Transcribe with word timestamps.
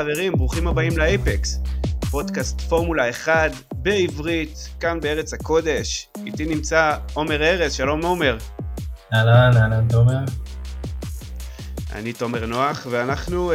חברים, 0.00 0.32
ברוכים 0.32 0.66
הבאים 0.66 0.98
לאייפקס, 0.98 1.58
פודקאסט 2.10 2.60
פורמולה 2.60 3.10
1 3.10 3.50
בעברית, 3.72 4.68
כאן 4.80 5.00
בארץ 5.00 5.32
הקודש. 5.32 6.08
איתי 6.26 6.46
נמצא 6.46 6.96
עומר 7.12 7.42
ארז, 7.42 7.72
שלום 7.72 8.04
עומר. 8.04 8.38
אהלן, 9.14 9.56
אהלן 9.56 9.88
תומר. 9.88 10.18
אני 11.92 12.12
תומר 12.12 12.46
נוח, 12.46 12.86
ואנחנו 12.90 13.52
uh, 13.52 13.54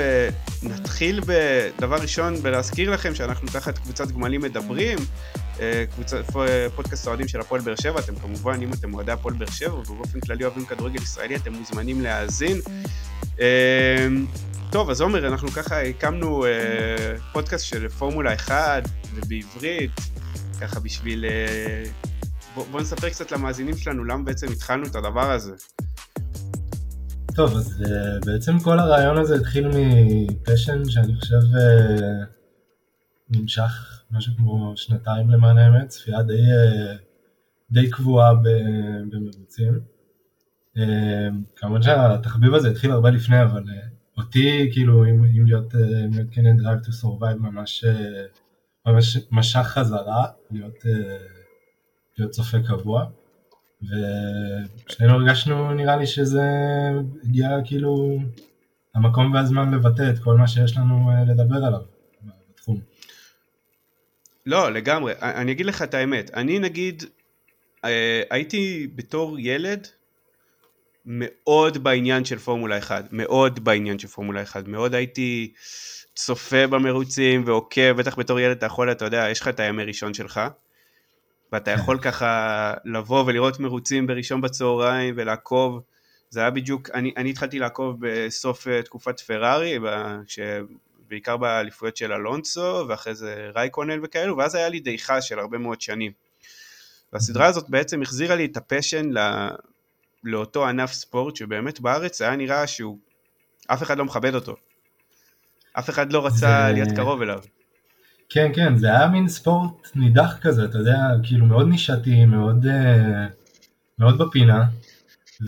נתחיל 0.64 1.22
בדבר 1.26 1.96
ראשון 1.96 2.36
בלהזכיר 2.36 2.92
לכם 2.92 3.16
שאנחנו 3.16 3.48
תחת 3.48 3.78
קבוצת 3.78 4.12
גמלים 4.12 4.42
מדברים, 4.42 4.98
uh, 5.56 5.60
קבוצת, 5.96 6.24
פודקאסט 6.76 7.08
אוהדים 7.08 7.28
של 7.28 7.40
הפועל 7.40 7.62
באר 7.62 7.76
שבע, 7.76 8.00
אתם 8.00 8.16
כמובן, 8.16 8.62
אם 8.62 8.74
אתם 8.74 8.94
אוהדי 8.94 9.12
הפועל 9.12 9.36
באר 9.36 9.52
שבע, 9.52 9.76
ובאופן 9.76 10.20
כללי 10.20 10.44
אוהבים 10.44 10.66
כדורגל 10.66 11.02
ישראלי, 11.02 11.36
אתם 11.36 11.54
מוזמנים 11.54 12.02
להאזין. 12.02 12.58
טוב, 14.76 14.90
אז 14.90 15.02
עומר, 15.02 15.28
אנחנו 15.28 15.48
ככה 15.48 15.82
הקמנו 15.82 16.46
uh, 16.46 17.22
פודקאסט 17.34 17.66
של 17.66 17.90
פורמולה 17.90 18.34
1 18.34 18.84
ובעברית, 19.14 19.92
ככה 20.62 20.80
בשביל... 20.80 21.26
Uh, 21.26 22.08
בוא, 22.56 22.66
בוא 22.72 22.82
נספר 22.82 23.10
קצת 23.10 23.32
למאזינים 23.32 23.78
שלנו 23.78 24.04
למה 24.04 24.24
בעצם 24.24 24.48
התחלנו 24.52 24.86
את 24.86 24.96
הדבר 24.96 25.32
הזה. 25.32 25.54
טוב, 27.36 27.56
אז 27.56 27.84
uh, 27.84 28.26
בעצם 28.26 28.60
כל 28.60 28.80
הרעיון 28.80 29.18
הזה 29.18 29.36
התחיל 29.36 29.68
מפשן 29.68 30.90
שאני 30.90 31.16
חושב 31.16 31.36
uh, 31.36 32.26
נמשך 33.30 34.04
משהו 34.12 34.34
כמו 34.38 34.74
שנתיים 34.76 35.30
למען 35.30 35.58
האמת, 35.58 35.88
צפייה 35.88 36.24
די, 36.24 36.34
uh, 36.34 36.98
די 37.72 37.90
קבועה 37.90 38.34
במרוצים. 39.12 39.80
Uh, 40.78 40.80
כמובן 41.56 41.82
שהתחביב 41.82 42.54
הזה 42.54 42.70
התחיל 42.70 42.92
הרבה 42.92 43.10
לפני, 43.10 43.44
אבל 43.44 43.64
uh, 43.64 43.95
אותי, 44.18 44.70
כאילו, 44.74 45.06
אם, 45.06 45.24
אם 45.24 45.46
להיות, 45.46 45.76
אם 45.76 46.12
להיות 46.14 46.28
כן 46.32 46.60
Drive 46.60 46.86
to 46.86 46.90
Survive 47.04 47.38
ממש, 47.40 47.86
ממש 48.86 49.18
משך 49.32 49.60
חזרה, 49.60 50.26
להיות, 50.52 50.86
להיות 52.18 52.32
צופה 52.32 52.58
קבוע. 52.68 53.06
ושנינו 53.82 55.14
הרגשנו 55.14 55.74
נראה 55.74 55.96
לי 55.96 56.08
שזה 56.08 56.42
הגיע 57.24 57.50
כאילו 57.66 58.18
המקום 58.96 59.34
והזמן 59.34 59.74
לבטא 59.74 60.10
את 60.10 60.20
כל 60.20 60.38
מה 60.38 60.48
שיש 60.48 60.78
לנו 60.78 61.10
לדבר 61.28 61.66
עליו 61.66 61.82
בתחום. 62.50 62.80
לא, 64.46 64.72
לגמרי. 64.72 65.14
אני 65.22 65.52
אגיד 65.52 65.66
לך 65.66 65.82
את 65.82 65.94
האמת. 65.94 66.32
אני 66.34 66.60
נגיד, 66.60 67.04
הייתי 68.30 68.88
בתור 68.96 69.40
ילד 69.40 69.88
מאוד 71.06 71.84
בעניין 71.84 72.26
של 72.26 72.40
פורמולה 72.40 72.78
1, 72.78 73.06
מאוד 73.12 73.64
בעניין 73.64 74.00
של 74.00 74.08
פורמולה 74.08 74.42
1, 74.42 74.68
מאוד 74.68 74.96
הייתי 74.96 75.54
צופה 76.16 76.68
במרוצים 76.68 77.44
ועוקב, 77.46 77.92
בטח 77.92 78.20
בתור 78.20 78.40
ילד 78.40 78.58
אתה 78.58 78.66
יכול, 78.66 78.92
אתה 78.92 79.06
יודע, 79.06 79.28
יש 79.32 79.42
לך 79.42 79.48
את 79.48 79.60
הימי 79.60 79.84
ראשון 79.84 80.14
שלך, 80.14 80.42
ואתה 81.52 81.72
יכול 81.72 82.00
ככה 82.00 82.74
לבוא 82.86 83.24
ולראות 83.28 83.60
מרוצים 83.60 84.08
בראשון 84.08 84.42
בצהריים 84.42 85.14
ולעקוב, 85.18 85.82
זה 86.30 86.40
היה 86.40 86.50
בדיוק, 86.50 86.90
אני, 86.94 87.14
אני 87.18 87.30
התחלתי 87.30 87.60
לעקוב 87.60 87.98
בסוף 88.00 88.68
אה, 88.68 88.82
תקופת 88.82 89.20
פרארי, 89.20 89.80
בעיקר 91.08 91.38
באליפויות 91.38 91.98
של 91.98 92.14
אלונסו, 92.14 92.86
ואחרי 92.90 93.16
זה 93.16 93.50
רייקונל 93.56 94.00
וכאלו, 94.04 94.38
ואז 94.38 94.56
היה 94.56 94.70
לי 94.70 94.80
דעיכה 94.80 95.22
של 95.22 95.40
הרבה 95.40 95.58
מאוד 95.58 95.82
שנים. 95.82 96.12
והסדרה 97.14 97.46
הזאת 97.46 97.70
בעצם 97.70 98.02
החזירה 98.02 98.36
לי 98.36 98.46
את 98.46 98.58
הפשן 98.58 99.10
לאותו 100.26 100.68
ענף 100.68 100.92
ספורט 100.92 101.36
שבאמת 101.36 101.80
בארץ 101.80 102.22
היה 102.22 102.36
נראה 102.36 102.68
שהוא, 102.68 103.00
אף 103.68 103.84
אחד 103.84 103.98
לא 103.98 104.06
מכבד 104.06 104.36
אותו. 104.36 104.56
אף 105.74 105.90
אחד 105.90 106.14
לא 106.14 106.26
רצה 106.26 106.38
זה... 106.68 106.74
להיות 106.74 106.90
קרוב 106.96 107.22
אליו. 107.22 107.40
כן, 108.30 108.52
כן, 108.56 108.78
זה 108.78 108.88
היה 108.88 109.08
מין 109.08 109.28
ספורט 109.28 109.90
נידח 109.96 110.38
כזה, 110.42 110.66
אתה 110.66 110.78
יודע, 110.78 110.98
כאילו 111.24 111.46
מאוד 111.46 111.68
נישתי, 111.68 112.26
מאוד, 112.26 112.66
אה, 112.66 113.28
מאוד 114.00 114.18
בפינה, 114.18 114.66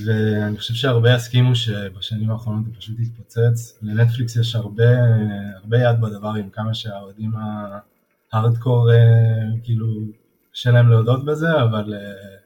ואני 0.06 0.58
חושב 0.58 0.74
שהרבה 0.74 1.16
יסכימו 1.16 1.56
שבשנים 1.56 2.32
האחרונות 2.32 2.66
הוא 2.66 2.74
פשוט 2.80 2.96
התפוצץ. 3.00 3.80
לנטפליקס 3.82 4.36
יש 4.36 4.56
הרבה, 4.56 4.84
הרבה 5.56 5.78
יד 5.78 6.02
בדבר 6.02 6.30
עם 6.30 6.50
כמה 6.50 6.74
שהאוהדים 6.74 7.32
ההארדקור, 8.34 8.92
אה, 8.92 8.98
כאילו, 9.64 9.88
קשה 10.54 10.72
להם 10.72 10.90
להודות 10.90 11.26
בזה, 11.26 11.62
אבל 11.64 11.94
אה, 11.94 12.37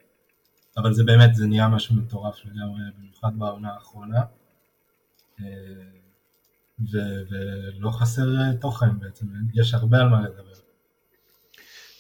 אבל 0.81 0.93
זה 0.93 1.03
באמת, 1.03 1.35
זה 1.35 1.45
נהיה 1.47 1.67
משהו 1.67 1.95
מטורף 1.95 2.35
לגמרי, 2.45 2.81
במיוחד 2.97 3.39
בעונה 3.39 3.73
האחרונה. 3.73 4.21
אה, 5.39 5.45
ו- 6.91 7.21
ולא 7.29 7.91
חסר 7.91 8.21
אה, 8.21 8.57
תוכן 8.61 8.99
בעצם, 8.99 9.25
יש 9.53 9.73
הרבה 9.73 9.97
על 9.97 10.09
מה 10.09 10.21
לדבר. 10.21 10.51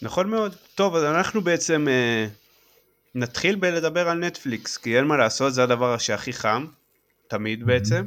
נכון 0.01 0.29
מאוד. 0.29 0.55
טוב, 0.75 0.95
אז 0.95 1.03
אנחנו 1.03 1.41
בעצם 1.41 1.87
אה, 1.87 2.27
נתחיל 3.15 3.55
בלדבר 3.55 4.09
על 4.09 4.17
נטפליקס, 4.17 4.77
כי 4.77 4.97
אין 4.97 5.05
מה 5.05 5.17
לעשות, 5.17 5.53
זה 5.53 5.63
הדבר 5.63 5.97
שהכי 5.97 6.33
חם, 6.33 6.65
תמיד 7.27 7.65
בעצם. 7.65 8.05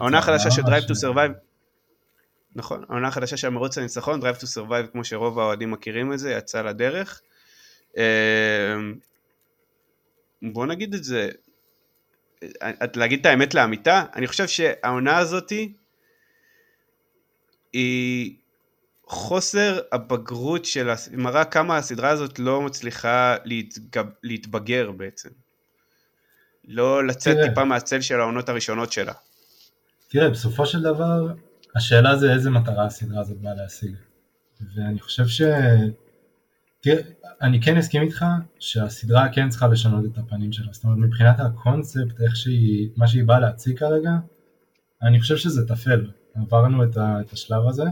העונה 0.00 0.18
החדשה 0.18 0.50
של 0.50 0.62
Drive 0.62 0.88
to 0.88 0.94
Survive, 1.04 1.32
נכון, 2.56 2.84
העונה 2.88 3.08
החדשה 3.08 3.36
של 3.36 3.46
המרוץ 3.46 3.78
הניצחון, 3.78 4.20
Drive 4.20 4.40
to 4.40 4.44
Survive, 4.44 4.86
כמו 4.92 5.04
שרוב 5.04 5.38
האוהדים 5.38 5.70
מכירים 5.70 6.12
את 6.12 6.18
זה, 6.18 6.32
יצא 6.32 6.62
לדרך. 6.62 7.20
בוא 10.42 10.66
נגיד 10.66 10.94
את 10.94 11.04
זה, 11.04 11.28
להגיד 12.96 13.20
את 13.20 13.26
האמת 13.26 13.54
לאמיתה, 13.54 14.04
אני 14.16 14.26
חושב 14.26 14.46
שהעונה 14.46 15.18
הזאתי 15.18 15.72
היא 17.72 18.36
חוסר 19.06 19.80
הבגרות 19.92 20.64
של, 20.64 20.90
מראה 21.12 21.44
כמה 21.44 21.76
הסדרה 21.76 22.10
הזאת 22.10 22.38
לא 22.38 22.62
מצליחה 22.62 23.36
להתגב, 23.44 24.06
להתבגר 24.22 24.90
בעצם. 24.90 25.28
לא 26.68 27.06
לצאת 27.06 27.36
תראה, 27.36 27.48
טיפה 27.48 27.64
מהצל 27.64 28.00
של 28.00 28.20
העונות 28.20 28.48
הראשונות 28.48 28.92
שלה. 28.92 29.12
תראה, 30.08 30.30
בסופו 30.30 30.66
של 30.66 30.82
דבר, 30.82 31.26
השאלה 31.76 32.16
זה 32.16 32.32
איזה 32.32 32.50
מטרה 32.50 32.86
הסדרה 32.86 33.20
הזאת 33.20 33.36
באה 33.36 33.54
להשיג. 33.54 33.94
ואני 34.74 35.00
חושב 35.00 35.26
ש... 35.26 35.42
תראה, 36.82 37.02
אני 37.42 37.62
כן 37.62 37.76
אסכים 37.76 38.02
איתך 38.02 38.24
שהסדרה 38.58 39.28
כן 39.32 39.48
צריכה 39.48 39.66
לשנות 39.68 40.04
את 40.04 40.18
הפנים 40.18 40.52
שלה, 40.52 40.72
זאת 40.72 40.84
אומרת 40.84 40.98
מבחינת 40.98 41.40
הקונספט, 41.40 42.20
איך 42.20 42.36
שהיא, 42.36 42.90
מה 42.96 43.08
שהיא 43.08 43.24
באה 43.24 43.40
להציג 43.40 43.78
כרגע, 43.78 44.10
אני 45.02 45.20
חושב 45.20 45.36
שזה 45.36 45.68
טפל, 45.68 46.10
עברנו 46.34 46.84
את, 46.84 46.96
ה, 46.96 47.20
את 47.20 47.32
השלב 47.32 47.68
הזה, 47.68 47.84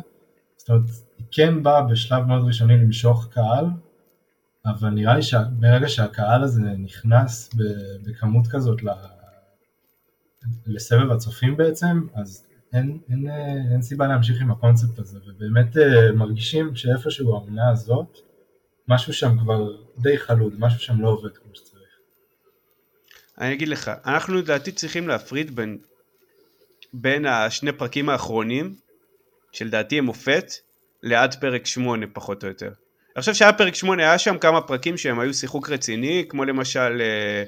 זאת 0.56 0.70
אומרת, 0.70 0.90
היא 1.18 1.26
כן 1.30 1.62
באה 1.62 1.82
בשלב 1.82 2.26
מאוד 2.26 2.46
ראשוני 2.46 2.78
למשוך 2.78 3.28
קהל, 3.30 3.64
אבל 4.66 4.90
נראה 4.90 5.14
לי 5.14 5.22
שברגע 5.22 5.88
שהקהל 5.88 6.42
הזה 6.42 6.62
נכנס 6.62 7.50
בכמות 8.06 8.46
כזאת 8.46 8.80
לסבב 10.66 11.10
הצופים 11.10 11.56
בעצם, 11.56 12.06
אז 12.14 12.46
אין, 12.72 12.98
אין, 13.10 13.28
אין 13.72 13.82
סיבה 13.82 14.06
להמשיך 14.06 14.42
עם 14.42 14.50
הקונספט 14.50 14.98
הזה, 14.98 15.18
ובאמת 15.26 15.76
אה, 15.76 16.12
מרגישים 16.12 16.74
שאיפשהו 16.74 17.34
העונה 17.34 17.68
הזאת, 17.70 18.29
משהו 18.90 19.12
שם 19.12 19.38
כבר 19.38 19.72
די 19.98 20.18
חלוד, 20.18 20.54
משהו 20.58 20.80
שם 20.80 21.00
לא 21.00 21.08
עובד 21.08 21.36
כמו 21.36 21.54
שצריך. 21.54 21.88
אני 23.38 23.52
אגיד 23.52 23.68
לך, 23.68 23.90
אנחנו 24.06 24.34
לדעתי 24.34 24.72
צריכים 24.72 25.08
להפריד 25.08 25.56
בין, 25.56 25.78
בין 26.92 27.26
השני 27.26 27.72
פרקים 27.72 28.08
האחרונים, 28.08 28.74
שלדעתי 29.52 29.98
הם 29.98 30.04
מופת, 30.04 30.52
לעד 31.02 31.34
פרק 31.40 31.66
8 31.66 32.06
פחות 32.12 32.44
או 32.44 32.48
יותר. 32.48 32.66
אני 33.16 33.20
חושב 33.20 33.34
שהיה 33.34 33.52
פרק 33.52 33.74
8, 33.74 34.02
היה 34.02 34.18
שם 34.18 34.38
כמה 34.38 34.60
פרקים 34.60 34.96
שהם 34.96 35.20
היו 35.20 35.34
שיחוק 35.34 35.70
רציני, 35.70 36.24
כמו 36.28 36.44
למשל 36.44 37.00
אה, 37.00 37.44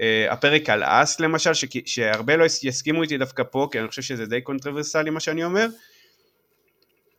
אה, 0.00 0.32
הפרק 0.32 0.70
על 0.70 0.82
האס 0.84 1.20
למשל, 1.20 1.54
ש, 1.54 1.64
שהרבה 1.86 2.36
לא 2.36 2.44
יסכימו 2.44 3.02
איתי 3.02 3.18
דווקא 3.18 3.42
פה, 3.50 3.68
כי 3.72 3.80
אני 3.80 3.88
חושב 3.88 4.02
שזה 4.02 4.26
די 4.26 4.40
קונטרוברסלי 4.40 5.10
מה 5.10 5.20
שאני 5.20 5.44
אומר, 5.44 5.66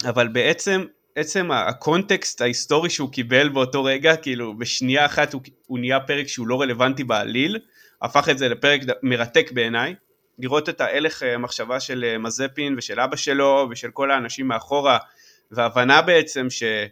אבל 0.05 0.27
בעצם 0.27 0.85
עצם 1.15 1.51
הקונטקסט 1.51 2.41
ההיסטורי 2.41 2.89
שהוא 2.89 3.11
קיבל 3.11 3.49
באותו 3.49 3.83
רגע, 3.83 4.15
כאילו 4.15 4.57
בשנייה 4.57 5.05
אחת 5.05 5.33
הוא, 5.33 5.41
הוא 5.67 5.79
נהיה 5.79 5.99
פרק 5.99 6.27
שהוא 6.27 6.47
לא 6.47 6.61
רלוונטי 6.61 7.03
בעליל, 7.03 7.59
הפך 8.01 8.29
את 8.29 8.37
זה 8.37 8.49
לפרק 8.49 8.81
מרתק 9.03 9.51
בעיניי, 9.51 9.95
לראות 10.39 10.69
את 10.69 10.81
ההלך 10.81 11.23
אה, 11.23 11.37
מחשבה 11.37 11.79
של 11.79 12.05
אה, 12.07 12.17
מזפין 12.17 12.75
ושל 12.77 12.99
אבא 12.99 13.15
שלו 13.15 13.67
ושל 13.71 13.91
כל 13.91 14.11
האנשים 14.11 14.47
מאחורה, 14.47 14.97
והבנה 15.51 16.01
בעצם 16.01 16.47
שהם 16.49 16.89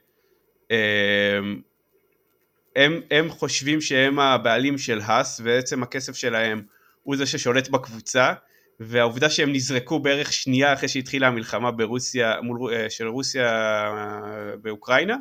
אה, 2.77 2.87
הם 3.11 3.29
חושבים 3.29 3.81
שהם 3.81 4.19
הבעלים 4.19 4.77
של 4.77 4.99
האס, 5.03 5.39
ובעצם 5.39 5.83
הכסף 5.83 6.15
שלהם 6.15 6.61
הוא 7.03 7.15
זה 7.15 7.25
ששולט 7.25 7.69
בקבוצה, 7.69 8.33
והעובדה 8.85 9.29
שהם 9.29 9.53
נזרקו 9.53 9.99
בערך 9.99 10.33
שנייה 10.33 10.73
אחרי 10.73 10.87
שהתחילה 10.87 11.27
המלחמה 11.27 11.71
ברוסיה, 11.71 12.41
מול, 12.41 12.73
אה, 12.73 12.89
של 12.89 13.07
רוסיה 13.07 13.47
אה, 13.47 14.57
באוקראינה, 14.61 15.17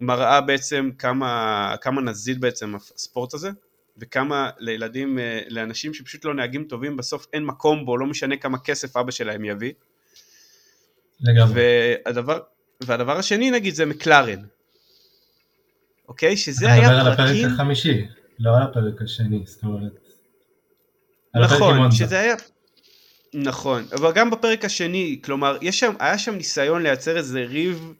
מראה 0.00 0.40
בעצם 0.40 0.90
כמה, 0.98 1.74
כמה 1.80 2.00
נזיד 2.00 2.40
בעצם 2.40 2.74
הספורט 2.74 3.34
הזה, 3.34 3.50
וכמה 3.98 4.50
לילדים, 4.58 5.18
אה, 5.18 5.40
לאנשים 5.48 5.94
שפשוט 5.94 6.24
לא 6.24 6.34
נהגים 6.34 6.64
טובים, 6.64 6.96
בסוף 6.96 7.26
אין 7.32 7.44
מקום 7.44 7.86
בו, 7.86 7.96
לא 7.96 8.06
משנה 8.06 8.36
כמה 8.36 8.58
כסף 8.58 8.96
אבא 8.96 9.10
שלהם 9.10 9.44
יביא. 9.44 9.72
לגמרי. 11.20 11.54
והדבר, 12.06 12.38
והדבר 12.80 13.18
השני 13.18 13.50
נגיד 13.50 13.74
זה 13.74 13.86
מקלרן. 13.86 14.42
אוקיי? 16.08 16.36
שזה 16.36 16.66
אתה 16.66 16.74
היה 16.74 16.88
מדבר 16.88 17.00
על 17.00 17.12
הפרק 17.12 17.28
פרקים... 17.28 17.48
החמישי, 17.48 18.06
לא 18.38 18.56
על 18.56 18.62
הפרק 18.62 19.02
השני, 19.02 19.42
זאת 19.46 19.62
אומרת. 19.62 20.03
נכון. 21.34 21.92
שזה 21.92 22.20
היה... 22.20 22.34
נכון, 23.34 23.82
אבל 23.92 24.12
גם 24.12 24.30
בפרק 24.30 24.64
השני, 24.64 25.20
כלומר, 25.24 25.56
יש 25.62 25.80
שם, 25.80 25.92
היה 25.98 26.18
שם 26.18 26.34
ניסיון 26.34 26.82
לייצר 26.82 27.16
איזה 27.16 27.44
ריב 27.48 27.94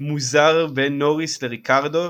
מוזר 0.00 0.66
בין 0.66 0.98
נוריס 0.98 1.42
לריקרדו, 1.42 2.08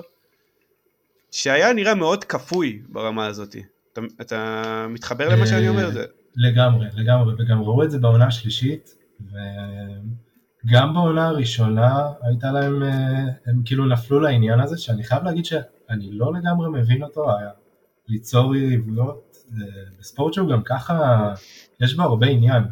שהיה 1.30 1.72
נראה 1.72 1.94
מאוד 1.94 2.24
כפוי 2.24 2.82
ברמה 2.88 3.26
הזאת. 3.26 3.56
אתה, 3.92 4.00
אתה 4.20 4.86
מתחבר 4.88 5.28
למה 5.28 5.46
שאני 5.46 5.68
אומר? 5.68 5.90
זה... 5.90 6.04
לגמרי, 6.36 6.86
לגמרי, 6.94 7.34
וגם 7.38 7.62
ראו 7.62 7.84
את 7.84 7.90
זה 7.90 7.98
בעונה 7.98 8.26
השלישית, 8.26 8.94
וגם 10.64 10.94
בעונה 10.94 11.28
הראשונה 11.28 12.06
הייתה 12.22 12.52
להם, 12.52 12.82
אה, 12.82 13.24
הם 13.46 13.62
כאילו 13.64 13.86
נפלו 13.86 14.20
לעניין 14.20 14.60
הזה, 14.60 14.78
שאני 14.78 15.04
חייב 15.04 15.24
להגיד 15.24 15.44
שאני 15.44 16.12
לא 16.12 16.32
לגמרי 16.34 16.80
מבין 16.80 17.02
אותו, 17.02 17.38
היה 17.38 17.50
ליצור 18.08 18.56
יריבויות, 18.56 19.27
בספורט 19.98 20.34
שהוא 20.34 20.50
גם 20.50 20.62
ככה, 20.64 21.34
יש 21.80 21.94
בו 21.94 22.02
הרבה 22.02 22.26
עניין, 22.26 22.62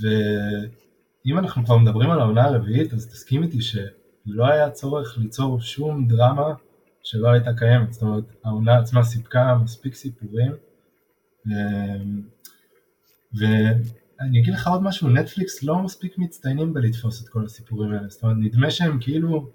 ואם 0.00 1.38
אנחנו 1.38 1.64
כבר 1.64 1.78
מדברים 1.78 2.10
על 2.10 2.20
העונה 2.20 2.44
הרביעית, 2.44 2.92
אז 2.92 3.06
תסכים 3.06 3.42
איתי 3.42 3.60
שלא 3.60 4.46
היה 4.46 4.70
צורך 4.70 5.18
ליצור 5.18 5.60
שום 5.60 6.08
דרמה 6.08 6.54
שלא 7.02 7.28
הייתה 7.28 7.50
קיימת, 7.56 7.92
זאת 7.92 8.02
אומרת, 8.02 8.24
העונה 8.44 8.78
עצמה 8.78 9.02
סיפקה 9.02 9.58
מספיק 9.64 9.94
סיפורים, 9.94 10.52
ואני 13.34 14.40
אגיד 14.40 14.54
לך 14.54 14.68
עוד 14.68 14.82
משהו, 14.82 15.08
נטפליקס 15.08 15.62
לא 15.62 15.78
מספיק 15.78 16.18
מצטיינים 16.18 16.74
בלתפוס 16.74 17.22
את 17.24 17.28
כל 17.28 17.44
הסיפורים 17.44 17.92
האלה, 17.92 18.08
זאת 18.08 18.22
אומרת, 18.22 18.36
נדמה 18.40 18.70
שהם 18.70 18.98
כאילו 19.00 19.50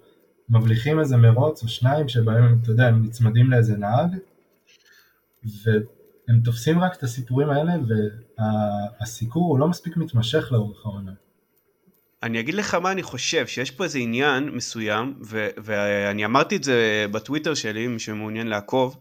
מבליחים 0.48 1.00
איזה 1.00 1.16
מרוץ 1.16 1.62
או 1.62 1.68
שניים 1.68 2.08
שבהם, 2.08 2.58
אתה 2.62 2.70
יודע, 2.70 2.86
הם 2.86 3.02
נצמדים 3.04 3.50
לאיזה 3.50 3.76
נהג, 3.76 4.16
והם 6.28 6.40
תופסים 6.40 6.80
רק 6.80 6.96
את 6.96 7.02
הסיפורים 7.02 7.50
האלה, 7.50 7.72
והסיקור 9.00 9.48
הוא 9.48 9.58
לא 9.58 9.68
מספיק 9.68 9.96
מתמשך 9.96 10.48
לאורך 10.52 10.86
העונה. 10.86 11.12
אני 12.22 12.40
אגיד 12.40 12.54
לך 12.54 12.74
מה 12.74 12.92
אני 12.92 13.02
חושב, 13.02 13.46
שיש 13.46 13.70
פה 13.70 13.84
איזה 13.84 13.98
עניין 13.98 14.48
מסוים, 14.48 15.14
ו- 15.22 15.48
ואני 15.56 16.24
אמרתי 16.24 16.56
את 16.56 16.64
זה 16.64 17.06
בטוויטר 17.10 17.54
שלי, 17.54 17.86
מי 17.86 17.98
שמעוניין 17.98 18.46
לעקוב, 18.46 18.96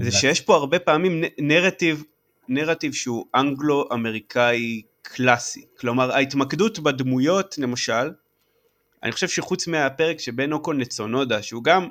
זה 0.00 0.10
שיש 0.10 0.40
פה 0.40 0.54
הרבה 0.54 0.78
פעמים 0.78 1.24
נרטיב, 1.38 2.02
נרטיב 2.48 2.92
שהוא 2.92 3.26
אנגלו-אמריקאי 3.34 4.82
קלאסי. 5.02 5.64
כלומר, 5.80 6.12
ההתמקדות 6.12 6.78
בדמויות, 6.78 7.58
למשל, 7.58 8.10
אני 9.02 9.12
חושב 9.12 9.28
שחוץ 9.28 9.66
מהפרק 9.66 10.20
שבין 10.20 10.52
אוקון 10.52 10.80
לצונודה, 10.80 11.42
שהוא 11.42 11.64
גם, 11.64 11.88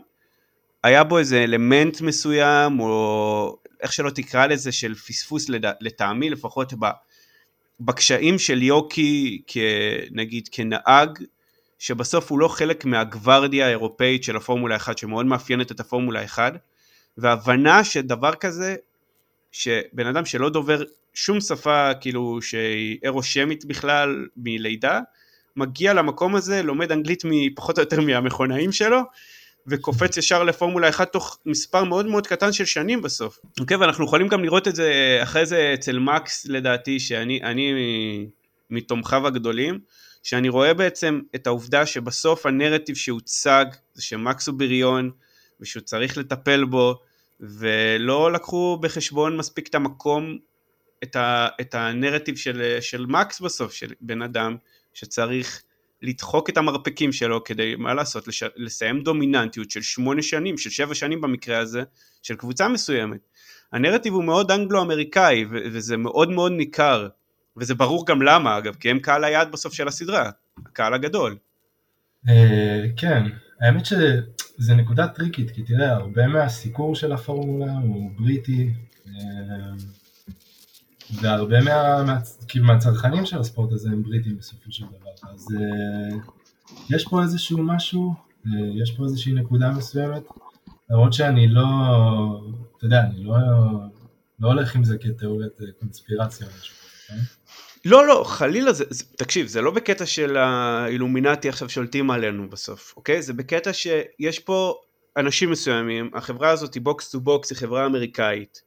היה 0.83 1.03
בו 1.03 1.17
איזה 1.17 1.43
אלמנט 1.43 2.01
מסוים, 2.01 2.79
או 2.79 3.57
איך 3.83 3.93
שלא 3.93 4.09
תקרא 4.09 4.45
לזה, 4.45 4.71
של 4.71 4.95
פספוס. 4.95 5.45
לטעמי, 5.81 6.29
לפחות 6.29 6.73
ב... 6.79 6.85
בקשיים 7.79 8.39
של 8.39 8.61
יוקי, 8.61 9.41
נגיד 10.11 10.49
כנהג, 10.51 11.19
שבסוף 11.79 12.31
הוא 12.31 12.39
לא 12.39 12.47
חלק 12.47 12.85
מהגוורדיה 12.85 13.65
האירופאית 13.65 14.23
של 14.23 14.35
הפורמולה 14.35 14.75
1, 14.75 14.97
שמאוד 14.97 15.25
מאפיינת 15.25 15.71
את 15.71 15.79
הפורמולה 15.79 16.25
1, 16.25 16.53
והבנה 17.17 17.83
שדבר 17.83 18.35
כזה, 18.35 18.75
שבן 19.51 20.07
אדם 20.07 20.25
שלא 20.25 20.49
דובר 20.49 20.83
שום 21.13 21.41
שפה 21.41 21.93
כאילו 22.01 22.41
שהיא 22.41 22.97
אירושמית 23.03 23.65
בכלל 23.65 24.27
מלידה, 24.37 24.99
מגיע 25.55 25.93
למקום 25.93 26.35
הזה, 26.35 26.63
לומד 26.63 26.91
אנגלית 26.91 27.23
מפחות 27.25 27.77
או 27.77 27.83
יותר 27.83 28.01
מהמכונאים 28.01 28.71
שלו, 28.71 28.99
וקופץ 29.67 30.17
ישר 30.17 30.43
לפורמולה 30.43 30.89
1 30.89 31.11
תוך 31.11 31.39
מספר 31.45 31.83
מאוד 31.83 32.05
מאוד 32.05 32.27
קטן 32.27 32.51
של 32.51 32.65
שנים 32.65 33.01
בסוף. 33.01 33.39
אוקיי, 33.59 33.77
ואנחנו 33.77 34.05
יכולים 34.05 34.27
גם 34.27 34.43
לראות 34.43 34.67
את 34.67 34.75
זה 34.75 35.19
אחרי 35.23 35.45
זה 35.45 35.71
אצל 35.73 35.99
מקס 35.99 36.45
לדעתי, 36.45 36.99
שאני 36.99 37.43
אני 37.43 37.73
מתומכיו 38.69 39.27
הגדולים, 39.27 39.79
שאני 40.23 40.49
רואה 40.49 40.73
בעצם 40.73 41.21
את 41.35 41.47
העובדה 41.47 41.85
שבסוף 41.85 42.45
הנרטיב 42.45 42.95
שהוצג 42.95 43.65
זה 43.93 44.03
שמקס 44.03 44.47
הוא 44.47 44.55
בריון, 44.59 45.11
ושהוא 45.61 45.83
צריך 45.83 46.17
לטפל 46.17 46.63
בו, 46.63 46.95
ולא 47.39 48.31
לקחו 48.31 48.77
בחשבון 48.81 49.37
מספיק 49.37 49.67
את 49.67 49.75
המקום, 49.75 50.37
את, 51.03 51.15
ה, 51.15 51.47
את 51.61 51.75
הנרטיב 51.75 52.35
של, 52.35 52.77
של 52.81 53.05
מקס 53.05 53.41
בסוף, 53.41 53.73
של 53.73 53.93
בן 54.01 54.21
אדם 54.21 54.57
שצריך 54.93 55.63
לדחוק 56.03 56.49
את 56.49 56.57
המרפקים 56.57 57.11
שלו 57.11 57.43
כדי, 57.43 57.75
מה 57.77 57.93
לעשות, 57.93 58.27
לש... 58.27 58.43
לסיים 58.55 59.03
דומיננטיות 59.03 59.71
של 59.71 59.81
שמונה 59.81 60.21
שנים, 60.21 60.57
של 60.57 60.69
שבע 60.69 60.95
שנים 60.95 61.21
במקרה 61.21 61.57
הזה, 61.57 61.83
של 62.23 62.35
קבוצה 62.35 62.67
מסוימת. 62.67 63.19
הנרטיב 63.71 64.13
הוא 64.13 64.23
מאוד 64.23 64.51
אנגלו-אמריקאי, 64.51 65.45
ו- 65.45 65.57
וזה 65.71 65.97
מאוד 65.97 66.29
מאוד 66.29 66.51
ניכר, 66.51 67.07
וזה 67.57 67.75
ברור 67.75 68.05
גם 68.05 68.21
למה, 68.21 68.57
אגב, 68.57 68.75
כי 68.75 68.89
הם 68.89 68.99
קהל 68.99 69.23
היעד 69.23 69.51
בסוף 69.51 69.73
של 69.73 69.87
הסדרה, 69.87 70.29
הקהל 70.65 70.93
הגדול. 70.93 71.37
כן, 72.97 73.23
האמת 73.61 73.85
שזה 73.85 74.73
נקודה 74.75 75.07
טריקית, 75.07 75.51
כי 75.51 75.63
תראה, 75.63 75.91
הרבה 75.91 76.27
מהסיקור 76.27 76.95
של 76.95 77.11
הפורמולה 77.11 77.73
הוא 77.83 78.11
בריטי, 78.15 78.69
והרבה 81.11 81.61
מה, 81.61 82.03
מה, 82.03 82.19
כאילו 82.47 82.65
מהצרכנים 82.65 83.25
של 83.25 83.39
הספורט 83.39 83.71
הזה 83.71 83.89
הם 83.89 84.03
בריטים 84.03 84.37
בסופו 84.37 84.71
של 84.71 84.85
דבר, 84.85 85.31
אז 85.33 85.47
uh, 85.51 86.95
יש 86.95 87.07
פה 87.07 87.21
איזשהו 87.21 87.63
משהו, 87.63 88.13
uh, 88.45 88.49
יש 88.81 88.91
פה 88.91 89.03
איזושהי 89.03 89.33
נקודה 89.33 89.71
מסוימת, 89.71 90.23
למרות 90.89 91.13
שאני 91.13 91.47
לא, 91.47 91.63
אתה 92.77 92.85
יודע, 92.85 93.01
אני 93.01 93.23
לא, 93.23 93.35
לא 94.39 94.47
הולך 94.47 94.75
עם 94.75 94.83
זה 94.83 94.97
כתיאוריית 94.97 95.59
קונספירציה 95.79 96.47
או 96.47 96.51
משהו 96.59 96.75
כזה, 96.75 96.97
כן? 97.07 97.19
לא, 97.85 98.07
לא, 98.07 98.23
חלילה, 98.27 98.73
זה, 98.73 98.83
זה, 98.89 99.03
תקשיב, 99.17 99.47
זה 99.47 99.61
לא 99.61 99.71
בקטע 99.71 100.05
של 100.05 100.37
האילומינטי 100.37 101.49
עכשיו 101.49 101.69
שולטים 101.69 102.11
עלינו 102.11 102.49
בסוף, 102.49 102.93
אוקיי? 102.97 103.21
זה 103.21 103.33
בקטע 103.33 103.73
שיש 103.73 104.39
פה 104.39 104.75
אנשים 105.17 105.51
מסוימים, 105.51 106.11
החברה 106.13 106.49
הזאת 106.49 106.73
היא 106.73 106.81
Box 106.81 107.11
to 107.11 107.19
Box, 107.19 107.49
היא 107.49 107.57
חברה 107.57 107.85
אמריקאית, 107.85 108.61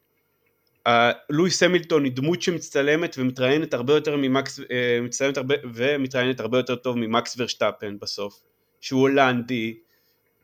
לואיס 1.30 1.62
המילטון 1.62 2.04
היא 2.04 2.12
דמות 2.12 2.42
שמצטלמת 2.42 3.16
ומתראיינת 3.18 3.74
הרבה 3.74 3.94
יותר 3.94 4.16
ממקס, 4.16 4.60
מצטלמת 5.02 5.36
הרבה 5.36 5.54
ומתראיינת 5.74 6.40
הרבה 6.40 6.58
יותר 6.58 6.74
טוב 6.74 6.98
ממקס 6.98 7.34
ורשטאפן 7.38 7.98
בסוף, 7.98 8.40
שהוא 8.80 9.00
הולנדי, 9.00 9.76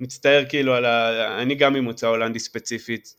מצטער 0.01 0.45
כאילו 0.49 0.75
על 0.75 0.85
ה... 0.85 1.43
אני 1.43 1.55
גם 1.55 1.73
ממוצא 1.73 2.07
הולנדי 2.07 2.39
ספציפית, 2.39 3.15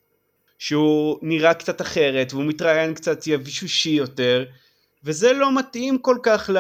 שהוא 0.60 1.20
נראה 1.22 1.54
קצת 1.54 1.82
אחרת 1.82 2.34
והוא 2.34 2.44
מתראיין 2.44 2.94
קצת 2.94 3.28
יבשושי 3.28 3.90
יותר, 3.90 4.46
וזה 5.04 5.34
לא 5.34 5.58
מתאים 5.58 5.98
כל 5.98 6.18
כך 6.24 6.50
ל... 6.54 6.58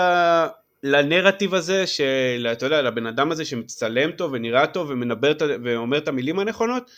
לנרטיב 0.83 1.53
הזה 1.53 1.87
של, 1.87 2.47
אתה 2.51 2.65
יודע, 2.65 2.81
לבן 2.81 3.05
אדם 3.07 3.31
הזה 3.31 3.45
שמצטלם 3.45 4.11
טוב 4.11 4.31
ונראה 4.33 4.67
טוב 4.67 4.89
ומנבר 4.89 5.33
ואומר 5.63 5.97
את 5.97 6.07
המילים 6.07 6.39
הנכונות, 6.39 6.91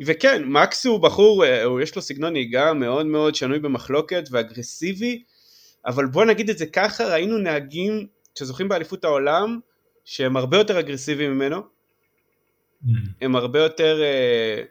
וכן, 0.00 0.44
מקס 0.44 0.86
הוא 0.86 1.00
בחור, 1.00 1.44
אה, 1.44 1.64
הוא 1.64 1.80
יש 1.80 1.96
לו 1.96 2.02
סגנון 2.02 2.32
נהיגה 2.32 2.72
מאוד 2.72 3.06
מאוד 3.06 3.34
שנוי 3.34 3.58
במחלוקת 3.58 4.24
ואגרסיבי, 4.30 5.22
אבל 5.86 6.06
בוא 6.06 6.24
נגיד 6.24 6.50
את 6.50 6.58
זה 6.58 6.66
ככה, 6.66 7.04
ראינו 7.04 7.38
נהגים 7.38 8.06
שזוכים 8.38 8.68
באליפות 8.68 9.04
העולם, 9.04 9.60
שהם 10.04 10.36
הרבה 10.36 10.56
יותר 10.56 10.80
אגרסיביים 10.80 11.34
ממנו, 11.34 11.56
mm. 11.56 12.88
הם 13.20 13.36
הרבה 13.36 13.58
יותר, 13.58 14.02
אה, 14.02 14.62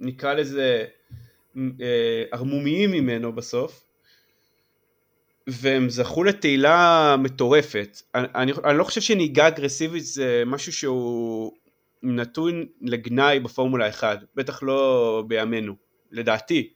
נקרא 0.00 0.34
לזה, 0.34 0.84
אה, 1.56 2.24
ערמומיים 2.32 2.90
ממנו 2.90 3.32
בסוף, 3.32 3.84
והם 5.46 5.88
זכו 5.88 6.24
לתהילה 6.24 7.16
מטורפת. 7.18 8.02
אני, 8.14 8.52
אני 8.64 8.78
לא 8.78 8.84
חושב 8.84 9.00
שנהיגה 9.00 9.48
אגרסיבית 9.48 10.04
זה 10.04 10.42
משהו 10.46 10.72
שהוא 10.72 11.52
נתון 12.02 12.66
לגנאי 12.82 13.40
בפורמולה 13.40 13.88
1, 13.88 14.18
בטח 14.34 14.62
לא 14.62 15.24
בימינו, 15.28 15.74
לדעתי. 16.10 16.72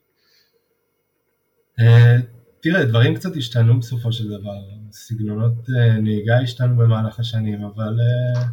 אה, 1.79 2.17
תראה, 2.61 2.85
דברים 2.85 3.15
קצת 3.15 3.35
השתנו 3.35 3.79
בסופו 3.79 4.11
של 4.11 4.27
דבר, 4.27 4.59
סגנונות 4.91 5.69
אה, 5.69 5.97
נהיגה 5.97 6.39
השתנו 6.39 6.77
במהלך 6.77 7.19
השנים, 7.19 7.63
אבל 7.63 7.97
אה, 7.99 8.43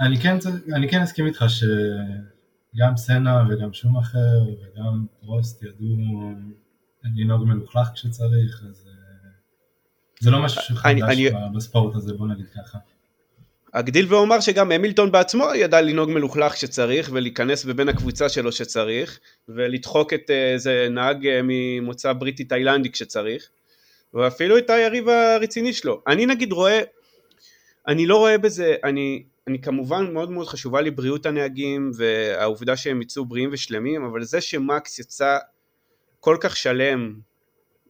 אני 0.00 0.16
כן, 0.16 0.38
אני 0.74 0.88
כן 0.88 1.02
אסכים 1.02 1.26
איתך 1.26 1.44
שגם 1.48 2.96
סנה 2.96 3.44
וגם 3.50 3.72
שום 3.72 3.96
אחר 3.96 4.42
וגם 4.48 5.06
פרוסט 5.20 5.62
ידעו 5.62 5.96
לנהוג 7.04 7.44
מלוכלך 7.44 7.88
כשצריך, 7.94 8.62
אז 8.70 8.88
זה 10.20 10.30
לא 10.30 10.42
משהו 10.42 10.62
שחדש 10.62 11.02
אני, 11.02 11.30
בספורט 11.54 11.94
הזה, 11.94 12.14
בוא 12.14 12.26
נגיד 12.28 12.46
ככה. 12.48 12.78
אגדיל 13.76 14.06
ואומר 14.08 14.40
שגם 14.40 14.72
המילטון 14.72 15.12
בעצמו 15.12 15.46
ידע 15.54 15.80
לנהוג 15.80 16.10
מלוכלך 16.10 16.52
כשצריך 16.52 17.10
ולהיכנס 17.12 17.64
בבין 17.64 17.88
הקבוצה 17.88 18.28
שלו 18.28 18.52
שצריך 18.52 19.20
ולדחוק 19.48 20.12
את 20.12 20.30
איזה 20.30 20.88
נהג 20.90 21.28
ממוצא 21.42 22.12
בריטי 22.12 22.44
תאילנדי 22.44 22.90
כשצריך 22.90 23.48
ואפילו 24.14 24.58
את 24.58 24.70
היריב 24.70 25.08
הרציני 25.08 25.72
שלו. 25.72 26.02
אני 26.06 26.26
נגיד 26.26 26.52
רואה, 26.52 26.80
אני 27.88 28.06
לא 28.06 28.16
רואה 28.16 28.38
בזה, 28.38 28.74
אני, 28.84 29.22
אני 29.46 29.60
כמובן 29.60 30.12
מאוד 30.12 30.30
מאוד 30.30 30.46
חשובה 30.46 30.80
לי 30.80 30.90
בריאות 30.90 31.26
הנהגים 31.26 31.90
והעובדה 31.96 32.76
שהם 32.76 33.02
יצאו 33.02 33.24
בריאים 33.24 33.50
ושלמים, 33.52 34.04
אבל 34.04 34.22
זה 34.22 34.40
שמקס 34.40 34.98
יצא 34.98 35.38
כל 36.20 36.36
כך 36.40 36.56
שלם, 36.56 37.14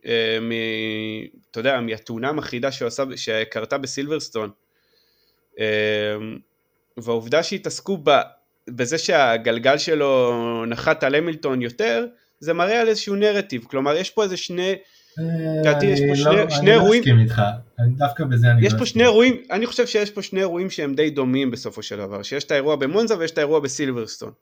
אה, 0.07 0.39
אתה 1.51 1.61
יודע, 1.61 1.81
מהתאונה 1.81 2.29
המחרידה 2.29 2.69
שקרתה 3.17 3.79
בסילברסטון, 3.79 4.51
אה, 4.51 4.64
והעובדה 6.97 7.43
שהתעסקו 7.43 7.99
ב, 8.05 8.11
בזה 8.69 8.99
שהגלגל 8.99 9.79
שלו 9.79 10.33
נחת 10.67 11.05
על 11.05 11.15
המילטון 11.15 11.63
יותר, 11.63 12.07
זה 12.41 12.53
מראה 12.53 12.81
על 12.81 12.89
איזשהו 12.89 13.15
נרטיב, 13.15 13.65
כלומר 13.65 13.97
יש 13.97 14.11
פה 14.11 14.23
איזה 14.23 14.37
שני, 14.37 14.75
לדעתי 15.61 15.87
יש 15.87 16.01
פה 16.09 16.17
שני, 16.17 16.67
לא, 16.67 16.73
אירועים, 16.73 17.03
אני 17.03 17.11
לא 17.11 17.17
מסכים 17.17 17.21
איתך, 17.21 17.43
דווקא 17.97 18.25
בזה 18.25 18.51
אני 18.51 18.67
יש 18.67 18.73
לא 18.73 18.79
פה 18.79 18.87
שני 18.87 19.03
אירועים, 19.03 19.43
אני 19.51 19.67
חושב 19.67 19.87
שיש 19.87 20.11
פה 20.11 20.23
שני 20.23 20.41
אירועים 20.41 20.71
שהם 20.71 20.95
די 20.95 21.11
דומים 21.11 21.51
בסופו 21.51 21.83
של 21.83 21.97
דבר, 21.97 22.23
שיש 22.23 22.45
את 22.45 22.51
האירוע 22.51 22.77
במונזה 22.77 23.19
ויש 23.19 23.31
את 23.31 23.39
האירוע 23.39 23.61
בסילברסטון. 23.61 24.33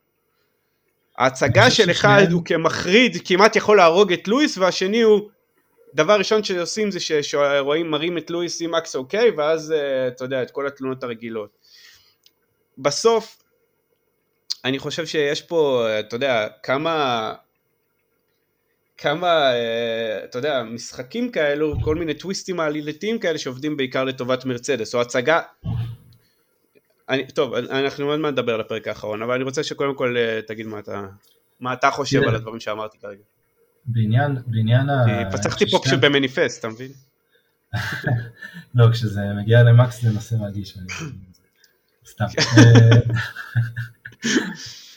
ההצגה 1.19 1.71
של 1.71 1.91
אחד 1.91 2.23
הוא 2.31 2.45
כמחריד, 2.45 3.17
כמעט 3.25 3.57
יכול 3.57 3.77
להרוג 3.77 4.13
את 4.13 4.29
לואיס, 4.29 4.59
והשני 4.59 5.03
הוא, 5.03 5.29
דבר 5.95 6.19
ראשון 6.19 6.45
שעושים 6.45 6.91
זה 6.91 7.01
שרואים, 7.23 7.91
מראים 7.91 8.19
את 8.19 8.31
לואיס 8.31 8.63
עם 8.63 8.75
אקס 8.75 8.97
אוקיי, 8.97 9.31
ואז 9.31 9.73
אה, 9.73 10.09
אתה 10.09 10.25
יודע, 10.25 10.43
את 10.43 10.51
כל 10.51 10.67
התלונות 10.67 11.03
הרגילות. 11.05 11.51
בסוף, 12.79 13.43
אני 14.65 14.79
חושב 14.79 15.07
שיש 15.07 15.43
פה, 15.43 15.87
אתה 16.01 16.17
יודע, 16.17 16.49
כמה 16.63 17.35
כמה, 19.03 19.53
אה, 19.53 20.25
אתה 20.25 20.39
יודע, 20.39 20.63
משחקים 20.63 21.31
כאלו, 21.31 21.75
כל 21.85 21.97
מיני 21.97 22.15
טוויסטים 22.15 22.61
העלילתיים 22.61 23.19
כאלה 23.19 23.39
שעובדים 23.39 23.77
בעיקר 23.77 24.05
לטובת 24.05 24.45
מרצדס, 24.45 24.95
או 24.95 25.01
הצגה... 25.01 25.41
אני, 27.09 27.27
טוב, 27.27 27.55
אנחנו 27.55 28.11
עוד 28.11 28.21
מעט 28.21 28.33
נדבר 28.33 28.55
על 28.55 28.61
הפרק 28.61 28.89
האחרון, 28.89 29.23
אבל 29.23 29.35
אני 29.35 29.45
רוצה 29.45 29.63
שקודם 29.63 29.95
כל 29.95 30.17
אה, 30.17 30.41
תגיד 30.47 30.67
מה 30.67 30.79
אתה, 30.79 31.07
מה 31.61 31.73
אתה 31.73 31.91
חושב 31.91 32.23
על 32.23 32.35
הדברים 32.35 32.61
שאמרתי 32.61 32.99
כרגע. 32.99 33.23
בעניין, 33.87 34.37
בעניין 34.47 34.91
ה... 34.91 35.05
פצחתי 35.33 35.71
פה 35.71 35.81
כשבמניפסט, 35.85 36.61
אתה 36.61 36.69
מבין? 36.69 36.93
לא, 38.75 38.93
כשזה 38.93 39.21
מגיע 39.37 39.63
למקס 39.63 40.03
זה 40.03 40.11
נושא 40.11 40.35
רגיש, 40.35 40.79
סתם. 42.07 42.25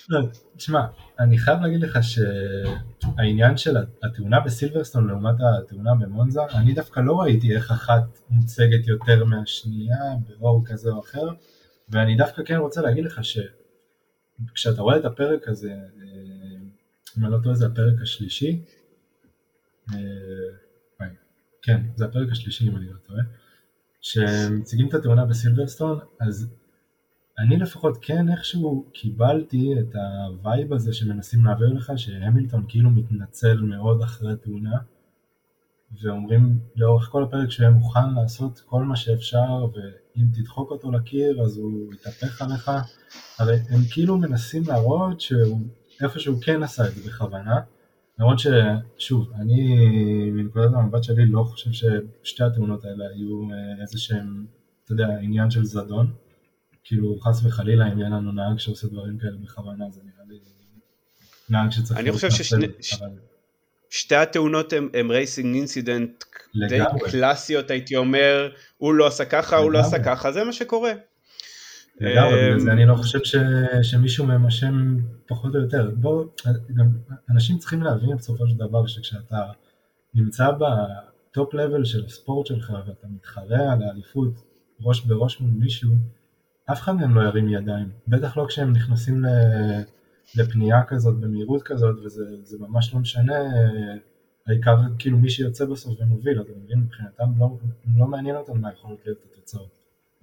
לא, 0.09 0.19
תשמע, 0.57 0.85
אני 1.19 1.37
חייב 1.37 1.61
להגיד 1.61 1.81
לך 1.81 1.99
שהעניין 2.01 3.57
של 3.57 3.77
התאונה 4.03 4.39
בסילברסטון 4.39 5.07
לעומת 5.07 5.35
התאונה 5.39 5.95
במונזה, 5.95 6.39
אני 6.53 6.73
דווקא 6.73 6.99
לא 6.99 7.21
ראיתי 7.21 7.55
איך 7.55 7.71
אחת 7.71 8.19
מוצגת 8.29 8.87
יותר 8.87 9.25
מהשנייה 9.25 9.97
באור 10.27 10.65
כזה 10.65 10.89
או 10.89 10.99
אחר, 10.99 11.29
ואני 11.89 12.15
דווקא 12.15 12.43
כן 12.43 12.55
רוצה 12.55 12.81
להגיד 12.81 13.05
לך 13.05 13.21
שכשאתה 13.23 14.81
רואה 14.81 14.97
את 14.97 15.05
הפרק 15.05 15.47
הזה, 15.47 15.71
אה, 15.71 15.77
אם 17.17 17.25
אני 17.25 17.31
לא 17.31 17.37
טועה 17.43 17.55
זה 17.55 17.65
הפרק 17.65 18.01
השלישי, 18.01 18.51
אה, 18.51 18.74
כן, 21.61 21.81
זה 21.95 22.05
הפרק 22.05 22.31
השלישי 22.31 22.69
אם 22.69 22.75
אני 22.75 22.85
לא 22.85 22.97
טועה, 23.07 23.21
שמציגים 24.01 24.87
את 24.87 24.93
התאונה 24.93 25.25
בסילברסטון, 25.25 25.99
אז 26.19 26.55
אני 27.39 27.57
לפחות 27.57 27.97
כן 28.01 28.31
איכשהו 28.31 28.85
קיבלתי 28.93 29.73
את 29.79 29.95
ה 29.95 30.11
vibe 30.11 30.73
הזה 30.73 30.93
שמנסים 30.93 31.45
להעביר 31.45 31.73
לך 31.73 31.91
שהמילטון 31.95 32.65
כאילו 32.67 32.89
מתנצל 32.89 33.61
מאוד 33.61 34.01
אחרי 34.01 34.35
תאונה 34.35 34.77
ואומרים 36.01 36.59
לאורך 36.75 37.09
כל 37.09 37.23
הפרק 37.23 37.51
שהוא 37.51 37.69
מוכן 37.69 38.13
לעשות 38.13 38.59
כל 38.65 38.83
מה 38.83 38.95
שאפשר 38.95 39.65
ואם 39.73 40.25
תדחוק 40.33 40.71
אותו 40.71 40.91
לקיר 40.91 41.41
אז 41.41 41.57
הוא 41.57 41.93
יתהפך 41.93 42.41
עליך. 42.41 42.71
הרי 43.39 43.57
הם 43.69 43.81
כאילו 43.91 44.17
מנסים 44.17 44.63
להראות 44.67 45.21
שהוא 45.21 45.61
איפשהו 46.01 46.41
כן 46.41 46.63
עשה 46.63 46.87
את 46.87 46.95
זה 46.95 47.09
בכוונה 47.09 47.59
למרות 48.19 48.37
ששוב 48.39 49.31
אני 49.35 49.79
מנקודת 50.31 50.69
המבט 50.73 51.03
שלי 51.03 51.25
לא 51.25 51.43
חושב 51.43 51.71
ששתי 51.71 52.43
התאונות 52.43 52.85
האלה 52.85 53.05
היו 53.15 53.51
אה, 53.51 53.81
איזה 53.81 53.99
שהם 53.99 54.45
אתה 54.83 54.93
יודע 54.93 55.07
עניין 55.21 55.49
של 55.49 55.63
זדון. 55.63 56.13
כאילו 56.83 57.19
חס 57.19 57.45
וחלילה 57.45 57.93
אם 57.93 57.99
יהיה 57.99 58.09
לנו 58.09 58.31
נהג 58.31 58.59
שעושה 58.59 58.87
דברים 58.87 59.17
כאלה 59.17 59.37
בכוונה 59.43 59.85
זה 59.89 60.01
נראה 60.03 60.25
לי 60.29 60.39
נהג 61.49 61.71
שצריך... 61.71 61.99
אני 61.99 62.11
חושב 62.11 62.27
ששתי 63.89 64.15
התאונות 64.15 64.73
הם 64.93 65.11
racing 65.11 65.55
incident 65.55 66.23
די 66.69 66.79
קלאסיות 67.11 67.71
הייתי 67.71 67.95
אומר, 67.95 68.49
הוא 68.77 68.93
לא 68.93 69.07
עשה 69.07 69.25
ככה, 69.25 69.57
הוא 69.57 69.71
לא 69.71 69.79
עשה 69.79 70.03
ככה, 70.03 70.31
זה 70.31 70.43
מה 70.43 70.53
שקורה. 70.53 70.91
לגמרי, 71.99 72.47
בגלל 72.47 72.59
זה 72.59 72.71
אני 72.71 72.85
לא 72.85 72.95
חושב 72.95 73.19
שמישהו 73.81 74.25
מהם 74.25 74.45
אשם 74.45 74.97
פחות 75.27 75.55
או 75.55 75.59
יותר. 75.59 75.91
בוא, 75.95 76.25
גם 76.75 76.87
אנשים 77.29 77.57
צריכים 77.57 77.83
להבין 77.83 78.17
בסופו 78.17 78.47
של 78.47 78.57
דבר 78.57 78.87
שכשאתה 78.87 79.51
נמצא 80.13 80.51
בטופ 80.51 81.53
לבל 81.53 81.85
של 81.85 82.05
הספורט 82.05 82.45
שלך 82.45 82.73
ואתה 82.87 83.07
מתחרה 83.07 83.73
על 83.73 83.83
האליפות 83.83 84.43
ראש 84.81 85.05
בראש 85.05 85.41
מול 85.41 85.51
מישהו, 85.51 85.91
אף 86.71 86.81
אחד 86.81 86.91
מהם 86.91 87.15
לא 87.15 87.21
ירים 87.21 87.49
ידיים, 87.49 87.89
בטח 88.07 88.37
לא 88.37 88.45
כשהם 88.47 88.73
נכנסים 88.73 89.23
לפנייה 90.35 90.83
כזאת 90.83 91.19
במהירות 91.19 91.63
כזאת 91.63 91.95
וזה 92.05 92.57
ממש 92.59 92.93
לא 92.93 92.99
משנה, 92.99 93.33
העיקר 94.47 94.77
כאילו 94.99 95.17
מי 95.17 95.29
שיוצא 95.29 95.65
בסוף 95.65 96.01
ומוביל, 96.01 96.41
אתה 96.41 96.51
מבין? 96.63 96.79
מבחינתם 96.79 97.25
לא, 97.37 97.57
לא 97.97 98.07
מעניין 98.07 98.35
אותם 98.35 98.61
מה 98.61 98.73
יכולות 98.73 98.99
להיות 99.05 99.19
התוצאות, 99.31 99.69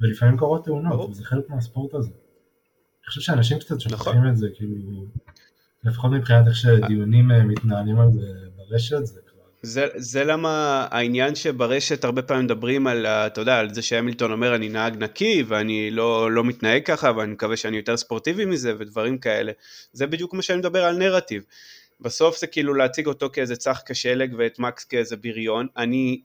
ולפעמים 0.01 0.37
קורות 0.37 0.65
תאונות, 0.65 1.11
וזה 1.11 1.25
חלק 1.25 1.51
מהספורט 1.51 1.95
הזה. 1.95 2.11
אני 2.11 3.07
חושב 3.09 3.21
שאנשים 3.21 3.59
קצת 3.59 3.75
נכון. 3.75 3.91
שוכחים 3.91 4.29
את 4.29 4.37
זה, 4.37 4.49
כאילו, 4.55 4.75
לפחות 5.85 6.11
מבחינת 6.11 6.47
איך 6.47 6.57
שדיונים 6.57 7.31
אה, 7.31 7.45
מתנהלים 7.45 8.01
על 8.01 8.13
זה 8.13 8.27
ברשת, 8.57 9.07
זה 9.07 9.21
זה, 9.63 9.87
זה 9.97 10.25
למה 10.25 10.87
העניין 10.91 11.35
שברשת 11.35 12.05
הרבה 12.05 12.23
פעמים 12.23 12.45
מדברים 12.45 12.87
על, 12.87 13.07
אתה 13.07 13.41
יודע, 13.41 13.59
על 13.59 13.75
זה 13.75 13.83
שהמילטון 13.83 14.33
אומר 14.33 14.55
אני 14.55 14.69
נהג 14.69 14.97
נקי 14.97 15.45
ואני 15.49 15.91
לא, 15.91 16.33
לא 16.33 16.45
מתנהג 16.45 16.85
ככה 16.85 17.13
ואני 17.17 17.33
מקווה 17.33 17.57
שאני 17.57 17.77
יותר 17.77 17.97
ספורטיבי 17.97 18.45
מזה 18.45 18.75
ודברים 18.79 19.19
כאלה. 19.19 19.53
זה 19.93 20.07
בדיוק 20.07 20.35
מה 20.35 20.43
שאני 20.43 20.59
מדבר 20.59 20.85
על 20.85 20.97
נרטיב. 20.97 21.45
בסוף 22.01 22.41
זה 22.41 22.47
כאילו 22.47 22.75
להציג 22.75 23.07
אותו 23.07 23.31
כאיזה 23.33 23.57
צח 23.57 23.83
כשלג 23.87 24.35
ואת 24.39 24.59
מקס 24.59 24.85
כאיזה 24.85 25.17
בריון. 25.17 25.67
אני, 25.77 26.23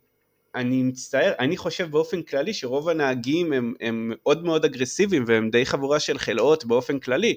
אני 0.57 0.83
מצטער, 0.83 1.33
אני 1.39 1.57
חושב 1.57 1.91
באופן 1.91 2.21
כללי 2.21 2.53
שרוב 2.53 2.89
הנהגים 2.89 3.53
הם, 3.53 3.73
הם 3.81 4.13
מאוד 4.15 4.43
מאוד 4.43 4.65
אגרסיביים 4.65 5.23
והם 5.27 5.49
די 5.49 5.65
חבורה 5.65 5.99
של 5.99 6.17
חלאות 6.17 6.65
באופן 6.65 6.99
כללי. 6.99 7.35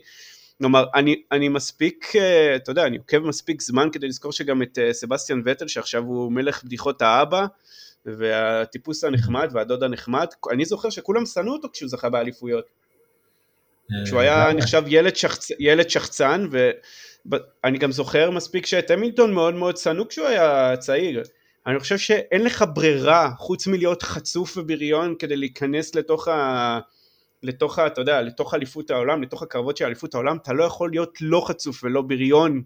כלומר, 0.58 0.84
אני, 0.94 1.22
אני 1.32 1.48
מספיק, 1.48 2.12
אה, 2.16 2.56
אתה 2.56 2.70
יודע, 2.70 2.86
אני 2.86 2.96
עוקב 2.96 3.18
מספיק 3.18 3.62
זמן 3.62 3.88
כדי 3.92 4.08
לזכור 4.08 4.32
שגם 4.32 4.62
את 4.62 4.78
אה, 4.78 4.92
סבסטיאן 4.92 5.42
וטל, 5.44 5.68
שעכשיו 5.68 6.02
הוא 6.02 6.32
מלך 6.32 6.64
בדיחות 6.64 7.02
האבא, 7.02 7.46
והטיפוס 8.06 9.04
הנחמד 9.04 9.50
והדוד 9.52 9.82
הנחמד, 9.82 10.26
אני 10.52 10.64
זוכר 10.64 10.90
שכולם 10.90 11.26
שנאו 11.26 11.52
אותו 11.52 11.68
כשהוא 11.72 11.88
זכה 11.88 12.08
באליפויות. 12.08 12.64
אה, 13.92 14.04
כשהוא 14.04 14.20
היה 14.20 14.52
נחשב 14.52 14.82
ילד, 14.86 15.16
שחצ... 15.16 15.48
ילד 15.58 15.90
שחצן, 15.90 16.48
ואני 17.26 17.78
גם 17.78 17.92
זוכר 17.92 18.30
מספיק 18.30 18.66
שאת 18.66 18.90
המילטון 18.90 19.34
מאוד 19.34 19.54
מאוד 19.54 19.76
שנאו 19.76 20.08
כשהוא 20.08 20.26
היה 20.26 20.76
צעיר. 20.76 21.22
אני 21.66 21.80
חושב 21.80 21.98
שאין 21.98 22.44
לך 22.44 22.64
ברירה 22.74 23.30
חוץ 23.38 23.66
מלהיות 23.66 24.02
חצוף 24.02 24.56
ובריון 24.56 25.14
כדי 25.18 25.36
להיכנס 25.36 25.94
לתוך 25.94 26.28
ה... 26.28 26.78
לתוך, 27.42 27.78
אתה 27.78 28.00
יודע, 28.00 28.22
לתוך 28.22 28.54
אליפות 28.54 28.90
העולם, 28.90 29.22
לתוך 29.22 29.42
הקרבות 29.42 29.76
של 29.76 29.84
אליפות 29.84 30.14
העולם, 30.14 30.36
אתה 30.36 30.52
לא 30.52 30.64
יכול 30.64 30.90
להיות 30.90 31.18
לא 31.20 31.44
חצוף 31.48 31.84
ולא 31.84 32.02
בריון, 32.02 32.62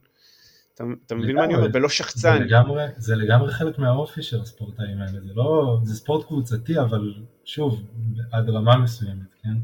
אתה, 0.74 0.84
אתה 1.06 1.14
מבין 1.14 1.36
מה 1.36 1.44
אני 1.44 1.54
אומר? 1.54 1.68
ולא 1.72 1.88
שחצן. 1.88 2.38
זה 2.38 2.44
לגמרי, 2.44 2.84
זה 2.96 3.16
לגמרי 3.16 3.52
חלק 3.52 3.78
מהאופי 3.78 4.22
של 4.22 4.40
הספורטאים 4.40 5.00
האלה, 5.00 5.20
זה 5.20 5.34
לא, 5.34 5.78
זה 5.82 5.94
ספורט 5.94 6.26
קבוצתי, 6.26 6.80
אבל 6.80 7.14
שוב, 7.44 7.82
עד 8.32 8.50
רמה 8.50 8.76
מסוימת, 8.76 9.34
כן? 9.42 9.54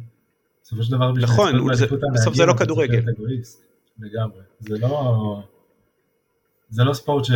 בסופו 0.63 0.83
של 0.83 0.93
דבר, 0.93 1.13
נכון, 1.13 1.75
זה, 1.75 1.87
בסוף 2.15 2.35
זה 2.35 2.47
לא 2.47 2.55
כדורגל. 2.59 3.03
לגמרי, 3.99 4.43
זה 4.59 4.79
לא, 4.79 5.43
זה 6.71 6.85
לא 6.85 6.93
ספורט 6.93 7.25
ש, 7.25 7.31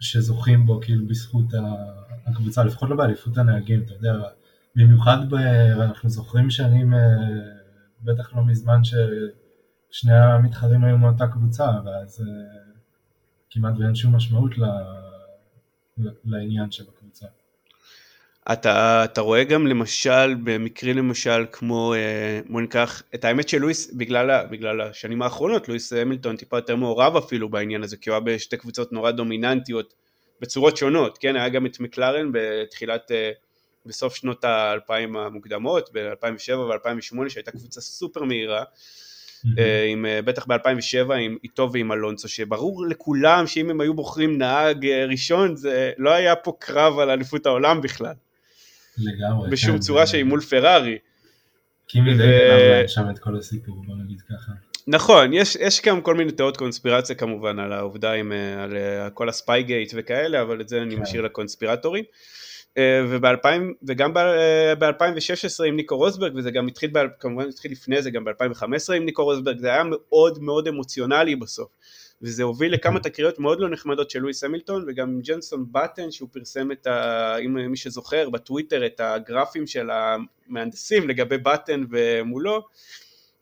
שזוכים 0.00 0.66
בו 0.66 0.80
כאילו 0.80 1.06
בזכות 1.06 1.44
הקבוצה, 2.26 2.64
לפחות 2.64 2.90
לא 2.90 2.96
באליפות 2.96 3.38
הנהגים, 3.38 3.82
אתה 3.82 3.94
יודע, 3.94 4.14
במיוחד 4.76 5.30
ב... 5.30 5.34
אנחנו 5.80 6.08
זוכרים 6.08 6.50
שנים, 6.50 6.94
אה, 6.94 6.98
בטח 8.02 8.36
לא 8.36 8.44
מזמן 8.44 8.80
ששני 8.84 10.16
המתחרים 10.16 10.84
היו 10.84 10.98
מאותה 10.98 11.26
קבוצה, 11.26 11.70
ואז 11.84 12.20
אה, 12.20 12.26
כמעט 13.50 13.74
ואין 13.78 13.94
שום 13.94 14.16
משמעות 14.16 14.58
ל... 14.58 14.64
לעניין 16.24 16.70
של 16.70 16.84
הקבוצה. 16.88 17.26
אתה, 18.52 19.04
אתה 19.04 19.20
רואה 19.20 19.44
גם 19.44 19.66
למשל, 19.66 20.34
במקרים 20.44 20.96
למשל 20.96 21.46
כמו, 21.52 21.94
אה, 21.94 22.40
בוא 22.48 22.60
ניקח, 22.60 23.02
את 23.14 23.24
האמת 23.24 23.48
שלואיס, 23.48 23.94
בגלל, 23.94 24.46
בגלל 24.50 24.80
השנים 24.80 25.22
האחרונות, 25.22 25.68
לואיס 25.68 25.92
המילטון 25.92 26.36
טיפה 26.36 26.56
יותר 26.58 26.76
מעורב 26.76 27.16
אפילו 27.16 27.48
בעניין 27.48 27.82
הזה, 27.82 27.96
כי 27.96 28.10
הוא 28.10 28.14
היה 28.14 28.20
בשתי 28.20 28.56
קבוצות 28.56 28.92
נורא 28.92 29.10
דומיננטיות 29.10 29.94
בצורות 30.40 30.76
שונות, 30.76 31.18
כן, 31.18 31.36
היה 31.36 31.48
גם 31.48 31.66
את 31.66 31.80
מקלרן 31.80 32.30
בתחילת, 32.32 33.12
אה, 33.12 33.30
בסוף 33.86 34.14
שנות 34.14 34.44
האלפיים 34.44 35.16
המוקדמות, 35.16 35.90
ב-2007 35.92 36.56
ו-2008 36.56 37.28
שהייתה 37.28 37.50
קבוצה 37.50 37.80
סופר 37.80 38.22
מהירה, 38.22 38.64
אה, 39.58 39.84
עם, 39.84 40.06
בטח 40.24 40.46
ב-2007 40.46 41.12
עם 41.12 41.36
איתו 41.44 41.72
ועם 41.72 41.92
אלונסו, 41.92 42.28
שברור 42.28 42.86
לכולם 42.86 43.46
שאם 43.46 43.70
הם 43.70 43.80
היו 43.80 43.94
בוחרים 43.94 44.38
נהג 44.38 44.86
ראשון 44.86 45.56
זה 45.56 45.92
לא 45.98 46.10
היה 46.10 46.36
פה 46.36 46.52
קרב 46.58 46.98
על 46.98 47.10
אליפות 47.10 47.46
העולם 47.46 47.80
בכלל. 47.80 48.14
לגמרי. 48.98 49.50
בשום 49.50 49.72
כן, 49.72 49.78
צורה 49.78 50.04
זה- 50.04 50.10
שהיא 50.10 50.24
מול 50.24 50.40
פרארי. 50.40 50.98
קימי 51.88 52.14
ו- 52.14 52.16
די 52.16 52.22
גנב 52.80 52.86
שם 52.86 53.10
את 53.10 53.18
כל 53.18 53.36
הסיפור, 53.36 53.82
בוא 53.86 53.94
נגיד 54.04 54.20
ככה. 54.20 54.52
נכון, 54.86 55.32
יש, 55.32 55.56
יש 55.60 55.82
גם 55.86 56.00
כל 56.00 56.14
מיני 56.14 56.32
תיאוריות 56.32 56.56
קונספירציה 56.56 57.16
כמובן 57.16 57.58
על 57.58 57.72
העובדה 57.72 58.12
עם, 58.12 58.32
אה, 58.32 58.62
על 58.64 58.76
אה, 58.76 59.10
כל 59.10 59.28
הספייגייט 59.28 59.92
וכאלה, 59.96 60.42
אבל 60.42 60.60
את 60.60 60.68
זה 60.68 60.82
אני 60.82 60.96
כן. 60.96 61.02
משאיר 61.02 61.22
לקונספירטורים. 61.22 62.04
אה, 62.78 63.04
וב-2000, 63.10 63.46
וגם 63.88 64.14
ב-2016 64.14 65.64
עם 65.66 65.76
ניקו 65.76 65.96
רוסברג, 65.96 66.32
וזה 66.36 66.50
גם 66.50 66.66
התחיל, 66.66 66.90
כמובן 67.20 67.48
התחיל 67.48 67.72
לפני 67.72 68.02
זה, 68.02 68.10
גם 68.10 68.24
ב-2015 68.24 68.64
עם 68.96 69.04
ניקו 69.04 69.24
רוסברג, 69.24 69.58
זה 69.58 69.68
היה 69.72 69.82
מאוד 69.84 70.42
מאוד 70.42 70.68
אמוציונלי 70.68 71.36
בסוף. 71.36 71.68
וזה 72.22 72.42
הוביל 72.42 72.74
לכמה 72.74 73.00
תקריות 73.00 73.38
מאוד 73.38 73.60
לא 73.60 73.68
נחמדות 73.68 74.10
של 74.10 74.18
לואיס 74.18 74.44
המילטון, 74.44 74.84
וגם 74.88 75.20
ג'נסון 75.20 75.64
באטן, 75.72 76.10
שהוא 76.10 76.28
פרסם 76.32 76.72
את 76.72 76.86
ה... 76.86 77.36
אם 77.36 77.70
מי 77.70 77.76
שזוכר, 77.76 78.30
בטוויטר 78.30 78.86
את 78.86 79.00
הגרפים 79.00 79.66
של 79.66 79.90
המהנדסים 79.90 81.08
לגבי 81.08 81.38
באטן 81.38 81.84
ומולו, 81.90 82.66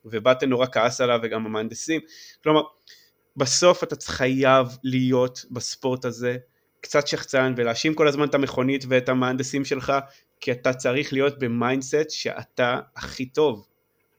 ובאטן 0.05 0.49
נורא 0.49 0.67
כעס 0.73 1.01
עליו 1.01 1.21
וגם 1.23 1.47
המהנדסים. 1.47 2.01
כלומר, 2.43 2.63
בסוף 3.37 3.83
אתה 3.83 3.97
חייב 4.07 4.67
להיות 4.85 5.45
בספורט 5.51 6.05
הזה 6.05 6.37
קצת 6.81 7.07
שחצן 7.07 7.55
ולהאשים 7.57 7.95
כל 7.95 8.09
הזמן 8.09 8.29
את 8.29 8.35
המכונית 8.35 8.85
ואת 8.89 9.09
המהנדסים 9.09 9.65
שלך, 9.65 9.93
כי 10.41 10.53
אתה 10.53 10.73
צריך 10.73 11.13
להיות 11.13 11.39
ב 11.39 11.48
mindset 11.48 12.11
שאתה 12.11 12.81
הכי 12.97 13.27
טוב. 13.27 13.67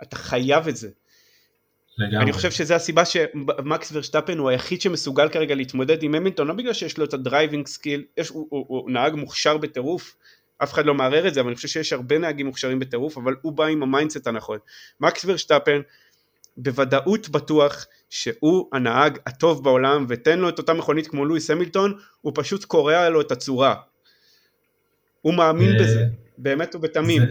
אתה 0.03 0.15
חייב 0.15 0.67
את 0.67 0.75
זה. 0.75 0.89
לגמרי. 1.97 2.23
אני 2.23 2.33
חושב 2.33 2.51
שזו 2.51 2.73
הסיבה 2.73 3.05
שמקס 3.05 3.91
ורשטפן 3.93 4.37
הוא 4.37 4.49
היחיד 4.49 4.81
שמסוגל 4.81 5.29
כרגע 5.29 5.55
להתמודד 5.55 6.03
עם 6.03 6.15
המילטון, 6.15 6.47
לא 6.47 6.53
בגלל 6.53 6.73
שיש 6.73 6.97
לו 6.97 7.05
את 7.05 7.13
ה 7.13 7.20
driving 7.20 7.67
skill, 7.67 8.03
יש, 8.17 8.29
הוא, 8.29 8.47
הוא, 8.49 8.65
הוא 8.67 8.91
נהג 8.91 9.15
מוכשר 9.15 9.57
בטירוף, 9.57 10.15
אף 10.63 10.73
אחד 10.73 10.85
לא 10.85 10.93
מערער 10.93 11.27
את 11.27 11.33
זה, 11.33 11.39
אבל 11.39 11.49
אני 11.49 11.55
חושב 11.55 11.67
שיש 11.67 11.93
הרבה 11.93 12.17
נהגים 12.17 12.45
מוכשרים 12.45 12.79
בטירוף, 12.79 13.17
אבל 13.17 13.35
הוא 13.41 13.53
בא 13.53 13.65
עם 13.65 13.83
ה 13.83 13.89
mindset 13.89 14.27
הנכון. 14.27 14.57
מקס 14.99 15.25
ורשטפן 15.25 15.81
בוודאות 16.57 17.29
בטוח 17.29 17.85
שהוא 18.09 18.69
הנהג 18.73 19.17
הטוב 19.25 19.63
בעולם, 19.63 20.05
ותן 20.09 20.39
לו 20.39 20.49
את 20.49 20.57
אותה 20.57 20.73
מכונית 20.73 21.07
כמו 21.07 21.25
לואיס 21.25 21.49
המילטון, 21.49 21.93
הוא 22.21 22.31
פשוט 22.35 22.65
קורע 22.65 23.09
לו 23.09 23.21
את 23.21 23.31
הצורה. 23.31 23.75
הוא 25.21 25.33
מאמין 25.33 25.75
אה, 25.75 25.83
בזה, 25.83 26.05
באמת 26.37 26.75
ובתמים. 26.75 27.21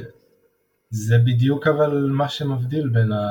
זה, 0.96 1.18
בדיוק 1.18 1.66
אבל 1.66 2.08
מה 2.10 2.28
שמבדיל 2.28 2.88
בין, 2.88 3.12
ה... 3.12 3.26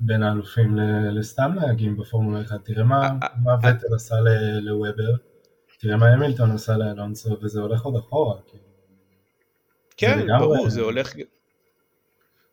בין 0.00 0.22
האלופים 0.22 0.76
ל... 0.76 0.80
לסתם 1.18 1.52
נהגים 1.54 1.96
בפורמולה 1.96 2.40
1. 2.40 2.64
תראה 2.64 2.84
מה, 2.84 3.02
אה, 3.06 3.28
מה 3.44 3.54
וטל 3.58 3.94
עשה 3.94 4.14
ל... 4.20 4.58
לוובר, 4.58 5.16
תראה 5.80 5.96
מה 5.96 6.06
המילטון 6.06 6.50
עשה 6.50 6.76
לאלונסו, 6.76 7.36
וזה 7.42 7.60
הולך 7.60 7.82
עוד 7.82 7.96
אחורה. 7.96 8.36
כאילו. 8.46 8.64
כן, 9.96 10.26
ברור, 10.38 10.68
זה 10.68 10.80
הולך... 10.80 11.14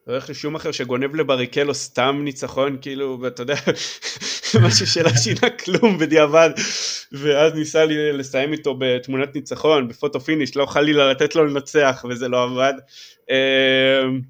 זה 0.06 0.12
הולך 0.12 0.30
לשום 0.30 0.56
אחר 0.56 0.72
שגונב 0.72 1.16
לבריקלו 1.16 1.74
סתם 1.74 2.22
ניצחון, 2.24 2.78
כאילו, 2.82 3.20
ואתה 3.22 3.42
יודע, 3.42 3.56
משהו 4.64 4.88
שלא 4.88 5.10
שינה 5.10 5.50
כלום 5.50 5.98
בדיעבד, 5.98 6.50
ואז 7.12 7.54
ניסה 7.54 7.86
לו 7.86 8.12
לסיים 8.12 8.54
איתו 8.54 8.76
בתמונת 8.80 9.36
ניצחון, 9.36 9.88
ב 9.88 9.93
photo 9.93 10.20
finish, 10.20 10.56
לא 10.56 10.66
חלילה 10.66 11.12
לתת 11.12 11.36
לו 11.36 11.46
לנצח, 11.46 12.06
וזה 12.10 12.28
לא 12.28 12.44
עבד. 12.44 12.74
אמ, 13.30 14.22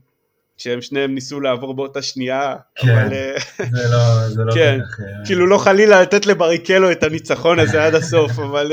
שהם 0.57 0.81
שניהם 0.81 1.13
ניסו 1.13 1.39
לעבור 1.39 1.73
באותה 1.73 2.01
שנייה, 2.01 2.55
כן. 2.75 2.89
אבל 2.89 3.13
אה, 3.13 3.37
זה 3.71 3.89
לא, 3.91 4.29
זה 4.29 4.43
לא 4.43 4.53
כן, 4.53 4.79
כך... 4.79 4.99
אה, 4.99 5.25
כאילו 5.25 5.47
לא 5.47 5.57
חלילה 5.57 6.01
לתת 6.01 6.25
לבריקולו 6.25 6.91
את 6.91 7.03
הניצחון 7.03 7.59
הזה 7.59 7.85
עד 7.85 7.95
הסוף, 7.95 8.39
אבל... 8.39 8.71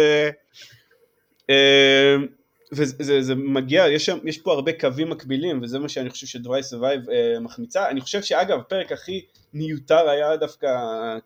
וזה 2.72 2.94
זה, 3.00 3.22
זה 3.22 3.34
מגיע, 3.34 3.88
יש, 3.88 4.10
יש 4.24 4.38
פה 4.38 4.52
הרבה 4.52 4.72
קווים 4.72 5.10
מקבילים, 5.10 5.62
וזה 5.62 5.78
מה 5.78 5.88
שאני 5.88 6.10
חושב 6.10 6.26
ש 6.26 6.37
Drive 6.37 6.62
to 6.62 6.73
Survive 6.73 7.10
אה, 7.10 7.40
מחמיצה. 7.40 7.88
אני 7.88 8.00
חושב 8.00 8.22
שאגב, 8.22 8.58
הפרק 8.58 8.92
הכי 8.92 9.24
מיותר 9.54 10.08
היה 10.08 10.36
דווקא, 10.36 10.68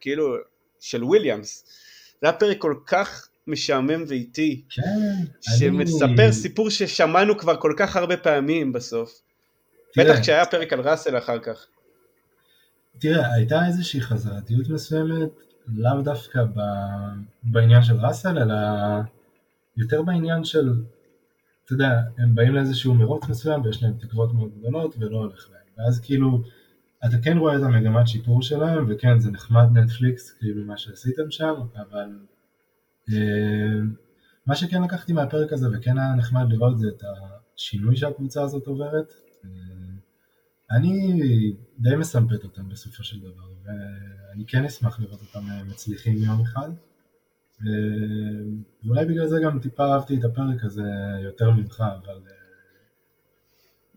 כאילו, 0.00 0.37
של 0.80 1.04
וויליאמס. 1.04 1.64
זה 2.20 2.28
היה 2.28 2.33
פרק 2.33 2.59
כל 2.59 2.74
כך 2.87 3.28
משעמם 3.46 4.04
ואיטי, 4.09 4.62
כן, 4.70 4.83
שמספר 5.40 6.07
אני- 6.24 6.33
סיפור 6.33 6.70
ששמענו 6.70 7.38
כבר 7.38 7.57
כל 7.57 7.74
כך 7.76 7.96
הרבה 7.96 8.16
פעמים 8.16 8.72
בסוף. 8.72 9.20
תראה, 9.94 10.12
בטח 10.12 10.20
כשהיה 10.20 10.46
פרק 10.46 10.72
על 10.72 10.80
ראסל 10.80 11.18
אחר 11.18 11.38
כך. 11.38 11.66
תראה, 12.98 13.35
הייתה 13.35 13.66
איזושהי 13.66 14.00
חזרתיות 14.00 14.68
מסוימת, 14.68 15.28
לאו 15.68 16.02
דווקא 16.02 16.42
ב... 16.44 16.61
בעניין 17.42 17.83
של 17.83 17.94
ראסל, 17.94 18.38
אלא 18.38 18.54
יותר 19.76 20.02
בעניין 20.02 20.44
של, 20.44 20.72
אתה 21.64 21.72
יודע, 21.72 22.03
הם 22.18 22.35
באים 22.35 22.55
לאיזשהו 22.55 22.94
מרוץ 22.94 23.29
מסוים 23.29 23.62
ויש 23.62 23.83
להם 23.83 23.92
תקוות 23.98 24.33
מאוד 24.33 24.50
גדולות 24.59 24.94
ולא 24.98 25.16
הולך 25.16 25.50
להם. 25.53 25.87
ואז 25.87 26.00
כאילו, 26.00 26.42
אתה 27.07 27.18
כן 27.22 27.38
רואה 27.38 27.57
את 27.57 27.62
המגמת 27.62 28.09
שיפור 28.09 28.42
שלהם, 28.42 28.87
וכן, 28.88 29.18
זה 29.20 29.31
נחמד 29.31 29.79
נטפליקס, 29.79 30.31
כאילו 30.31 30.64
מה 30.64 30.77
שעשיתם 30.77 31.31
שם, 31.31 31.55
אבל 31.77 32.18
אה, 33.12 33.81
מה 34.46 34.55
שכן 34.55 34.83
לקחתי 34.83 35.12
מהפרק 35.12 35.53
הזה 35.53 35.68
וכן 35.72 35.98
היה 35.98 36.14
נחמד 36.14 36.53
לראות 36.53 36.79
זה 36.79 36.88
את 36.88 37.03
השינוי 37.57 37.96
שהקבוצה 37.96 38.42
הזאת 38.42 38.66
עוברת. 38.66 39.12
אה, 39.44 39.50
אני 40.70 41.16
די 41.79 41.96
מסמפת 41.96 42.44
אותם 42.44 42.68
בסופו 42.68 43.05
של 43.05 43.20
דבר, 43.20 43.48
ואני 43.64 44.46
כן 44.46 44.64
אשמח 44.64 45.00
לראות 45.00 45.20
אותם 45.20 45.50
אה, 45.50 45.64
מצליחים 45.64 46.16
יום 46.16 46.40
אחד. 46.40 46.70
אה, 47.66 48.44
ואולי 48.85 49.05
בגלל 49.05 49.27
זה 49.27 49.37
גם 49.44 49.59
טיפה 49.59 49.85
אהבתי 49.85 50.14
את 50.18 50.24
הפרק 50.24 50.64
הזה 50.64 50.83
יותר 51.24 51.50
ממך, 51.50 51.85
אבל 52.05 52.20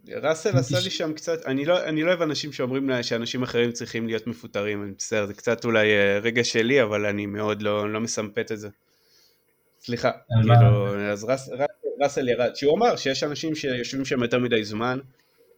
אה, 0.10 0.20
ראסל 0.30 0.58
עשה 0.58 0.80
לי 0.84 0.90
שם 0.90 1.14
קצת, 1.14 1.46
אני 1.46 1.66
לא, 1.66 1.84
אני 1.84 2.04
לא 2.04 2.08
אוהב 2.08 2.22
אנשים 2.22 2.54
שאומרים 2.54 2.90
לה 2.90 3.04
שאנשים 3.04 3.44
אחרים 3.44 3.72
צריכים 3.72 4.08
להיות 4.08 4.28
מפוטרים, 4.28 4.84
אני 4.84 4.92
מצטער, 4.92 5.26
זה 5.26 5.34
קצת 5.34 5.66
אולי 5.66 5.88
אה, 5.88 6.20
רגע 6.20 6.44
שלי, 6.44 6.84
אבל 6.84 7.06
אני 7.06 7.26
מאוד 7.26 7.62
לא, 7.62 7.94
לא 7.94 8.00
מסמפת 8.00 8.52
את 8.52 8.60
זה. 8.60 8.70
סליחה? 9.80 10.12
כאילו, 10.42 11.00
אז 11.12 11.24
רס, 11.24 11.50
רס, 11.50 11.68
ראסל 12.02 12.30
ירד, 12.30 12.56
שהוא 12.56 12.78
אמר 12.78 12.96
שיש 12.96 13.24
אנשים 13.24 13.56
שיושבים 13.56 14.06
שם 14.06 14.24
יותר 14.24 14.40
מדי 14.40 14.64
זמן, 14.64 15.00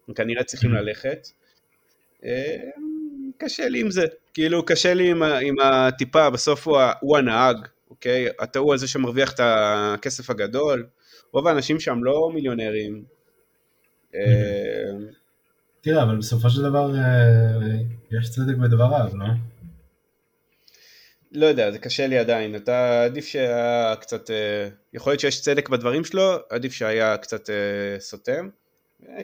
הם 0.08 0.14
כנראה 0.14 0.44
צריכים 0.44 0.74
ללכת. 0.74 1.28
קשה 3.38 3.70
לי 3.70 3.82
עם 3.82 3.92
זה, 3.92 4.06
כאילו 4.34 4.66
קשה 4.66 4.94
לי 4.94 5.12
עם, 5.12 5.24
עם 5.24 5.56
הטיפה, 5.60 6.30
בסוף 6.30 6.68
הוא, 6.68 6.80
הוא 7.00 7.18
הנהג, 7.18 7.58
אוקיי? 7.90 8.28
אתה 8.44 8.60
הוא 8.60 8.74
הזה 8.74 8.88
שמרוויח 8.88 9.34
את 9.34 9.40
הכסף 9.44 10.30
הגדול, 10.30 10.88
רוב 11.32 11.48
האנשים 11.48 11.80
שם 11.80 12.04
לא 12.04 12.32
מיליונרים. 12.34 13.04
אה, 14.16 14.92
תראה, 15.82 16.04
אבל 16.04 16.18
בסופו 16.18 16.50
של 16.50 16.62
דבר 16.62 16.96
אה, 16.96 17.78
יש 18.12 18.30
צדק 18.30 18.56
בדבריו, 18.56 19.10
לא? 19.14 19.26
לא 21.32 21.46
יודע, 21.46 21.72
זה 21.72 21.80
קשה 21.80 22.08
לי 22.08 22.18
עדיין, 22.18 22.56
אתה 22.56 23.04
עדיף 23.04 23.26
שהיה 23.26 23.96
קצת, 24.02 24.32
אה, 24.32 24.70
יכול 24.94 25.12
להיות 25.12 25.20
שיש 25.20 25.42
צדק 25.42 25.70
בדברים 25.70 26.04
שלו, 26.04 26.38
עדיף 26.50 26.74
שהיה 26.74 27.18
קצת 27.18 27.50
אה, 27.50 28.00
סותם, 28.00 28.50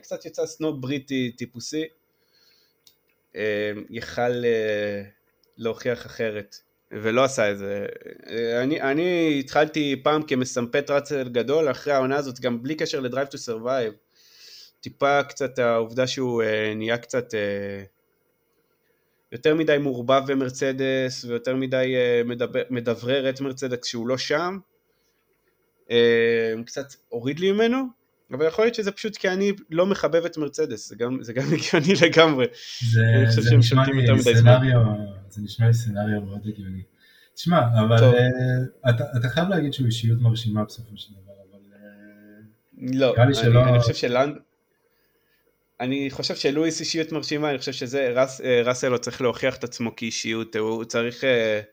קצת 0.01 0.25
יצא 0.25 0.45
סנוב 0.45 0.81
בריטי 0.81 1.31
טיפוסי, 1.31 1.85
יכל 3.89 4.43
להוכיח 5.57 6.05
אחרת, 6.05 6.55
ולא 7.01 7.23
עשה 7.23 7.51
את 7.51 7.57
זה. 7.57 7.85
אה, 8.29 8.63
אני, 8.63 8.81
אני 8.81 9.37
התחלתי 9.39 10.01
פעם 10.03 10.23
כמסמפט 10.23 10.89
ראסל 10.89 11.29
גדול, 11.29 11.71
אחרי 11.71 11.93
העונה 11.93 12.15
הזאת, 12.15 12.39
גם 12.39 12.63
בלי 12.63 12.75
קשר 12.75 12.99
ל 12.99 13.04
Drive 13.04 13.27
to 13.27 13.37
Survive, 13.37 13.93
טיפה 14.81 15.23
קצת 15.23 15.59
העובדה 15.59 16.07
שהוא 16.07 16.43
אה, 16.43 16.73
נהיה 16.75 16.97
קצת... 16.97 17.33
אה, 17.33 17.83
יותר 19.31 19.55
מדי 19.55 19.77
מעורבב 19.77 20.21
במרצדס 20.27 21.25
ויותר 21.25 21.55
מדי 21.55 21.93
אה, 21.95 22.21
מדבר, 22.25 22.61
מדברר 22.69 23.29
את 23.29 23.41
מרצדס 23.41 23.79
כשהוא 23.81 24.07
לא 24.07 24.17
שם. 24.17 24.57
אה, 25.91 26.53
קצת 26.65 26.85
הוריד 27.09 27.39
לי 27.39 27.51
ממנו, 27.51 27.83
אבל 28.31 28.47
יכול 28.47 28.65
להיות 28.65 28.75
שזה 28.75 28.91
פשוט 28.91 29.17
כי 29.17 29.29
אני 29.29 29.53
לא 29.69 29.85
מחבב 29.85 30.25
את 30.25 30.37
מרצדס, 30.37 30.89
זה 30.89 30.95
גם, 30.95 31.17
זה 31.21 31.33
גם 31.33 31.43
הגיוני 31.53 31.93
לגמרי. 32.07 32.45
זה, 32.91 33.01
אני 33.17 33.27
חושב 33.27 33.41
זה 33.41 33.49
שהם 33.49 33.59
נשמע 33.59 33.85
שולטים 33.85 33.99
יותר 33.99 34.13
מדי 34.15 34.35
זה 35.29 35.41
נשמע 35.41 35.67
לי 35.67 35.73
סצנריו 35.73 36.21
מאוד 36.21 36.41
הגיוני. 36.47 36.81
תשמע, 37.35 37.59
אבל. 37.79 38.03
אה, 38.03 38.89
אתה, 38.89 39.03
אתה 39.17 39.29
חייב 39.29 39.49
להגיד 39.49 39.73
שהוא 39.73 39.87
אישיות 39.87 40.21
מרשימה 40.21 40.63
בסופו 40.63 40.97
של 40.97 41.11
דבר, 41.13 41.33
אבל 41.51 41.59
אה, 41.73 42.99
לא, 42.99 43.15
אני, 43.17 43.35
שלא- 43.35 43.63
אני 43.69 43.79
חושב 43.79 43.93
שלנד... 43.93 44.35
אני 45.79 46.09
חושב 46.11 46.35
שלואיס 46.35 46.79
אישיות 46.79 47.11
מרשימה, 47.11 47.49
אני 47.49 47.57
חושב 47.57 47.71
שזה, 47.71 48.11
רס, 48.15 48.41
אה, 48.41 48.61
ראסל 48.65 48.89
לא 48.89 48.97
צריך 48.97 49.21
להוכיח 49.21 49.55
את 49.57 49.63
עצמו 49.63 49.95
כאישיות, 49.95 50.55
הוא 50.55 50.83
צריך 50.83 51.23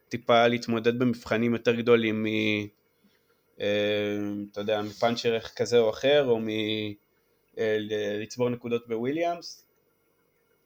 טיפה 0.09 0.47
להתמודד 0.47 0.99
במבחנים 0.99 1.53
יותר 1.53 1.75
גדולים 1.75 2.23
מ... 2.23 2.27
אתה 3.57 4.61
יודע, 4.61 4.83
מפאנצ'ר 4.83 5.39
כזה 5.57 5.79
או 5.79 5.91
אחר, 5.91 6.25
או 6.29 6.41
מלצבור 7.59 8.51
נקודות 8.51 8.89
בוויליאמס. 8.89 9.67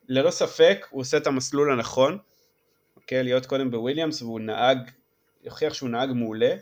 ללא 0.09 0.31
ספק 0.31 0.87
הוא 0.91 1.01
עושה 1.01 1.17
את 1.17 1.27
המסלול 1.27 1.73
הנכון, 1.73 2.19
אוקיי? 2.97 3.23
להיות 3.23 3.47
קודם 3.47 3.71
בוויליאמס 3.71 4.23
והוא 4.23 4.41
נהג, 4.41 4.79
יוכיח 5.45 5.75
שהוא 5.75 5.89
נהג 5.89 6.11
מעולה, 6.13 6.55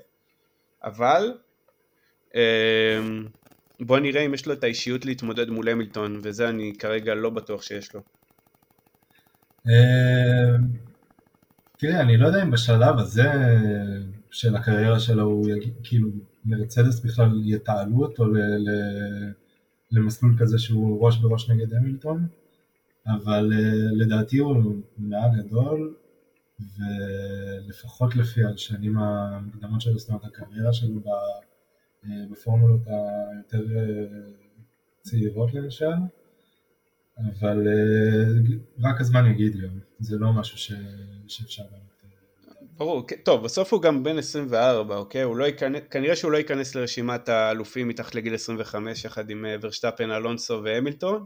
אבל 0.85 1.39
בוא 3.81 3.99
נראה 3.99 4.23
אם 4.27 4.35
יש 4.35 4.47
לו 4.47 4.53
את 4.53 4.65
האישיות 4.65 5.05
להתמודד 5.05 5.49
מול 5.49 5.69
המילטון, 5.69 6.21
וזה 6.23 6.49
אני 6.49 6.73
כרגע 6.79 7.15
לא 7.15 7.31
בטוח 7.31 7.63
שיש 7.63 7.95
לו. 7.95 8.01
תראה, 11.79 12.01
אני 12.01 12.17
לא 12.17 12.27
יודע 12.27 12.43
אם 12.43 12.51
בשלב 12.51 12.99
הזה 12.99 13.23
של 14.35 14.57
הקריירה 14.57 15.01
שלו 15.01 15.23
הוא 15.23 15.49
יגיד, 15.51 15.73
כאילו, 15.83 16.09
מרצדס 16.45 17.01
בכלל 17.01 17.41
יתעלו 17.45 18.03
אותו 18.05 18.27
ל, 18.27 18.39
ל, 18.39 18.69
למסלול 19.91 20.37
כזה 20.39 20.59
שהוא 20.59 21.07
ראש 21.07 21.19
בראש 21.19 21.51
נגד 21.51 21.75
המילטון, 21.75 22.27
אבל 23.07 23.53
לדעתי 23.93 24.39
הוא 24.39 24.75
נהג 24.99 25.31
גדול, 25.37 25.95
ולפחות 26.61 28.17
לפי 28.17 28.45
השנים 28.45 28.99
המקדמות 28.99 29.81
שלו, 29.81 29.99
זאת 29.99 30.09
אומרת 30.09 30.25
הקריירה 30.25 30.73
שלו 30.73 31.01
בפורמולות 32.31 32.81
היותר 32.87 33.65
צעירות 35.03 35.55
למשל, 35.55 35.95
אבל 37.19 37.69
רק 38.81 39.01
הזמן 39.01 39.27
יגיד 39.31 39.57
גם, 39.57 39.79
זה 39.99 40.19
לא 40.19 40.33
משהו 40.33 40.59
ש... 40.59 40.73
שאפשר 41.29 41.63
באמת... 41.63 41.94
ברור, 42.77 43.03
טוב, 43.23 43.45
בסוף 43.45 43.73
הוא 43.73 43.83
גם 43.83 44.03
בן 44.03 44.19
24, 44.19 44.97
אוקיי? 44.97 45.23
הוא 45.23 45.37
לא 45.37 45.45
ייכנס, 45.45 45.81
כנראה 45.91 46.17
שהוא 46.17 46.33
לא 46.33 46.37
ייכנס 46.37 46.75
לרשימת 46.75 47.29
האלופים 47.29 47.89
מתחת 47.89 48.15
לגיל 48.15 48.35
25 48.35 49.05
יחד 49.05 49.31
עם 49.31 49.47
ורשטפן, 49.61 50.11
אלונסו 50.11 50.61
והמילטון, 50.65 51.25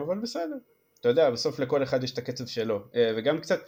אבל 0.00 0.18
בסדר, 0.22 0.56
אתה 1.00 1.08
יודע, 1.08 1.30
בסוף 1.30 1.58
לכל 1.58 1.82
אחד 1.82 2.04
יש 2.04 2.12
את 2.12 2.18
הקצב 2.18 2.46
שלו, 2.46 2.80
וגם 3.16 3.40
קצת, 3.40 3.60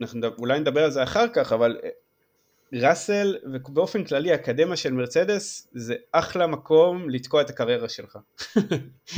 אנחנו 0.00 0.20
אולי 0.38 0.60
נדבר 0.60 0.84
על 0.84 0.90
זה 0.90 1.02
אחר 1.02 1.28
כך, 1.28 1.52
אבל 1.52 1.78
ראסל 2.74 3.36
ובאופן 3.44 4.04
כללי 4.04 4.32
האקדמיה 4.32 4.76
של 4.76 4.92
מרצדס 4.92 5.68
זה 5.74 5.94
אחלה 6.12 6.46
מקום 6.46 7.10
לתקוע 7.10 7.40
את 7.40 7.50
הקריירה 7.50 7.88
שלך. 7.88 8.18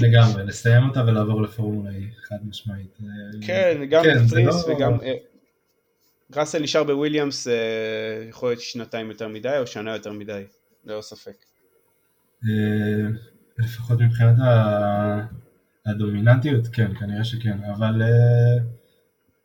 לגמרי, 0.03 0.45
לסיים 0.45 0.89
אותה 0.89 1.05
ולעבור 1.07 1.43
לפורמולה 1.43 1.91
E, 1.91 2.29
חד 2.29 2.37
משמעית. 2.49 2.99
כן, 3.47 3.81
גם 3.91 4.03
כן, 4.03 4.27
פריס 4.27 4.69
לא... 4.69 4.75
וגם... 4.75 5.01
אה, 5.01 5.15
ראסל 6.37 6.63
נשאר 6.63 6.85
בוויליאמס 6.85 7.49
אה, 7.49 7.53
יכול 8.29 8.49
להיות 8.49 8.61
שנתיים 8.61 9.11
יותר 9.11 9.29
מדי 9.29 9.59
או 9.59 9.67
שנה 9.67 9.93
יותר 9.93 10.13
מדי, 10.13 10.45
ללא 10.85 11.01
ספק. 11.01 11.37
אה, 12.45 13.09
לפחות 13.59 14.01
מבחינת 14.01 14.37
הדומיננטיות, 15.87 16.67
כן, 16.67 16.95
כנראה 16.99 17.25
שכן, 17.25 17.59
אבל 17.77 18.03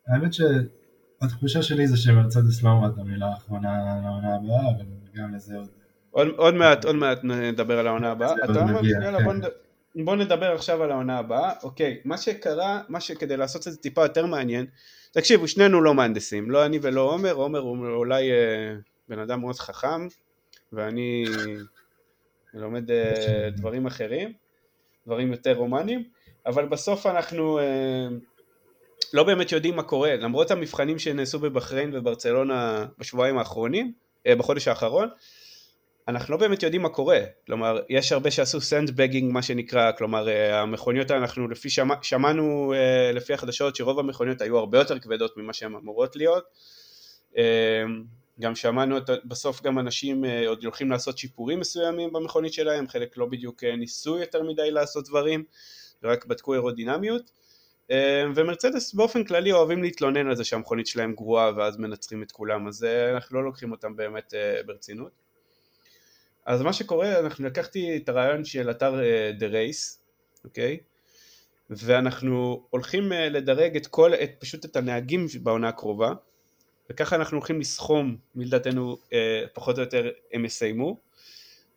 האמת 0.06 0.34
ש... 0.34 0.40
התחושה 1.22 1.62
שלי 1.62 1.88
זה 1.88 1.96
שמרצדס 1.96 2.62
לא 2.62 2.70
אמרה 2.70 2.88
את 2.88 2.98
המילה 2.98 3.26
האחרונה 3.26 3.68
לעונה 4.04 4.34
הבאה, 4.34 4.70
אבל 4.76 4.84
גם 5.14 5.34
לזה 5.34 5.56
עוד... 5.56 5.68
עוד, 6.10 6.28
עוד 6.36 6.54
מעט, 6.54 6.84
עוד 6.84 6.96
מעט 6.96 7.24
נדבר 7.24 7.78
על 7.78 7.86
העונה 7.86 8.10
הבאה. 8.10 8.34
אתה 8.44 8.62
אומר, 8.62 8.84
יאללה, 8.84 9.18
כן. 9.18 9.24
בוא, 9.24 9.32
נד... 9.32 9.44
בוא 10.04 10.16
נדבר 10.16 10.52
עכשיו 10.52 10.82
על 10.82 10.90
העונה 10.90 11.18
הבאה. 11.18 11.52
אוקיי, 11.62 12.00
מה 12.04 12.18
שקרה, 12.18 12.82
מה 12.88 13.00
שכדי 13.00 13.36
לעשות 13.36 13.66
את 13.66 13.72
זה 13.72 13.78
טיפה 13.78 14.02
יותר 14.02 14.26
מעניין, 14.26 14.66
תקשיבו, 15.12 15.48
שנינו 15.48 15.80
לא 15.80 15.94
מהנדסים, 15.94 16.50
לא 16.50 16.66
אני 16.66 16.78
ולא 16.82 17.00
עומר, 17.00 17.32
עומר 17.32 17.58
הוא 17.58 17.86
אולי 17.86 18.32
אה, 18.32 18.74
בן 19.08 19.18
אדם 19.18 19.40
מאוד 19.40 19.56
חכם, 19.56 20.06
ואני 20.72 21.24
לומד 22.54 22.90
אה, 22.90 23.48
דברים 23.56 23.86
אחרים, 23.86 24.32
דברים 25.06 25.32
יותר 25.32 25.52
רומניים, 25.52 26.04
אבל 26.46 26.66
בסוף 26.66 27.06
אנחנו... 27.06 27.58
אה, 27.58 28.08
לא 29.12 29.22
באמת 29.22 29.52
יודעים 29.52 29.76
מה 29.76 29.82
קורה, 29.82 30.16
למרות 30.16 30.50
המבחנים 30.50 30.98
שנעשו 30.98 31.38
בבחריין 31.38 31.90
וברצלונה 31.94 32.86
בשבועיים 32.98 33.38
האחרונים, 33.38 33.92
אה, 34.26 34.36
בחודש 34.36 34.68
האחרון, 34.68 35.08
אנחנו 36.08 36.34
לא 36.34 36.40
באמת 36.40 36.62
יודעים 36.62 36.82
מה 36.82 36.88
קורה, 36.88 37.18
כלומר 37.46 37.80
יש 37.88 38.12
הרבה 38.12 38.30
שעשו 38.30 38.60
סנדבגינג 38.60 39.32
מה 39.32 39.42
שנקרא, 39.42 39.92
כלומר 39.92 40.28
אה, 40.28 40.60
המכוניות 40.60 41.10
אנחנו 41.10 41.48
לפי 41.48 41.70
שמע, 41.70 41.94
שמענו 42.02 42.74
אה, 42.76 43.12
לפי 43.12 43.34
החדשות 43.34 43.76
שרוב 43.76 43.98
המכוניות 43.98 44.40
היו 44.40 44.58
הרבה 44.58 44.78
יותר 44.78 44.98
כבדות 44.98 45.36
ממה 45.36 45.52
שהן 45.52 45.74
אמורות 45.74 46.16
להיות, 46.16 46.44
גם 48.40 48.54
שמענו 48.54 48.96
בסוף 49.24 49.62
גם 49.62 49.78
אנשים 49.78 50.24
עוד 50.46 50.64
הולכים 50.64 50.90
לעשות 50.90 51.18
שיפורים 51.18 51.60
מסוימים 51.60 52.12
במכונית 52.12 52.52
שלהם, 52.52 52.88
חלק 52.88 53.16
לא 53.16 53.26
בדיוק 53.26 53.64
ניסו 53.64 54.18
יותר 54.18 54.42
מדי 54.42 54.70
לעשות 54.70 55.08
דברים, 55.08 55.44
רק 56.04 56.26
בדקו 56.26 56.54
אירודינמיות 56.54 57.30
ומרצדס 58.34 58.94
באופן 58.94 59.24
כללי 59.24 59.52
אוהבים 59.52 59.82
להתלונן 59.82 60.26
על 60.26 60.36
זה 60.36 60.44
שהמכונית 60.44 60.86
שלהם 60.86 61.14
גרועה 61.14 61.50
ואז 61.56 61.76
מנצחים 61.76 62.22
את 62.22 62.32
כולם, 62.32 62.68
אז 62.68 62.84
אה, 62.84 63.10
אנחנו 63.10 63.36
לא 63.36 63.44
לוקחים 63.44 63.72
אותם 63.72 63.96
באמת 63.96 64.34
אה, 64.34 64.62
ברצינות. 64.66 65.12
אז 66.46 66.62
מה 66.62 66.72
שקורה, 66.72 67.20
אנחנו 67.20 67.46
לקחתי 67.46 67.96
את 67.96 68.08
הרעיון 68.08 68.44
של 68.44 68.70
אתר 68.70 69.02
אה, 69.02 69.30
The 69.38 69.52
Race, 69.52 69.98
אוקיי? 70.44 70.78
ואנחנו 71.70 72.66
הולכים 72.70 73.12
לדרג 73.12 73.76
את 73.76 73.86
כל, 73.86 74.14
את, 74.14 74.30
פשוט 74.38 74.64
את 74.64 74.76
הנהגים 74.76 75.26
בעונה 75.42 75.68
הקרובה, 75.68 76.12
וככה 76.90 77.16
אנחנו 77.16 77.36
הולכים 77.36 77.60
לסכום 77.60 78.16
מי 78.34 78.44
לדעתנו 78.44 78.96
פחות 79.52 79.76
או 79.76 79.82
יותר 79.82 80.10
הם 80.32 80.44
יסיימו, 80.44 80.96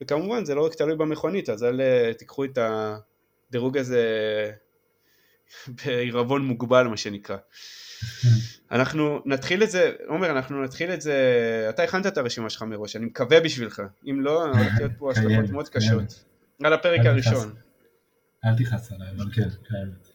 וכמובן 0.01 0.45
זה 0.45 0.55
לא 0.55 0.65
רק 0.65 0.75
תלוי 0.75 0.95
במכונית, 0.95 1.49
אז 1.49 1.63
אל 1.63 1.81
תיקחו 2.13 2.45
את 2.45 2.57
הדירוג 3.49 3.77
הזה 3.77 4.01
בעירבון 5.85 6.45
מוגבל 6.45 6.87
מה 6.87 6.97
שנקרא. 6.97 7.37
אנחנו 8.71 9.21
נתחיל 9.25 9.63
את 9.63 9.71
זה, 9.71 9.91
עומר 10.07 10.31
אנחנו 10.31 10.63
נתחיל 10.63 10.93
את 10.93 11.01
זה, 11.01 11.15
אתה 11.69 11.83
הכנת 11.83 12.05
את 12.05 12.17
הרשימה 12.17 12.49
שלך 12.49 12.61
מראש, 12.61 12.95
אני 12.95 13.05
מקווה 13.05 13.39
בשבילך, 13.39 13.81
אם 14.05 14.21
לא, 14.21 14.43
הולך 14.43 14.73
להיות 14.77 14.91
פה 14.97 15.11
השלכות 15.11 15.49
מאוד 15.49 15.69
קשות, 15.69 16.25
על 16.63 16.73
הפרק 16.73 17.05
הראשון. 17.05 17.55
אל 18.45 18.55
תכעס 18.57 18.91
עליי, 18.91 19.07
אבל 19.17 19.31
כן, 19.33 19.49
קיימת. 19.67 20.07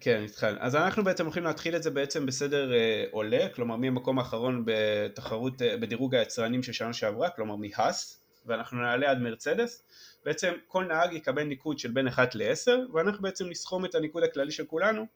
כן, 0.00 0.22
התחל. 0.24 0.56
אז 0.60 0.76
אנחנו 0.76 1.04
בעצם 1.04 1.24
הולכים 1.24 1.44
להתחיל 1.44 1.76
את 1.76 1.82
זה 1.82 1.90
בעצם 1.90 2.26
בסדר 2.26 2.72
אה, 2.72 3.04
עולה, 3.10 3.48
כלומר 3.54 3.76
מהמקום 3.76 4.18
האחרון 4.18 4.64
בתחרות, 4.66 5.62
אה, 5.62 5.76
בדירוג 5.76 6.14
היצרנים 6.14 6.62
של 6.62 6.72
שנה 6.72 6.92
שעברה, 6.92 7.30
כלומר 7.30 7.56
מהאס, 7.56 8.20
ואנחנו 8.46 8.82
נעלה 8.82 9.10
עד 9.10 9.18
מרצדס, 9.18 9.82
בעצם 10.24 10.52
כל 10.66 10.84
נהג 10.84 11.12
יקבל 11.12 11.42
ניקוד 11.42 11.78
של 11.78 11.90
בין 11.90 12.08
1 12.08 12.34
ל-10 12.34 12.70
ואנחנו 12.94 13.22
בעצם 13.22 13.48
נסכום 13.48 13.84
את 13.84 13.94
הניקוד 13.94 14.22
הכללי 14.22 14.52
של 14.52 14.64
כולנו 14.64 15.06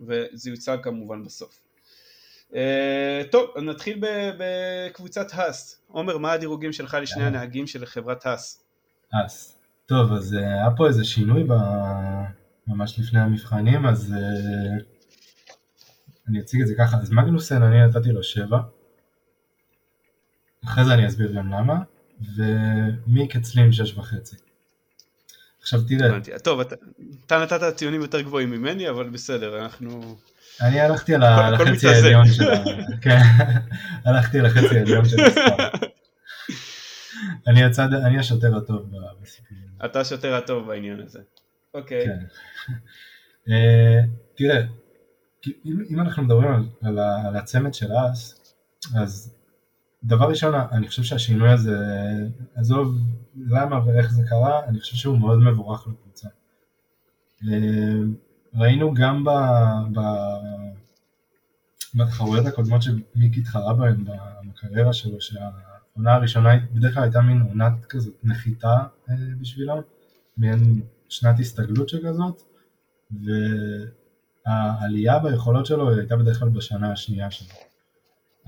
וזה 0.00 0.50
יוצג 0.50 0.78
כמובן 0.82 1.24
בסוף. 1.24 1.60
Uh, 2.50 2.54
טוב, 3.30 3.58
נתחיל 3.58 4.00
בקבוצת 4.38 5.26
האס. 5.32 5.80
עומר, 5.86 6.18
מה 6.18 6.32
הדירוגים 6.32 6.72
שלך 6.72 6.96
לשני 7.02 7.24
הנהגים 7.24 7.66
של 7.66 7.86
חברת 7.86 8.26
האס? 8.26 8.64
האס. 9.12 9.58
טוב, 9.86 10.12
אז 10.12 10.34
uh, 10.34 10.38
היה 10.38 10.68
פה 10.76 10.86
איזה 10.86 11.04
שינוי 11.04 11.44
ב... 11.44 11.52
ממש 12.66 12.98
לפני 12.98 13.20
המבחנים, 13.20 13.86
אז 13.86 14.14
uh, 14.14 14.82
אני 16.28 16.40
אציג 16.40 16.60
את 16.60 16.66
זה 16.66 16.74
ככה. 16.78 16.96
אז 16.96 17.10
מגנוסן 17.10 17.62
אני 17.62 17.86
נתתי 17.86 18.08
לו 18.08 18.22
7. 18.22 18.58
אחרי 20.64 20.84
זה 20.84 20.94
אני 20.94 21.06
אסביר 21.06 21.32
גם 21.32 21.52
למה. 21.52 21.74
ומיק 22.36 23.36
אצלי 23.36 23.72
שש 23.72 23.94
וחצי. 23.98 24.36
עכשיו 25.60 25.80
תראה. 25.88 26.38
טוב, 26.42 26.60
אתה, 26.60 26.76
אתה 27.26 27.38
נתת 27.38 27.76
ציונים 27.76 28.00
יותר 28.00 28.20
גבוהים 28.20 28.50
ממני, 28.50 28.90
אבל 28.90 29.08
בסדר, 29.08 29.62
אנחנו... 29.62 30.16
אני 30.60 30.80
הלכתי 30.80 31.14
על 31.14 31.22
החצי 31.22 31.88
העליון 31.88 32.26
של 32.32 32.50
ה... 32.50 32.64
כן, 33.00 33.18
הלכתי 34.04 34.38
על 34.38 34.46
החצי 34.46 34.78
העליון 34.78 35.08
של 35.08 35.16
הספר. 35.20 35.68
אני 37.48 37.64
הצד, 37.64 37.92
אני 37.92 38.18
השוטר 38.18 38.56
הטוב 38.56 38.90
בסיפור. 39.22 39.58
אתה 39.84 40.00
השוטר 40.00 40.34
הטוב 40.34 40.66
בעניין 40.66 41.00
הזה. 41.00 41.20
אוקיי. 41.74 42.06
כן. 42.06 42.18
אה, 43.52 44.00
תראה, 44.34 44.62
אם 45.66 46.00
אנחנו 46.00 46.22
מדברים 46.22 46.68
על 46.82 47.36
הצמד 47.36 47.74
של 47.74 47.86
אס, 47.92 48.54
אז 48.96 49.37
דבר 50.04 50.28
ראשון, 50.28 50.54
אני 50.54 50.88
חושב 50.88 51.02
שהשינוי 51.02 51.50
הזה, 51.50 51.76
עזוב 52.54 52.98
למה 53.36 53.86
ואיך 53.86 54.12
זה 54.12 54.22
קרה, 54.28 54.64
אני 54.64 54.80
חושב 54.80 54.96
שהוא 54.96 55.18
מאוד 55.18 55.38
מבורך 55.38 55.86
לקבוצה. 55.86 56.28
אה, 57.48 57.98
ראינו 58.54 58.94
גם 58.94 59.24
בתחרויות 61.94 62.46
הקודמות 62.46 62.82
שמיק 62.82 63.36
התחרה 63.36 63.74
בהן 63.74 64.04
בקריירה 64.48 64.92
שלו, 64.92 65.20
שהעונה 65.20 66.14
הראשונה 66.14 66.50
בדרך 66.74 66.94
כלל 66.94 67.02
הייתה 67.02 67.20
מין 67.20 67.40
עונת 67.40 67.84
כזאת 67.88 68.14
נחיתה 68.22 68.76
אה, 69.10 69.14
בשבילו, 69.40 69.74
מעין 70.36 70.80
שנת 71.08 71.38
הסתגלות 71.38 71.88
שכזאת, 71.88 72.42
והעלייה 74.46 75.18
ביכולות 75.18 75.66
שלו 75.66 75.90
הייתה 75.90 76.16
בדרך 76.16 76.38
כלל 76.38 76.48
בשנה 76.48 76.92
השנייה 76.92 77.30
שלו. 77.30 77.54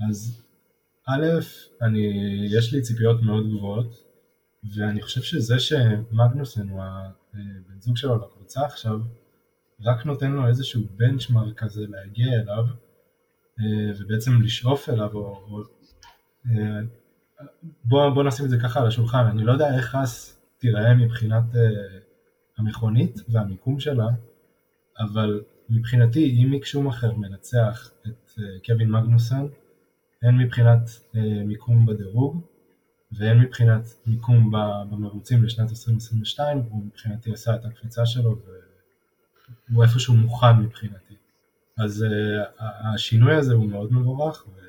אז 0.09 0.41
א', 1.07 1.25
אני, 1.81 2.07
יש 2.57 2.73
לי 2.73 2.81
ציפיות 2.81 3.21
מאוד 3.21 3.47
גבוהות, 3.47 3.95
ואני 4.75 5.01
חושב 5.01 5.21
שזה 5.21 5.59
שמגנוסן 5.59 6.69
הוא 6.69 6.83
הבן 6.83 7.79
זוג 7.79 7.97
שלו 7.97 8.17
לקבוצה 8.17 8.65
עכשיו, 8.65 8.99
רק 9.81 10.05
נותן 10.05 10.31
לו 10.31 10.47
איזשהו 10.47 10.81
בנצ'מרק 10.95 11.57
כזה 11.57 11.81
להגיע 11.89 12.41
אליו, 12.41 12.65
אה, 13.59 13.91
ובעצם 13.99 14.41
לשאוף 14.41 14.89
אליו, 14.89 15.13
או, 15.13 15.19
או 15.19 15.61
אה, 16.49 16.79
בוא, 17.83 18.09
בוא 18.09 18.23
נשים 18.23 18.45
את 18.45 18.49
זה 18.49 18.57
ככה 18.63 18.79
על 18.79 18.87
השולחן, 18.87 19.25
אני 19.25 19.43
לא 19.43 19.51
יודע 19.51 19.77
איך 19.77 19.95
אס 19.95 20.41
תיראה 20.57 20.93
מבחינת 20.93 21.43
המכונית 22.57 23.19
והמיקום 23.29 23.79
שלה, 23.79 24.07
אבל 24.99 25.41
מבחינתי 25.69 26.43
אם 26.43 26.51
מיק 26.51 26.63
אחר 26.89 27.11
מנצח 27.11 27.91
את 28.07 28.31
קווין 28.65 28.91
מגנוסן, 28.91 29.45
הן 30.21 30.37
מבחינת 30.37 30.87
uh, 30.87 31.17
מיקום 31.45 31.85
בדירוג 31.85 32.41
והן 33.11 33.39
מבחינת 33.39 33.81
מיקום 34.05 34.51
במרוצים 34.89 35.43
לשנת 35.43 35.69
2022, 35.69 36.57
הוא 36.57 36.85
מבחינתי 36.85 37.33
עשה 37.33 37.55
את 37.55 37.65
הקפיצה 37.65 38.05
שלו 38.05 38.35
והוא 39.69 39.83
איפשהו 39.83 40.13
מוכן 40.13 40.57
מבחינתי. 40.59 41.13
אז 41.77 42.05
uh, 42.05 42.63
השינוי 42.93 43.35
הזה 43.35 43.53
הוא 43.53 43.65
מאוד 43.65 43.93
מבורך. 43.93 44.47
ו... 44.47 44.61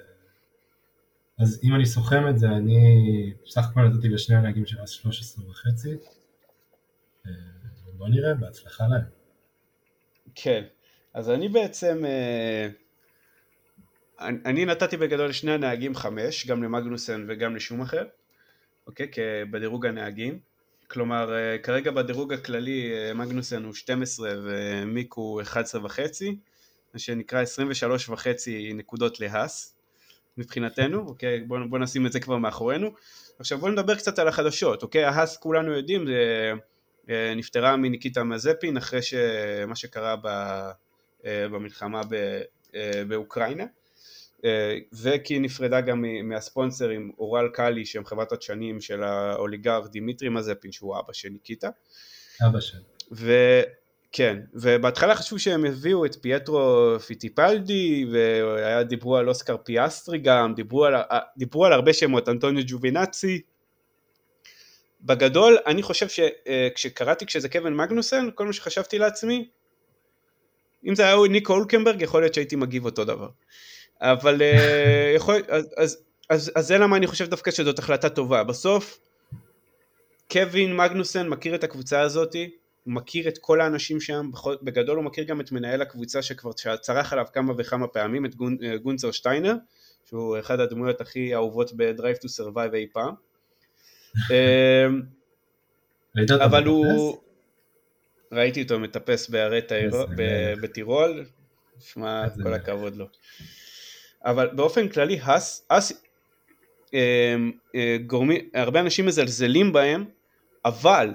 אז 1.38 1.60
אם 1.64 1.74
אני 1.74 1.86
סוכם 1.86 2.28
את 2.28 2.38
זה, 2.38 2.48
אני 2.48 3.32
בסך 3.46 3.70
הכל 3.70 3.88
נתתי 3.88 4.08
לשני 4.08 4.36
הנהגים 4.36 4.66
של 4.66 4.80
אז 4.80 4.90
13 4.90 5.44
וחצי. 5.50 5.96
אה, 7.26 7.32
בוא 7.96 8.08
נראה, 8.08 8.34
בהצלחה 8.34 8.86
להם. 8.86 9.04
כן, 10.34 10.64
אז 11.14 11.30
אני 11.30 11.48
בעצם, 11.48 12.04
אה, 12.04 12.68
אני 14.44 14.64
נתתי 14.64 14.96
בגדול 14.96 15.28
לשני 15.28 15.52
הנהגים 15.52 15.94
חמש, 15.94 16.46
גם 16.46 16.62
למגנוסן 16.62 17.24
וגם 17.28 17.56
לשום 17.56 17.80
אחר, 17.80 18.04
אוקיי? 18.86 19.10
בדירוג 19.50 19.86
הנהגים. 19.86 20.38
כלומר, 20.88 21.34
אה, 21.34 21.58
כרגע 21.58 21.90
בדירוג 21.90 22.32
הכללי 22.32 22.92
מגנוסן 23.14 23.64
הוא 23.64 23.74
12 23.74 24.30
ומיק 24.44 25.14
הוא 25.14 25.42
11 25.42 25.84
וחצי, 25.84 26.36
מה 26.94 26.98
שנקרא 26.98 27.40
23 27.40 28.08
וחצי 28.08 28.72
נקודות 28.74 29.20
להאאס. 29.20 29.76
מבחינתנו, 30.38 31.06
אוקיי? 31.06 31.40
בואו 31.40 31.68
בוא 31.68 31.78
נשים 31.78 32.06
את 32.06 32.12
זה 32.12 32.20
כבר 32.20 32.36
מאחורינו. 32.36 32.90
עכשיו 33.38 33.58
בואו 33.58 33.72
נדבר 33.72 33.94
קצת 33.94 34.18
על 34.18 34.28
החדשות, 34.28 34.82
אוקיי? 34.82 35.04
האאס 35.04 35.36
כולנו 35.36 35.72
יודעים, 35.72 36.06
זה 36.06 36.52
אה, 37.10 37.34
נפטרה 37.36 37.76
מניקיטה 37.76 38.24
מזפין 38.24 38.76
אחרי 38.76 39.02
שמה 39.02 39.76
שקרה 39.76 40.16
ב, 40.16 40.26
אה, 41.26 41.48
במלחמה 41.48 42.02
ב, 42.08 42.42
אה, 42.74 43.02
באוקראינה. 43.08 43.64
והיא 45.02 45.38
נפרדה 45.38 45.80
גם 45.80 46.04
מהספונסרים 46.24 47.12
אורל 47.18 47.48
קאלי 47.48 47.86
שהם 47.86 48.04
חברת 48.04 48.32
הדשנים 48.32 48.80
של 48.80 49.02
האוליגר 49.02 49.80
דימיטרי 49.90 50.28
מזפין 50.28 50.72
שהוא 50.72 50.98
אבא 50.98 51.12
של 51.12 51.28
ניקיטה. 51.28 51.68
אבא 52.46 52.60
של. 52.60 52.78
כן, 54.12 54.38
ובהתחלה 54.54 55.14
חשבו 55.14 55.38
שהם 55.38 55.64
הביאו 55.64 56.04
את 56.06 56.16
פייטרו 56.22 56.96
פיטיפלדי, 57.06 58.06
ודיברו 58.12 59.16
על 59.16 59.28
אוסקר 59.28 59.56
פיאסטרי 59.56 60.18
גם, 60.18 60.54
דיברו 60.54 60.84
על, 60.84 60.94
דיברו 61.36 61.66
על 61.66 61.72
הרבה 61.72 61.92
שמות, 61.92 62.28
אנטוניו 62.28 62.62
ג'ובינאצי. 62.66 63.40
בגדול, 65.00 65.58
אני 65.66 65.82
חושב 65.82 66.06
שכשקראתי 66.08 67.26
שזה 67.26 67.48
קווין 67.48 67.76
מגנוסן, 67.76 68.28
כל 68.34 68.46
מה 68.46 68.52
שחשבתי 68.52 68.98
לעצמי, 68.98 69.48
אם 70.88 70.94
זה 70.94 71.02
היה 71.02 71.16
ניקו 71.30 71.52
הולקנברג, 71.52 72.02
יכול 72.02 72.22
להיות 72.22 72.34
שהייתי 72.34 72.56
מגיב 72.56 72.84
אותו 72.84 73.04
דבר. 73.04 73.28
אבל 74.02 74.42
אה, 74.42 75.12
יכול, 75.16 75.42
אז, 75.48 75.74
אז, 75.76 76.02
אז, 76.30 76.52
אז 76.54 76.66
זה 76.66 76.78
למה 76.78 76.96
אני 76.96 77.06
חושב 77.06 77.28
דווקא 77.28 77.50
שזאת 77.50 77.78
החלטה 77.78 78.08
טובה. 78.08 78.44
בסוף, 78.44 78.98
קווין 80.30 80.76
מגנוסן 80.76 81.28
מכיר 81.28 81.54
את 81.54 81.64
הקבוצה 81.64 82.00
הזאתי, 82.00 82.50
הוא 82.84 82.94
מכיר 82.94 83.28
את 83.28 83.38
כל 83.38 83.60
האנשים 83.60 84.00
שם, 84.00 84.30
בגדול 84.62 84.96
הוא 84.96 85.04
מכיר 85.04 85.24
גם 85.24 85.40
את 85.40 85.52
מנהל 85.52 85.82
הקבוצה 85.82 86.22
שכבר 86.22 86.52
צרח 86.80 87.12
עליו 87.12 87.26
כמה 87.32 87.52
וכמה 87.58 87.86
פעמים, 87.88 88.26
את 88.26 88.34
גונ, 88.34 88.56
אה, 88.64 88.76
גונצר 88.76 89.10
שטיינר, 89.10 89.54
שהוא 90.08 90.38
אחד 90.38 90.60
הדמויות 90.60 91.00
הכי 91.00 91.34
אהובות 91.34 91.72
ב-Drive 91.76 92.18
to 92.18 92.28
Survive 92.28 92.74
אי 92.74 92.86
פעם. 92.92 93.14
אמ, 94.30 95.02
אבל 96.44 96.64
הוא... 96.64 97.16
ראיתי 98.32 98.62
אותו 98.62 98.78
מטפס 98.78 99.28
בערי 99.28 99.60
בטירול, 100.62 101.24
שמע, 101.80 102.24
כל 102.42 102.54
הכבוד 102.54 102.96
לו. 102.96 103.06
אבל 104.24 104.48
באופן 104.52 104.88
כללי, 104.88 105.18
האס, 105.22 105.66
האס, 105.70 105.92
אמ, 106.92 107.52
אה, 107.74 107.96
גורמים, 108.06 108.48
הרבה 108.54 108.80
אנשים 108.80 109.06
מזלזלים 109.06 109.72
בהם, 109.72 110.04
אבל 110.64 111.14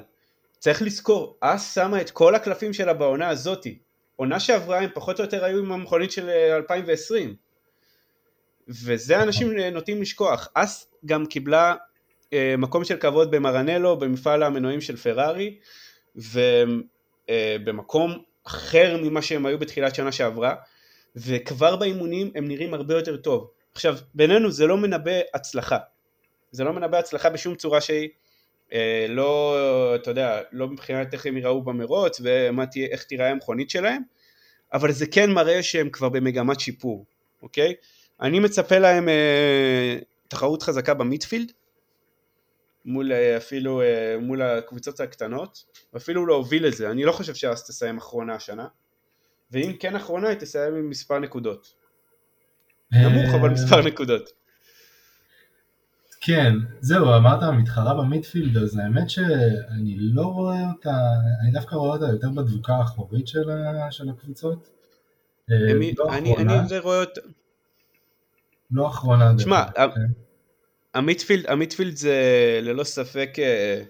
צריך 0.59 0.81
לזכור, 0.81 1.37
אס 1.39 1.75
שמה 1.75 2.01
את 2.01 2.09
כל 2.11 2.35
הקלפים 2.35 2.73
שלה 2.73 2.93
בעונה 2.93 3.29
הזאתי. 3.29 3.77
עונה 4.15 4.39
שעברה 4.39 4.79
הם 4.79 4.89
פחות 4.93 5.19
או 5.19 5.25
יותר 5.25 5.45
היו 5.45 5.59
עם 5.59 5.71
המכונית 5.71 6.11
של 6.11 6.29
2020. 6.29 7.29
אה, 7.29 7.33
וזה 8.69 9.23
אנשים 9.23 9.51
נוטים 9.57 10.01
לשכוח. 10.01 10.47
אס 10.53 10.91
גם 11.05 11.25
קיבלה 11.25 11.75
אה, 12.33 12.55
מקום 12.57 12.83
של 12.83 12.97
כבוד 12.97 13.31
במרנלו, 13.31 13.99
במפעל 13.99 14.43
המנועים 14.43 14.81
של 14.81 14.95
פרארי, 14.95 15.57
ובמקום 17.29 18.11
אה, 18.11 18.17
אחר 18.47 18.97
ממה 19.03 19.21
שהם 19.21 19.45
היו 19.45 19.59
בתחילת 19.59 19.95
שנה 19.95 20.11
שעברה, 20.11 20.55
וכבר 21.17 21.75
באימונים 21.75 22.31
הם 22.35 22.47
נראים 22.47 22.73
הרבה 22.73 22.93
יותר 22.93 23.17
טוב. 23.17 23.49
עכשיו, 23.73 23.97
בינינו 24.13 24.51
זה 24.51 24.67
לא 24.67 24.77
מנבא 24.77 25.11
הצלחה. 25.33 25.77
זה 26.51 26.63
לא 26.63 26.73
מנבא 26.73 26.97
הצלחה 26.97 27.29
בשום 27.29 27.55
צורה 27.55 27.81
שהיא. 27.81 28.09
אה, 28.73 29.05
לא, 29.09 29.55
אתה 29.95 30.11
יודע, 30.11 30.41
לא 30.51 30.67
מבחינת 30.67 31.13
איך 31.13 31.25
הם 31.25 31.37
יראו 31.37 31.61
במרוץ 31.61 32.21
ואיך 32.23 33.03
תיראה 33.03 33.29
המכונית 33.29 33.69
שלהם, 33.69 34.01
אבל 34.73 34.91
זה 34.91 35.05
כן 35.07 35.31
מראה 35.31 35.63
שהם 35.63 35.89
כבר 35.89 36.09
במגמת 36.09 36.59
שיפור, 36.59 37.05
אוקיי? 37.41 37.73
אני 38.21 38.39
מצפה 38.39 38.79
להם 38.79 39.09
אה, 39.09 39.97
תחרות 40.27 40.63
חזקה 40.63 40.93
במיטפילד, 40.93 41.51
מול 42.85 43.11
אה, 43.11 43.37
אפילו 43.37 43.81
מול 44.21 44.41
הקבוצות 44.41 44.99
הקטנות, 44.99 45.63
ואפילו 45.93 46.25
להוביל 46.25 46.67
את 46.67 46.73
זה, 46.73 46.91
אני 46.91 47.03
לא 47.03 47.11
חושב 47.11 47.35
שאס 47.35 47.67
תסיים 47.67 47.97
אחרונה 47.97 48.35
השנה, 48.35 48.67
ואם 49.51 49.73
כן 49.79 49.95
אחרונה 49.95 50.29
היא 50.29 50.37
תסיים 50.37 50.75
עם 50.75 50.89
מספר 50.89 51.19
נקודות. 51.19 51.73
נמוך 52.91 53.33
אבל 53.33 53.49
מספר 53.49 53.81
נקודות. 53.81 54.29
כן, 56.21 56.53
זהו, 56.79 57.15
אמרת 57.15 57.43
מתחרה 57.43 57.93
במידפילד, 57.93 58.57
אז 58.57 58.77
האמת 58.77 59.09
שאני 59.09 59.95
לא 59.97 60.21
רואה 60.21 60.69
אותה, 60.73 60.95
אני 61.41 61.51
דווקא 61.51 61.75
רואה 61.75 61.95
אותה 61.95 62.05
יותר 62.05 62.29
בדבוקה 62.29 62.73
האחורית 62.73 63.27
של, 63.27 63.49
של 63.91 64.09
הקבוצות. 64.09 64.69
אה, 65.51 65.55
לא 65.97 66.13
אני. 66.17 66.37
אני 66.37 66.79
רואה 66.79 66.99
אותה... 66.99 67.21
לא 68.71 68.87
אחרונה. 68.87 69.33
שמע, 69.39 69.63
כן. 69.75 70.11
המיטפילד 71.47 71.95
זה 71.95 72.19
ללא 72.63 72.83
ספק 72.83 73.29
אה, 73.39 73.43
אה, 73.43 73.83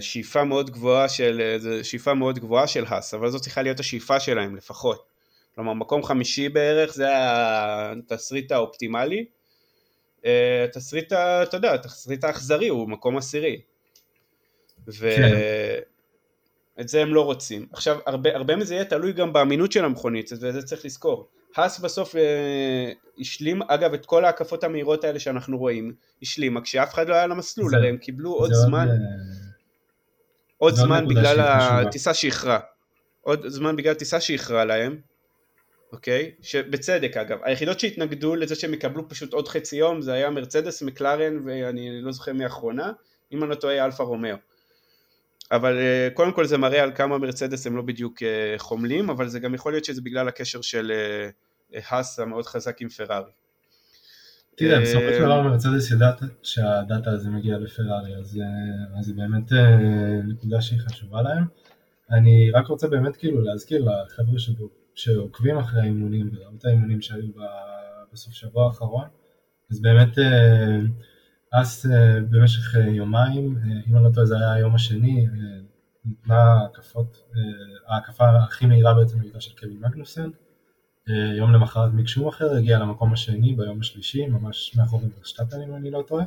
שאיפה 0.00 0.44
מאוד 0.44 0.70
גבוהה 0.70 1.08
של, 1.08 1.56
זה 1.58 1.84
שאיפה 1.84 2.14
מאוד 2.14 2.38
גבוהה 2.38 2.66
של 2.66 2.84
האס, 2.88 3.14
אבל 3.14 3.30
זאת 3.30 3.42
צריכה 3.42 3.62
להיות 3.62 3.80
השאיפה 3.80 4.20
שלהם 4.20 4.56
לפחות. 4.56 5.06
כלומר, 5.54 5.72
מקום 5.72 6.02
חמישי 6.02 6.48
בערך 6.48 6.94
זה 6.94 7.06
התסריט 7.10 8.52
האופטימלי. 8.52 9.24
התסריט, 10.64 11.12
אתה 11.12 11.56
יודע, 11.56 11.74
התסריט 11.74 12.24
האכזרי 12.24 12.68
הוא 12.68 12.88
מקום 12.88 13.16
עשירי. 13.16 13.60
ואת 14.86 15.16
כן. 16.76 16.86
זה 16.86 17.02
הם 17.02 17.14
לא 17.14 17.24
רוצים. 17.24 17.66
עכשיו, 17.72 17.98
הרבה, 18.06 18.36
הרבה 18.36 18.56
מזה 18.56 18.74
יהיה 18.74 18.84
תלוי 18.84 19.12
גם 19.12 19.32
באמינות 19.32 19.72
של 19.72 19.84
המכונית, 19.84 20.30
וזה 20.32 20.62
צריך 20.62 20.84
לזכור. 20.84 21.28
האס 21.56 21.78
בסוף 21.78 22.16
אה, 22.16 22.92
השלים, 23.18 23.62
אגב, 23.62 23.94
את 23.94 24.06
כל 24.06 24.24
ההקפות 24.24 24.64
המהירות 24.64 25.04
האלה 25.04 25.18
שאנחנו 25.18 25.58
רואים, 25.58 25.94
השלימה 26.22 26.60
כשאף 26.60 26.94
אחד 26.94 27.08
לא 27.08 27.14
היה 27.14 27.26
למסלול, 27.26 27.74
הרי 27.74 27.88
הם 27.88 27.96
קיבלו 27.96 28.32
עוד 28.32 28.52
זמן, 28.52 28.88
עוד, 28.88 28.98
עוד 30.58 30.74
זמן 30.74 31.08
בגלל 31.08 31.40
הטיסה 31.40 32.14
שאיחרה. 32.14 32.58
עוד 33.20 33.46
זמן 33.46 33.76
בגלל 33.76 33.92
הטיסה 33.92 34.20
שאיחרה 34.20 34.64
להם, 34.64 35.00
אוקיי? 35.92 36.30
שבצדק 36.42 37.16
אגב, 37.16 37.38
היחידות 37.42 37.80
שהתנגדו 37.80 38.36
לזה 38.36 38.54
שהם 38.54 38.74
יקבלו 38.74 39.08
פשוט 39.08 39.32
עוד 39.32 39.48
חצי 39.48 39.76
יום 39.76 40.02
זה 40.02 40.12
היה 40.12 40.30
מרצדס, 40.30 40.82
מקלרן 40.82 41.48
ואני 41.48 42.02
לא 42.02 42.12
זוכר 42.12 42.32
מי 42.32 42.44
האחרונה, 42.44 42.92
אם 43.32 43.42
אני 43.42 43.50
לא 43.50 43.54
טועה 43.54 43.84
אלפה 43.84 44.02
רומאו. 44.04 44.36
אבל 45.52 45.78
אה, 45.78 46.08
קודם 46.14 46.32
כל 46.32 46.46
זה 46.46 46.58
מראה 46.58 46.82
על 46.82 46.92
כמה 46.94 47.18
מרצדס 47.18 47.66
הם 47.66 47.76
לא 47.76 47.82
בדיוק 47.82 48.22
אה, 48.22 48.54
חומלים, 48.58 49.10
אבל 49.10 49.28
זה 49.28 49.40
גם 49.40 49.54
יכול 49.54 49.72
להיות 49.72 49.84
שזה 49.84 50.02
בגלל 50.02 50.28
הקשר 50.28 50.60
של 50.60 50.92
האס 51.74 52.18
אה, 52.18 52.24
המאוד 52.24 52.46
חזק 52.46 52.80
עם 52.80 52.88
פרארי. 52.88 53.30
תראה, 54.56 54.80
בסופו 54.80 55.06
של 55.18 55.24
דבר 55.24 55.42
מרצדס 55.42 55.90
ידעת 55.90 56.20
שהדאטה 56.42 57.10
הזה 57.10 57.30
מגיע 57.30 57.58
לפרארי, 57.58 58.16
אז 58.16 58.38
זה 59.00 59.14
באמת 59.14 59.52
נקודה 60.24 60.60
שהיא 60.60 60.80
חשובה 60.80 61.22
להם. 61.22 61.44
אני 62.10 62.50
רק 62.50 62.66
רוצה 62.66 62.88
באמת 62.88 63.16
כאילו 63.16 63.40
להזכיר 63.40 63.84
לחבר'ה 63.84 64.38
שעוקבים 64.94 65.58
אחרי 65.58 65.80
האימונים 65.80 66.30
וראו 66.32 66.50
את 66.58 66.64
האימונים 66.64 67.00
שהיו 67.00 67.28
בסוף 68.12 68.34
שבוע 68.34 68.66
האחרון, 68.66 69.08
אז 69.70 69.80
באמת 69.80 70.18
אס 71.50 71.86
במשך 72.30 72.74
יומיים, 72.74 73.58
אם 73.88 73.96
אני 73.96 74.04
לא 74.04 74.10
טועה 74.14 74.26
זה 74.26 74.36
היה 74.36 74.52
היום 74.52 74.74
השני, 74.74 75.26
ניתנה 76.04 76.64
הקפות, 76.64 77.22
ההקפה 77.86 78.36
הכי 78.36 78.66
מהירה 78.66 78.94
בעצם 78.94 79.20
הייתה 79.20 79.40
של 79.40 79.56
קווין 79.58 79.78
מגנוסן, 79.80 80.30
יום 81.36 81.52
למחרת 81.52 81.92
מיק 81.92 82.08
שומאחר 82.08 82.52
הגיע 82.56 82.78
למקום 82.78 83.12
השני 83.12 83.54
ביום 83.54 83.80
השלישי, 83.80 84.26
ממש 84.26 84.76
מאחורי 84.76 85.06
ורשטפן 85.18 85.62
אם 85.62 85.74
אני 85.74 85.90
לא 85.90 86.04
טועה, 86.06 86.24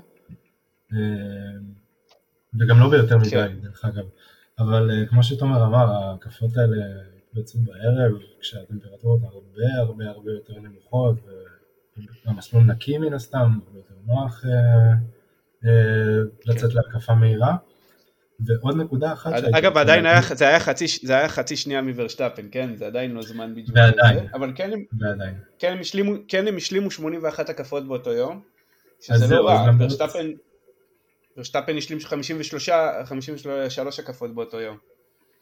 וגם 2.60 2.80
לא 2.80 2.90
ביותר 2.90 3.18
מדי 3.18 3.30
כן. 3.30 3.60
דרך 3.62 3.86
אגב, 3.86 4.06
אבל 4.60 5.06
כמו 5.10 5.24
שתומר 5.24 5.66
אמר, 5.66 5.92
ההקפות 5.92 6.58
האלה 6.58 6.78
בעצם 7.34 7.66
בערב, 7.66 8.12
כשהטמפרטורות 8.42 9.22
הרבה 9.24 9.74
הרבה 9.78 10.10
הרבה 10.10 10.32
יותר 10.32 10.60
נמוכות, 10.60 11.16
והמסלול 12.26 12.64
נקי 12.64 12.98
מן 12.98 13.14
הסתם, 13.14 13.60
הרבה 13.68 13.80
יותר 13.80 13.96
נוח 14.06 14.46
אה, 14.46 14.94
אה, 15.66 16.22
לצאת 16.46 16.74
להקפה 16.74 17.16
מהירה. 17.16 17.58
ועוד 18.46 18.78
נקודה 18.78 19.14
אחת... 19.14 19.32
אגב, 19.34 19.78
עדיין 19.78 20.06
היה, 20.06 20.22
זה, 20.34 20.48
היה 20.48 20.60
חצי, 20.60 20.86
זה 21.04 21.18
היה 21.18 21.30
חצי 21.30 21.56
שנייה 21.56 21.82
מוורשטפן, 21.82 22.46
כן? 22.52 22.76
זה 22.76 22.88
עדיין 22.88 23.12
לא 23.12 23.22
זמן 23.22 23.52
בדיוק. 23.52 23.78
ועדיין. 23.78 24.28
אבל 24.34 24.52
כן 24.56 24.72
הם. 24.74 24.84
כן 25.60 25.72
הם, 25.72 25.80
השלימו, 25.80 26.14
כן 26.28 26.48
הם 26.48 26.58
השלימו 26.58 26.92
81 26.92 27.50
הקפות 27.50 27.88
באותו 27.88 28.12
יום, 28.12 28.42
שזה 29.02 29.36
לא 29.36 29.48
רע, 29.48 29.72
וורשטפן, 29.80 30.32
וורשטפן 31.36 31.78
השלים 31.78 32.00
53, 32.00 32.70
53 33.06 34.00
הקפות 34.00 34.36
באותו 34.36 34.60
יום. 34.60 34.78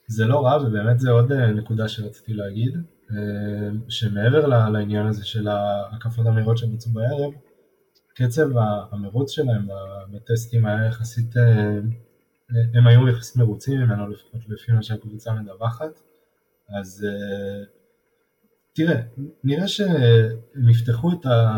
זה 0.08 0.26
לא 0.26 0.46
רע 0.46 0.68
ובאמת 0.68 1.00
זה 1.00 1.12
עוד 1.12 1.32
אה, 1.32 1.52
נקודה 1.52 1.88
שרציתי 1.88 2.34
להגיד, 2.34 2.78
אה, 3.12 3.18
שמעבר 3.90 4.48
לעניין 4.48 5.08
הזה 5.08 5.26
של 5.26 5.48
ההקפות 5.48 6.26
המהירות 6.26 6.58
שהם 6.58 6.74
יצאו 6.74 6.92
בערב, 6.92 7.34
קצב 8.16 8.48
המרוץ 8.92 9.32
שלהם 9.32 9.68
בטסטים 10.12 10.66
היה 10.66 10.88
יחסית, 10.88 11.38
אה, 11.38 11.80
הם 12.74 12.88
היו 12.88 13.08
יחסית 13.08 13.36
מרוצים 13.36 13.80
ממנו 13.80 14.08
לפחות 14.08 14.42
לפי 14.48 14.72
מה 14.72 14.84
שהקבוצה 14.84 15.34
מדווחת, 15.34 16.00
אז 16.80 17.08
תראה, 18.74 19.02
נראה 19.44 19.68
שהם 19.68 20.70
יפתחו 20.70 21.12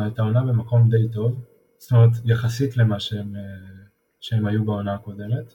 את 0.07 0.19
העונה 0.19 0.43
במקום 0.43 0.89
די 0.89 1.09
טוב, 1.13 1.45
זאת 1.77 1.91
אומרת 1.91 2.11
יחסית 2.25 2.77
למה 2.77 2.99
שהם, 2.99 3.35
שהם 4.19 4.45
היו 4.45 4.65
בעונה 4.65 4.93
הקודמת, 4.93 5.53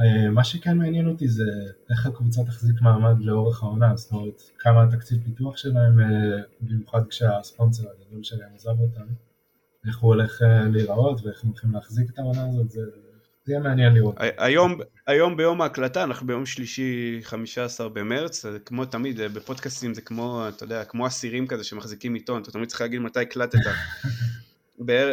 אה, 0.00 0.30
מה 0.30 0.44
שכן 0.44 0.78
מעניין 0.78 1.08
אותי 1.08 1.28
זה 1.28 1.44
איך 1.90 2.06
הקבוצה 2.06 2.44
תחזיק 2.44 2.80
מעמד 2.80 3.20
לאורך 3.20 3.62
העונה, 3.62 3.96
זאת 3.96 4.12
אומרת 4.12 4.42
כמה 4.58 4.82
התקציב 4.82 5.22
פיתוח 5.24 5.56
שלהם, 5.56 6.00
אה, 6.00 6.42
במיוחד 6.60 7.06
כשהספונסר 7.08 7.82
הגדול 7.90 8.22
שלהם 8.22 8.54
עזב 8.54 8.80
אותם, 8.80 9.06
איך 9.86 9.98
הוא 9.98 10.14
הולך 10.14 10.42
אה, 10.42 10.68
להיראות 10.68 11.20
ואיך 11.24 11.44
הם 11.44 11.50
הולכים 11.50 11.72
להחזיק 11.72 12.10
את 12.10 12.18
העונה 12.18 12.48
הזאת, 12.48 12.70
זה, 12.70 12.80
זה 13.44 13.52
יהיה 13.52 13.62
מעניין 13.62 13.94
לראות. 13.94 14.14
היום, 14.18 14.80
היום 15.06 15.36
ביום 15.36 15.62
ההקלטה, 15.62 16.04
אנחנו 16.04 16.26
ביום 16.26 16.46
שלישי 16.46 17.18
15 17.22 17.88
במרץ, 17.88 18.44
כמו 18.64 18.84
תמיד 18.84 19.20
בפודקאסטים 19.20 19.94
זה 19.94 20.00
כמו, 20.00 20.44
אתה 20.48 20.64
יודע, 20.64 20.84
כמו 20.84 21.06
אסירים 21.06 21.46
כזה 21.46 21.64
שמחזיקים 21.64 22.14
עיתון, 22.14 22.42
אתה 22.42 22.52
תמיד 22.52 22.68
צריך 22.68 22.80
להגיד 22.80 23.00
מתי 23.00 23.20
הקלטת. 23.20 23.58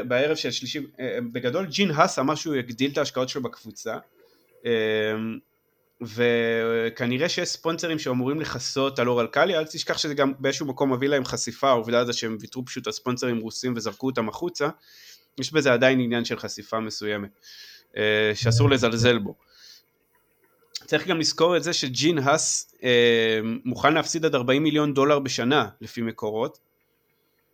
בערב 0.07 0.35
של 0.35 0.51
שלישי, 0.51 0.79
בגדול 1.31 1.65
ג'ין 1.65 1.91
האס 1.91 2.19
אמר 2.19 2.35
שהוא 2.35 2.55
יגדיל 2.55 2.91
את 2.91 2.97
ההשקעות 2.97 3.29
שלו 3.29 3.41
בקבוצה, 3.41 3.97
אמ, 4.65 4.69
וכנראה 6.01 7.29
שיש 7.29 7.49
ספונסרים 7.49 7.99
שאמורים 7.99 8.41
לכסות 8.41 8.99
על 8.99 9.07
אור 9.07 9.21
אלקאלי, 9.21 9.57
אל 9.57 9.65
תשכח 9.65 9.97
שזה 9.97 10.13
גם 10.13 10.33
באיזשהו 10.39 10.65
מקום 10.65 10.93
מביא 10.93 11.07
להם 11.07 11.25
חשיפה, 11.25 11.69
העובדה 11.69 11.99
הזו 11.99 12.13
שהם 12.13 12.37
ויתרו 12.39 12.65
פשוט 12.65 12.87
על 12.87 12.93
ספונסרים 12.93 13.39
רוסים 13.39 13.73
וזרקו 13.75 14.07
אותם 14.07 14.29
החוצה, 14.29 14.69
יש 15.39 15.53
בזה 15.53 15.73
עדיין 15.73 15.99
עניין 15.99 16.25
של 16.25 16.39
חשיפה 16.39 16.79
מסוימת, 16.79 17.29
אה, 17.29 17.39
שאסור 18.33 18.69
לזלזל 18.69 19.17
בו. 19.17 19.35
צריך 20.89 21.07
גם 21.07 21.19
לזכור 21.19 21.57
את 21.57 21.63
זה 21.63 21.73
שג'ין 21.73 22.17
האס 22.17 22.75
אה, 22.83 23.39
מוכן 23.65 23.93
להפסיד 23.93 24.25
עד 24.25 24.35
40 24.35 24.63
מיליון 24.63 24.93
דולר 24.93 25.19
בשנה 25.19 25.67
לפי 25.81 26.01
מקורות, 26.01 26.59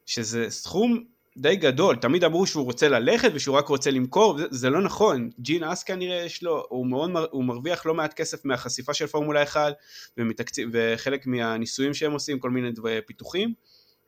שזה 0.05 0.49
סכום 0.49 1.03
די 1.37 1.55
גדול, 1.55 1.95
תמיד 1.95 2.23
אמרו 2.23 2.47
שהוא 2.47 2.65
רוצה 2.65 2.89
ללכת 2.89 3.31
ושהוא 3.33 3.57
רק 3.57 3.67
רוצה 3.67 3.91
למכור, 3.91 4.37
זה, 4.37 4.45
זה 4.49 4.69
לא 4.69 4.81
נכון, 4.81 5.29
ג'ין 5.39 5.63
אס 5.63 5.83
כנראה 5.83 6.23
יש 6.25 6.43
לו, 6.43 6.65
הוא, 6.69 6.87
מאוד, 6.87 7.09
הוא 7.31 7.43
מרוויח 7.43 7.85
לא 7.85 7.93
מעט 7.93 8.13
כסף 8.13 8.45
מהחשיפה 8.45 8.93
של 8.93 9.07
פורמולה 9.07 9.43
1 9.43 9.73
ומתקציב, 10.17 10.69
וחלק 10.71 11.27
מהניסויים 11.27 11.93
שהם 11.93 12.11
עושים, 12.11 12.39
כל 12.39 12.49
מיני 12.49 12.69
פיתוחים, 13.05 13.53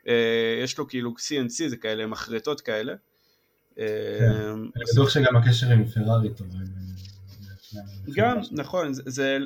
אה, 0.08 0.60
יש 0.64 0.78
לו 0.78 0.88
כאילו 0.88 1.12
CNC 1.12 1.70
זה 1.70 1.78
כאלה, 1.78 2.08
מחרטות 2.08 2.62
כאלה. 2.62 2.94
אה, 3.80 3.86
כן, 4.20 4.32
אני 4.76 4.84
בטוח 4.94 5.10
שגם 5.10 5.36
הקשר 5.36 5.68
עם 5.68 5.86
פרארי 5.86 6.30
טוב. 6.34 6.48
גם, 8.14 8.38
נכון, 8.52 8.94
זה, 8.94 9.38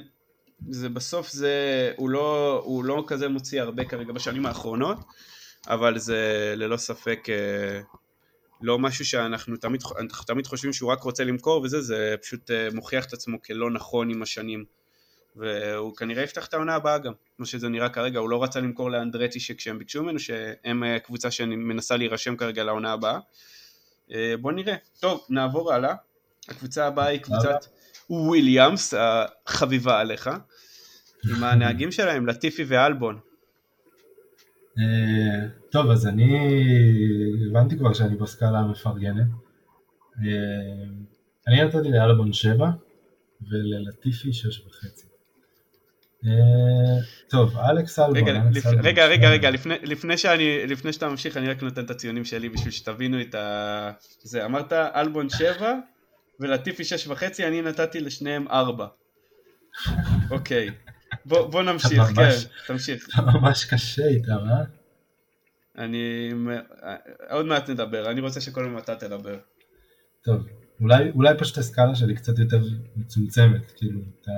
זה, 0.69 0.89
בסוף 0.89 1.31
זה, 1.31 1.91
הוא 1.97 2.09
לא, 2.09 2.61
הוא 2.65 2.83
לא 2.83 3.03
כזה 3.07 3.27
מוציא 3.27 3.61
הרבה 3.61 3.85
כרגע 3.85 4.13
בשנים 4.13 4.45
האחרונות. 4.45 4.97
אבל 5.67 5.97
זה 5.97 6.53
ללא 6.57 6.77
ספק 6.77 7.27
אה, 7.29 7.81
לא 8.61 8.79
משהו 8.79 9.05
שאנחנו 9.05 9.57
תמיד, 9.57 9.81
תמיד 10.27 10.47
חושבים 10.47 10.73
שהוא 10.73 10.91
רק 10.91 11.03
רוצה 11.03 11.23
למכור 11.23 11.61
וזה, 11.61 11.81
זה 11.81 12.15
פשוט 12.21 12.51
אה, 12.51 12.67
מוכיח 12.73 13.05
את 13.05 13.13
עצמו 13.13 13.41
כלא 13.41 13.71
נכון 13.71 14.09
עם 14.09 14.21
השנים. 14.21 14.65
והוא 15.35 15.95
כנראה 15.95 16.23
יפתח 16.23 16.47
את 16.47 16.53
העונה 16.53 16.75
הבאה 16.75 16.97
גם, 16.97 17.13
כמו 17.37 17.45
שזה 17.45 17.69
נראה 17.69 17.89
כרגע, 17.89 18.19
הוא 18.19 18.29
לא 18.29 18.43
רצה 18.43 18.59
למכור 18.59 18.91
לאנדרטי 18.91 19.39
שכשהם 19.39 19.79
ביקשו 19.79 20.03
ממנו, 20.03 20.19
שהם 20.19 20.83
אה, 20.83 20.99
קבוצה 20.99 21.31
שמנסה 21.31 21.97
להירשם 21.97 22.35
כרגע 22.35 22.63
לעונה 22.63 22.93
הבאה. 22.93 23.19
בוא 24.41 24.51
נראה. 24.51 24.75
טוב, 24.99 25.25
נעבור 25.29 25.73
הלאה. 25.73 25.95
הקבוצה 26.49 26.87
הבאה 26.87 27.05
היא 27.05 27.19
קבוצת 27.19 27.65
וויליאמס, 28.09 28.93
החביבה 28.97 29.99
עליך, 29.99 30.29
עם 31.29 31.43
הנהגים 31.43 31.91
שלהם, 31.91 32.27
לטיפי 32.27 32.63
ואלבון. 32.67 33.19
אה, 34.79 35.47
טוב, 35.69 35.91
אז 35.91 36.07
אני 36.07 36.37
הבנתי 37.49 37.77
כבר 37.77 37.93
שאני 37.93 38.15
בסקאלה 38.15 38.59
המפרגנת. 38.59 39.27
אה, 40.17 40.23
אני 41.47 41.63
נתתי 41.63 41.89
לאלבון 41.91 42.33
7 42.33 42.69
וללטיפי 43.49 44.33
6 44.33 44.65
וחצי. 44.67 45.07
אה, 45.07 45.10
טוב, 47.29 47.57
אלכס 47.57 47.99
אלבון. 47.99 48.15
רגע, 48.83 49.05
רגע, 49.05 49.29
רגע, 49.29 49.49
לפני, 49.83 50.17
שאתה 50.93 51.09
ממשיך, 51.09 51.37
אני 51.37 51.49
רק 51.49 51.63
נותן 51.63 51.85
את 51.85 51.89
הציונים 51.89 52.25
שלי 52.25 52.49
בשביל 52.49 52.71
שתבינו 52.71 53.21
את 53.21 53.35
ה... 53.35 53.91
זה, 54.21 54.45
אמרת 54.45 54.73
אלבון 54.73 55.29
7 55.29 55.73
ולטיפי 56.39 56.83
6 56.83 57.07
וחצי, 57.07 57.47
אני 57.47 57.61
נתתי 57.61 57.99
לשניהם 57.99 58.47
4. 58.47 58.87
אוקיי. 60.31 60.69
בוא, 61.25 61.63
נמשיך, 61.63 62.03
כן, 62.15 62.29
תמשיך. 62.67 63.07
אתה 63.13 63.21
ממש 63.21 63.65
קשה 63.65 64.07
איתם, 64.07 64.37
אה? 64.49 64.63
אני... 65.77 66.29
עוד 67.29 67.45
מעט 67.45 67.69
נדבר, 67.69 68.11
אני 68.11 68.21
רוצה 68.21 68.41
שקודם 68.41 68.77
אתה 68.77 68.95
תדבר. 68.95 69.37
טוב, 70.23 70.47
אולי 71.15 71.31
פשוט 71.37 71.57
הסקאלה 71.57 71.95
שלי 71.95 72.15
קצת 72.15 72.39
יותר 72.39 72.61
מצומצמת, 72.95 73.71
כאילו, 73.71 73.99
אתה... 74.21 74.31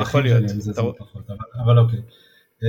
יכול 0.00 0.22
להיות. 0.22 0.44
אבל, 1.28 1.36
אבל 1.64 1.78
אוקיי. 1.78 2.00
Uh, 2.60 2.64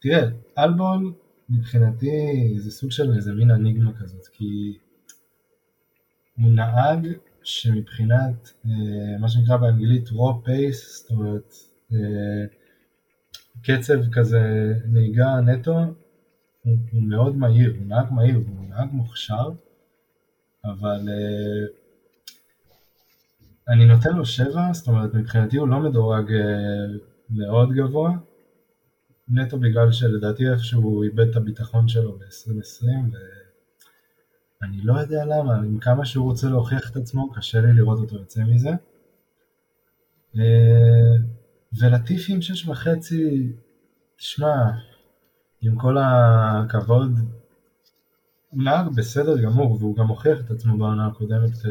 תראה, 0.00 0.28
אלבון 0.58 1.12
מבחינתי 1.48 2.54
זה 2.56 2.70
סוג 2.70 2.90
של 2.90 3.14
איזה 3.16 3.32
מין 3.32 3.50
אניגמה 3.50 3.92
כזאת, 3.92 4.26
כי 4.32 4.78
הוא 6.36 6.52
נהג 6.52 7.08
שמבחינת 7.42 8.52
אה, 8.66 9.18
מה 9.20 9.28
שנקרא 9.28 9.56
באנגלית 9.56 10.08
raw 10.08 10.46
pace, 10.46 10.98
זאת 10.98 11.10
אומרת 11.10 11.52
אה, 11.92 12.44
קצב 13.62 13.98
כזה 14.12 14.72
נהיגה 14.84 15.40
נטו, 15.40 15.78
הוא, 16.62 16.76
הוא 16.92 17.02
מאוד 17.02 17.36
מהיר, 17.36 17.74
הוא 17.78 17.86
נהג 17.86 18.12
מהיר, 18.12 18.36
הוא 18.36 18.68
נהג 18.68 18.88
מוכשר, 18.92 19.50
אבל 20.64 21.08
אה, 21.08 21.66
אני 23.68 23.86
נותן 23.86 24.16
לו 24.16 24.24
שבע, 24.24 24.72
זאת 24.72 24.88
אומרת 24.88 25.14
מבחינתי 25.14 25.56
הוא 25.56 25.68
לא 25.68 25.80
מדורג 25.80 26.32
מאוד 27.30 27.72
גבוה, 27.72 28.12
נטו 29.28 29.58
בגלל 29.58 29.92
שלדעתי 29.92 30.48
איפשהו 30.48 30.82
הוא 30.82 31.04
איבד 31.04 31.28
את 31.28 31.36
הביטחון 31.36 31.88
שלו 31.88 32.18
ב-2020 32.18 33.16
אני 34.62 34.80
לא 34.80 34.92
יודע 35.00 35.24
למה, 35.24 35.56
עם 35.56 35.78
כמה 35.78 36.04
שהוא 36.04 36.24
רוצה 36.24 36.48
להוכיח 36.48 36.90
את 36.90 36.96
עצמו, 36.96 37.32
קשה 37.32 37.60
לי 37.60 37.72
לראות 37.72 37.98
אותו 37.98 38.16
יוצא 38.16 38.44
מזה. 38.44 38.70
אה, 40.38 41.14
ולטיפי 41.78 42.34
עם 42.34 42.42
שש 42.42 42.68
וחצי, 42.68 43.52
תשמע, 44.16 44.54
עם 45.60 45.78
כל 45.78 45.96
הכבוד, 46.00 47.12
הוא 48.50 48.62
נהג 48.62 48.86
בסדר 48.94 49.42
גמור, 49.42 49.76
והוא 49.80 49.96
גם 49.96 50.08
הוכיח 50.08 50.40
את 50.40 50.50
עצמו 50.50 50.78
בעונה 50.78 51.06
הקודמת 51.06 51.66
אה, 51.66 51.70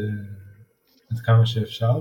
עד 1.10 1.18
כמה 1.18 1.46
שאפשר, 1.46 2.00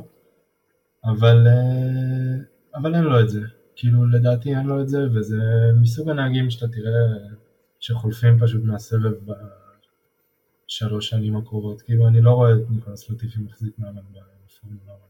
אבל, 1.06 1.48
אה, 1.48 2.36
אבל 2.76 2.96
אין 2.96 3.04
לו 3.04 3.20
את 3.20 3.30
זה. 3.30 3.42
כאילו 3.76 4.08
לדעתי 4.08 4.56
אין 4.56 4.66
לו 4.68 4.82
את 4.82 4.90
זה, 4.90 4.98
וזה 5.16 5.38
מסוג 5.82 6.10
הנהגים 6.10 6.50
שאתה 6.50 6.68
תראה 6.68 7.00
שחולפים 7.80 8.40
פשוט 8.40 8.64
מהסבב 8.64 9.14
בשלוש 10.68 11.10
שנים 11.10 11.38
הקרובות, 11.38 11.82
כאילו 11.82 12.08
אני 12.08 12.22
לא 12.22 12.32
רואה 12.32 12.52
את 12.52 12.70
ניקולס 12.70 13.10
לטיפי 13.10 13.40
מחזיק 13.40 13.74
מעמד 13.78 14.02
בפורמולה 14.02 14.94
1. 14.94 15.02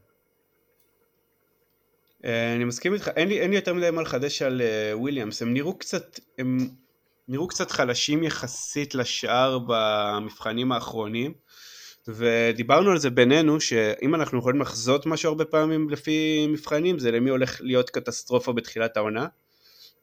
אה, 2.24 2.54
אני 2.56 2.64
מסכים 2.64 2.94
איתך, 2.94 3.08
אין 3.08 3.28
לי, 3.28 3.40
אין 3.40 3.50
לי 3.50 3.56
יותר 3.56 3.74
מדי 3.74 3.90
מה 3.90 4.02
לחדש 4.02 4.42
על 4.42 4.60
uh, 4.60 4.96
וויליאמס, 4.96 5.42
הם 5.42 5.54
נראו 5.54 5.78
קצת, 5.78 6.20
הם 6.38 6.58
נראו 7.28 7.48
קצת 7.48 7.70
חלשים 7.70 8.22
יחסית 8.22 8.94
לשאר 8.94 9.58
במבחנים 9.66 10.72
האחרונים, 10.72 11.34
ודיברנו 12.08 12.90
על 12.90 12.98
זה 12.98 13.10
בינינו, 13.10 13.60
שאם 13.60 14.14
אנחנו 14.14 14.38
יכולים 14.38 14.60
לחזות 14.60 15.06
משהו 15.06 15.28
הרבה 15.28 15.44
פעמים 15.44 15.90
לפי 15.90 16.46
מבחנים, 16.50 16.98
זה 16.98 17.10
למי 17.10 17.30
הולך 17.30 17.60
להיות 17.60 17.90
קטסטרופה 17.90 18.52
בתחילת 18.52 18.96
העונה, 18.96 19.26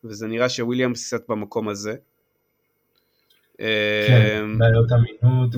וזה 0.04 0.28
נראה 0.28 0.50
שוויליאמס 0.50 1.08
קצת 1.08 1.30
במקום 1.30 1.70
הזה. 1.70 1.96
כן, 3.58 3.64
אמ, 4.44 4.60
בעיות 4.60 4.92
אמינות 4.92 5.56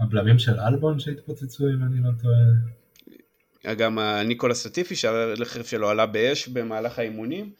והבלמים 0.00 0.38
של 0.38 0.60
אלבון 0.60 0.98
שהתפוצצו 0.98 1.64
אם 1.68 1.82
אני 1.82 2.02
לא 2.02 2.10
טועה. 2.22 3.74
גם 3.74 3.98
ניקולס 4.24 4.66
לאטיפי 4.66 4.96
שהרכב 4.96 5.64
שלו 5.64 5.88
עלה 5.88 6.06
באש 6.06 6.48
במהלך 6.48 6.98
האימונים. 6.98 7.52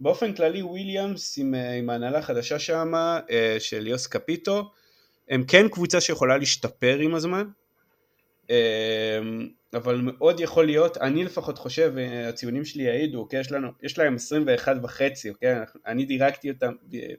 באופן 0.00 0.32
כללי 0.32 0.62
וויליאמס 0.62 1.38
עם, 1.38 1.54
אה, 1.54 1.74
עם 1.74 1.90
ההנהלה 1.90 2.18
החדשה 2.18 2.58
שם 2.58 2.92
אה, 3.30 3.56
של 3.58 3.86
יוס 3.86 4.06
קפיטו 4.06 4.70
הם 5.30 5.44
כן 5.44 5.68
קבוצה 5.68 6.00
שיכולה 6.00 6.36
להשתפר 6.36 6.98
עם 6.98 7.14
הזמן 7.14 7.44
אמ, 8.50 9.48
אבל 9.74 10.00
מאוד 10.00 10.40
יכול 10.40 10.66
להיות, 10.66 10.96
אני 10.96 11.24
לפחות 11.24 11.58
חושב, 11.58 11.92
אה, 11.98 12.28
הציונים 12.28 12.64
שלי 12.64 12.82
יעידו, 12.82 13.18
אוקיי? 13.18 13.40
יש, 13.40 13.52
לנו, 13.52 13.68
יש 13.82 13.98
להם 13.98 14.14
21 14.14 14.76
וחצי, 14.82 15.30
אוקיי? 15.30 15.54
אני 15.86 16.04
דירגתי 16.04 16.50
אותם, 16.50 16.72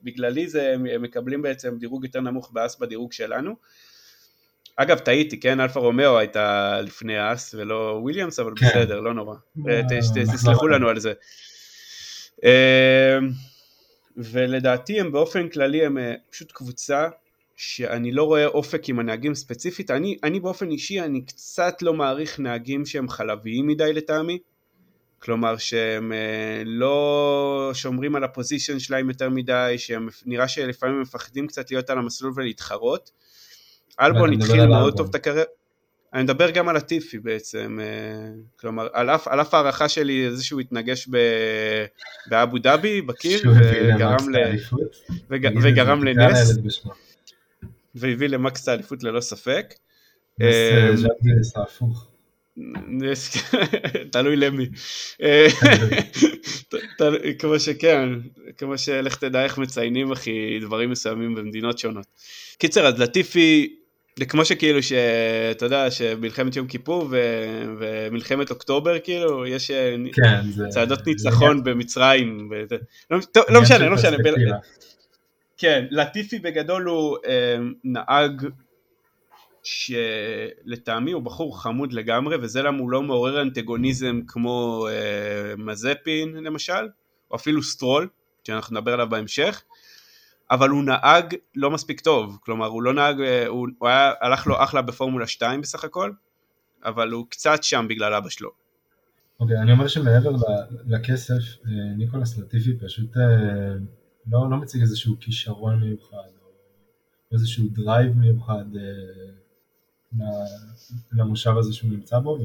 בגלל 0.04 0.48
זה, 0.48 0.72
הם 0.74 1.02
מקבלים 1.02 1.42
בעצם 1.42 1.78
דירוג 1.78 2.06
יותר 2.06 2.20
נמוך 2.22 2.52
מהאס 2.54 2.80
בדירוג 2.80 3.12
שלנו. 3.12 3.56
אגב, 4.76 5.00
טעיתי, 5.00 5.40
כן? 5.40 5.60
אלפה 5.60 5.80
רומאו 5.80 6.18
הייתה 6.18 6.82
לפני 6.82 7.34
האס 7.34 7.56
ולא 7.58 8.00
וויליאמס, 8.02 8.40
אבל 8.40 8.54
כן. 8.56 8.66
בסדר, 8.66 9.00
לא 9.00 9.14
נורא. 9.14 9.36
אה, 9.70 9.82
תסלחו 10.34 10.68
לנו 10.68 10.90
על 10.90 11.00
זה. 11.00 11.14
אמ, 12.44 12.50
ולדעתי 14.18 15.00
הם 15.00 15.12
באופן 15.12 15.50
כללי 15.50 15.86
הם 15.86 15.98
אה, 15.98 16.14
פשוט 16.30 16.52
קבוצה 16.52 17.10
שאני 17.64 18.12
לא 18.12 18.24
רואה 18.24 18.46
אופק 18.46 18.90
עם 18.90 19.00
הנהגים 19.00 19.36
ספציפית, 19.36 19.92
אני, 19.92 20.18
אני 20.24 20.40
באופן 20.40 20.70
אישי 20.70 21.02
אני 21.02 21.22
קצת 21.22 21.82
לא 21.82 21.94
מעריך 21.94 22.40
נהגים 22.40 22.86
שהם 22.86 23.10
חלביים 23.10 23.68
מדי 23.68 23.94
לטעמי, 23.94 24.40
כלומר 25.20 25.58
שהם 25.58 26.14
אה, 26.14 26.64
לא 26.66 27.72
שומרים 27.74 28.16
על 28.16 28.24
ה 28.24 28.30
position 28.30 28.80
שלהם 28.80 29.10
יותר 29.10 29.30
מדי, 29.30 29.76
שהם 29.78 30.08
נראה 30.26 30.48
שלפעמים 30.48 31.02
מפחדים 31.02 31.48
קצת 31.48 31.72
להיות 31.72 31.90
על 31.90 31.98
המסלול 31.98 32.34
ולהתחרות. 32.36 33.12
אלבון 34.02 34.34
התחיל 34.34 34.66
מאוד 34.66 34.98
טוב 34.98 35.08
את 35.10 35.16
הקריירה, 35.16 35.44
אני 36.14 36.24
מדבר 36.24 36.50
גם 36.50 36.70
על 36.70 36.78
הטיפי 36.78 37.20
בעצם, 37.20 37.80
אה, 37.82 38.32
כלומר 38.60 38.88
על 38.94 39.10
אף, 39.10 39.28
על 39.28 39.42
אף 39.42 39.54
הערכה 39.54 39.90
שלי 39.90 40.36
זה 40.36 40.44
שהוא 40.44 40.62
התנגש 40.62 41.08
ב, 41.12 41.18
באבו 42.28 42.58
דאבי 42.58 43.02
בקיר 43.02 43.42
וגרם, 43.46 44.30
ל, 44.34 44.38
וג, 45.30 45.50
וגרם 45.64 46.04
לנס. 46.04 46.60
והביא 47.96 48.28
למקס 48.28 48.64
את 48.64 48.68
האליפות 48.68 49.04
ללא 49.04 49.22
ספק. 49.22 49.74
אה, 50.42 50.92
תלוי 54.12 54.36
למי. 54.36 54.70
כמו 57.40 57.60
שכן, 57.60 58.10
כמו 58.58 58.78
שלך 58.78 59.16
תדע 59.16 59.44
איך 59.44 59.58
מציינים 59.58 60.12
אחי 60.12 60.60
דברים 60.60 60.90
מסוימים 60.90 61.36
במדינות 61.36 61.80
שונות. 61.80 62.06
קיצר 62.58 62.88
אז 62.88 63.00
לטיפי 63.00 63.76
זה 64.20 64.26
כמו 64.26 64.46
שכאילו 64.46 64.84
שאתה 64.84 65.66
יודע 65.66 65.92
שמלחמת 65.92 66.56
יום 66.56 66.68
כיפור 66.68 67.08
ו... 67.12 67.18
ומלחמת 67.80 68.50
אוקטובר 68.50 69.00
כאילו 69.00 69.48
יש 69.48 69.72
אה, 69.72 69.96
כן, 70.14 70.70
צעדות 70.70 71.08
ניצחון 71.08 71.64
במצרים 71.64 72.50
ו... 72.52 72.76
לא, 73.12 73.20
טוב, 73.32 73.44
לא 73.50 73.62
משנה 73.62 73.90
לא 73.90 73.96
משנה 73.96 74.18
כן, 75.62 75.86
לטיפי 75.90 76.40
בגדול 76.40 76.84
הוא 76.84 77.18
אה, 77.26 77.58
נהג 77.84 78.46
שלטעמי 79.64 81.12
הוא 81.12 81.24
בחור 81.24 81.62
חמוד 81.62 81.94
לגמרי 81.94 82.36
וזה 82.42 82.62
למה 82.62 82.80
הוא 82.80 82.92
לא 82.92 83.04
מעורר 83.04 83.42
אנטגוניזם 83.42 84.22
כמו 84.28 84.88
אה, 84.92 85.56
מזפין 85.58 86.34
למשל 86.34 86.88
או 87.32 87.36
אפילו 87.36 87.64
סטרול 87.64 88.08
שאנחנו 88.44 88.78
נדבר 88.78 88.94
עליו 88.94 89.10
בהמשך 89.10 89.64
אבל 90.52 90.70
הוא 90.70 90.84
נהג 90.84 91.36
לא 91.56 91.72
מספיק 91.72 92.00
טוב. 92.00 92.40
כלומר 92.42 92.68
הוא 92.68 92.84
לא 92.84 92.94
נהג, 92.94 93.22
אה, 93.22 93.48
הוא, 93.48 93.68
הוא 93.80 93.90
היה, 93.90 94.12
הלך 94.22 94.48
לו 94.48 94.64
אחלה 94.64 94.82
בפורמולה 94.82 95.28
2 95.28 95.62
בסך 95.62 95.84
הכל 95.84 96.12
אבל 96.86 97.12
הוא 97.12 97.26
קצת 97.30 97.64
שם 97.64 97.86
בגלל 97.90 98.14
אבא 98.14 98.30
שלו. 98.30 98.50
אוקיי, 99.40 99.58
okay, 99.58 99.62
אני 99.62 99.72
אומר 99.72 99.88
שמעבר 99.88 100.32
לכסף, 100.88 101.34
אה, 101.66 101.72
ניקולס 101.98 102.38
לטיפי 102.38 102.78
פשוט 102.86 103.18
אה, 103.18 103.24
לא, 104.28 104.50
לא 104.50 104.58
מציג 104.58 104.82
איזשהו 104.82 105.16
כישרון 105.20 105.80
מיוחד, 105.80 106.18
או 106.18 106.50
איזשהו 107.32 107.66
drive 107.72 108.18
מיוחד 108.18 108.66
אה, 108.76 110.26
למושב 111.12 111.58
הזה 111.58 111.74
שהוא 111.74 111.92
נמצא 111.92 112.20
בו, 112.20 112.38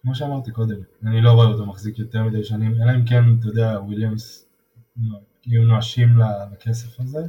וכמו 0.00 0.14
שאמרתי 0.14 0.50
קודם, 0.50 0.76
אני 1.02 1.22
לא 1.22 1.30
רואה 1.30 1.46
אותו 1.46 1.66
מחזיק 1.66 1.98
יותר 1.98 2.22
מדי 2.22 2.44
שנים, 2.44 2.82
אלא 2.82 2.94
אם 2.94 3.04
כן, 3.04 3.22
אתה 3.38 3.48
יודע, 3.48 3.80
וויליאמס 3.80 4.48
יהיו 5.46 5.64
נואשים 5.64 6.08
לכסף 6.52 7.00
הזה. 7.00 7.20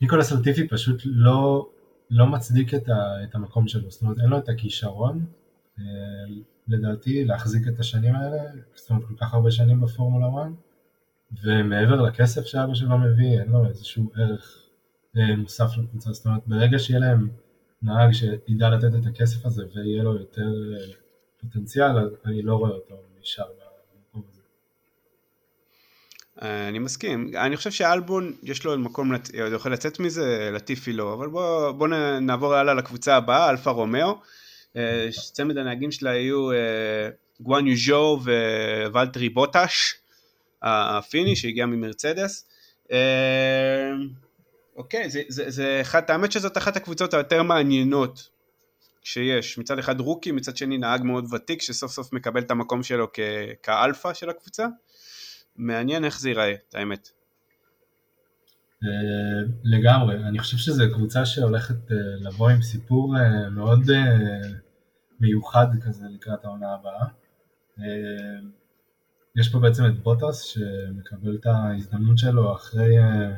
ניקולס 0.00 0.32
לטיפי 0.32 0.68
פשוט 0.68 1.02
לא, 1.04 1.68
לא 2.10 2.26
מצדיק 2.26 2.74
את, 2.74 2.88
ה, 2.88 3.24
את 3.24 3.34
המקום 3.34 3.68
שלו, 3.68 3.90
זאת 3.90 4.02
אומרת 4.02 4.18
אין 4.18 4.28
לו 4.28 4.38
את 4.38 4.48
הכישרון 4.48 5.26
אה, 5.78 5.84
לדעתי 6.68 7.24
להחזיק 7.24 7.68
את 7.68 7.78
השנים 7.80 8.14
האלה, 8.14 8.42
זאת 8.74 8.90
אומרת 8.90 9.04
כל 9.04 9.14
כך 9.20 9.34
הרבה 9.34 9.50
שנים 9.50 9.80
בפורמולה 9.80 10.26
1 10.42 10.67
ומעבר 11.44 12.02
לכסף 12.02 12.46
שאבא 12.46 12.74
שלו 12.74 12.98
מביא, 12.98 13.40
אין 13.40 13.48
לו 13.48 13.66
איזשהו 13.66 14.10
ערך 14.16 14.68
אה, 15.16 15.36
מוסף 15.36 15.70
לקבוצה, 15.78 16.12
זאת 16.12 16.26
אומרת 16.26 16.40
ברגע 16.46 16.78
שיהיה 16.78 17.00
להם 17.00 17.28
נהג 17.82 18.12
שידע 18.12 18.68
לתת 18.70 18.94
את 19.00 19.06
הכסף 19.06 19.46
הזה 19.46 19.62
ויהיה 19.74 20.02
לו 20.02 20.18
יותר 20.18 20.42
אה, 20.42 20.94
פוטנציאל, 21.40 21.90
אני 22.24 22.42
לא 22.42 22.54
רואה 22.54 22.70
אותו 22.70 22.94
נשאר 23.20 23.44
במקום 23.94 24.22
הזה. 24.30 24.40
אה, 26.42 26.68
אני 26.68 26.78
מסכים, 26.78 27.30
אני 27.36 27.56
חושב 27.56 27.70
שאלבון 27.70 28.32
יש 28.42 28.64
לו 28.64 28.78
מקום, 28.78 29.12
לת... 29.12 29.30
יכול 29.34 29.72
לצאת 29.72 30.00
מזה, 30.00 30.50
לטיפי 30.54 30.92
לא, 30.92 31.14
אבל 31.14 31.28
בואו 31.28 31.74
בוא 31.74 31.88
נעבור 32.20 32.54
הלאה 32.54 32.74
לקבוצה 32.74 33.16
הבאה, 33.16 33.50
אלפה 33.50 33.70
רומאו, 33.70 34.18
צמד 35.32 35.56
הנהגים 35.58 35.90
שלה 35.90 36.14
יהיו 36.14 36.48
גואניו 37.40 37.66
ז'ו 37.66 38.20
וולטרי 38.92 39.28
בוטאס, 39.28 39.94
הפיני 40.62 41.36
שהגיע 41.36 41.66
ממרצדס. 41.66 42.48
אה, 42.92 43.92
אוקיי, 44.76 45.10
זה, 45.10 45.22
זה, 45.28 45.50
זה 45.50 45.78
אחת, 45.82 46.10
האמת 46.10 46.32
שזאת 46.32 46.58
אחת 46.58 46.76
הקבוצות 46.76 47.14
היותר 47.14 47.42
מעניינות 47.42 48.28
שיש, 49.02 49.58
מצד 49.58 49.78
אחד 49.78 50.00
רוקי, 50.00 50.32
מצד 50.32 50.56
שני 50.56 50.78
נהג 50.78 51.02
מאוד 51.02 51.34
ותיק 51.34 51.62
שסוף 51.62 51.92
סוף 51.92 52.12
מקבל 52.12 52.40
את 52.40 52.50
המקום 52.50 52.82
שלו 52.82 53.08
כ, 53.12 53.20
כאלפא 53.62 54.14
של 54.14 54.30
הקבוצה. 54.30 54.66
מעניין 55.56 56.04
איך 56.04 56.20
זה 56.20 56.28
ייראה, 56.28 56.52
את 56.68 56.74
האמת. 56.74 57.10
אה, 58.84 58.88
לגמרי, 59.64 60.14
אני 60.14 60.38
חושב 60.38 60.56
שזו 60.56 60.84
קבוצה 60.92 61.26
שהולכת 61.26 61.92
אה, 61.92 61.96
לבוא 62.20 62.50
עם 62.50 62.62
סיפור 62.62 63.14
מאוד 63.50 63.80
מיוחד 65.20 65.66
כזה 65.86 66.06
לקראת 66.10 66.44
העונה 66.44 66.74
הבאה. 66.74 67.06
יש 69.36 69.48
פה 69.48 69.58
בעצם 69.58 69.86
את 69.86 70.02
בוטאס 70.02 70.40
שמקבל 70.40 71.34
את 71.34 71.46
ההזדמנות 71.46 72.18
שלו 72.18 72.52
אחרי 72.52 72.98
אה, 72.98 73.36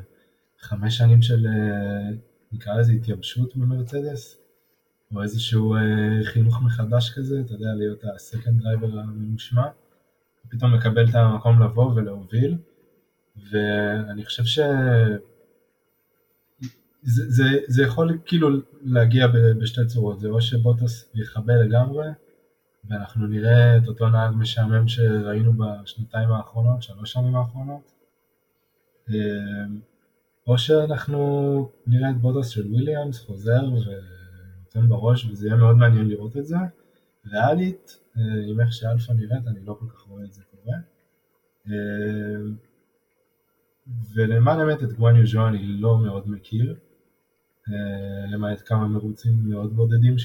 חמש 0.61 0.97
שנים 0.97 1.23
של 1.23 1.47
אה, 1.47 2.17
נקרא 2.53 2.75
לזה 2.75 2.93
התייבשות 2.93 3.57
במרצדס 3.57 4.39
או 5.15 5.23
איזשהו 5.23 5.75
אה, 5.75 5.81
חינוך 6.25 6.63
מחדש 6.63 7.11
כזה, 7.17 7.41
אתה 7.41 7.53
יודע, 7.53 7.75
להיות 7.75 8.05
ה 8.15 8.22
second 8.22 8.63
driver 8.63 8.99
הממושמע, 8.99 9.67
פתאום 10.49 10.75
מקבל 10.75 11.09
את 11.09 11.15
המקום 11.15 11.63
לבוא 11.63 11.93
ולהוביל. 11.95 12.57
ואני 13.51 14.25
חושב 14.25 14.45
ש... 14.45 14.59
זה, 17.03 17.31
זה, 17.31 17.45
זה 17.67 17.83
יכול 17.83 18.19
כאילו 18.27 18.49
להגיע 18.83 19.27
בשתי 19.61 19.87
צורות, 19.87 20.21
זה 20.21 20.29
או 20.29 20.41
שבוטאס 20.41 21.11
יכבה 21.15 21.57
לגמרי 21.57 22.07
ואנחנו 22.89 23.27
נראה 23.27 23.77
את 23.77 23.89
אותו 23.89 24.09
נהג 24.09 24.35
משעמם 24.35 24.89
שראינו 24.89 25.53
בשנתיים 25.53 26.33
האחרונות, 26.33 26.83
שלוש 26.83 27.13
שנים 27.13 27.37
האחרונות, 27.37 27.93
אה, 29.11 29.15
או 30.47 30.59
שאנחנו 30.59 31.71
נראה 31.87 32.11
את 32.11 32.17
בוטאס 32.17 32.49
של 32.49 32.67
וויליאמס 32.67 33.21
חוזר 33.21 33.63
ונותן 33.65 34.89
בראש 34.89 35.25
וזה 35.25 35.47
יהיה 35.47 35.57
מאוד 35.57 35.77
מעניין 35.77 36.09
לראות 36.09 36.37
את 36.37 36.47
זה. 36.47 36.57
ריאלית, 37.27 38.01
אה, 38.17 38.23
עם 38.47 38.61
איך 38.61 38.73
שאלפא 38.73 39.13
נראית, 39.13 39.47
אני 39.47 39.65
לא 39.65 39.77
כל 39.81 39.87
כך 39.89 40.01
רואה 40.01 40.25
את 40.25 40.33
זה 40.33 40.43
קורה. 40.51 40.77
אה, 41.69 42.43
ולמען 44.15 44.61
האמת 44.61 44.83
את 44.83 44.93
גואניו 44.93 45.17
ז'ו 45.17 45.49
אני 45.49 45.63
לא 45.63 45.99
מאוד 45.99 46.31
מכיר. 46.31 46.77
למעט 48.33 48.63
כמה 48.67 48.89
מרוצים 48.89 49.51
מאוד 49.51 49.77
בודדים 49.77 50.19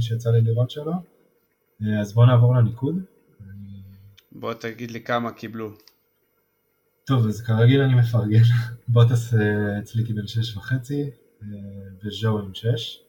שיצא 0.00 0.30
לי 0.30 0.40
לראות 0.40 0.70
שלו. 0.70 0.92
אז 2.00 2.12
בואו 2.12 2.26
נעבור 2.26 2.54
לניקוד. 2.56 2.94
בוא 4.32 4.54
תגיד 4.54 4.90
לי 4.90 5.00
כמה 5.00 5.32
קיבלו. 5.32 5.70
טוב, 7.04 7.26
אז 7.26 7.42
כרגיל 7.42 7.80
אני 7.80 7.94
מפרגן. 7.94 8.42
בוטס 8.88 9.34
אצלי 9.78 10.04
קיבל 10.04 10.26
שש 10.26 10.56
וחצי, 10.56 11.10
וז'ו 12.04 12.38
עם 12.38 12.54
שש. 12.54 13.00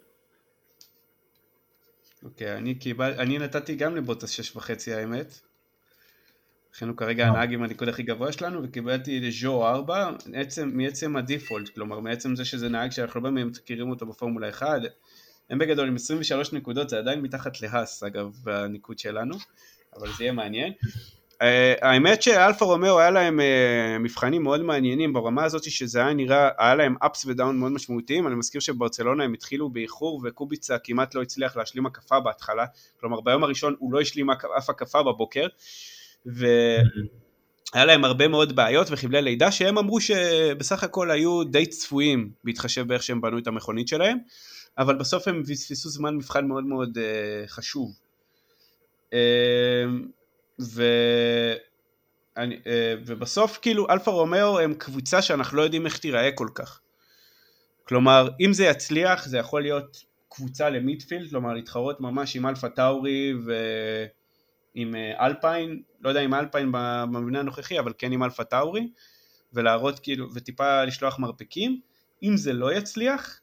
אוקיי, 2.23 2.57
אני, 2.57 2.75
קיבל, 2.75 3.13
אני 3.19 3.37
נתתי 3.37 3.75
גם 3.75 3.95
לבוטס 3.95 4.29
שש 4.29 4.55
וחצי 4.55 4.93
האמת. 4.93 5.39
לכן 6.73 6.87
הוא 6.87 6.97
כרגע 6.97 7.27
הנהג 7.27 7.53
עם 7.53 7.63
הניקוד 7.63 7.87
הכי 7.87 8.03
גבוה 8.03 8.31
שלנו, 8.31 8.63
וקיבלתי 8.63 9.19
לז'ו 9.19 9.67
4 9.67 10.11
מעצם, 10.25 10.71
מעצם 10.73 11.15
הדיפולט, 11.15 11.69
כלומר 11.69 11.99
מעצם 11.99 12.35
זה 12.35 12.45
שזה 12.45 12.69
נהג 12.69 12.91
שאנחנו 12.91 13.21
לא 13.21 13.29
באמת 13.29 13.57
מכירים 13.57 13.89
אותו 13.89 14.05
בפורמולה 14.05 14.49
1. 14.49 14.81
הם 15.49 15.59
בגדול 15.59 15.87
עם 15.87 15.95
23 15.95 16.53
נקודות, 16.53 16.89
זה 16.89 16.97
עדיין 16.97 17.21
מתחת 17.21 17.61
להאס 17.61 18.03
אגב, 18.03 18.31
בניקוד 18.43 18.99
שלנו, 18.99 19.35
אבל 19.97 20.07
זה 20.17 20.23
יהיה 20.23 20.31
מעניין. 20.31 20.73
אה, 21.33 21.37
האמת 21.81 22.21
שאלפה 22.21 22.65
רומאו 22.65 22.99
היה 22.99 23.11
להם 23.11 23.39
אה, 23.39 23.99
מבחנים 23.99 24.43
מאוד 24.43 24.61
מעניינים 24.61 25.13
ברמה 25.13 25.43
הזאת 25.43 25.63
שזה 25.63 25.99
היה 25.99 26.13
נראה, 26.13 26.49
היה 26.57 26.75
להם 26.75 26.95
ups 27.03 27.23
ו 27.25 27.32
down 27.32 27.57
מאוד 27.57 27.71
משמעותיים, 27.71 28.27
אני 28.27 28.35
מזכיר 28.35 28.61
שברצלונה 28.61 29.23
הם 29.23 29.33
התחילו 29.33 29.69
באיחור 29.69 30.21
וקוביצה 30.23 30.77
כמעט 30.77 31.15
לא 31.15 31.21
הצליח 31.21 31.57
להשלים 31.57 31.85
הקפה 31.85 32.19
בהתחלה, 32.19 32.65
כלומר 32.99 33.21
ביום 33.21 33.43
הראשון 33.43 33.75
הוא 33.79 33.93
לא 33.93 34.01
השלים 34.01 34.29
אף 34.29 34.69
הקפה 34.69 35.03
בבוקר, 35.03 35.47
והיה 36.25 37.85
להם 37.85 38.05
הרבה 38.05 38.27
מאוד 38.27 38.55
בעיות 38.55 38.87
וחבלי 38.91 39.21
לידה 39.21 39.51
שהם 39.51 39.77
אמרו 39.77 40.01
שבסך 40.01 40.83
הכל 40.83 41.11
היו 41.11 41.43
די 41.43 41.65
צפויים 41.65 42.29
בהתחשב 42.43 42.87
באיך 42.87 43.03
שהם 43.03 43.21
בנו 43.21 43.37
את 43.37 43.47
המכונית 43.47 43.87
שלהם, 43.87 44.17
אבל 44.77 44.95
בסוף 44.95 45.27
הם 45.27 45.43
פספסו 45.43 45.89
זמן 45.89 46.15
מבחן 46.15 46.47
מאוד 46.47 46.63
מאוד 46.63 46.97
אה, 46.97 47.01
חשוב. 47.47 47.99
אה, 49.09 49.15
ו... 50.61 50.83
אני, 52.37 52.55
אה, 52.55 52.59
ובסוף 53.05 53.59
כאילו 53.61 53.89
אלפה 53.89 54.11
רומאו 54.11 54.59
הם 54.59 54.73
קבוצה 54.73 55.21
שאנחנו 55.21 55.57
לא 55.57 55.61
יודעים 55.61 55.85
איך 55.85 55.97
תיראה 55.97 56.31
כל 56.31 56.47
כך. 56.55 56.79
כלומר 57.87 58.29
אם 58.45 58.53
זה 58.53 58.65
יצליח 58.65 59.25
זה 59.25 59.37
יכול 59.37 59.61
להיות 59.61 60.03
קבוצה 60.29 60.69
ל 60.69 60.75
midfield, 60.75 61.29
כלומר 61.29 61.53
להתחרות 61.53 62.01
ממש 62.01 62.35
עם 62.35 62.45
אלפה 62.45 62.69
טאורי 62.69 63.33
ועם 64.75 64.95
אלפיין, 64.95 65.81
לא 66.01 66.09
יודע 66.09 66.21
אם 66.21 66.33
אלפיין 66.33 66.71
במבנה 66.71 67.39
הנוכחי 67.39 67.79
אבל 67.79 67.93
כן 67.97 68.11
עם 68.11 68.23
אלפה 68.23 68.43
טאורי 68.43 68.89
ולהראות 69.53 69.99
כאילו 69.99 70.33
וטיפה 70.33 70.83
לשלוח 70.83 71.19
מרפקים, 71.19 71.79
אם 72.23 72.37
זה 72.37 72.53
לא 72.53 72.73
יצליח 72.73 73.41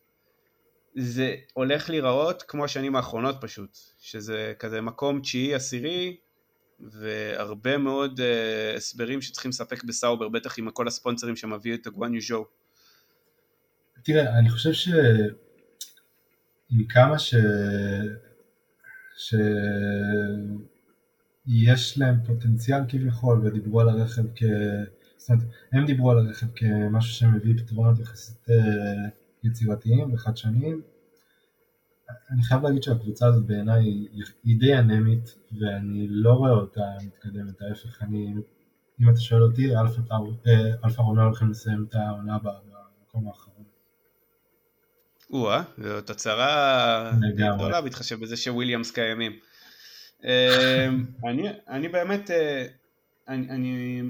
זה 0.97 1.35
הולך 1.53 1.91
להיראות 1.91 2.43
כמו 2.43 2.65
השנים 2.65 2.97
האחרונות 2.97 3.37
פשוט, 3.41 3.79
שזה 4.01 4.53
כזה 4.59 4.81
מקום 4.81 5.21
תשיעי 5.21 5.55
עשירי 5.55 6.17
והרבה 6.81 7.79
מאוד 7.79 8.21
uh, 8.21 8.77
הסברים 8.77 9.23
שצריכים 9.23 9.49
לספק 9.49 9.85
בסאובר, 9.85 10.29
בטח 10.29 10.59
עם 10.59 10.71
כל 10.71 10.89
הספונסרים 10.89 11.37
שמביא 11.37 11.75
את 11.75 11.87
הגואן 11.87 12.15
יוז'ו. 12.15 12.45
תראה, 14.03 14.39
אני 14.39 14.51
חושב 14.51 14.73
ש... 14.73 14.89
עם 16.71 16.85
כמה 16.89 17.19
ש... 17.19 17.35
שיש 21.47 21.99
להם 21.99 22.17
פוטנציאל 22.27 22.81
כביכול 22.89 23.47
ודיברו 23.47 23.81
על 23.81 23.89
הרכב 23.89 24.23
כ... 24.37 24.43
זאת 25.17 25.31
אומרת, 25.31 25.45
הם 25.73 25.87
דיברו 25.87 26.11
על 26.11 26.19
הרכב 26.19 26.47
כמשהו 26.57 27.15
שמביא 27.15 27.55
פתרונות 27.59 27.99
יחסית 27.99 28.51
אה, 28.51 28.55
יצירתיים 29.45 30.15
וחדשניים. 30.15 30.83
אני 32.31 32.43
חייב 32.43 32.63
להגיד 32.63 32.83
שהקבוצה 32.83 33.27
הזאת 33.27 33.47
בעיניי 33.47 33.85
היא 34.45 34.61
די 34.61 34.75
אנמית 34.75 35.35
ואני 35.61 36.07
לא 36.09 36.33
רואה 36.33 36.51
אותה 36.51 36.83
מתקדמת, 37.07 37.63
ההפך, 37.63 38.03
אני, 38.03 38.35
אם 39.01 39.11
אתה 39.11 39.21
שואל 39.21 39.43
אותי, 39.43 39.77
אלפה, 39.77 40.01
אה, 40.47 41.03
רומאו 41.03 41.23
הולכים 41.23 41.51
לסיים 41.51 41.87
את 41.89 41.95
העונה 41.95 42.39
במקום 42.39 43.29
האחרון. 43.29 43.65
או-אה, 45.33 45.63
זאת 45.79 46.11
הצהרה 46.11 47.13
גדולה 47.37 47.81
בהתחשב 47.81 48.21
בזה 48.21 48.37
שוויליאמס 48.37 48.91
קיימים. 48.91 49.33
אה, 50.25 50.89
אני, 51.31 51.49
אני 51.69 51.89
באמת, 51.89 52.31
אה, 52.31 52.67
אני, 53.29 53.51
אני, 53.51 54.03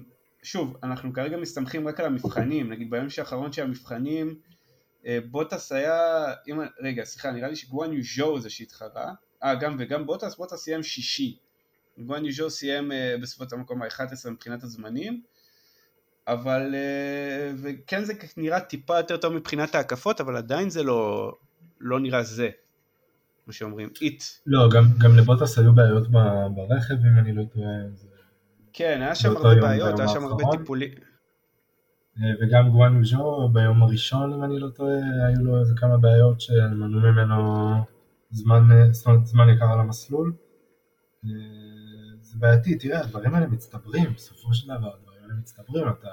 שוב, 0.43 0.77
אנחנו 0.83 1.13
כרגע 1.13 1.37
מסתמכים 1.37 1.89
רק 1.89 2.01
על 2.01 2.07
המבחנים, 2.07 2.73
נגיד 2.73 2.91
ביום 2.91 3.07
האחרון 3.19 3.53
של 3.53 3.63
המבחנים, 3.63 4.35
בוטס 5.31 5.73
היה, 5.73 6.25
אם, 6.49 6.61
רגע 6.81 7.05
סליחה 7.05 7.31
נראה 7.31 7.49
לי 7.49 7.57
שגואן 7.57 7.93
יוז'ו 7.93 8.41
זה 8.41 8.51
שהתחרה, 8.51 9.13
אה 9.43 9.55
גם 9.55 9.77
וגם 9.79 10.07
בוטס, 10.07 10.37
בוטס 10.37 10.55
סיים 10.55 10.83
שישי, 10.83 11.39
גואן 11.99 12.25
יוז'ו 12.25 12.51
סיים 12.51 12.93
uh, 12.93 13.23
בסביבות 13.23 13.53
המקום 13.53 13.83
ה-11 13.83 14.31
מבחינת 14.31 14.63
הזמנים, 14.63 15.23
אבל 16.27 16.75
uh, 16.75 17.57
וכן 17.63 18.05
זה 18.05 18.13
נראה 18.37 18.61
טיפה 18.61 18.97
יותר 18.97 19.17
טוב 19.17 19.33
מבחינת 19.33 19.75
ההקפות, 19.75 20.21
אבל 20.21 20.37
עדיין 20.37 20.71
זה 20.71 20.83
לא, 20.83 21.33
לא 21.81 22.01
נראה 22.01 22.23
זה, 22.23 22.51
מה 23.47 23.53
שאומרים, 23.53 23.91
איט. 24.01 24.25
לא, 24.47 24.69
גם, 24.71 24.85
גם 24.99 25.17
לבוטס 25.17 25.59
היו 25.59 25.75
בעיות 25.75 26.11
ברכב 26.55 26.95
אם 26.95 27.19
אני 27.19 27.33
לא 27.33 27.43
טועה. 27.55 27.69
כן, 28.73 28.99
היה 29.03 29.15
שם 29.15 29.37
הרבה 29.37 29.61
בעיות, 29.61 29.99
היה 29.99 30.09
שם 30.09 30.25
הרבה 30.25 30.45
טיפולים. 30.59 31.12
אה, 32.21 32.33
וגם 32.41 32.71
גואן 32.71 33.01
וז'ו 33.01 33.49
ביום 33.53 33.83
הראשון 33.83 34.33
אם 34.33 34.45
אני 34.45 34.59
לא 34.59 34.69
טועה 34.69 35.27
היו 35.27 35.45
לו 35.45 35.61
איזה 35.61 35.75
כמה 35.77 35.97
בעיות 35.97 36.41
שמנעו 36.41 37.01
ממנו 37.01 37.75
זמן, 38.31 38.73
אה, 38.73 38.93
זאת 38.93 39.07
אומרת, 39.07 39.27
זמן 39.27 39.49
יקר 39.49 39.73
על 39.73 39.81
המסלול. 39.81 40.33
אה, 41.25 41.31
זה 42.21 42.39
בעייתי, 42.39 42.79
תראה 42.79 43.01
הדברים 43.01 43.35
האלה 43.35 43.47
מצטברים 43.47 44.15
בסופו 44.15 44.55
של 44.55 44.65
דבר 44.65 44.95
הדברים 44.95 45.23
האלה 45.23 45.35
מצטברים. 45.35 45.89
אתה 45.89 46.09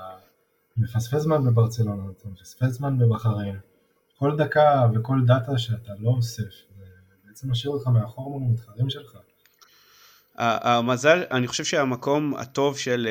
מפספס 0.78 1.22
זמן 1.22 1.44
בברצלונה, 1.46 2.04
אתה 2.18 2.30
מפספס 2.30 2.70
זמן 2.70 2.98
בבחריין. 2.98 3.60
כל 4.18 4.38
דקה 4.38 4.88
וכל 4.94 5.22
דאטה 5.26 5.58
שאתה 5.58 5.92
לא 6.00 6.10
אוסף 6.10 6.70
בעצם 7.28 7.52
משאיר 7.52 7.74
אותך 7.74 7.88
מאחור 7.88 8.40
מול 8.40 8.50
המתחרים 8.50 8.90
שלך. 8.90 9.18
המזל, 10.36 11.24
אני 11.32 11.48
חושב 11.48 11.64
שהמקום 11.64 12.36
הטוב 12.36 12.78
של, 12.78 13.08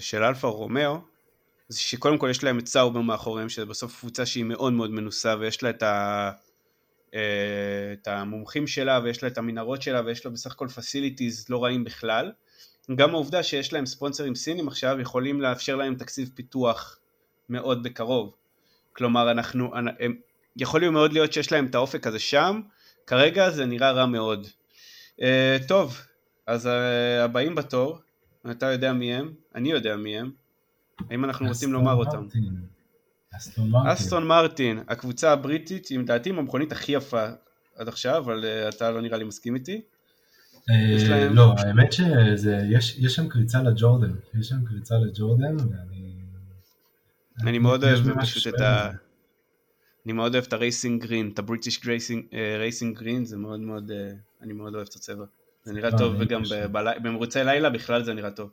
של 0.00 0.22
אלפה 0.22 0.48
רומאו 0.48 1.00
זה 1.68 1.78
שקודם 1.78 2.18
כל 2.18 2.28
יש 2.30 2.44
להם 2.44 2.58
את 2.58 2.68
סאובר 2.68 3.00
מאחוריהם, 3.00 3.48
שזה 3.48 3.66
בסוף 3.66 4.00
קבוצה 4.00 4.26
שהיא 4.26 4.44
מאוד 4.44 4.72
מאוד 4.72 4.90
מנוסה 4.90 5.34
ויש 5.40 5.62
לה 5.62 5.70
את, 5.70 5.82
ה, 5.82 6.30
אה, 7.14 7.20
את 7.92 8.08
המומחים 8.08 8.66
שלה 8.66 9.00
ויש 9.04 9.22
לה 9.22 9.28
את 9.28 9.38
המנהרות 9.38 9.82
שלה 9.82 10.02
ויש 10.06 10.26
לה 10.26 10.30
בסך 10.30 10.52
הכל 10.52 10.68
facilities 10.68 11.46
לא 11.48 11.64
רעים 11.64 11.84
בכלל. 11.84 12.32
גם 12.96 13.10
העובדה 13.10 13.42
שיש 13.42 13.72
להם 13.72 13.86
ספונסרים 13.86 14.34
סינים 14.34 14.68
עכשיו 14.68 15.00
יכולים 15.00 15.40
לאפשר 15.40 15.76
להם 15.76 15.94
תקציב 15.94 16.30
פיתוח 16.34 16.98
מאוד 17.48 17.82
בקרוב. 17.82 18.34
כלומר 18.92 19.30
אנחנו, 19.30 19.72
הם, 20.00 20.16
יכול 20.56 20.88
מאוד 20.88 21.12
להיות 21.12 21.32
שיש 21.32 21.52
להם 21.52 21.66
את 21.66 21.74
האופק 21.74 22.06
הזה 22.06 22.18
שם, 22.18 22.60
כרגע 23.06 23.50
זה 23.50 23.66
נראה 23.66 23.92
רע 23.92 24.06
מאוד. 24.06 24.46
Uh, 25.20 25.22
טוב, 25.68 26.00
אז 26.46 26.66
uh, 26.66 26.70
הבאים 27.24 27.54
בתור, 27.54 27.98
אתה 28.50 28.66
יודע 28.66 28.92
מי 28.92 29.14
הם, 29.14 29.34
אני 29.54 29.70
יודע 29.70 29.96
מי 29.96 30.18
הם, 30.18 30.30
האם 31.10 31.24
אנחנו 31.24 31.48
רוצים 31.48 31.72
לומר 31.72 31.94
אותם? 31.94 32.26
אסטון 33.86 34.26
מרטין, 34.26 34.82
הקבוצה 34.88 35.32
הבריטית 35.32 35.88
עם 35.90 36.04
דעתי 36.04 36.30
עם 36.30 36.38
המכונית 36.38 36.72
הכי 36.72 36.92
יפה 36.92 37.26
עד 37.76 37.88
עכשיו, 37.88 38.22
אבל 38.24 38.44
uh, 38.44 38.74
אתה 38.74 38.90
לא 38.90 39.00
נראה 39.00 39.18
לי 39.18 39.24
מסכים 39.24 39.54
איתי. 39.54 39.80
אה, 40.70 41.28
לא, 41.30 41.54
האמת 41.58 41.92
שיש 41.92 43.14
שם 43.14 43.28
קריצה 43.28 43.62
לג'ורדן, 43.62 44.12
יש 44.40 44.48
שם 44.48 44.64
קריצה 44.64 44.94
לג'ורדן 44.98 45.56
ואני... 45.56 46.16
אני 47.42 47.58
מאוד 47.58 47.84
אוהב 47.84 48.20
פשוט 48.20 48.46
את 48.46 48.60
ה... 48.60 48.90
אני 50.06 50.12
מאוד 50.12 50.34
אוהב 50.34 50.44
את 50.48 50.52
ה 50.52 50.59
racing 50.59 51.02
green, 51.02 51.30
את 51.34 51.38
ה 51.38 51.43
British 51.43 51.80
racing 52.58 52.98
green, 52.98 53.24
זה 53.24 53.36
מאוד 53.36 53.60
מאוד, 53.60 53.90
אה, 53.90 54.10
אני 54.42 54.52
מאוד 54.52 54.74
אוהב 54.74 54.86
את 54.90 54.94
הצבע. 54.94 55.24
זה 55.64 55.72
נראה 55.72 55.98
טוב 55.98 56.16
וגם 56.18 56.42
במרוצי 57.02 57.44
לילה 57.44 57.70
בכלל 57.70 58.04
זה 58.04 58.14
נראה 58.14 58.30
טוב. 58.30 58.50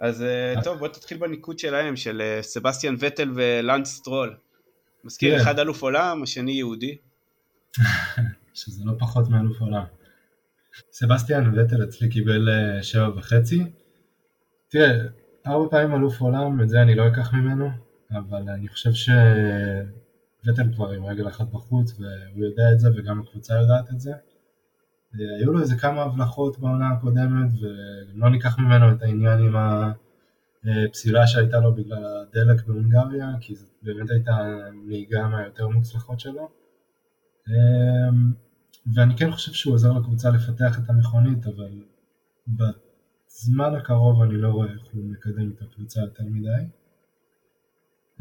אז 0.00 0.22
אה, 0.22 0.54
טוב, 0.64 0.78
בוא 0.78 0.88
תתחיל 0.88 1.18
בניקוד 1.18 1.58
שלהם, 1.58 1.96
של 1.96 2.20
אה, 2.20 2.42
סבסטיאן 2.42 2.94
וטל 2.98 3.30
ולאנס 3.34 3.84
סטרול. 3.84 4.36
מזכיר, 5.04 5.34
כן. 5.34 5.40
אחד 5.40 5.58
אלוף 5.58 5.82
עולם, 5.82 6.22
השני 6.22 6.52
יהודי. 6.52 6.96
שזה 8.54 8.82
לא 8.84 8.92
פחות 8.98 9.28
מאלוף 9.28 9.60
עולם. 9.60 9.84
סבסטיאן 10.92 11.58
וטל 11.58 11.84
אצלי 11.84 12.08
קיבל 12.08 12.48
אה, 12.48 12.82
שבע 12.82 13.08
וחצי. 13.16 13.64
תראה, 14.68 14.90
ארבע 15.46 15.70
פעמים 15.70 15.94
אלוף 15.94 16.20
עולם, 16.20 16.62
את 16.62 16.68
זה 16.68 16.82
אני 16.82 16.94
לא 16.94 17.08
אקח 17.08 17.34
ממנו, 17.34 17.70
אבל 18.10 18.48
אני 18.48 18.68
חושב 18.68 18.90
שוטל 20.46 20.74
כבר 20.74 20.90
עם 20.90 21.04
רגל 21.04 21.28
אחת 21.28 21.46
בחוץ, 21.46 21.92
והוא 21.98 22.44
יודע 22.44 22.72
את 22.72 22.80
זה, 22.80 22.88
וגם 22.96 23.20
הקבוצה 23.20 23.54
יודעת 23.54 23.90
את 23.90 24.00
זה. 24.00 24.12
היו 25.14 25.52
לו 25.52 25.60
איזה 25.60 25.76
כמה 25.76 26.02
הבלחות 26.02 26.58
בעונה 26.58 26.88
הקודמת 26.88 27.52
ולא 27.60 28.30
ניקח 28.30 28.58
ממנו 28.58 28.92
את 28.92 29.02
העניין 29.02 29.38
עם, 29.38 29.56
ה, 29.56 29.92
אה, 30.66 30.84
פסילה 30.92 31.26
שהייתה 31.26 31.60
לו 31.60 31.74
בגלל 31.74 32.04
הדלק 32.06 32.66
בהונגריה, 32.66 33.28
כי 33.40 33.54
זו 33.54 33.66
באמת 33.82 34.10
הייתה 34.10 34.36
נהיגה 34.86 35.28
מהיותר 35.28 35.68
מוצלחות 35.68 36.20
שלו. 36.20 36.48
אמ, 37.48 38.32
ואני 38.94 39.16
כן 39.16 39.30
חושב 39.30 39.52
שהוא 39.52 39.74
עוזר 39.74 39.92
לקבוצה 39.92 40.30
לפתח 40.30 40.78
את 40.78 40.90
המכונית, 40.90 41.46
אבל 41.46 41.70
בזמן 42.48 43.74
הקרוב 43.74 44.22
אני 44.22 44.36
לא 44.36 44.48
רואה 44.48 44.72
איך 44.72 44.82
הוא 44.92 45.04
מקדם 45.04 45.50
את 45.50 45.62
הקבוצה 45.62 46.00
יותר 46.00 46.24
מדי. 46.24 46.64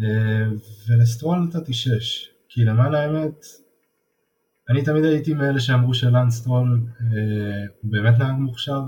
אה, 0.02 0.46
ולסטרול 0.88 1.40
נתתי 1.40 1.74
6, 1.74 2.30
כי 2.50 2.66
למען 2.66 2.96
האמת, 2.96 3.46
אני 4.70 4.84
תמיד 4.84 5.04
הייתי 5.04 5.34
מאלה 5.34 5.60
שאמרו 5.60 5.94
שלאנסטרול 5.94 6.82
אה, 7.02 7.66
הוא 7.82 7.92
באמת 7.92 8.20
נהג 8.20 8.36
מוכשר, 8.36 8.82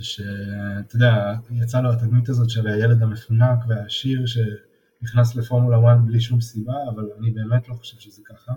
ושאתה 0.00 0.96
יודע, 0.96 1.34
יצא 1.50 1.80
לו 1.80 1.92
התדמית 1.92 2.28
הזאת 2.28 2.50
של 2.50 2.66
הילד 2.66 3.02
המפונק 3.02 3.58
והעשיר 3.68 4.22
שנכנס 4.26 5.36
לפורמולה 5.36 5.92
1 5.92 6.00
בלי 6.06 6.20
שום 6.20 6.40
סיבה, 6.40 6.74
אבל 6.94 7.04
אני 7.18 7.30
באמת 7.30 7.68
לא 7.68 7.74
חושב 7.74 7.98
שזה 7.98 8.22
ככה. 8.24 8.52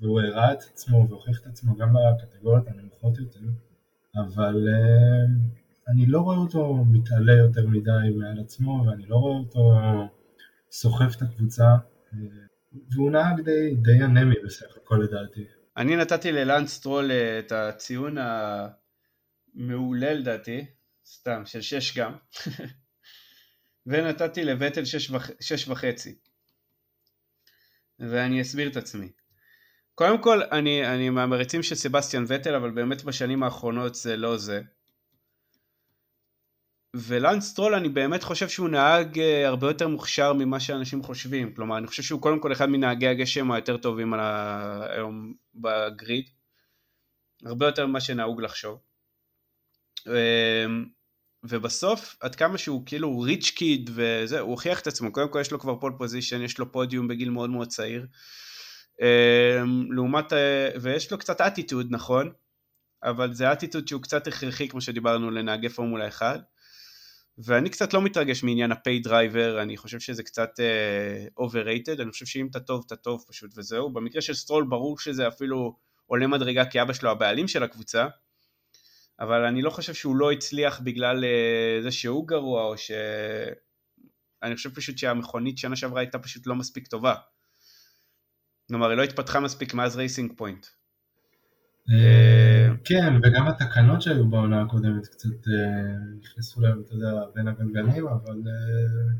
והוא 0.00 0.20
הראה 0.20 0.52
את 0.52 0.62
עצמו 0.72 1.06
והוכיח 1.08 1.40
את 1.40 1.46
עצמו 1.46 1.76
גם 1.76 1.92
בקטגוריות 1.92 2.68
הנמוכות 2.68 3.18
יותר, 3.18 3.40
אבל 4.16 4.68
אה, 4.68 5.90
אני 5.92 6.06
לא 6.06 6.20
רואה 6.20 6.36
אותו 6.36 6.84
מתעלה 6.84 7.32
יותר 7.32 7.66
מדי 7.66 8.16
מעל 8.16 8.40
עצמו, 8.40 8.84
ואני 8.86 9.06
לא 9.06 9.16
רואה 9.16 9.38
אותו 9.38 9.78
סוחף 10.70 11.16
את 11.16 11.22
הקבוצה, 11.22 11.76
אה, 12.12 12.16
והוא 12.90 13.10
נהג 13.10 13.40
די, 13.40 13.74
די 13.74 14.04
אנמי 14.04 14.34
בסך 14.44 14.76
הכל 14.76 14.96
לדעתי. 15.02 15.44
אני 15.76 15.96
נתתי 15.96 16.32
ללאנס 16.32 16.66
סטרול 16.66 17.10
אה, 17.10 17.38
את 17.38 17.52
הציון 17.52 18.16
המעולה 19.54 20.14
לדעתי, 20.14 20.66
סתם, 21.06 21.42
של 21.46 21.60
שש 21.60 21.98
גם, 21.98 22.12
ונתתי 23.86 24.44
לווטל 24.44 24.84
שש, 24.84 25.10
וח... 25.10 25.30
שש 25.40 25.68
וחצי. 25.68 26.14
ואני 27.98 28.42
אסביר 28.42 28.68
את 28.68 28.76
עצמי. 28.76 29.08
קודם 29.94 30.22
כל, 30.22 30.42
אני, 30.42 30.86
אני 30.94 31.10
מהמעריצים 31.10 31.62
של 31.62 31.74
סבסטיאן 31.74 32.24
וטל, 32.28 32.54
אבל 32.54 32.70
באמת 32.70 33.04
בשנים 33.04 33.42
האחרונות 33.42 33.94
זה 33.94 34.16
לא 34.16 34.36
זה. 34.36 34.62
ולאנס 36.96 37.42
סטרול 37.42 37.74
אני 37.74 37.88
באמת 37.88 38.22
חושב 38.22 38.48
שהוא 38.48 38.68
נהג 38.68 39.18
אה, 39.18 39.48
הרבה 39.48 39.68
יותר 39.68 39.88
מוכשר 39.88 40.32
ממה 40.32 40.60
שאנשים 40.60 41.02
חושבים. 41.02 41.54
כלומר, 41.54 41.78
אני 41.78 41.86
חושב 41.86 42.02
שהוא 42.02 42.22
קודם 42.22 42.40
כל 42.40 42.52
אחד 42.52 42.66
מנהגי 42.66 43.08
הגשם 43.08 43.50
היותר 43.50 43.76
טובים 43.76 44.14
על 44.14 44.20
ה... 44.20 44.86
היום 44.90 45.34
ב 45.54 45.66
grid. 45.66 46.24
הרבה 47.44 47.66
יותר 47.66 47.86
ממה 47.86 48.00
שנהוג 48.00 48.40
לחשוב. 48.40 48.78
אמ, 50.06 50.86
ובסוף, 51.44 52.16
עד 52.20 52.34
כמה 52.34 52.58
שהוא 52.58 52.82
כאילו 52.86 53.20
rich 53.20 53.50
kid 53.50 53.90
וזה, 53.94 54.40
הוא 54.40 54.50
הוכיח 54.50 54.80
את 54.80 54.86
עצמו. 54.86 55.12
קודם 55.12 55.28
כל 55.28 55.40
יש 55.40 55.52
לו 55.52 55.58
כבר 55.58 55.76
pole 55.80 55.92
position, 55.98 56.42
יש 56.42 56.58
לו 56.58 56.72
פודיום 56.72 57.08
בגיל 57.08 57.30
מאוד 57.30 57.50
מאוד 57.50 57.68
צעיר. 57.68 58.06
אמ, 59.00 59.92
לעומת, 59.92 60.32
אה, 60.32 60.70
ויש 60.80 61.12
לו 61.12 61.18
קצת 61.18 61.40
אטיטוד, 61.40 61.86
נכון? 61.90 62.32
אבל 63.02 63.32
זה 63.32 63.52
אטיטוד 63.52 63.88
שהוא 63.88 64.02
קצת 64.02 64.26
הכרחי, 64.26 64.68
כמו 64.68 64.80
שדיברנו, 64.80 65.30
לנהגי 65.30 65.68
פורמולה 65.68 66.08
1. 66.08 66.40
ואני 67.38 67.70
קצת 67.70 67.94
לא 67.94 68.02
מתרגש 68.02 68.42
מעניין 68.42 68.72
ה 68.72 68.78
pay 68.78 68.98
driver, 68.98 69.62
אני 69.62 69.76
חושב 69.76 70.00
שזה 70.00 70.22
קצת 70.22 70.50
אה, 70.60 71.42
overrated, 71.42 72.02
אני 72.02 72.10
חושב 72.10 72.26
שאם 72.26 72.46
אתה 72.50 72.60
טוב, 72.60 72.82
אתה 72.86 72.96
טוב 72.96 73.24
פשוט 73.28 73.50
וזהו. 73.56 73.90
במקרה 73.90 74.22
של 74.22 74.34
סטרול 74.34 74.64
ברור 74.68 74.98
שזה 74.98 75.28
אפילו 75.28 75.76
עולה 76.06 76.26
מדרגה 76.26 76.64
כי 76.64 76.82
אבא 76.82 76.92
שלו 76.92 77.10
הבעלים 77.10 77.48
של 77.48 77.62
הקבוצה, 77.62 78.06
אבל 79.20 79.44
אני 79.44 79.62
לא 79.62 79.70
חושב 79.70 79.94
שהוא 79.94 80.16
לא 80.16 80.32
הצליח 80.32 80.80
בגלל 80.80 81.24
אה, 81.24 81.82
זה 81.82 81.90
שהוא 81.90 82.28
גרוע, 82.28 82.64
או 82.64 82.78
ש... 82.78 82.90
אני 84.42 84.56
חושב 84.56 84.74
פשוט 84.74 84.98
שהמכונית 84.98 85.58
שנה 85.58 85.76
שעברה 85.76 86.00
הייתה 86.00 86.18
פשוט 86.18 86.46
לא 86.46 86.54
מספיק 86.54 86.86
טובה. 86.86 87.14
כלומר, 88.68 88.88
היא 88.88 88.96
לא 88.96 89.02
התפתחה 89.02 89.40
מספיק 89.40 89.74
מאז 89.74 89.96
רייסינג 89.96 90.32
פוינט. 90.36 90.66
אה, 92.78 92.84
כן, 92.84 93.14
וגם 93.22 93.48
התקנות 93.48 94.02
שהיו 94.02 94.26
בעונה 94.26 94.62
הקודמת 94.62 95.06
קצת 95.06 95.28
אה, 95.28 95.94
נכנסו 96.22 96.60
להם, 96.60 96.82
אתה 96.86 96.94
יודע, 96.94 97.10
בין 97.34 97.48
הגלגלים, 97.48 98.06
אבל 98.06 98.42
אה, 98.46 99.12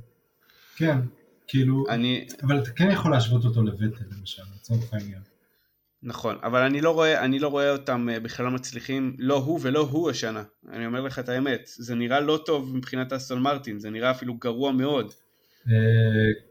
כן, 0.77 0.99
כאילו, 1.47 1.85
אני... 1.89 2.27
אבל 2.43 2.63
אתה 2.63 2.71
כן 2.71 2.91
יכול 2.91 3.11
להשוות 3.11 3.45
אותו 3.45 3.63
לווטל 3.63 4.05
למשל, 4.19 4.43
לצורך 4.57 4.95
העניין. 4.95 5.21
נכון, 6.03 6.37
אבל 6.43 6.63
אני 6.63 6.81
לא 6.81 6.91
רואה, 6.91 7.25
אני 7.25 7.39
לא 7.39 7.49
רואה 7.49 7.73
אותם 7.73 8.09
בכלל 8.23 8.47
לא 8.47 8.53
מצליחים, 8.53 9.17
לא 9.19 9.35
הוא 9.35 9.61
ולא 9.63 9.81
הוא 9.81 10.11
השנה. 10.11 10.43
אני 10.73 10.87
אומר 10.87 11.01
לך 11.01 11.19
את 11.19 11.29
האמת, 11.29 11.61
זה 11.67 11.95
נראה 11.95 12.21
לא 12.21 12.43
טוב 12.47 12.77
מבחינת 12.77 13.13
אסטון 13.13 13.43
מרטין, 13.43 13.79
זה 13.79 13.91
נראה 13.91 14.11
אפילו 14.11 14.35
גרוע 14.35 14.73
מאוד. 14.73 15.13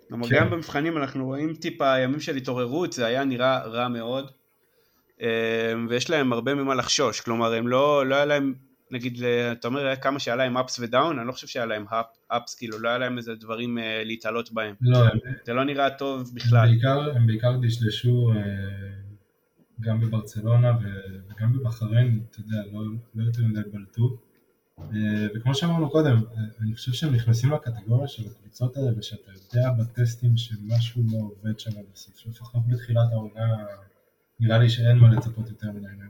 כלומר, 0.09 0.29
כן. 0.29 0.35
גם 0.35 0.49
במבחנים 0.49 0.97
אנחנו 0.97 1.25
רואים 1.25 1.53
טיפה 1.53 1.99
ימים 1.99 2.19
של 2.19 2.35
התעוררות, 2.35 2.93
זה 2.93 3.05
היה 3.05 3.23
נראה 3.23 3.67
רע 3.67 3.87
מאוד. 3.87 4.31
אמ, 5.21 5.87
ויש 5.89 6.09
להם 6.09 6.33
הרבה 6.33 6.55
ממה 6.55 6.75
לחשוש, 6.75 7.21
כלומר 7.21 7.53
הם 7.53 7.67
לא, 7.67 8.05
לא 8.05 8.15
היה 8.15 8.25
להם, 8.25 8.53
נגיד, 8.91 9.23
אתה 9.51 9.67
אומר 9.67 9.95
כמה 9.95 10.19
שהיה 10.19 10.35
להם 10.35 10.57
אפס 10.57 10.79
ודאון, 10.79 11.19
אני 11.19 11.27
לא 11.27 11.31
חושב 11.31 11.47
שהיה 11.47 11.65
להם 11.65 11.85
אפס, 12.27 12.55
כאילו 12.55 12.79
לא 12.79 12.89
היה 12.89 12.97
להם 12.97 13.17
איזה 13.17 13.35
דברים 13.35 13.77
אה, 13.77 14.03
להתעלות 14.05 14.51
בהם. 14.51 14.75
לא, 14.81 14.99
זה 15.45 15.53
לא 15.53 15.63
נראה 15.63 15.89
טוב 15.89 16.31
בכלל. 16.35 16.59
הם 16.59 16.71
בעיקר, 16.71 17.15
הם 17.15 17.27
בעיקר 17.27 17.57
דשדשו 17.61 18.31
אה, 18.35 18.41
גם 19.81 19.99
בברצלונה 19.99 20.71
וגם 21.31 21.53
בבחריין, 21.53 22.19
אתה 22.31 22.39
יודע, 22.39 22.57
לא, 22.73 22.81
לא 23.15 23.23
יותר 23.23 23.41
מדי 23.43 23.69
בלטו. 23.73 24.17
אה, 24.79 25.27
וכמו 25.35 25.55
שאמרנו 25.55 25.89
קודם, 25.89 26.21
אני 26.61 26.75
חושב 26.75 26.91
שהם 26.91 27.13
נכנסים 27.13 27.51
לקטגוריה 27.51 28.07
של 28.07 28.23
הקבוצות 28.27 28.77
האלה, 28.77 28.91
ושאתה 28.97 29.31
יודע 29.31 29.71
בטסטים 29.71 30.37
שמשהו 30.37 31.01
לא 31.11 31.17
עובד 31.17 31.59
שם 31.59 31.71
בסוף, 31.93 32.27
לפחות 32.27 32.61
בתחילת 32.67 33.11
העונה 33.11 33.65
נראה 34.39 34.57
לי 34.57 34.69
שאין 34.69 34.97
מה 34.97 35.09
לצפות 35.09 35.49
יותר 35.49 35.67
מדי 35.71 35.87
מהם. 35.97 36.07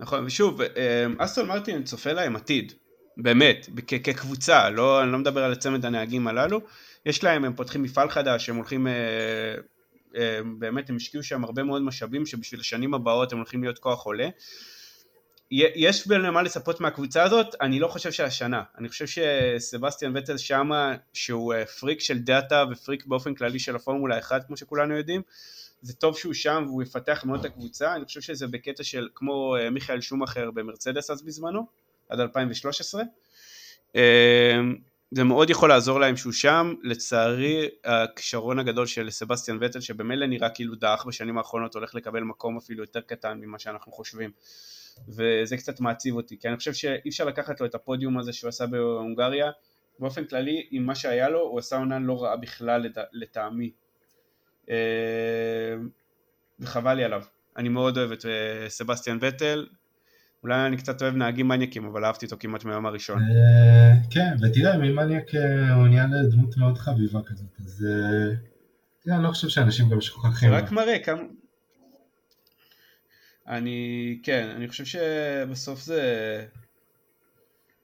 נכון, 0.00 0.26
ושוב, 0.26 0.60
אה, 0.62 1.06
אסטון 1.18 1.48
מרטין 1.48 1.84
צופה 1.84 2.12
להם 2.12 2.36
עתיד, 2.36 2.72
באמת, 3.16 3.68
כקבוצה, 3.86 4.70
לא, 4.70 5.02
אני 5.02 5.12
לא 5.12 5.18
מדבר 5.18 5.44
על 5.44 5.54
צמד 5.54 5.86
הנהגים 5.86 6.26
הללו, 6.26 6.60
יש 7.06 7.24
להם, 7.24 7.44
הם 7.44 7.54
פותחים 7.54 7.82
מפעל 7.82 8.10
חדש, 8.10 8.48
הם 8.48 8.56
הולכים, 8.56 8.86
אה, 8.86 8.92
אה, 10.16 10.40
באמת, 10.58 10.90
הם 10.90 10.96
השקיעו 10.96 11.22
שם 11.22 11.44
הרבה 11.44 11.62
מאוד 11.62 11.82
משאבים, 11.82 12.26
שבשביל 12.26 12.60
השנים 12.60 12.94
הבאות 12.94 13.32
הם 13.32 13.38
הולכים 13.38 13.62
להיות 13.62 13.78
כוח 13.78 14.06
עולה. 14.06 14.28
יש 15.52 16.08
למה 16.08 16.42
לצפות 16.42 16.80
מהקבוצה 16.80 17.22
הזאת, 17.22 17.54
אני 17.60 17.80
לא 17.80 17.88
חושב 17.88 18.12
שהשנה, 18.12 18.62
אני 18.78 18.88
חושב 18.88 19.06
שסבסטיאן 19.06 20.16
וטל 20.16 20.36
שמה, 20.36 20.94
שהוא 21.12 21.54
פריק 21.80 22.00
של 22.00 22.18
דאטה 22.18 22.64
ופריק 22.70 23.06
באופן 23.06 23.34
כללי 23.34 23.58
של 23.58 23.76
הפורמולה 23.76 24.18
1, 24.18 24.46
כמו 24.46 24.56
שכולנו 24.56 24.96
יודעים, 24.96 25.22
זה 25.82 25.94
טוב 25.94 26.18
שהוא 26.18 26.34
שם 26.34 26.64
והוא 26.66 26.82
יפתח 26.82 27.24
מאוד 27.24 27.40
את 27.40 27.44
הקבוצה, 27.44 27.94
אני 27.94 28.04
חושב 28.04 28.20
שזה 28.20 28.46
בקטע 28.46 28.82
של 28.82 29.08
כמו 29.14 29.56
אה, 29.56 29.70
מיכאל 29.70 30.00
שומאחר 30.00 30.50
במרצדס 30.50 31.10
אז 31.10 31.22
בזמנו, 31.22 31.66
עד 32.08 32.20
2013. 32.20 33.02
אה, 33.96 34.60
זה 35.10 35.24
מאוד 35.24 35.50
יכול 35.50 35.68
לעזור 35.68 36.00
להם 36.00 36.16
שהוא 36.16 36.32
שם, 36.32 36.74
לצערי 36.82 37.68
הכישרון 37.84 38.58
הגדול 38.58 38.86
של 38.86 39.10
סבסטיאן 39.10 39.58
וטל 39.60 39.80
שבמילא 39.80 40.26
נראה 40.26 40.50
כאילו 40.50 40.74
דעך 40.74 41.06
בשנים 41.06 41.38
האחרונות 41.38 41.74
הולך 41.74 41.94
לקבל 41.94 42.22
מקום 42.22 42.56
אפילו 42.56 42.82
יותר 42.82 43.00
קטן 43.00 43.38
ממה 43.40 43.58
שאנחנו 43.58 43.92
חושבים. 43.92 44.30
וזה 45.08 45.56
קצת 45.56 45.80
מעציב 45.80 46.14
אותי 46.14 46.38
כי 46.38 46.48
אני 46.48 46.56
חושב 46.56 46.72
שאי 46.72 47.08
אפשר 47.08 47.24
לקחת 47.24 47.60
לו 47.60 47.66
את 47.66 47.74
הפודיום 47.74 48.18
הזה 48.18 48.32
שהוא 48.32 48.48
עשה 48.48 48.66
בהונגריה. 48.66 49.50
באופן 49.98 50.24
כללי 50.24 50.66
עם 50.70 50.86
מה 50.86 50.94
שהיה 50.94 51.28
לו 51.28 51.40
הוא 51.40 51.58
עשה 51.58 51.76
עונה 51.76 51.98
לא 51.98 52.22
רעה 52.22 52.36
בכלל 52.36 52.86
לטעמי 53.12 53.70
וחבל 56.60 56.94
לי 56.94 57.04
עליו. 57.04 57.22
אני 57.56 57.68
מאוד 57.68 57.98
אוהב 57.98 58.12
את 58.12 58.26
אה, 58.26 58.68
סבסטיאן 58.68 59.18
וטל, 59.20 59.66
אולי 60.42 60.66
אני 60.66 60.76
קצת 60.76 61.02
אוהב 61.02 61.14
נהגים 61.14 61.48
מניאקים, 61.48 61.84
אבל 61.84 62.04
אהבתי 62.04 62.26
אותו 62.26 62.36
כמעט 62.40 62.64
מהיום 62.64 62.86
הראשון. 62.86 63.22
אה, 63.22 63.92
כן, 64.10 64.34
ותראה, 64.42 64.78
ממניאק 64.78 65.30
הוא 65.74 65.88
נהיה 65.88 66.06
לדמות 66.06 66.56
מאוד 66.56 66.78
חביבה 66.78 67.20
כזאת, 67.26 67.60
אז 67.60 67.86
תראה, 69.02 69.16
אני 69.16 69.24
לא 69.24 69.28
חושב 69.28 69.48
שאנשים 69.48 69.88
גם 69.88 70.00
שוכחים. 70.00 70.50
זה 70.50 70.56
רק 70.56 70.72
מראה 70.72 70.98
כמה... 70.98 71.20
אני, 73.48 74.18
כן, 74.22 74.48
אני 74.56 74.68
חושב 74.68 74.84
שבסוף 74.84 75.82
זה... 75.82 76.02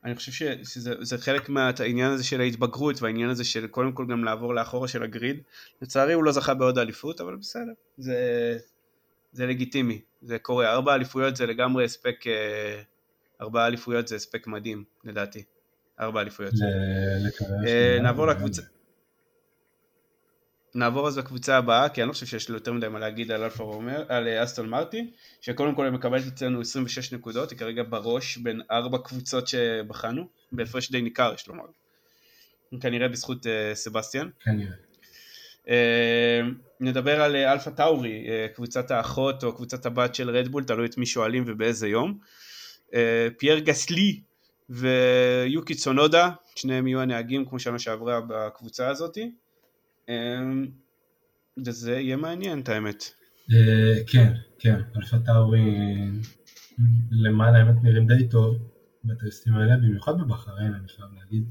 אני 0.07 0.17
חושב 0.17 0.33
שזה 0.65 1.19
חלק 1.19 1.49
מהעניין 1.49 2.11
הזה 2.11 2.25
של 2.25 2.41
ההתבגרות 2.41 3.03
והעניין 3.03 3.31
הזה 3.31 3.45
של 3.45 3.67
קודם 3.67 3.93
כל 3.93 4.07
גם 4.11 4.25
לעבור 4.25 4.55
לאחורה 4.55 4.89
של 4.89 5.03
הגריד. 5.03 5.43
לצערי 5.83 6.13
הוא 6.13 6.25
לא 6.25 6.33
זכה 6.33 6.55
בעוד 6.55 6.79
אליפות, 6.79 7.21
אבל 7.21 7.37
בסדר, 7.37 7.73
זה, 7.99 8.19
זה 9.33 9.47
לגיטימי, 9.47 10.01
זה 10.23 10.39
קורה. 10.39 10.73
ארבע 10.73 10.95
אליפויות 10.95 11.37
זה 11.37 11.47
לגמרי 11.47 11.85
הספק, 11.85 12.27
אה, 12.27 12.83
ארבע 13.41 13.67
אליפויות 13.67 14.09
זה 14.09 14.17
הספק 14.17 14.47
מדהים 14.47 14.85
לדעתי. 15.05 15.45
ארבע 16.01 16.21
אליפויות. 16.21 16.53
אה, 17.67 17.99
נעבור 18.03 18.27
לקבוצה. 18.27 18.63
נעבור 20.77 21.09
אז 21.09 21.19
לקבוצה 21.19 21.57
הבאה, 21.57 21.89
כי 21.89 22.03
אני 22.03 22.09
לא 22.09 22.13
חושב 22.13 22.27
שיש 22.27 22.49
לו 22.49 22.55
יותר 22.55 22.73
מדי 22.73 22.89
מה 22.89 22.99
להגיד 22.99 23.33
על 23.33 23.43
אלפה 23.43 23.65
רומר, 23.65 24.05
על 24.09 24.29
אה, 24.29 24.45
אסטון 24.45 24.69
מרטי, 24.69 25.11
שקודם 25.41 25.75
כל 25.75 25.85
היא 25.85 25.93
מקבלת 25.93 26.27
אצלנו 26.27 26.61
26 26.61 27.13
נקודות, 27.13 27.51
היא 27.51 27.59
כרגע 27.59 27.83
בראש 27.89 28.37
בין 28.37 28.61
ארבע 28.71 28.99
קבוצות 28.99 29.49
שבחנו. 29.49 30.27
בהפרש 30.53 30.91
די 30.91 31.03
ניכר 31.03 31.33
יש 31.35 31.49
לומר. 31.49 31.65
כנראה 32.81 33.09
בזכות 33.09 33.47
uh, 33.47 33.49
סבסטיאן. 33.75 34.29
כנראה. 34.45 34.73
Uh, 35.65 35.71
נדבר 36.81 37.21
על 37.21 37.35
uh, 37.35 37.53
אלפה 37.53 37.71
טאורי, 37.71 38.27
uh, 38.27 38.55
קבוצת 38.55 38.91
האחות 38.91 39.45
או 39.45 39.57
קבוצת 39.57 39.87
הבת 39.87 40.15
של 40.15 40.31
רדבול, 40.31 40.65
תלוי 40.65 40.87
את 40.87 40.99
מי 40.99 41.07
שואלים 41.07 41.45
ובאיזה 41.47 41.89
יום. 41.89 42.19
Uh, 42.91 42.95
פייר 43.39 43.59
גסלי 43.59 44.21
ויוקי 44.71 45.75
צונודה, 45.75 46.31
שניהם 46.57 46.87
יהיו 46.87 47.01
הנהגים 47.01 47.45
כמו 47.45 47.59
שנה 47.59 47.79
שעברה 47.79 48.21
בקבוצה 48.29 48.89
הזאתי. 48.89 49.31
Uh, 50.09 50.13
וזה 51.67 51.93
יהיה 51.93 52.17
מעניין 52.17 52.61
את 52.61 52.69
האמת. 52.69 53.03
Uh, 53.51 53.55
כן, 54.07 54.33
כן, 54.59 54.81
אלפה 54.97 55.17
טאורי 55.19 55.61
למען 57.11 57.55
האמת 57.55 57.83
נראים 57.83 58.07
די 58.07 58.29
טוב 58.29 58.57
בטסטים 59.05 59.55
האלה, 59.55 59.77
במיוחד 59.77 60.21
בבחריין 60.21 60.75
אני 60.75 60.89
חייב 60.89 61.09
להגיד. 61.19 61.45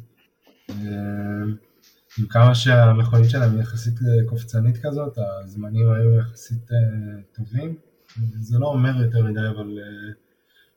עם 2.20 2.26
כמה 2.30 2.56
שהמכונית 2.56 3.30
שלהם 3.30 3.52
היא 3.52 3.62
יחסית 3.62 3.94
אה, 3.94 4.30
קופצנית 4.30 4.78
כזאת, 4.86 5.18
הזמנים 5.18 5.92
היו 5.92 6.14
יחסית 6.20 6.72
אה, 6.72 7.22
טובים, 7.36 7.78
זה 8.40 8.60
לא 8.60 8.68
אומר 8.68 9.04
יותר 9.04 9.24
מדי, 9.24 9.48
אבל 9.56 9.80
אה, 9.80 10.14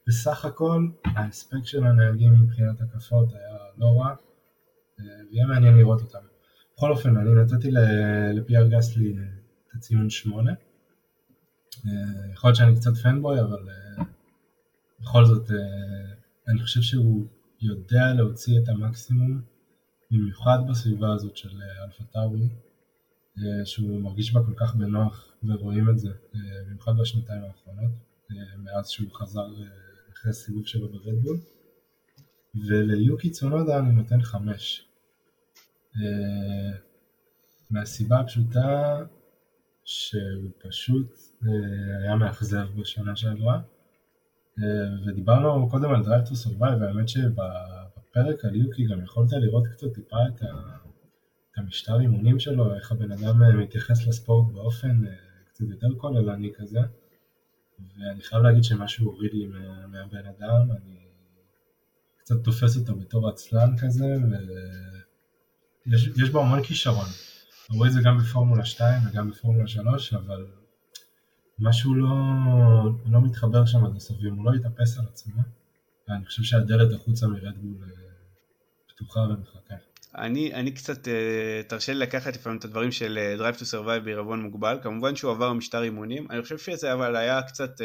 בסך 0.07 0.45
הכל 0.45 0.87
ההספק 1.05 1.65
של 1.65 1.85
הנהגים 1.85 2.33
מבחינת 2.33 2.81
הקפות 2.81 3.29
היה 3.33 3.59
לא 3.79 4.01
רע, 4.01 4.15
ויהיה 5.31 5.47
מעניין 5.47 5.77
לראות 5.77 6.01
אותם. 6.01 6.19
בכל 6.79 6.91
אופן, 6.91 7.17
אני 7.17 7.31
נתתי 7.35 7.71
לפייר 8.35 8.69
גסלי 8.69 9.13
את 9.13 9.75
הציון 9.75 10.11
8. 10.11 10.53
יכול 12.33 12.49
להיות 12.49 12.57
שאני 12.57 12.77
קצת 12.77 12.97
פנבוי, 13.03 13.41
אבל 13.41 13.69
בכל 15.01 15.25
זאת, 15.25 15.51
אני 16.49 16.63
חושב 16.63 16.81
שהוא 16.83 17.27
יודע 17.61 18.15
להוציא 18.17 18.59
את 18.59 18.69
המקסימום 18.69 19.41
במיוחד 20.11 20.59
בסביבה 20.71 21.13
הזאת 21.15 21.37
של 21.37 21.63
אה, 21.63 21.85
אלפה 21.85 22.05
טאורי, 22.05 22.49
אה, 23.39 23.67
שהוא 23.67 24.01
מרגיש 24.01 24.33
בה 24.33 24.41
כל 24.47 24.55
כך 24.57 24.75
בנוח 24.75 25.35
ורואים 25.43 25.91
את 25.91 25.99
זה, 25.99 26.09
אה, 26.09 26.41
במיוחד 26.67 26.93
בשנתיים 27.01 27.43
האחרונות, 27.45 27.91
מאז 28.59 28.89
שהוא 28.89 29.11
חזר 29.13 29.47
אחרי 30.13 30.31
הסיבוב 30.31 30.67
שלו 30.67 30.89
ברדבול. 30.89 31.41
וליוקי 32.69 33.31
צונודה 33.31 33.79
אני 33.79 33.93
נותן 33.93 34.23
חמש. 34.23 34.88
מהסיבה 37.71 38.21
הפשוטה 38.21 38.99
שהוא 39.85 40.51
פשוט 40.69 41.19
היה 42.03 42.17
מאכזב 42.17 42.67
בשנה 42.77 43.17
שעברה. 43.17 43.61
ודיברנו 45.07 45.69
קודם 45.71 45.91
על 45.91 46.03
Drive 46.03 46.29
to 46.29 46.33
Survive, 46.47 46.81
והאמת 46.81 47.09
שב... 47.09 47.31
בפרק 47.97 48.45
על 48.45 48.57
יוקי 48.57 48.87
גם 48.87 49.03
יכולת 49.03 49.33
לראות 49.33 49.67
קצת 49.67 49.87
טיפה 49.95 50.17
את, 50.29 50.43
המשטר 51.59 52.01
אימונים 52.01 52.39
שלו, 52.39 52.75
איך 52.75 52.93
הבן 52.93 53.13
אדם 53.13 53.43
אה, 53.43 53.53
מתייחס 53.53 54.07
לספורט 54.07 54.53
באופן 54.53 55.07
אה, 55.07 55.13
קצת 55.49 55.65
יותר 55.71 55.89
כוללני 55.97 56.53
כזה, 56.57 56.81
ואני 57.79 58.23
חייב 58.23 58.43
להגיד 58.43 58.65
שמשהו 58.65 59.07
הוריד 59.07 59.33
לי 59.33 59.47
מה, 59.47 59.87
מהבן 59.87 60.27
אדם, 60.27 60.71
אני 60.71 60.99
קצת 62.19 62.35
תופס 62.45 62.77
אותו 62.77 62.97
בתור 62.97 63.29
עצלן 63.29 63.75
כזה, 63.79 64.17
ויש 65.91 66.31
בו 66.31 66.41
המון 66.41 66.63
כישרון. 66.63 67.07
רואה 67.71 67.89
את 67.89 67.93
זה 67.93 68.01
גם 68.05 68.19
בפורמולה 68.19 68.65
2 68.65 69.03
וגם 69.07 69.31
בפורמולה 69.31 69.69
3, 69.69 70.15
אבל 70.15 70.47
משהו 71.59 71.95
לא, 71.95 72.09
לא 73.07 73.21
מתחבר 73.21 73.67
שם 73.67 73.85
עד 73.85 73.97
הסוף, 73.97 74.17
אם 74.29 74.35
הוא 74.35 74.45
לא 74.45 74.57
יתאפס 74.57 74.99
על 74.99 75.05
עצמו, 75.13 75.43
ואני 76.09 76.25
חושב 76.25 76.43
שהדלת 76.43 76.93
החוצה 76.93 77.27
מרדבול 77.27 77.77
אה, 77.83 77.89
פתוחה 78.89 79.21
ומחכה. 79.21 79.75
אני, 80.15 80.55
אני 80.55 80.71
קצת, 80.71 81.09
אה, 81.09 81.63
תרשה 81.69 81.93
לי 81.93 81.99
לקחת 81.99 82.37
לפעמים 82.37 82.59
את 82.59 82.65
הדברים 82.65 82.93
של 82.93 83.19
אה, 83.19 83.51
Drive 83.51 83.57
to 83.57 83.63
Survive 83.63 84.05
בעירבון 84.05 84.43
מוגבל, 84.43 84.79
כמובן 84.83 85.17
שהוא 85.17 85.31
עבר 85.31 85.53
משטר 85.53 85.83
אימונים, 85.83 86.27
אני 86.31 86.43
חושב 86.43 86.59
שזה 86.59 86.93
אבל 86.93 87.17
היה 87.17 87.43
קצת, 87.43 87.81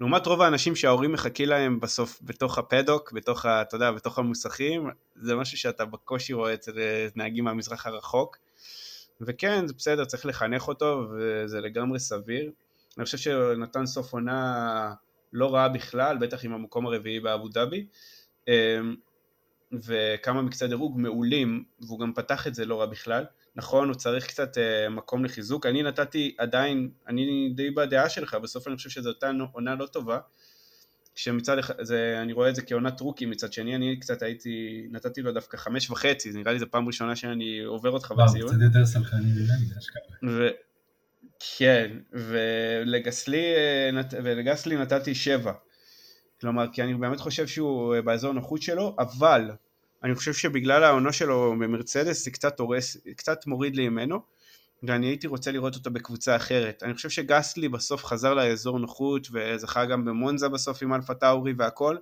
לעומת 0.00 0.26
רוב 0.26 0.42
האנשים 0.42 0.76
שההורים 0.76 1.12
מחכים 1.12 1.48
להם 1.48 1.80
בסוף 1.80 2.18
בתוך 2.22 2.58
הפדוק, 2.58 3.12
בתוך, 3.12 3.46
אתה 3.46 3.76
יודע, 3.76 3.90
בתוך 3.90 4.18
המוסכים, 4.18 4.90
זה 5.14 5.36
משהו 5.36 5.58
שאתה 5.58 5.84
בקושי 5.84 6.32
רואה 6.32 6.54
אצל 6.54 6.72
נהגים 7.16 7.44
מהמזרח 7.44 7.86
הרחוק, 7.86 8.38
וכן, 9.20 9.66
זה 9.66 9.74
בסדר, 9.74 10.04
צריך 10.04 10.26
לחנך 10.26 10.68
אותו, 10.68 11.06
וזה 11.10 11.60
לגמרי 11.60 12.00
סביר. 12.00 12.50
אני 12.98 13.04
חושב 13.04 13.18
שנתן 13.18 13.86
סוף 13.86 14.12
עונה 14.12 14.94
לא 15.32 15.54
רע 15.54 15.68
בכלל, 15.68 16.18
בטח 16.18 16.44
עם 16.44 16.52
המקום 16.52 16.86
הרביעי 16.86 17.20
באבו 17.20 17.48
דאבי, 17.48 17.86
אמ, 18.48 18.94
וכמה 19.72 20.42
מקצת 20.42 20.68
דירוג 20.68 20.98
מעולים, 20.98 21.64
והוא 21.80 22.00
גם 22.00 22.12
פתח 22.12 22.46
את 22.46 22.54
זה 22.54 22.66
לא 22.66 22.80
רע 22.80 22.86
בכלל. 22.86 23.24
נכון, 23.56 23.88
הוא 23.88 23.94
צריך 23.94 24.26
קצת 24.26 24.56
uh, 24.56 24.90
מקום 24.90 25.24
לחיזוק. 25.24 25.66
אני 25.66 25.82
נתתי 25.82 26.34
עדיין, 26.38 26.90
אני 27.08 27.52
די 27.54 27.70
בדעה 27.70 28.08
שלך, 28.08 28.34
בסוף 28.34 28.68
אני 28.68 28.76
חושב 28.76 28.90
שזו 28.90 29.08
אותה 29.08 29.30
עונה 29.52 29.74
לא 29.74 29.86
טובה. 29.86 30.18
כשמצד 31.14 31.58
אחד, 31.58 31.74
זה, 31.82 32.18
אני 32.22 32.32
רואה 32.32 32.48
את 32.48 32.54
זה 32.54 32.62
כעונת 32.62 33.00
רוקי, 33.00 33.26
מצד 33.26 33.52
שני 33.52 33.76
אני 33.76 34.00
קצת 34.00 34.22
הייתי, 34.22 34.86
נתתי 34.90 35.22
לו 35.22 35.32
דווקא 35.32 35.56
חמש 35.56 35.90
וחצי, 35.90 36.32
נראה 36.32 36.52
לי 36.52 36.58
זו 36.58 36.66
פעם 36.70 36.86
ראשונה 36.86 37.16
שאני 37.16 37.60
עובר 37.60 37.90
אותך 37.90 38.12
בציון. 38.12 38.48
קצת 38.48 38.60
יותר 38.62 38.86
סלחני 38.86 39.26
ממני, 39.26 39.66
אשכרה. 39.78 40.48
כן, 41.58 41.96
ולגסלי, 42.12 43.44
ולגסלי 44.12 44.76
נתתי 44.76 45.14
שבע. 45.14 45.52
כלומר, 46.40 46.66
כי 46.72 46.82
אני 46.82 46.94
באמת 46.94 47.20
חושב 47.20 47.46
שהוא 47.46 48.00
באזור 48.00 48.32
נוחות 48.32 48.62
שלו, 48.62 48.96
אבל 48.98 49.50
אני 50.04 50.14
חושב 50.14 50.32
שבגלל 50.32 50.84
העונה 50.84 51.12
שלו 51.12 51.54
במרצדס 51.60 52.24
זה 52.24 52.30
קצת, 52.30 52.60
הורס, 52.60 52.96
קצת 53.16 53.46
מוריד 53.46 53.76
לי 53.76 53.88
ממנו, 53.88 54.20
ואני 54.82 55.06
הייתי 55.06 55.26
רוצה 55.26 55.52
לראות 55.52 55.74
אותו 55.74 55.90
בקבוצה 55.90 56.36
אחרת. 56.36 56.82
אני 56.82 56.94
חושב 56.94 57.10
שגסלי 57.10 57.68
בסוף 57.68 58.04
חזר 58.04 58.34
לאזור 58.34 58.78
נוחות 58.78 59.28
וזכה 59.32 59.84
גם 59.84 60.04
במונזה 60.04 60.48
בסוף 60.48 60.82
עם 60.82 60.94
אלפה 60.94 61.14
טאורי 61.14 61.52
והכל, 61.58 61.96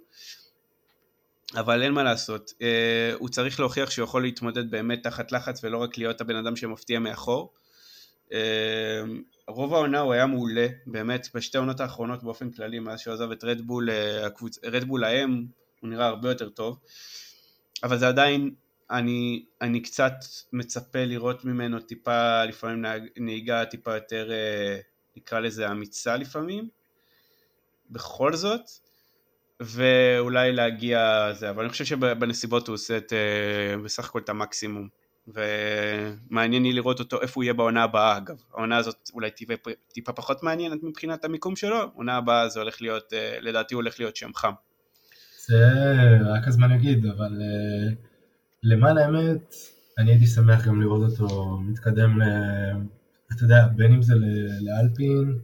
אבל 1.57 1.83
אין 1.83 1.93
מה 1.93 2.03
לעשות, 2.03 2.53
אה, 2.63 3.13
הוא 3.19 3.29
צריך 3.29 3.61
להוכיח 3.61 3.91
שהוא 3.91 4.05
יכול 4.05 4.23
להתמודד 4.23 4.71
באמת 4.71 5.03
תחת 5.03 5.33
לחץ 5.33 5.65
ולא 5.65 5.79
רק 5.79 5.99
להיות 5.99 6.21
הבן 6.21 6.37
אדם 6.37 6.57
שמפתיע 6.57 6.99
מאחור. 6.99 7.53
אמ, 8.33 8.39
רוב 9.49 9.75
העונה 9.75 10.01
הוא 10.01 10.13
היה 10.13 10.27
מעולה, 10.27 10.67
באמת, 10.87 11.29
בשתי 11.35 11.59
העונות 11.59 11.81
האחרונות 11.81 12.23
באופן 12.23 12.51
כללי, 12.51 12.79
מאז 12.79 13.01
שהוא 13.01 13.15
עזב 13.15 13.31
את 13.31 13.45
רדבול, 13.45 13.91
אה, 13.91 14.29
רדבול 14.65 15.05
האם, 15.05 15.45
הוא 15.81 15.91
נראה 15.91 16.07
הרבה 16.07 16.29
יותר 16.29 16.49
טוב, 16.49 16.79
אבל 17.83 17.99
זה 17.99 18.09
עדיין, 18.09 18.55
אני, 18.91 19.45
אני 19.61 19.81
קצת 19.81 20.15
מצפה 20.53 21.05
לראות 21.05 21.45
ממנו 21.45 21.81
טיפה, 21.81 22.45
לפעמים 22.45 22.85
נהיגה 23.17 23.65
טיפה 23.65 23.95
יותר, 23.95 24.33
אה, 24.33 24.79
נקרא 25.17 25.41
לזה 25.41 25.71
אמיצה 25.71 26.17
לפעמים, 26.17 26.69
בכל 27.91 28.35
זאת, 28.35 28.71
ואולי 29.61 30.53
להגיע 30.53 31.29
זה, 31.33 31.51
אבל 31.51 31.63
אני 31.63 31.71
חושב 31.71 31.85
שבנסיבות 31.85 32.69
הוא 32.69 32.75
עושה 32.75 32.97
את, 32.97 33.13
אה, 33.13 33.83
בסך 33.85 34.09
הכל 34.09 34.19
את 34.19 34.29
המקסימום. 34.29 34.89
ומעניין 35.29 36.63
לי 36.63 36.73
לראות 36.73 36.99
אותו 36.99 37.23
איפה 37.23 37.33
הוא 37.35 37.45
יהיה 37.45 37.55
בעונה 37.55 37.83
הבאה 37.83 38.17
אגב, 38.17 38.43
העונה 38.55 38.77
הזאת 38.77 39.11
אולי 39.15 39.31
טיפה, 39.31 39.55
טיפה 39.93 40.13
פחות 40.13 40.43
מעניינת 40.43 40.83
מבחינת 40.83 41.25
המיקום 41.25 41.57
שלו, 41.57 41.91
עונה 41.95 42.17
הבאה 42.17 42.49
זה 42.49 42.61
הולך 42.61 42.83
להיות, 42.83 43.13
אה, 43.13 43.39
לדעתי 43.41 43.75
הוא 43.75 43.83
הולך 43.83 44.01
להיות 44.01 44.17
שם 44.17 44.35
חם. 44.35 44.53
זה 45.47 45.73
רק 46.25 46.49
הזמן 46.49 46.71
יגיד, 46.71 47.07
אבל 47.07 47.43
אה, 47.43 47.95
למען 48.63 48.99
האמת, 48.99 49.55
אני 49.99 50.11
הייתי 50.11 50.27
שמח 50.27 50.67
גם 50.67 50.81
לראות 50.81 51.21
אותו 51.21 51.59
מתקדם, 51.59 52.23
ל... 52.23 52.25
אתה 53.33 53.45
יודע, 53.45 53.69
בין 53.77 53.93
אם 53.93 54.03
זה 54.03 54.15
לאלפין, 54.61 55.39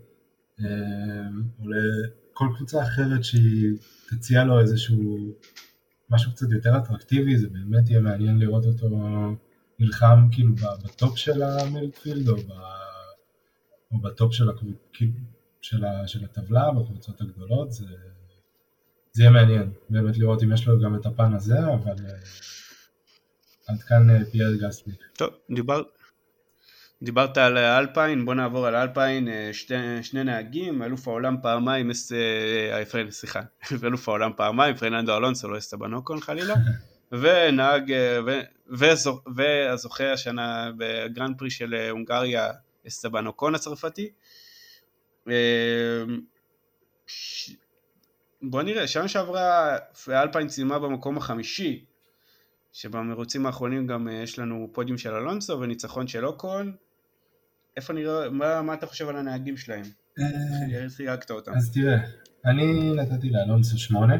אה, 0.60 1.28
או 1.58 1.64
לכל 1.68 2.48
קבוצה 2.56 2.82
אחרת 2.82 3.24
שהיא 3.24 3.78
תציע 4.08 4.44
לו 4.44 4.60
איזשהו 4.60 5.18
משהו 6.10 6.32
קצת 6.32 6.50
יותר 6.50 6.78
אטרקטיבי, 6.78 7.38
זה 7.38 7.48
באמת 7.48 7.90
יהיה 7.90 8.00
מעניין 8.00 8.38
לראות 8.38 8.66
אותו 8.66 8.88
נלחם 9.78 10.28
כאילו 10.32 10.54
בטופ 10.84 11.16
של 11.16 11.42
ה 11.42 11.52
midfield 11.52 12.28
או, 12.28 12.36
ב, 12.36 12.50
או 13.92 13.98
בטופ 14.00 14.32
של, 14.32 14.48
כאילו, 14.92 15.12
של, 15.60 15.84
ה, 15.84 16.08
של 16.08 16.24
הטבלה 16.24 16.70
בקבוצות 16.70 17.20
הגדולות, 17.20 17.72
זה, 17.72 17.86
זה 19.18 19.24
יהיה 19.24 19.32
מעניין 19.32 19.70
באמת 19.90 20.18
לראות 20.18 20.42
אם 20.42 20.52
יש 20.52 20.66
לו 20.66 20.80
גם 20.80 20.94
את 20.94 21.06
הפן 21.06 21.34
הזה, 21.34 21.58
אבל 21.58 22.06
אה, 22.06 22.14
עד 23.68 23.82
כאן 23.82 24.10
אה, 24.10 24.24
פייר 24.32 24.54
גסלי. 24.54 24.92
טוב, 25.16 25.30
דיבר, 25.50 25.82
דיברת 27.02 27.38
על 27.38 27.58
אלפיין, 27.58 28.24
בוא 28.24 28.34
נעבור 28.34 28.66
על 28.66 28.74
אלפיין, 28.74 29.28
אה, 29.28 29.50
שתי, 29.52 29.74
שני 30.02 30.24
נהגים, 30.24 30.82
אלוף 30.82 31.08
העולם 31.08 31.36
פעמיים, 31.42 31.92
סליחה, 33.10 33.40
אלוף 33.84 34.08
העולם 34.08 34.30
פעמיים, 34.36 34.76
פרננדו 34.76 35.16
אלונסו, 35.16 35.48
לא 35.48 35.58
אסטבן 35.58 35.89
אוקון 35.89 36.20
חלילה. 36.20 36.54
ונהג, 37.20 37.92
ו, 38.26 38.30
וזו, 38.70 39.20
והזוכה 39.36 40.12
השנה 40.12 40.70
בגרנד 40.76 41.38
פרי 41.38 41.50
של 41.50 41.74
הונגריה, 41.90 42.50
אסטבן 42.86 43.26
אוקון 43.26 43.54
הצרפתי. 43.54 44.10
בוא 48.42 48.62
נראה, 48.62 48.86
שנה 48.86 49.08
שעברה 49.08 49.76
אלפיין 50.08 50.48
סיימה 50.48 50.78
במקום 50.78 51.16
החמישי, 51.16 51.84
שבמרוצים 52.72 53.46
האחרונים 53.46 53.86
גם 53.86 54.08
יש 54.12 54.38
לנו 54.38 54.68
פודיום 54.72 54.98
של 54.98 55.14
אלונסו 55.14 55.60
וניצחון 55.60 56.06
של 56.06 56.26
אוקון. 56.26 56.76
איפה 57.76 57.92
נראה, 57.92 58.30
מה, 58.30 58.62
מה 58.62 58.74
אתה 58.74 58.86
חושב 58.86 59.08
על 59.08 59.16
הנהגים 59.16 59.56
שלהם? 59.56 59.84
איך 60.72 60.92
חילקת 60.92 61.30
אותם? 61.30 61.52
אז 61.54 61.72
תראה, 61.72 61.98
אני 62.44 62.94
נתתי 62.94 63.30
לאלונסו 63.30 63.78
שמונה. 63.78 64.16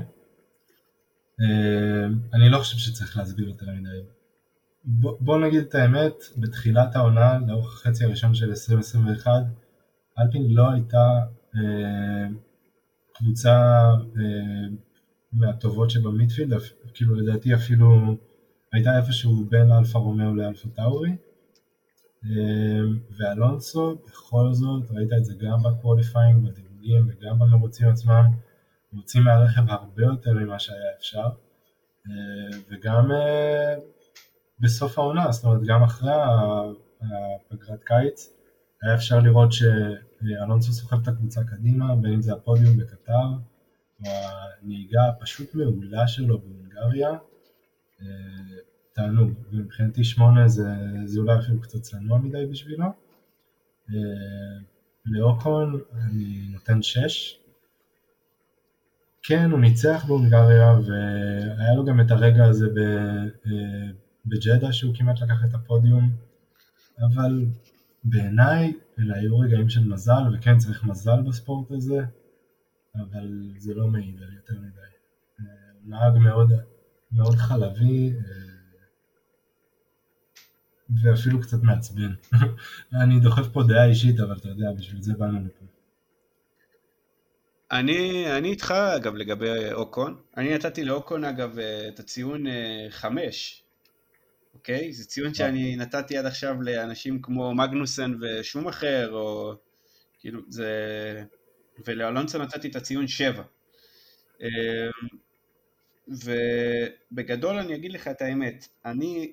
אני 2.34 2.50
לא 2.50 2.58
חושב 2.58 2.76
שצריך 2.76 3.16
להסביר 3.16 3.48
יותר 3.48 3.66
מדי. 3.66 4.08
בוא 5.20 5.38
נגיד 5.38 5.60
את 5.60 5.74
האמת, 5.74 6.14
בתחילת 6.36 6.96
העונה, 6.96 7.38
לאורך 7.46 7.72
החצי 7.72 8.04
הראשון 8.04 8.34
של 8.34 8.48
2021, 8.48 9.32
אלפין 10.18 10.42
לא 10.50 10.70
הייתה 10.70 11.20
אה, 11.56 12.28
קבוצה 13.18 13.56
אה, 14.18 14.68
מהטובות 15.32 15.90
שב 15.90 16.08
midfield, 16.08 16.61
כאילו 16.94 17.14
לדעתי 17.14 17.54
אפילו 17.54 18.16
הייתה 18.72 18.96
איפשהו 18.96 19.44
בין 19.48 19.72
אלפה 19.72 19.98
רומאו 19.98 20.34
לאלפה 20.34 20.68
טאורי. 20.68 21.10
אה, 22.24 22.80
ואלונסו, 23.18 23.96
בכל 24.06 24.48
זאת, 24.52 24.90
ראית 24.90 25.12
את 25.12 25.24
זה 25.24 25.34
גם 25.40 25.62
ב 25.62 25.70
qualifying, 25.70 26.48
בדירוגים 26.48 27.08
וגם 27.08 27.38
במרוצים 27.38 27.88
עצמם, 27.88 28.24
מוצאים 28.92 29.24
מהרכב 29.24 29.62
הרבה 29.68 30.02
יותר 30.02 30.32
ממה 30.32 30.58
שהיה 30.58 30.90
אפשר. 30.98 31.28
וגם 32.70 33.10
בסוף 34.60 34.98
העונה, 34.98 35.32
זאת 35.32 35.44
אומרת 35.44 35.62
גם 35.62 35.82
אחרי 35.82 36.12
הפגרת 37.00 37.82
קיץ, 37.84 38.32
היה 38.82 38.94
אפשר 38.94 39.20
לראות 39.20 39.52
שאלונסו 40.22 40.72
סוחב 40.72 41.02
את 41.02 41.08
הקבוצה 41.08 41.44
קדימה, 41.44 41.96
בין 41.96 42.12
אם 42.12 42.22
זה 42.22 42.32
הפודיום 42.32 42.76
בקטר, 42.76 43.28
או 44.06 44.10
הנהיגה 44.62 45.08
הפשוט 45.08 45.54
מעולה 45.54 46.08
שלו 46.08 46.38
בהונגריה, 46.38 47.10
אה, 48.02 48.06
תענוג, 48.92 49.32
ומבחינתי 49.50 50.04
שמונה 50.04 50.48
זה, 50.48 50.68
זה 51.04 51.20
אולי 51.20 51.38
אפילו 51.38 51.60
קצת 51.60 51.82
צנוע 51.82 52.18
מדי 52.18 52.46
בשבילו. 52.46 52.84
אה, 53.90 54.58
לאוקון 55.06 55.80
אני 55.92 56.48
נותן 56.52 56.82
שש. 56.82 57.40
כן, 59.22 59.50
הוא 59.50 59.60
ניצח 59.60 60.04
בהונגריה, 60.08 60.72
והיה 60.86 61.74
לו 61.76 61.84
גם 61.84 62.00
את 62.00 62.10
הרגע 62.10 62.44
הזה. 62.44 62.66
אה, 63.46 63.90
בג'דה 64.26 64.72
שהוא 64.72 64.94
כמעט 64.94 65.20
לקח 65.20 65.44
את 65.44 65.54
הפודיום, 65.54 66.10
אבל 67.00 67.46
בעיניי 68.04 68.72
אלה 68.99 69.16
היו 69.16 69.38
רגעים 69.38 69.68
של 69.68 69.84
מזל, 69.84 70.22
וכן 70.34 70.59
צריך 70.59 70.84
מזל 70.84 71.22
בספורט 71.22 71.70
הזה, 71.70 72.01
אבל 72.94 73.53
זה 73.57 73.74
לא 73.74 73.86
מעיד 73.86 74.22
על 74.22 74.34
יותר 74.34 74.55
מדי. 74.55 74.88
נהג 75.84 76.18
מאוד, 76.18 76.53
מאוד 77.12 77.34
חלבי, 77.36 78.12
ואפילו 81.03 81.40
קצת 81.40 81.62
מעצבן. 81.62 82.14
אני 83.03 83.20
דוחף 83.20 83.49
פה 83.53 83.62
דעה 83.68 83.84
אישית, 83.84 84.20
אבל 84.20 84.36
אתה 84.36 84.49
יודע, 84.49 84.72
בשביל 84.78 85.03
זה 85.03 85.14
באנו 85.14 85.38
לפה. 85.46 85.64
אני, 87.72 88.26
אני 88.38 88.49
איתך 88.51 88.70
אגב 88.70 89.14
לגבי 89.14 89.72
אוקון, 89.72 90.20
אני 90.36 90.55
נתתי 90.55 90.84
לאוקון 90.84 91.24
אגב 91.24 91.59
את 91.88 92.01
הציון 92.01 92.44
חמש, 92.90 93.62
אוקיי? 94.59 94.92
זה 94.92 95.04
ציון 95.04 95.34
שאני 95.34 95.76
נתתי 95.76 96.16
עד 96.16 96.26
עכשיו 96.26 96.62
לאנשים 96.62 97.22
כמו 97.22 97.54
מגנוסן 97.54 98.14
ושום 98.20 98.68
אחר, 98.68 99.11
או 99.12 99.52
כאילו 100.18 100.40
זה... 100.48 100.72
ולאלונסו 101.86 102.38
נתתי 102.38 102.68
את 102.68 102.76
הציון 102.76 103.09
7. 103.09 103.42
אמ, 104.40 104.48
ובגדול 106.09 107.56
אני 107.56 107.74
אגיד 107.74 107.92
לך 107.92 108.09
את 108.09 108.22
האמת, 108.22 108.68
אני 108.84 109.32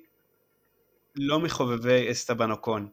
לא 1.16 1.40
מחובבי 1.40 2.10
אסטבן 2.10 2.50
אוקון, 2.50 2.88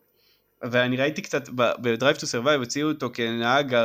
ואני 0.61 0.97
ראיתי 0.97 1.21
קצת 1.21 1.49
ב-Drive 1.49 2.17
to 2.17 2.25
Survive 2.25 2.57
הוציאו 2.57 2.87
אותו 2.87 3.09
כנהג, 3.13 3.75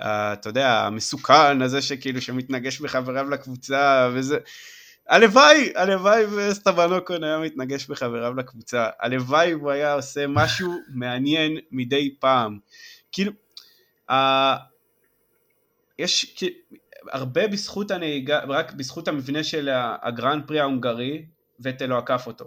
אתה 0.00 0.48
יודע, 0.48 0.86
המסוכן 0.86 1.62
הזה 1.62 1.82
שכאילו 1.82 2.20
שמתנגש 2.20 2.80
בחבריו 2.80 3.30
לקבוצה 3.30 4.10
וזה, 4.14 4.38
הלוואי, 5.08 5.72
הלוואי 5.76 6.24
וסטבנוקון 6.24 7.24
היה 7.24 7.38
מתנגש 7.38 7.86
בחבריו 7.86 8.34
לקבוצה, 8.34 8.88
הלוואי 9.00 9.52
הוא 9.52 9.70
היה 9.70 9.94
עושה 9.94 10.26
משהו 10.26 10.72
מעניין 10.88 11.58
מדי 11.70 12.16
פעם. 12.20 12.58
כאילו, 13.12 13.32
uh, 14.10 14.14
יש 15.98 16.34
כאילו, 16.36 16.54
הרבה 17.12 17.48
בזכות 17.48 17.90
הנהיגה, 17.90 18.40
רק 18.48 18.72
בזכות 18.72 19.08
המבנה 19.08 19.44
של 19.44 19.68
הגרנד 20.02 20.46
פרי 20.46 20.60
ההונגרי, 20.60 21.26
וטל 21.60 21.86
לא 21.86 21.98
עקף 21.98 22.24
אותו. 22.26 22.44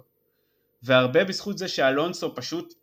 והרבה 0.82 1.24
בזכות 1.24 1.58
זה 1.58 1.68
שאלונסו 1.68 2.34
פשוט 2.34 2.74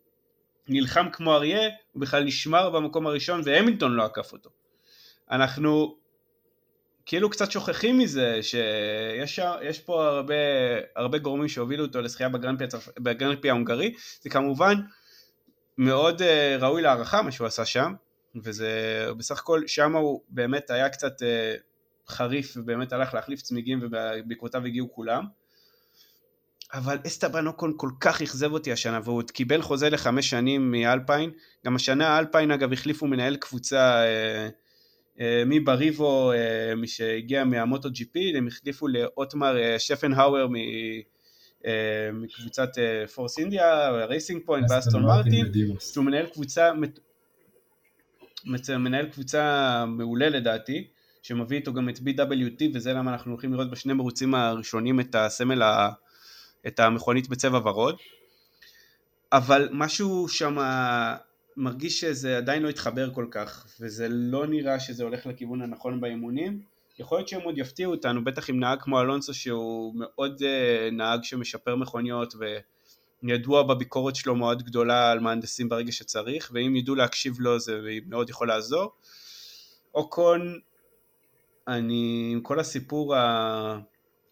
נלחם 0.68 1.06
כמו 1.12 1.34
אריה, 1.34 1.68
הוא 1.92 2.00
בכלל 2.00 2.24
נשמר 2.24 2.70
במקום 2.70 3.06
הראשון 3.06 3.40
והמילטון 3.44 3.92
לא 3.92 4.04
עקף 4.04 4.32
אותו. 4.32 4.50
אנחנו 5.30 5.96
כאילו 7.06 7.30
קצת 7.30 7.50
שוכחים 7.50 7.98
מזה 7.98 8.40
שיש 8.42 9.78
פה 9.84 10.06
הרבה, 10.08 10.34
הרבה 10.96 11.18
גורמים 11.18 11.48
שהובילו 11.48 11.84
אותו 11.84 12.00
לזכייה 12.00 12.28
בגרנד 12.98 13.38
פרי 13.40 13.50
ההונגרי, 13.50 13.94
זה 14.22 14.30
כמובן 14.30 14.74
מאוד 15.78 16.22
אה, 16.22 16.24
ראוי 16.60 16.82
להערכה 16.82 17.22
מה 17.22 17.30
שהוא 17.32 17.46
עשה 17.46 17.64
שם, 17.64 17.92
וזה 18.36 18.70
בסך 19.18 19.38
הכל 19.38 19.62
שם 19.66 19.96
הוא 19.96 20.20
באמת 20.28 20.70
היה 20.70 20.88
קצת 20.88 21.22
אה, 21.22 21.24
חריף 22.12 22.56
ובאמת 22.56 22.92
הלך 22.92 23.14
להחליף 23.14 23.42
צמיגים 23.42 23.80
ובעקבותיו 23.82 24.64
הגיעו 24.66 24.92
כולם. 24.92 25.24
אבל 26.72 26.98
אסטבן 27.06 27.46
אוקון 27.46 27.74
כל 27.76 27.90
כך 28.00 28.22
אכזב 28.22 28.52
אותי 28.52 28.72
השנה 28.72 29.00
והוא 29.04 29.16
עוד 29.16 29.30
קיבל 29.30 29.62
חוזה 29.62 29.90
לחמש 29.90 30.30
שנים 30.30 30.70
מאלפיין, 30.70 31.30
גם 31.66 31.76
השנה 31.76 32.18
אלפיין 32.18 32.50
אגב 32.50 32.72
החליפו 32.72 33.06
מנהל 33.06 33.36
קבוצה 33.36 34.04
אה, 34.04 34.52
מבריביו, 35.46 36.32
אה, 36.32 36.74
מי 36.74 36.86
שהגיע 36.86 37.44
מה 37.44 37.90
MotoGP, 37.90 38.32
הם 38.36 38.46
החליפו 38.46 38.88
לאוטמר 38.88 39.58
אה, 39.58 39.78
שפנאואר 39.78 40.46
מקבוצת 42.12 42.68
פורס 43.14 43.38
אינדיה, 43.38 43.90
רייסינג 43.90 44.42
פוינט 44.46 44.70
ואסטון 44.70 45.02
מרטין, 45.02 45.46
שהוא 45.80 46.04
מנהל 46.04 46.26
קבוצה, 46.26 46.70
מנהל 48.78 49.06
קבוצה 49.06 49.84
מעולה 49.86 50.28
לדעתי, 50.28 50.88
שמביא 51.22 51.58
איתו 51.58 51.72
גם 51.72 51.88
את 51.88 51.98
BWT 51.98 52.64
וזה 52.74 52.92
למה 52.92 53.12
אנחנו 53.12 53.32
הולכים 53.32 53.52
לראות 53.52 53.70
בשני 53.70 53.92
מרוצים 53.92 54.34
הראשונים 54.34 55.00
את 55.00 55.14
הסמל, 55.14 55.62
את 56.66 56.80
המכונית 56.80 57.28
בצבע 57.28 57.58
ורוד, 57.68 57.96
אבל 59.32 59.68
משהו 59.72 60.28
שם 60.28 60.58
מרגיש 61.56 62.00
שזה 62.00 62.36
עדיין 62.36 62.62
לא 62.62 62.68
התחבר 62.68 63.14
כל 63.14 63.26
כך, 63.30 63.66
וזה 63.80 64.06
לא 64.08 64.46
נראה 64.46 64.80
שזה 64.80 65.04
הולך 65.04 65.26
לכיוון 65.26 65.62
הנכון 65.62 66.00
באימונים. 66.00 66.60
יכול 66.98 67.18
להיות 67.18 67.28
שהם 67.28 67.40
עוד 67.40 67.58
יפתיעו 67.58 67.92
אותנו, 67.92 68.24
בטח 68.24 68.50
עם 68.50 68.60
נהג 68.60 68.80
כמו 68.80 69.00
אלונסו 69.00 69.34
שהוא 69.34 69.94
מאוד 69.96 70.40
אה, 70.40 70.94
נהג 70.94 71.24
שמשפר 71.24 71.76
מכוניות 71.76 72.34
וידוע 73.22 73.62
בביקורת 73.62 74.16
שלו 74.16 74.36
מאוד 74.36 74.62
גדולה 74.62 75.10
על 75.10 75.20
מהנדסים 75.20 75.68
ברגע 75.68 75.92
שצריך, 75.92 76.50
ואם 76.54 76.76
ידעו 76.76 76.94
להקשיב 76.94 77.40
לו 77.40 77.58
זה 77.58 77.80
מאוד 78.06 78.30
יכול 78.30 78.48
לעזור. 78.48 78.92
אוקון, 79.94 80.58
אני 81.68 82.30
עם 82.32 82.40
כל 82.40 82.60
הסיפור 82.60 83.16
ה... 83.16 83.78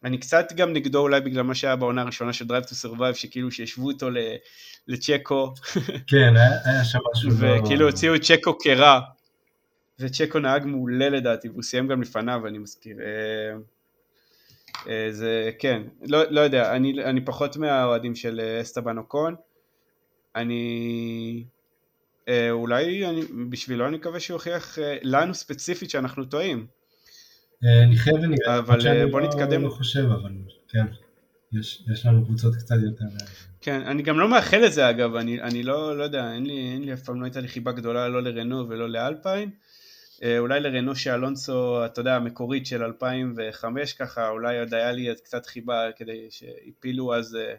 אני 0.05 0.19
קצת 0.19 0.53
גם 0.53 0.73
נגדו 0.73 0.99
אולי 1.01 1.21
בגלל 1.21 1.43
מה 1.43 1.55
שהיה 1.55 1.77
בעונה 1.77 2.03
הראשונה 2.03 2.33
של 2.33 2.45
Drive 2.45 2.65
to 2.65 2.87
Survive, 2.87 3.15
שכאילו 3.15 3.51
שישבו 3.51 3.91
אותו 3.91 4.09
לצ'קו. 4.89 5.55
כן, 6.07 6.35
היה 6.65 6.85
שם 6.85 6.99
משהו. 7.13 7.31
לא- 7.31 7.61
וכאילו 7.65 7.87
הוציאו 7.87 8.15
את 8.15 8.23
צ'קו 8.23 8.59
כרע, 8.59 9.01
וצ'קו 9.99 10.39
נהג 10.39 10.65
מעולה 10.65 11.09
לדעתי, 11.09 11.49
והוא 11.49 11.63
סיים 11.63 11.89
גם 11.89 12.03
לפניו, 12.03 12.47
אני 12.47 12.59
מזכיר. 12.59 12.97
אה, 13.01 13.57
אה, 14.89 15.09
זה, 15.11 15.51
כן, 15.59 15.83
לא, 16.03 16.23
לא 16.31 16.41
יודע, 16.41 16.77
אני, 16.77 17.05
אני 17.05 17.25
פחות 17.25 17.57
מהאוהדים 17.57 18.15
של 18.15 18.41
אה, 18.41 18.61
אסטבן 18.61 18.99
אוקון. 18.99 19.35
אני... 20.37 21.45
אולי 22.51 23.07
אני, 23.07 23.23
בשבילו 23.51 23.87
אני 23.87 23.97
מקווה 23.97 24.21
שהוא 24.21 24.35
יוכיח 24.35 24.79
לנו 25.03 25.35
ספציפית 25.35 25.91
שאנחנו 25.91 26.25
טועים. 26.25 26.67
נחיה 27.63 28.15
ונראה. 28.15 28.59
אבל 28.59 29.07
בוא 29.11 29.21
לא- 29.21 29.27
נתקדם. 29.27 29.53
אני 29.53 29.65
לא 29.65 29.71
חושב, 29.71 30.05
אבל 30.05 30.31
כן. 30.69 30.87
יש, 31.53 31.85
יש 31.93 32.07
לנו 32.07 32.25
קבוצות 32.25 32.57
קצת 32.57 32.77
יותר... 32.85 33.05
כן, 33.61 33.81
אני 33.87 34.03
גם 34.03 34.19
לא 34.19 34.29
מאחל 34.29 34.65
את 34.67 34.73
זה 34.73 34.91
אגב, 34.91 35.15
אני, 35.15 35.43
אני 35.43 35.63
לא, 35.63 35.99
לא 35.99 36.03
יודע, 36.05 36.33
אין 36.33 36.47
לי, 36.47 36.73
אין 36.73 36.85
לי 36.85 36.93
אף 36.93 37.03
פעם 37.03 37.21
לא 37.21 37.25
הייתה 37.25 37.41
לי 37.41 37.49
חיבה 37.49 37.73
גדולה 37.73 38.09
לא 38.09 38.23
לרנו 38.23 38.69
ולא 38.69 38.91
לאלפיין. 38.91 39.51
אה, 40.23 40.39
אולי 40.39 40.61
לרנו 40.61 40.97
שאלונסו, 40.97 41.85
אתה 41.85 42.01
יודע, 42.01 42.17
המקורית 42.17 42.67
של 42.67 42.83
2005 42.83 43.93
ככה, 43.93 44.29
אולי 44.29 44.61
עוד 44.61 44.75
היה 44.75 44.93
לי 44.93 45.09
קצת 45.25 45.47
חיבה 45.47 45.89
כדי 45.97 46.27
שהפילו 46.31 47.15
אז, 47.15 47.37
אה, 47.37 47.55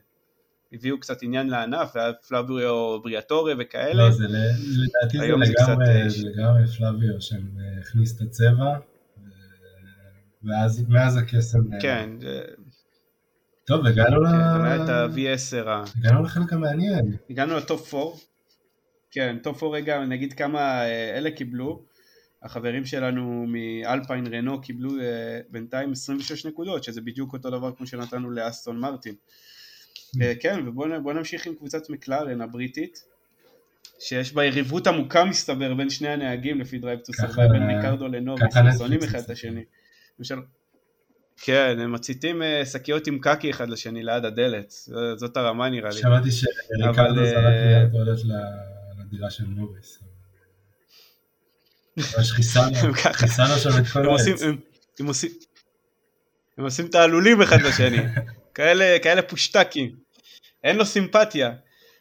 הביאו 0.73 0.99
קצת 0.99 1.23
עניין 1.23 1.49
לענף, 1.49 1.91
והיה 1.95 2.13
פלאביו 2.13 3.01
בריאטורי 3.01 3.53
וכאלה. 3.59 3.93
לא, 3.93 4.11
זה 4.11 4.27
לדעתי 4.27 5.17
זה 5.17 5.27
לגמרי, 5.27 5.53
קצת... 5.53 5.77
אה, 5.87 6.09
זה 6.09 6.29
לגמרי 6.29 6.67
פלאביו 6.77 7.21
שהכניס 7.21 8.15
את 8.15 8.21
הצבע. 8.21 8.77
ואז 10.43 10.85
מאז 10.89 11.17
הקסם... 11.17 11.73
אה, 11.73 11.81
כן. 11.81 12.09
טוב, 13.65 13.85
הגענו 13.85 14.21
ל... 14.21 14.27
כן, 14.27 14.65
היה 14.65 14.83
את 14.83 14.89
ה-V10 14.89 15.69
ה... 15.69 15.83
הגענו 15.97 16.23
לחלק 16.23 16.53
המעניין. 16.53 17.15
הגענו 17.29 17.57
לטופ 17.57 17.93
4. 17.93 18.15
כן, 19.11 19.37
טופ 19.43 19.63
4 19.63 19.75
רגע, 19.75 20.05
נגיד 20.05 20.33
כמה 20.33 20.59
אה, 20.59 21.17
אלה 21.17 21.31
קיבלו. 21.31 21.83
החברים 22.43 22.85
שלנו 22.85 23.45
מאלפיין 23.47 24.33
רנו 24.33 24.61
קיבלו 24.61 24.89
בינתיים 25.49 25.91
26 25.91 26.45
נקודות, 26.45 26.83
שזה 26.83 27.01
בדיוק 27.01 27.33
אותו 27.33 27.49
דבר 27.49 27.75
כמו 27.75 27.87
שנתנו 27.87 28.31
לאסטון 28.31 28.79
מרטין. 28.79 29.15
ממ. 30.15 30.19
כן, 30.39 30.67
ובואו 30.67 31.13
נמשיך 31.13 31.47
עם 31.47 31.55
קבוצת 31.55 31.89
מקלרן 31.89 32.41
הבריטית. 32.41 33.03
שיש 33.99 34.33
בה 34.33 34.45
יריבות 34.45 34.87
עמוקה 34.87 35.25
מסתבר 35.25 35.73
בין 35.73 35.89
שני 35.89 36.07
הנהגים 36.07 36.61
לפי 36.61 36.77
Drive 36.77 36.99
to 36.99 37.13
Survive, 37.13 37.51
בין 37.51 37.63
ריקרדו 37.63 38.07
לנוריס, 38.07 38.55
הם 38.55 38.71
שונאים 38.77 39.03
אחד 39.03 39.19
את 39.19 39.29
השני. 39.29 39.63
למשל, 40.19 40.35
כן, 41.41 41.77
הם 41.79 41.93
מציתים 41.93 42.41
אה, 42.41 42.65
שקיות 42.65 43.07
עם 43.07 43.19
קקי 43.19 43.49
אחד 43.49 43.69
לשני 43.69 44.03
ליד 44.03 44.25
הדלת, 44.25 44.73
זאת 45.15 45.37
הרמה 45.37 45.69
נראה 45.69 45.89
לי. 45.89 45.97
שמעתי 45.97 46.31
שריקרדו 46.31 47.25
זרק 47.25 47.53
לי 47.93 47.97
הולך 47.99 48.19
לדירה 48.99 49.31
של 49.31 49.43
נוריס. 49.47 49.99
ממש 51.97 52.31
חיסנו 52.31 53.57
שם 53.57 53.69
את 53.79 53.87
כל 53.93 54.09
העץ. 54.09 54.41
הם 56.57 56.63
עושים 56.63 56.87
תעלולים 56.87 57.41
אחד 57.41 57.61
לשני, 57.61 57.97
כאלה 59.03 59.21
פושטקים, 59.21 59.95
אין 60.63 60.75
לו 60.77 60.85
סימפתיה. 60.85 61.51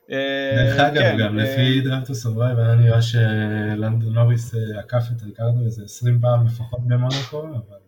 דרך 0.08 0.80
אגב, 0.80 1.02
כן, 1.02 1.16
גם 1.20 1.38
לפי 1.38 1.78
אה, 1.78 1.84
דרפטו 1.84 2.14
סורייב 2.14 2.58
היה 2.58 2.74
נראה 2.74 3.02
שלנדון 3.02 4.14
נוריס 4.14 4.54
אה, 4.54 4.80
עקף 4.80 5.04
את 5.16 5.22
ריקרדו 5.22 5.64
איזה 5.66 5.84
20 5.84 6.20
פעם 6.20 6.46
לפחות 6.46 6.80
במונקו, 6.86 7.42
אבל... 7.42 7.87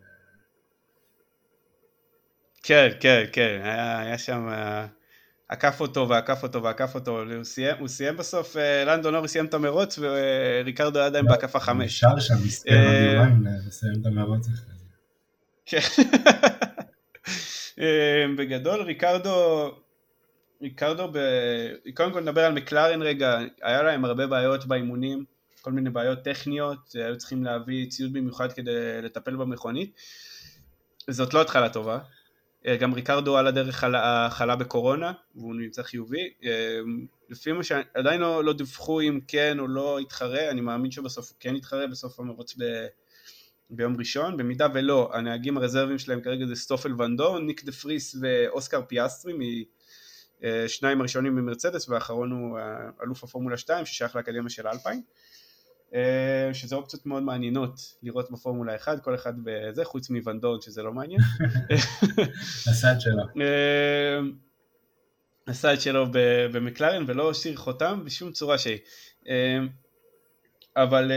אה, 2.71 2.89
כן, 2.89 2.97
כן, 2.99 3.25
כן, 3.31 3.61
היה 3.63 4.17
שם... 4.17 4.49
עקף 5.51 5.81
אותו 5.81 6.09
ועקף 6.09 6.43
אותו 6.43 6.63
ועקף 6.63 6.95
אותו, 6.95 7.21
הוא 7.21 7.43
סיים, 7.43 7.75
הוא 7.79 7.87
סיים 7.87 8.17
בסוף, 8.17 8.55
לנדון 8.85 9.13
נוריס 9.13 9.31
סיים 9.31 9.45
את 9.45 9.53
המרוץ 9.53 9.99
וריקרדו 10.01 10.99
היה 10.99 11.05
עדיין 11.05 11.25
בהקפה 11.25 11.59
חמש. 11.59 12.03
אפשר 12.03 12.19
שם 12.19 12.33
מסכן 12.45 13.17
עוד 13.17 13.27
לסיים 13.67 13.93
את 14.01 14.05
המרוץ 14.05 14.47
אחרי 14.47 14.75
זה. 14.75 14.85
כן. 15.65 15.79
בגדול 18.37 18.81
ריקרדו 18.81 19.71
ריקרדו, 20.61 21.07
ב... 21.13 21.17
קודם 21.93 22.13
כל 22.13 22.21
נדבר 22.21 22.45
על 22.45 22.53
מקלרן 22.53 23.01
רגע, 23.01 23.39
היה 23.61 23.83
להם 23.83 24.05
הרבה 24.05 24.27
בעיות 24.27 24.65
באימונים, 24.65 25.25
כל 25.61 25.71
מיני 25.71 25.89
בעיות 25.89 26.23
טכניות, 26.23 26.91
היו 26.93 27.17
צריכים 27.17 27.43
להביא 27.43 27.89
ציוד 27.89 28.13
במיוחד 28.13 28.51
כדי 28.51 29.01
לטפל 29.01 29.35
במכונית. 29.35 29.95
זאת 31.09 31.33
לא 31.33 31.41
התחלה 31.41 31.69
טובה. 31.69 31.99
אה, 32.67 32.77
גם 32.77 32.93
ריקרדו 32.93 33.37
על 33.37 33.47
הדרך 33.47 33.75
חלה, 33.75 34.27
חלה 34.31 34.55
בקורונה, 34.55 35.11
והוא 35.35 35.55
נמצא 35.55 35.83
חיובי. 35.83 36.29
אה, 36.43 36.79
לפי 37.29 37.51
מה 37.51 37.63
שעדיין 37.63 38.21
לא, 38.21 38.43
לא 38.43 38.53
דיווחו 38.53 39.01
אם 39.01 39.19
כן 39.27 39.59
או 39.59 39.67
לא 39.67 39.99
יתחרה, 40.01 40.49
אני 40.49 40.61
מאמין 40.61 40.91
שבסוף 40.91 41.29
הוא 41.29 41.37
כן 41.39 41.55
יתחרה 41.55 41.87
בסוף 41.87 42.19
המרוץ 42.19 42.55
ב... 42.57 42.63
ביום 43.73 43.97
ראשון, 43.97 44.37
במידה 44.37 44.67
ולא, 44.73 45.11
הנהגים 45.13 45.57
הרזרבים 45.57 45.99
שלהם 45.99 46.21
כרגע 46.21 46.45
זה 46.45 46.55
סטופל 46.55 47.01
ונדורן, 47.01 47.39
ניק 47.39 47.63
דה 47.63 47.71
פריס 47.71 48.15
ואוסקר 48.21 48.81
פיאסטרי 48.81 49.33
אה, 50.43 50.69
שניים 50.69 50.99
הראשונים 50.99 51.35
במרצדס 51.35 51.89
והאחרון 51.89 52.31
הוא 52.31 52.59
אה, 52.59 52.63
אלוף 53.03 53.23
הפורמולה 53.23 53.57
2 53.57 53.85
ששייך 53.85 54.15
לאקדמיה 54.15 54.49
של 54.49 54.67
אלפיין 54.67 54.97
אה, 54.97 55.03
שזה 56.53 56.75
אופציות 56.75 57.05
מאוד 57.05 57.23
מעניינות 57.23 57.79
לראות 58.03 58.31
בפורמולה 58.31 58.75
1 58.75 59.03
כל 59.03 59.15
אחד 59.15 59.33
בזה 59.43 59.85
חוץ 59.85 60.09
מוונדורן 60.09 60.61
שזה 60.61 60.83
לא 60.83 60.93
מעניין. 60.93 61.19
הסייד 62.69 63.01
שלו. 63.01 63.23
הסייד 65.47 65.81
שלו 65.81 66.05
במקלרן 66.53 67.03
ולא 67.07 67.31
השאיר 67.31 67.55
חותם 67.55 68.01
בשום 68.05 68.31
צורה 68.31 68.57
שהיא. 68.57 68.77
אבל 70.75 71.11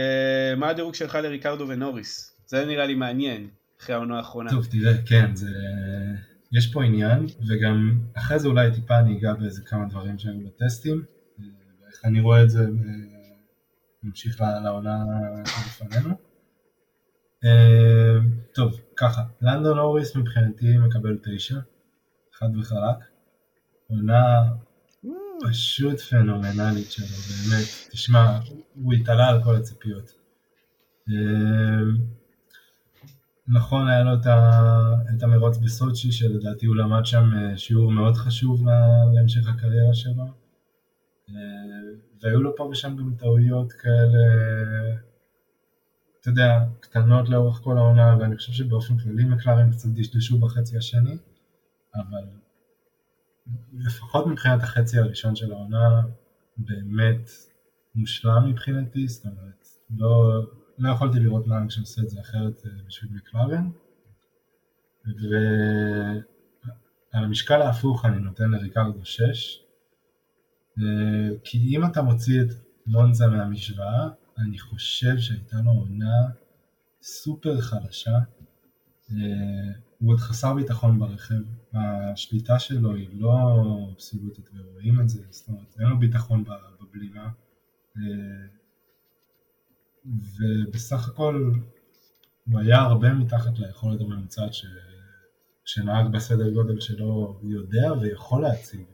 מה 0.57 0.69
הדירוג 0.69 0.95
שלך 0.95 1.15
לריקרדו 1.15 1.69
ונוריס? 1.69 2.37
זה 2.47 2.65
נראה 2.65 2.87
לי 2.87 2.95
מעניין 2.95 3.49
אחרי 3.81 3.95
העונה 3.95 4.17
האחרונה. 4.17 4.51
טוב 4.51 4.67
תראה 4.67 4.93
כן 5.07 5.37
זה 5.37 5.49
יש 6.53 6.73
פה 6.73 6.85
עניין, 6.85 7.27
וגם 7.49 7.99
אחרי 8.15 8.39
זה 8.39 8.49
אולי 8.49 8.71
טיפה 8.75 8.99
אני 8.99 9.19
אגע 9.19 9.35
באיזה 9.35 9.63
כמה 9.63 9.87
דברים 9.87 10.19
שהיו 10.19 10.35
בטסטים, 10.47 11.03
ואיך 11.39 12.05
אני 12.05 12.21
רואה 12.21 12.43
את 12.43 12.51
זה, 12.51 12.67
נמשיך 14.05 14.41
לעונה 14.41 15.05
לפנינו. 15.67 16.15
טוב, 18.55 18.81
ככה, 18.97 19.23
לנדון 19.41 19.79
אוריס 19.79 20.17
מבחינתי 20.17 20.79
מקבל 20.79 21.19
תשע, 21.23 21.59
חד 22.33 22.57
וחלק. 22.57 22.97
עונה 23.87 24.45
פשוט 25.41 26.01
פנומנלית 26.01 26.93
שלו, 26.93 27.07
באמת. 27.07 27.67
תשמע, 27.91 28.39
הוא 28.75 28.93
התעלה 28.93 29.29
על 29.29 29.43
כל 29.45 29.57
הציפיות. 29.57 30.11
נכון, 33.49 33.89
היה 33.89 34.03
לו 34.03 34.15
את 35.17 35.23
המרוץ 35.23 35.57
בסוצ'י, 35.57 36.13
שלדעתי 36.13 36.67
הוא 36.67 36.77
למד 36.77 37.07
שם 37.07 37.31
אה, 37.37 37.59
שיעור 37.59 37.93
מאוד 37.93 38.15
חשוב 38.15 38.63
להמשך 39.15 39.49
הקריירה 39.49 39.95
שלו. 39.95 40.44
והיו 42.21 42.43
לו 42.43 42.57
פה 42.57 42.65
ושם 42.65 42.97
גם 42.97 43.15
טעויות 43.19 43.73
כאלה, 43.73 44.19
אתה 46.21 46.29
יודע, 46.29 46.65
קטנות 46.81 47.29
לאורך 47.29 47.57
כל 47.57 47.79
העונה, 47.79 48.17
ואני 48.21 48.37
חושב 48.37 48.53
שבאופן 48.53 48.99
כללי 48.99 49.25
מקלרן 49.25 49.71
קצת 49.71 49.89
דשדשו 49.89 50.39
בחצי 50.39 50.77
השני, 50.77 51.17
אבל 51.95 52.25
לפחות 53.73 54.27
מבחינת 54.27 54.63
החצי 54.63 54.99
הראשון 54.99 55.37
של 55.37 55.53
העונה, 55.53 56.03
באמת 56.57 57.31
מושלם 57.95 58.49
מבחינתי, 58.49 59.09
זאת 59.09 59.25
אומרת, 59.25 59.69
לא, 59.91 60.43
לא 60.79 60.91
יכולתי 60.91 61.21
לראות 61.21 61.47
נהג 61.47 61.71
שעושה 61.71 62.03
את 62.03 62.11
זה 62.11 62.21
אחרת 62.21 62.67
אה, 62.67 62.71
בשביל 62.87 63.11
מקלרן. 63.15 63.71
ועל 65.05 67.25
המשקל 67.25 67.63
ההפוך 67.63 68.05
אני 68.05 68.19
נותן 68.19 68.51
לריקרדו 68.51 69.05
6, 69.05 69.21
אה, 69.21 69.64
כי 71.45 71.77
אם 71.77 71.85
אתה 71.85 72.03
מוציא 72.03 72.43
את 72.43 72.49
מונזה 72.87 73.27
מהמשוואה, 73.27 74.09
אני 74.39 74.59
חושב 74.59 75.19
שהייתה 75.19 75.57
לו 75.65 75.71
עונה 75.71 76.29
סופר 77.03 77.61
חלשה. 77.61 78.19
אה, 79.11 79.73
הוא 79.99 80.13
עוד 80.13 80.19
חסר 80.19 80.55
ביטחון 80.55 80.99
ברכב, 80.99 81.41
השליטה 81.75 82.59
שלו 82.59 82.95
היא 82.95 83.09
לא 83.13 83.33
אבסולוטית 83.93 84.51
ורואים 84.55 85.01
את 85.01 85.09
זה, 85.09 85.23
זאת 85.31 85.49
אומרת 85.49 85.77
אין 85.81 85.89
לו 85.89 85.99
ביטחון 85.99 86.45
בבלימה. 86.81 87.31
ובסך 90.07 91.09
הכל 91.09 91.53
הוא 92.51 92.61
היה 92.61 92.81
הרבה 92.81 93.15
מתחת 93.15 93.59
ליכולת 93.59 94.01
הממוצעת 94.01 94.55
ש... 94.55 94.67
שנהג 95.65 96.13
בסדר 96.13 96.51
גודל 96.51 96.81
שלו 96.81 97.41
יודע 97.43 97.93
ויכול 98.01 98.43
להציג. 98.43 98.85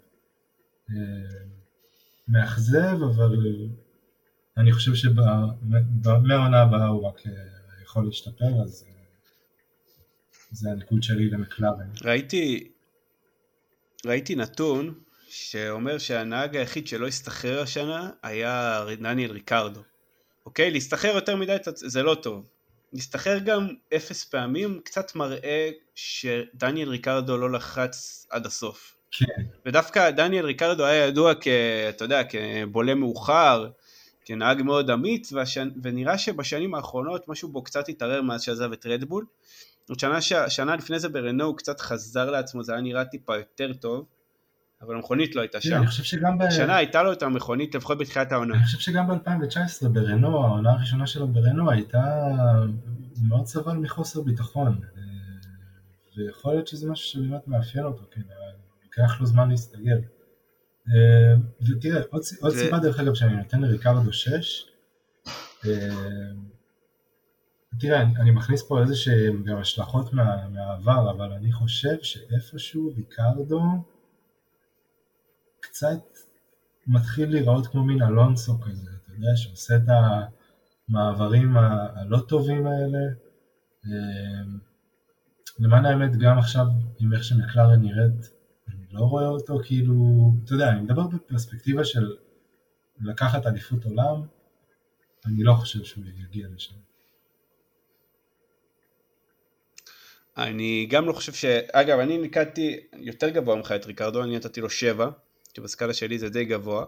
אה, 2.36 2.40
מאכזב, 2.40 3.02
אבל 3.02 3.36
אני 4.56 4.72
חושב 4.72 4.94
שמהעונה 4.94 6.62
הבאה 6.62 6.86
הוא 6.86 7.08
רק 7.08 7.26
אה, 7.26 7.32
יכול 7.82 8.04
להשתפר, 8.06 8.62
אז 8.64 8.84
אה, 8.88 8.92
זה 10.50 10.70
הניקוד 10.70 11.02
שלי 11.02 11.30
למקלרן. 11.30 11.90
ראיתי, 12.04 12.70
ראיתי 14.06 14.34
נתון 14.34 14.94
שאומר 15.28 15.98
שהנהג 15.98 16.56
היחיד 16.56 16.86
שלא 16.86 17.06
הסתחרר 17.06 17.60
השנה 17.60 18.10
היה 18.22 18.84
דניאל 19.00 19.30
ריקרדו. 19.30 19.80
אוקיי? 20.46 20.70
להסתחרר 20.70 21.14
יותר 21.14 21.36
מדי 21.36 21.56
זה 21.74 22.02
לא 22.02 22.14
טוב. 22.14 22.48
להסתחרר 22.92 23.38
גם 23.38 23.68
אפס 23.96 24.24
פעמים 24.24 24.80
קצת 24.84 25.14
מראה 25.14 25.70
שדניאל 25.94 26.88
ריקרדו 26.88 27.36
לא 27.36 27.52
לחץ 27.52 28.26
עד 28.30 28.46
הסוף. 28.46 28.99
כן. 29.10 29.42
ודווקא 29.66 30.10
דניאל 30.10 30.44
ריקרדו 30.44 30.86
היה 30.86 31.06
ידוע 31.06 31.32
כ... 31.40 31.46
אתה 31.88 32.04
יודע, 32.04 32.22
כבולה 32.24 32.94
מאוחר, 32.94 33.68
כנהג 34.24 34.62
מאוד 34.62 34.90
אמיץ, 34.90 35.32
והשנ... 35.32 35.68
ונראה 35.82 36.18
שבשנים 36.18 36.74
האחרונות 36.74 37.28
משהו 37.28 37.48
בו 37.48 37.62
קצת 37.62 37.88
התערער 37.88 38.22
מאז 38.22 38.42
שעזב 38.42 38.72
את 38.72 38.86
רדבול. 38.86 39.24
עוד 39.88 40.00
שנה, 40.00 40.20
ש... 40.20 40.32
שנה 40.48 40.76
לפני 40.76 40.98
זה 40.98 41.08
ברנו 41.08 41.44
הוא 41.44 41.56
קצת 41.56 41.80
חזר 41.80 42.30
לעצמו, 42.30 42.62
זה 42.62 42.72
היה 42.72 42.80
נראה 42.80 43.04
טיפה 43.04 43.36
יותר 43.36 43.72
טוב. 43.72 44.06
אבל 44.82 44.94
המכונית 44.94 45.36
לא 45.36 45.40
הייתה 45.40 45.60
שם. 45.60 45.76
אני 45.76 45.86
חושב 45.86 46.02
שגם 46.02 46.38
ב... 46.38 46.50
שנה 46.50 46.76
הייתה 46.76 47.02
לו 47.02 47.12
את 47.12 47.22
המכונית 47.22 47.74
לפחות 47.74 47.98
בתחילת 47.98 48.32
העונה. 48.32 48.54
אני 48.54 48.64
חושב 48.64 48.78
שגם 48.78 49.08
ב-2019 49.08 49.88
ברנו, 49.88 50.44
העונה 50.44 50.70
הראשונה 50.70 51.06
שלו 51.06 51.28
ברנו 51.28 51.70
הייתה, 51.70 52.02
הוא 53.16 53.28
מאוד 53.28 53.46
סבל 53.46 53.72
מחוסר 53.72 54.20
ביטחון. 54.20 54.80
אה, 54.82 55.00
ויכול 56.16 56.52
להיות 56.52 56.66
שזה 56.66 56.90
משהו 56.90 57.06
שבאמת 57.06 57.48
מאפיין 57.48 57.84
אותו, 57.84 58.02
כן, 58.10 58.20
לוקח 58.98 59.20
לו 59.20 59.26
זמן 59.26 59.50
להסתגל. 59.50 60.00
אה, 60.88 61.34
ותראה, 61.68 62.02
עוד, 62.10 62.22
עוד 62.40 62.52
סיבה 62.54 62.78
דרך 62.78 63.00
אגב 63.00 63.14
שאני 63.14 63.36
נותן 63.36 63.60
לריקרדו 63.60 64.12
6, 64.12 64.64
אה, 65.66 65.72
תראה, 67.80 68.02
אני, 68.02 68.16
אני 68.16 68.30
מכניס 68.30 68.62
פה 68.68 68.82
איזה 68.82 68.96
שהם 68.96 69.44
גם 69.44 69.56
השלכות 69.58 70.12
מה, 70.12 70.48
מהעבר, 70.48 71.10
אבל 71.10 71.32
אני 71.32 71.52
חושב 71.52 71.96
שאיפשהו 72.02 72.92
ריקרדו 72.96 73.62
קצת 75.60 76.18
מתחיל 76.86 77.30
להיראות 77.30 77.66
כמו 77.66 77.84
מין 77.84 78.02
אלונסו 78.02 78.60
כזה, 78.60 78.90
אתה 79.04 79.12
יודע, 79.12 79.36
שעושה 79.36 79.76
את 79.76 79.82
המעברים 80.88 81.56
הלא 81.56 82.18
טובים 82.28 82.66
האלה. 82.66 82.98
אמ, 83.86 84.58
למען 85.58 85.84
האמת, 85.84 86.16
גם 86.16 86.38
עכשיו, 86.38 86.66
עם 86.98 87.12
איך 87.12 87.24
שמקלרן 87.24 87.82
נראית, 87.82 88.39
לא 88.92 89.00
רואה 89.00 89.26
אותו 89.26 89.58
כאילו, 89.64 89.94
אתה 90.44 90.52
יודע, 90.52 90.68
אני 90.68 90.80
מדבר 90.80 91.06
בפרספקטיבה 91.06 91.84
של 91.84 92.16
לקחת 93.00 93.46
אליפות 93.46 93.84
עולם, 93.84 94.22
אני 95.26 95.42
לא 95.42 95.52
חושב 95.52 95.84
שהוא 95.84 96.04
יגיע 96.04 96.46
לשם. 96.54 96.74
אני 100.36 100.86
גם 100.90 101.06
לא 101.06 101.12
חושב 101.12 101.32
ש... 101.32 101.44
אגב, 101.72 101.98
אני 101.98 102.18
ניקדתי 102.18 102.76
יותר 102.92 103.28
גבוה 103.28 103.56
ממך 103.56 103.72
את 103.72 103.86
ריקרדו, 103.86 104.22
אני 104.22 104.36
נתתי 104.36 104.60
לו 104.60 104.70
7, 104.70 105.10
כי 105.54 105.60
בסקאלה 105.60 105.94
שלי 105.94 106.18
זה 106.18 106.28
די 106.28 106.44
גבוה. 106.44 106.84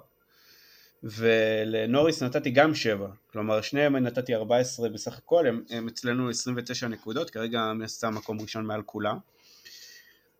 ולנוריס 1.02 2.22
נתתי 2.22 2.50
גם 2.50 2.74
7, 2.74 3.08
כלומר 3.26 3.60
שניהם 3.60 3.96
נתתי 3.96 4.34
14 4.34 4.88
בסך 4.88 5.18
הכל, 5.18 5.46
הם, 5.46 5.62
הם 5.70 5.88
אצלנו 5.88 6.30
29 6.30 6.88
נקודות, 6.88 7.30
כרגע 7.30 7.72
מן 7.72 7.82
הסתם 7.82 8.14
מקום 8.14 8.40
ראשון 8.40 8.66
מעל 8.66 8.82
כולם. 8.82 9.18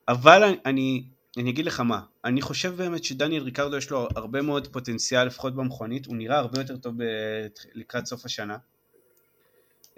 אבל 0.08 0.54
אני, 0.66 1.04
אני 1.38 1.50
אגיד 1.50 1.64
לך 1.64 1.80
מה, 1.80 2.00
אני 2.24 2.42
חושב 2.42 2.74
באמת 2.76 3.04
שדניאל 3.04 3.42
ריקרדו 3.42 3.76
יש 3.76 3.90
לו 3.90 4.08
הרבה 4.16 4.42
מאוד 4.42 4.66
פוטנציאל, 4.66 5.24
לפחות 5.24 5.54
במכונית, 5.54 6.06
הוא 6.06 6.16
נראה 6.16 6.38
הרבה 6.38 6.60
יותר 6.60 6.76
טוב 6.76 6.94
ב- 6.96 7.46
לקראת 7.74 8.06
סוף 8.06 8.24
השנה. 8.24 8.56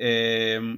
אמ, 0.00 0.76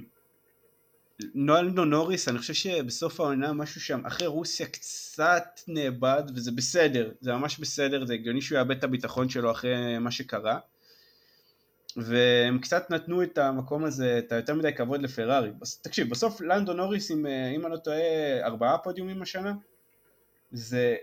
נואלדו 1.33 1.85
נוריס, 1.85 2.27
אני 2.27 2.37
חושב 2.37 2.53
שבסוף 2.53 3.19
העונה 3.19 3.53
משהו 3.53 3.81
שם, 3.81 4.05
אחרי 4.05 4.27
רוסיה 4.27 4.67
קצת 4.67 5.59
נאבד, 5.67 6.23
וזה 6.35 6.51
בסדר, 6.51 7.11
זה 7.21 7.33
ממש 7.33 7.59
בסדר, 7.59 8.05
זה 8.05 8.13
הגיוני 8.13 8.41
שהוא 8.41 8.57
יאבד 8.57 8.77
את 8.77 8.83
הביטחון 8.83 9.29
שלו 9.29 9.51
אחרי 9.51 9.99
מה 9.99 10.11
שקרה. 10.11 10.59
והם 11.97 12.59
קצת 12.59 12.89
נתנו 12.89 13.23
את 13.23 13.37
המקום 13.37 13.83
הזה, 13.83 14.19
את 14.19 14.31
היותר 14.31 14.55
מדי 14.55 14.73
כבוד 14.73 15.01
לפרארי. 15.01 15.51
תקשיב, 15.81 16.09
בסוף 16.09 16.41
לנדו 16.41 16.73
נוריס, 16.73 17.11
אם, 17.11 17.25
אם 17.55 17.65
אני 17.65 17.73
לא 17.73 17.77
טועה, 17.77 17.99
ארבעה 18.43 18.77
פודיומים 18.77 19.21
השנה, 19.21 19.53
זה 20.51 20.95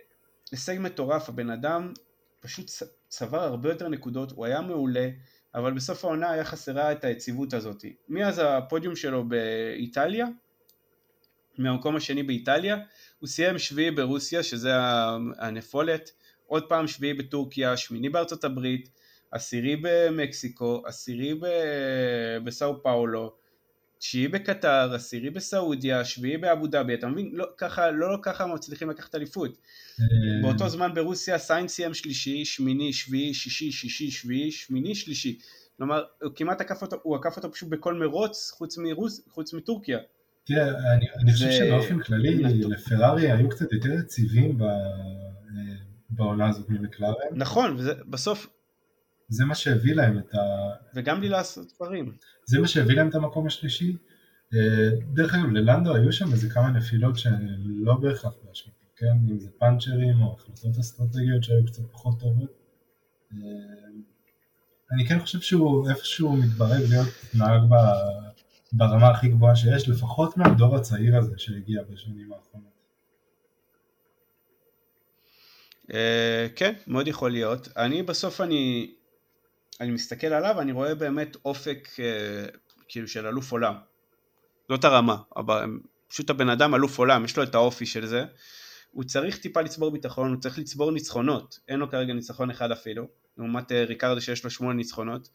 הישג 0.53 0.77
מטורף, 0.81 1.29
הבן 1.29 1.51
אדם 1.51 1.93
פשוט 2.41 2.71
צבר 3.09 3.41
הרבה 3.41 3.69
יותר 3.69 3.89
נקודות, 3.89 4.33
הוא 4.33 4.47
היה 4.47 4.61
מעולה, 4.61 5.09
אבל 5.55 5.73
בסוף 5.73 6.05
העונה 6.05 6.31
היה 6.31 6.45
חסרה 6.45 6.93
את 6.93 7.05
היציבות 7.05 7.55
הזאת. 7.55 7.85
מאז 8.09 8.41
הפודיום 8.45 8.97
שלו 8.97 9.29
באיטליה, 9.29 10.27
מהמקום 11.59 11.97
השני 11.97 12.23
באיטליה, 12.23 12.77
הוא 13.19 13.29
סיים 13.29 13.59
שביעי 13.59 13.91
ברוסיה, 13.91 14.43
שזה 14.43 14.71
הנפולת, 15.39 16.11
עוד 16.47 16.69
פעם 16.69 16.87
שביעי 16.87 17.15
בטורקיה, 17.15 17.77
שמיני 17.77 18.09
בארצות 18.09 18.45
הברית, 18.45 18.89
עשירי 19.31 19.77
במקסיקו, 19.83 20.83
עשירי 20.87 21.35
בסאו 22.45 22.83
פאולו, 22.83 23.37
תשיעי 24.05 24.29
בקטר, 24.29 24.95
עשירי 24.95 25.31
בסעודיה, 25.31 26.05
שביעי 26.05 26.39
באבו 26.39 26.67
דאבי, 26.67 26.95
אתה 26.95 27.07
מבין? 27.07 27.31
לא 27.33 27.47
ככה, 27.59 27.91
לא, 27.91 28.13
לא 28.13 28.19
ככה 28.23 28.47
מצליחים 28.47 28.91
לקחת 28.91 29.15
אליפות. 29.15 29.59
אה. 30.01 30.07
באותו 30.43 30.69
זמן 30.69 30.95
ברוסיה 30.95 31.39
סיינס 31.39 31.73
סיים 31.73 31.95
שלישי, 31.95 32.45
שמיני, 32.45 32.93
שביעי, 32.93 33.35
שישי, 33.35 33.73
שישי, 33.73 34.11
שביעי, 34.11 34.51
שמיני, 34.51 34.95
שלישי. 34.95 35.39
כלומר, 35.77 36.03
הוא 36.23 36.33
כמעט 36.37 36.61
עקף 36.61 36.83
אותו, 36.83 36.97
הוא 37.03 37.17
עקף 37.17 37.37
אותו 37.37 37.53
פשוט 37.53 37.69
בכל 37.69 37.95
מרוץ 37.95 38.51
חוץ, 38.51 38.79
מרוס, 38.79 39.29
חוץ 39.29 39.55
מטורקיה. 39.55 39.99
תראה, 40.45 40.69
אני, 40.69 41.07
אני 41.23 41.33
חושב 41.33 41.51
שבאופן 41.51 42.01
כללי 42.01 42.43
לפרארי 42.45 43.31
היו 43.31 43.49
קצת 43.49 43.73
יותר 43.73 43.93
יציבים 43.93 44.63
אה, 44.63 44.69
בעונה 46.11 46.49
הזאת 46.49 46.71
ממקלרן. 46.71 47.13
נכון, 47.33 47.75
וזה 47.77 47.93
בסוף... 48.07 48.47
זה 49.29 49.45
מה 49.45 49.55
שהביא 49.55 49.95
להם 49.95 50.19
את 50.19 50.35
ה... 50.35 50.39
וגם 50.95 51.21
לי 51.21 51.29
לעשות 51.29 51.73
דברים. 51.77 52.13
זה 52.47 52.61
מה 52.61 52.69
שהביא 52.69 52.97
להם 52.97 53.09
את 53.09 53.15
המקום 53.15 53.47
השלישי. 53.47 53.97
אה, 54.55 54.91
דרך 55.13 55.35
אגב, 55.35 55.51
ללנדו 55.51 55.95
היו 55.95 56.13
שם 56.13 56.33
איזה 56.33 56.51
כמה 56.51 56.71
נפילות 56.71 57.19
שהן 57.19 57.57
לא 57.65 57.95
בהכרח 57.95 58.35
באשמתו, 58.45 58.87
כן? 58.97 59.31
אם 59.31 59.39
זה 59.39 59.49
פאנצ'רים 59.59 60.23
או 60.23 60.37
החלטות 60.39 60.79
אסטרטגיות 60.81 61.45
שהיו 61.45 61.67
קצת 61.67 61.83
פחות 61.93 62.21
טובות. 62.21 62.51
אה, 63.33 63.39
אני 64.93 65.07
כן 65.07 65.19
חושב 65.21 65.41
שהוא 65.41 65.91
איפשהו 65.91 66.37
מתברג 66.37 66.83
להיות 66.89 67.09
נהג 67.35 67.63
ברמה 68.73 69.11
הכי 69.11 69.29
גבוהה 69.29 69.57
שיש, 69.57 69.89
לפחות 69.89 70.37
מהדור 70.37 70.77
הצעיר 70.77 71.17
הזה 71.17 71.35
שהגיע 71.37 71.83
בשנים 71.91 72.33
האחרונות. 72.33 72.75
אה, 75.95 76.47
כן, 76.57 76.73
מאוד 76.87 77.09
יכול 77.09 77.31
להיות. 77.31 77.69
אני 77.77 78.03
בסוף 78.03 78.41
אני 78.41 78.95
אני 79.81 79.91
מסתכל 79.91 80.27
עליו, 80.27 80.61
אני 80.61 80.73
רואה 80.73 80.95
באמת 80.95 81.37
אופק 81.45 81.89
אה, 81.99 82.47
כאילו 82.89 83.09
של 83.09 83.27
אלוף 83.27 83.53
עולם. 83.53 83.75
זאת 84.69 84.85
הרמה, 84.85 85.17
אבל 85.37 85.67
פשוט 86.09 86.31
הבן 86.31 86.49
אדם 86.49 86.75
אלוף 86.75 86.99
עולם, 86.99 87.25
יש 87.25 87.37
לו 87.37 87.43
את 87.43 87.55
האופי 87.55 87.87
של 87.87 88.07
זה. 88.07 88.25
הוא 88.91 89.05
צריך 89.05 89.39
טיפה 89.39 89.61
לצבור 89.61 89.91
ביטחון, 89.91 90.33
הוא 90.33 90.41
צריך 90.41 90.59
לצבור 90.59 90.91
ניצחונות. 90.91 91.59
אין 91.69 91.79
לו 91.79 91.91
כרגע 91.91 92.13
ניצחון 92.13 92.51
אחד 92.51 92.71
אפילו, 92.71 93.07
לעומת 93.39 93.73
אה, 93.73 93.85
ריקרדו 93.85 94.21
שיש 94.21 94.45
לו 94.45 94.51
שמונה 94.51 94.77
ניצחונות. 94.77 95.29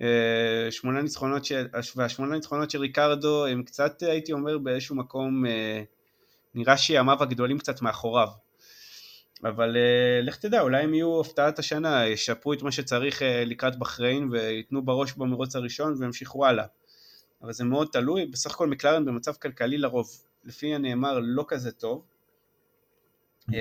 אה, 0.00 0.70
שמונה 0.70 1.02
ניצחונות 1.02 1.44
של, 1.44 1.66
והשמונה 1.96 2.34
ניצחונות 2.34 2.70
של 2.70 2.80
ריקרדו 2.80 3.46
הם 3.46 3.62
קצת 3.62 4.02
הייתי 4.02 4.32
אומר 4.32 4.58
באיזשהו 4.58 4.96
מקום 4.96 5.46
אה, 5.46 5.82
נראה 6.54 6.76
שימיו 6.76 7.22
הגדולים 7.22 7.58
קצת 7.58 7.82
מאחוריו. 7.82 8.28
אבל 9.44 9.76
uh, 9.76 10.26
לך 10.26 10.36
תדע, 10.36 10.60
אולי 10.60 10.82
הם 10.82 10.94
יהיו 10.94 11.20
הפתעת 11.20 11.58
השנה, 11.58 12.06
ישפרו 12.06 12.52
את 12.52 12.62
מה 12.62 12.72
שצריך 12.72 13.22
uh, 13.22 13.24
לקראת 13.24 13.78
בחריין 13.78 14.28
וייתנו 14.32 14.84
בראש 14.84 15.12
במרוץ 15.12 15.56
הראשון 15.56 15.94
וימשיכו 15.98 16.46
הלאה. 16.46 16.64
אבל 17.42 17.52
זה 17.52 17.64
מאוד 17.64 17.88
תלוי, 17.92 18.26
בסך 18.26 18.50
הכל 18.50 18.66
מקלרן 18.66 19.04
במצב 19.04 19.32
כלכלי 19.32 19.78
לרוב, 19.78 20.08
לפי 20.44 20.74
הנאמר 20.74 21.18
לא 21.22 21.44
כזה 21.48 21.72
טוב. 21.72 22.04
Uh, 23.50 23.54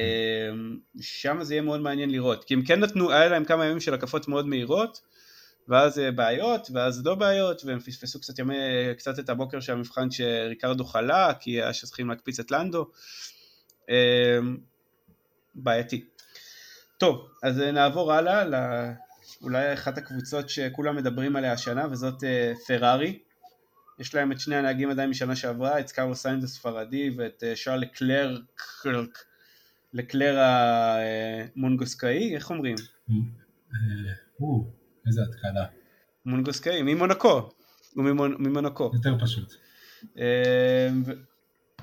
שם 1.01 1.37
זה 1.41 1.53
יהיה 1.53 1.61
מאוד 1.61 1.81
מעניין 1.81 2.09
לראות, 2.09 2.43
כי 2.43 2.53
הם 2.53 2.61
כן 2.65 2.79
נתנו, 2.79 3.11
היה 3.11 3.29
להם 3.29 3.45
כמה 3.45 3.65
ימים 3.65 3.79
של 3.79 3.93
הקפות 3.93 4.27
מאוד 4.27 4.47
מהירות, 4.47 5.01
ואז 5.67 6.01
בעיות, 6.15 6.67
ואז 6.73 7.05
לא 7.05 7.15
בעיות, 7.15 7.61
והם 7.65 7.79
פספסו 7.79 8.19
קצת 8.19 8.39
ימי, 8.39 8.55
קצת 8.97 9.19
את 9.19 9.29
הבוקר 9.29 9.59
של 9.59 9.73
המבחן 9.73 10.11
שריקרדו 10.11 10.83
חלה, 10.83 11.33
כי 11.39 11.51
היה 11.51 11.73
שצריכים 11.73 12.09
להקפיץ 12.09 12.39
את 12.39 12.51
לנדו. 12.51 12.91
בעייתי. 15.57 16.05
טוב, 16.97 17.27
אז 17.43 17.61
אה, 17.61 17.71
נעבור 17.71 18.13
הלאה 18.13 18.43
לאולי 18.45 19.73
אחת 19.73 19.97
הקבוצות 19.97 20.49
שכולם 20.49 20.95
מדברים 20.95 21.35
עליה 21.35 21.53
השנה, 21.53 21.87
וזאת 21.91 22.23
אה, 22.23 22.53
פרארי. 22.67 23.19
יש 23.99 24.15
להם 24.15 24.31
את 24.31 24.39
שני 24.39 24.55
הנהגים 24.55 24.89
עדיין 24.89 25.09
משנה 25.09 25.35
שעברה, 25.35 25.79
את 25.79 25.91
קרלוס 25.91 26.15
סיינז 26.15 26.43
הספרדי 26.43 27.09
ואת 27.17 27.43
אה, 27.47 27.55
שארל 27.55 27.79
לקלר, 27.79 28.37
לקלר 29.93 30.39
המונגוסקאי, 30.39 32.35
איך 32.35 32.49
אומרים? 32.49 32.75
איזה 35.07 35.21
התקלה. 35.21 35.65
מונגוסקאי, 36.25 36.81
ממונקו. 36.81 37.49
הוא 37.95 38.03
ממונקו. 38.39 38.91
יותר 38.93 39.15
פשוט. 39.19 39.53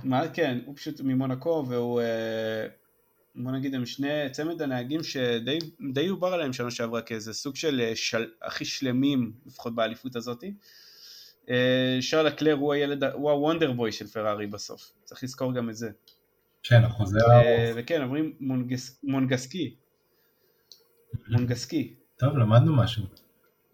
מה, 0.05 0.29
כן, 0.33 0.59
הוא 0.67 0.77
פשוט 0.77 1.01
ממונקו 1.01 1.65
והוא 1.69 2.01
בוא 3.35 3.53
נגיד 3.53 3.75
הם 3.75 3.87
שני 3.87 4.31
צמד 4.33 4.63
הנהגים 4.63 5.03
שדי 5.03 6.09
דובר 6.09 6.35
עליהם 6.35 6.53
שנה 6.53 6.71
שעברה 6.71 7.03
כאיזה 7.03 7.33
סוג 7.33 7.57
של, 7.57 7.81
אה, 7.81 7.97
של 7.97 8.27
הכי 8.43 8.65
שלמים 8.65 9.33
לפחות 9.47 9.75
באליפות 9.75 10.17
הזאתי. 10.17 10.55
אה, 11.51 11.99
שארל 12.01 12.29
לקלר 12.29 12.53
הוא 12.53 12.73
הילד, 12.73 13.05
הוא 13.05 13.31
ה 13.31 13.37
wonder 13.37 13.73
boy 13.73 13.93
של 13.93 14.07
פרארי 14.07 14.47
בסוף, 14.47 14.93
צריך 15.05 15.25
לזכור 15.25 15.55
גם 15.55 15.71
את 15.71 15.77
זה. 15.77 15.91
כן, 16.63 16.85
החוזר 16.85 17.31
אה, 17.31 17.73
וכן, 17.77 18.03
אומרים 18.03 18.33
מונגס, 18.41 19.01
מונגסקי. 19.03 19.75
מונגסקי. 21.29 21.95
טוב, 22.17 22.37
למדנו 22.37 22.77
משהו. 22.77 23.05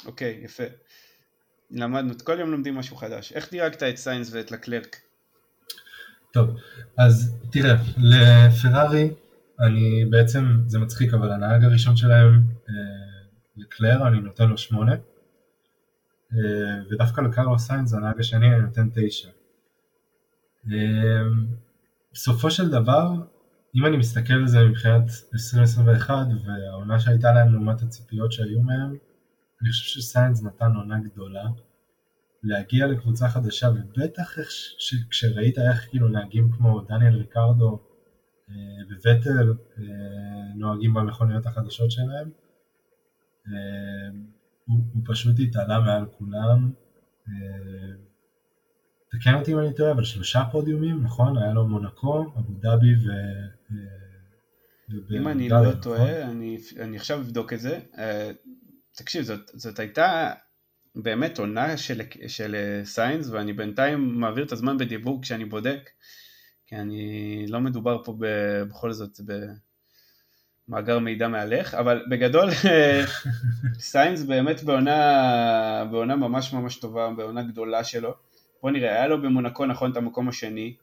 אוקיי, 0.07 0.41
יפה. 0.45 0.65
למדנו, 1.71 2.15
כל 2.25 2.37
יום 2.41 2.51
לומדים 2.51 2.75
משהו 2.75 2.97
חדש. 2.97 3.33
איך 3.33 3.51
דירגת 3.51 3.83
את 3.83 3.97
סיינס 3.97 4.33
ואת 4.33 4.51
לקלרק? 4.51 5.01
טוב, 6.33 6.51
אז 6.99 7.35
תראה, 7.53 7.75
לפרארי 7.99 9.11
אני 9.61 10.05
בעצם, 10.05 10.45
זה 10.67 10.79
מצחיק, 10.79 11.15
אבל 11.15 11.33
הנהג 11.33 11.65
הראשון 11.65 11.97
שלהם, 11.97 12.43
אה, 12.69 12.75
לקלר, 13.57 14.09
אני 14.09 14.21
נותן 14.21 14.49
לו 14.49 14.59
שמונה, 14.59 14.93
אה, 16.33 16.83
ודווקא 16.91 17.21
לקרלו 17.21 17.59
סיינס, 17.59 17.95
הנהג 17.95 18.21
השני, 18.21 18.55
אני 18.55 18.63
נותן 18.63 18.89
תשע. 18.95 19.29
אה, 20.73 21.23
בסופו 22.13 22.51
של 22.51 22.71
דבר, 22.71 23.13
אם 23.75 23.87
אני 23.87 23.97
מסתכל 23.97 24.33
על 24.33 24.47
זה 24.47 24.65
מבחינת 24.65 25.03
2021 25.35 26.27
והעונה 26.47 27.01
שהייתה 27.01 27.33
להם 27.33 27.53
לעומת 27.53 27.83
הציפיות 27.83 28.33
שהיו 28.33 28.61
מהם, 28.61 28.97
אני 29.63 29.71
חושב 29.71 30.01
שסיינס 30.01 30.43
נתן 30.43 30.73
עונה 30.77 31.01
גדולה. 31.01 31.45
להגיע 32.43 32.87
לקבוצה 32.87 33.29
חדשה, 33.29 33.69
ובטח 33.69 34.39
איך 34.39 34.51
ש... 34.51 34.95
כשראית 35.11 35.59
איך 35.59 35.89
כאילו 35.91 36.09
נהגים 36.09 36.53
כמו 36.53 36.81
דניאל 36.81 37.15
ריקרדו 37.15 37.90
וווטל 38.91 39.55
אה, 39.79 39.85
נוהגים 40.55 40.95
במכוניות 40.95 41.47
החדשות 41.47 41.91
שלהם, 41.91 42.31
אה, 43.47 43.53
הוא, 44.67 44.79
הוא 44.95 45.03
פשוט 45.07 45.37
התעלה 45.39 45.81
מעל 45.81 46.07
כולם. 46.19 46.73
תקן 49.11 49.35
אותי 49.35 49.53
אם 49.53 49.59
אני 49.59 49.75
טועה, 49.75 49.93
אבל 49.93 50.05
שלושה 50.05 50.43
פודיומים, 50.53 51.03
נכון? 51.03 51.39
היה 51.39 51.53
לו 51.53 51.69
מונקו, 51.69 52.23
אבו 52.39 52.53
דאבי 52.61 52.95
ו... 52.95 53.09
אם 55.17 55.29
אני 55.29 55.49
לא 55.49 55.73
טועה, 55.83 56.31
אני, 56.31 56.59
אני 56.81 56.97
עכשיו 56.97 57.19
אבדוק 57.19 57.53
את 57.53 57.61
זה. 57.61 57.81
תקשיב, 58.97 59.23
זאת, 59.23 59.51
זאת 59.55 59.79
הייתה 59.79 60.33
באמת 60.97 61.39
עונה 61.39 61.77
של, 61.77 62.01
של 62.27 62.81
סיינס 62.85 63.29
ואני 63.29 63.53
בינתיים 63.53 64.21
מעביר 64.21 64.45
את 64.45 64.53
הזמן 64.53 64.79
בדיבור 64.79 65.23
כשאני 65.23 65.45
בודק 65.45 65.91
כי 66.71 66.77
אני 66.77 67.45
לא 67.49 67.61
מדובר 67.61 68.05
פה 68.05 68.15
ב, 68.19 68.27
בכל 68.63 68.93
זאת 68.93 69.21
במאגר 70.69 70.99
מידע 70.99 71.29
מהלך 71.29 71.75
אבל 71.75 72.03
בגדול 72.11 72.51
סיינס 73.91 74.23
באמת 74.23 74.63
בעונה, 74.63 75.85
בעונה 75.91 76.17
ממש 76.17 76.53
ממש 76.53 76.77
טובה, 76.77 77.11
בעונה 77.17 77.43
גדולה 77.43 77.85
שלו 77.85 78.15
בוא 78.63 78.71
נראה, 78.71 78.91
היה 78.91 79.07
לו 79.07 79.23
במונקו 79.23 79.67
נכון 79.67 79.93
את 79.93 79.97
המקום 79.97 80.29
השני 80.29 80.75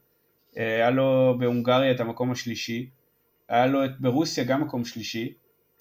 היה 0.56 0.90
לו 0.90 1.36
בהונגריה 1.38 1.90
את 1.90 2.00
המקום 2.00 2.32
השלישי 2.32 2.90
היה 3.48 3.66
לו 3.66 3.84
את, 3.84 4.00
ברוסיה 4.00 4.44
גם 4.44 4.60
מקום 4.60 4.84
שלישי 4.84 5.32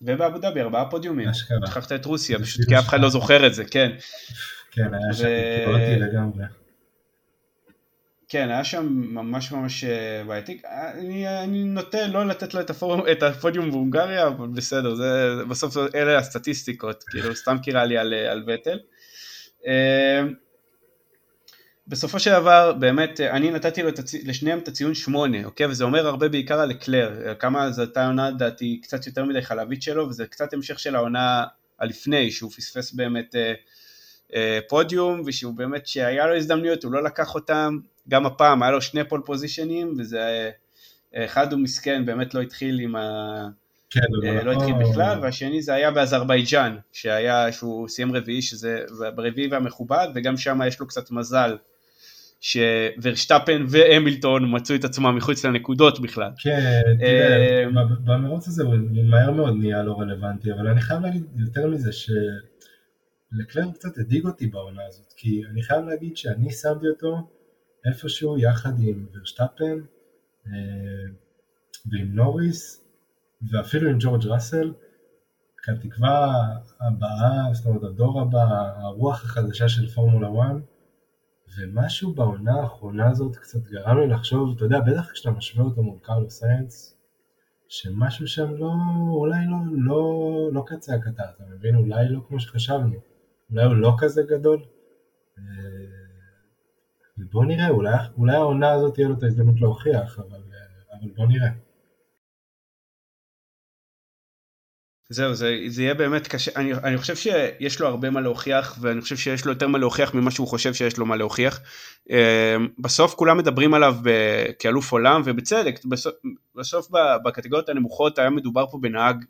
ובאבו 0.02 0.38
דאבי 0.38 0.62
ארבעה 0.62 0.90
פודיומים. 0.90 1.34
שכחת 1.34 1.92
את 1.92 2.06
רוסיה, 2.06 2.40
פשוט 2.40 2.70
כי 2.70 2.80
אף 2.80 2.88
אחד 2.88 3.00
לא 3.00 3.10
זוכר 3.10 3.48
את 3.48 3.54
זה, 3.54 3.66
כן. 3.66 3.92
כן, 4.72 4.94
היה 4.94 5.14
שם, 5.14 5.26
קיבלתי 5.66 6.00
לגמרי. 6.00 6.44
כן, 8.30 8.50
היה 8.50 8.64
שם 8.64 8.88
ממש 8.90 9.52
ממש 9.52 9.84
אה, 9.84 10.24
בעייתי. 10.28 10.62
אני, 10.94 11.44
אני 11.44 11.64
נוטה 11.64 12.08
לא 12.08 12.28
לתת 12.28 12.54
לו 12.54 12.62
את, 12.62 12.70
הפורום, 12.70 13.02
את 13.12 13.24
הפודיום 13.24 13.72
בהונגריה, 13.72 14.28
אבל 14.28 14.48
בסדר, 14.48 14.96
זה, 14.96 15.36
בסוף 15.50 15.78
אלה 15.96 16.18
הסטטיסטיקות, 16.18 17.04
כאילו 17.04 17.36
סתם 17.36 17.58
קירה 17.64 17.86
לי 17.86 17.98
על, 17.98 18.14
על 18.14 18.44
וטל. 18.48 18.80
אה, 19.68 20.22
בסופו 21.88 22.20
של 22.20 22.32
דבר, 22.32 22.74
באמת, 22.74 23.22
אני 23.22 23.52
נתתי 23.52 23.84
לו 23.84 23.90
הצ... 23.90 24.14
לשניהם 24.14 24.60
את 24.60 24.68
הציון 24.68 24.94
שמונה, 24.94 25.46
אוקיי? 25.46 25.66
וזה 25.66 25.84
אומר 25.84 26.08
הרבה 26.08 26.30
בעיקר 26.30 26.60
על 26.60 26.72
אקלר, 26.72 27.34
כמה 27.40 27.72
זו 27.72 27.82
הייתה 27.82 28.08
עונה, 28.08 28.30
לדעתי, 28.30 28.80
קצת 28.84 29.08
יותר 29.08 29.26
מדי 29.26 29.42
חלבית 29.42 29.82
שלו, 29.82 30.10
וזה 30.10 30.28
קצת 30.28 30.54
המשך 30.54 30.80
של 30.80 30.96
העונה 30.96 31.46
הלפני, 31.80 32.32
שהוא 32.32 32.52
פספס 32.52 32.92
באמת 32.92 33.36
אה, 33.36 33.54
אה, 34.36 34.60
פודיום, 34.70 35.22
ושהוא 35.26 35.54
באמת, 35.54 35.88
שהיה 35.88 36.28
לו 36.28 36.36
הזדמנויות, 36.36 36.84
הוא 36.84 36.92
לא 36.92 37.04
לקח 37.04 37.36
אותם, 37.36 37.78
גם 38.10 38.26
הפעם 38.26 38.64
היה 38.64 38.72
לו 38.72 38.82
שני 38.82 39.04
פול 39.04 39.22
פוזיישנים, 39.26 39.94
וזה, 39.98 40.52
אה, 41.16 41.26
אחד 41.26 41.54
הוא 41.54 41.60
מסכן, 41.60 42.06
באמת 42.06 42.34
לא 42.34 42.42
התחיל 42.42 42.80
עם 42.80 42.96
ה... 42.96 43.48
כן, 43.90 44.00
אה, 44.26 44.44
לא 44.44 44.52
התחיל 44.52 44.76
בכלל, 44.76 45.20
והשני 45.22 45.62
זה 45.62 45.74
היה 45.74 45.92
באזרבייג'אן, 45.92 46.78
שהיה, 46.92 47.52
שהוא 47.52 47.88
סיים 47.88 48.16
רביעי, 48.16 48.42
שזה 48.42 48.86
ברביעי 49.16 49.48
והמכובד, 49.48 50.08
וגם 50.16 50.38
שם 50.38 50.60
יש 50.68 50.80
לו 50.80 50.88
קצת 50.88 51.12
מזל. 51.12 51.58
שוורשטפן 52.42 53.66
והמילטון 53.68 54.56
מצאו 54.56 54.76
את 54.76 54.84
עצמם 54.84 55.16
מחוץ 55.16 55.46
לנקודות 55.46 56.00
בכלל. 56.00 56.32
כן, 56.38 56.82
תראה, 57.00 57.64
אה, 57.66 57.84
במרוץ 58.06 58.48
הזה 58.48 58.64
הוא 58.64 58.76
מהר 59.04 59.32
מאוד 59.32 59.56
נהיה 59.58 59.84
לא 59.84 60.00
רלוונטי, 60.00 60.54
אבל 60.54 60.68
אני 60.68 60.82
חייב 60.82 61.02
להגיד 61.02 61.24
יותר 61.36 61.68
מזה 61.68 61.92
שלקלר 61.92 63.72
קצת 63.74 63.98
הדאיג 63.98 64.26
אותי 64.26 64.48
בעונה 64.48 64.82
הזאת, 64.88 65.14
כי 65.18 65.42
אני 65.52 65.64
חייב 65.64 65.86
להגיד 65.86 66.18
שאני 66.18 66.52
שמתי 66.52 66.88
אותו 66.88 67.28
איפשהו 67.88 68.38
יחד 68.38 68.74
עם 68.80 69.06
ורשטפן 69.14 69.80
אה, 70.48 70.52
ועם 71.92 72.16
נוריס 72.16 72.84
ואפילו 73.52 73.90
עם 73.90 73.98
ג'ורג' 74.00 74.26
ראסל, 74.26 74.74
כתקווה 75.58 76.36
הבאה, 76.80 77.54
זאת 77.54 77.66
אומרת 77.66 77.84
הדור 77.84 78.22
הבא, 78.22 78.74
הרוח 78.78 79.24
החדשה 79.24 79.70
של 79.70 79.88
פורמולה 79.88 80.28
1, 80.28 80.56
ומשהו 81.58 82.14
בעונה 82.14 82.62
האחרונה 82.62 83.10
הזאת 83.10 83.36
קצת 83.36 83.60
גרם 83.60 84.00
לי 84.00 84.08
לחשוב, 84.08 84.56
אתה 84.56 84.66
יודע, 84.66 84.80
בטח 84.80 85.12
כשאתה 85.12 85.32
משווה 85.32 85.66
אותו 85.66 85.84
מול 85.84 86.00
קרלו 86.02 86.30
סיינס, 86.30 86.98
שמשהו 87.70 88.28
שם 88.28 88.56
לא, 88.56 88.74
אולי 89.10 89.46
לא, 89.46 89.58
לא, 89.72 90.50
לא 90.54 90.64
קצה 90.68 90.96
הקטר, 90.96 91.24
אתה 91.36 91.44
מבין? 91.50 91.76
אולי 91.76 92.10
לא 92.10 92.22
כמו 92.28 92.40
שחשבנו, 92.40 93.00
אולי 93.52 93.66
הוא 93.66 93.76
לא 93.76 93.96
כזה 94.00 94.24
גדול. 94.24 94.60
ובוא 97.18 97.46
נראה, 97.46 97.70
אולי, 97.70 97.92
אולי 98.18 98.36
העונה 98.36 98.72
הזאת 98.72 98.94
תהיה 98.94 99.08
לו 99.08 99.14
את 99.18 99.24
ההזדמנות 99.24 99.62
להוכיח, 99.62 100.20
אבל, 100.20 100.38
אה, 100.38 101.00
אבל 101.00 101.10
בוא 101.16 101.26
נראה. 101.26 101.50
זהו, 105.10 105.36
זה, 105.36 105.58
זה 105.68 105.84
יהיה 105.84 105.94
באמת 105.94 106.28
קשה, 106.28 106.52
אני, 106.56 106.74
אני 106.74 106.98
חושב 106.98 107.16
שיש 107.16 107.80
לו 107.80 107.88
הרבה 107.88 108.10
מה 108.10 108.22
להוכיח, 108.22 108.78
ואני 108.82 109.02
חושב 109.02 109.18
שיש 109.18 109.46
לו 109.46 109.52
יותר 109.52 109.68
מה 109.68 109.78
להוכיח 109.78 110.14
ממה 110.14 110.32
שהוא 110.32 110.48
חושב 110.48 110.74
שיש 110.74 110.98
לו 110.98 111.06
מה 111.06 111.16
להוכיח. 111.16 111.60
אמ, 112.10 112.16
בסוף 112.80 113.14
כולם 113.16 113.38
מדברים 113.38 113.74
עליו 113.74 113.96
כאלוף 114.60 114.92
עולם, 114.92 115.22
ובצדק, 115.26 115.86
בסוף, 115.86 116.14
בסוף 116.56 116.88
בקטגוריות 117.26 117.70
הנמוכות 117.70 118.20
היה 118.20 118.30
מדובר 118.30 118.68
פה 118.72 118.78
בנהג 118.82 119.26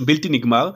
בלתי 0.00 0.28
נגמר, 0.28 0.70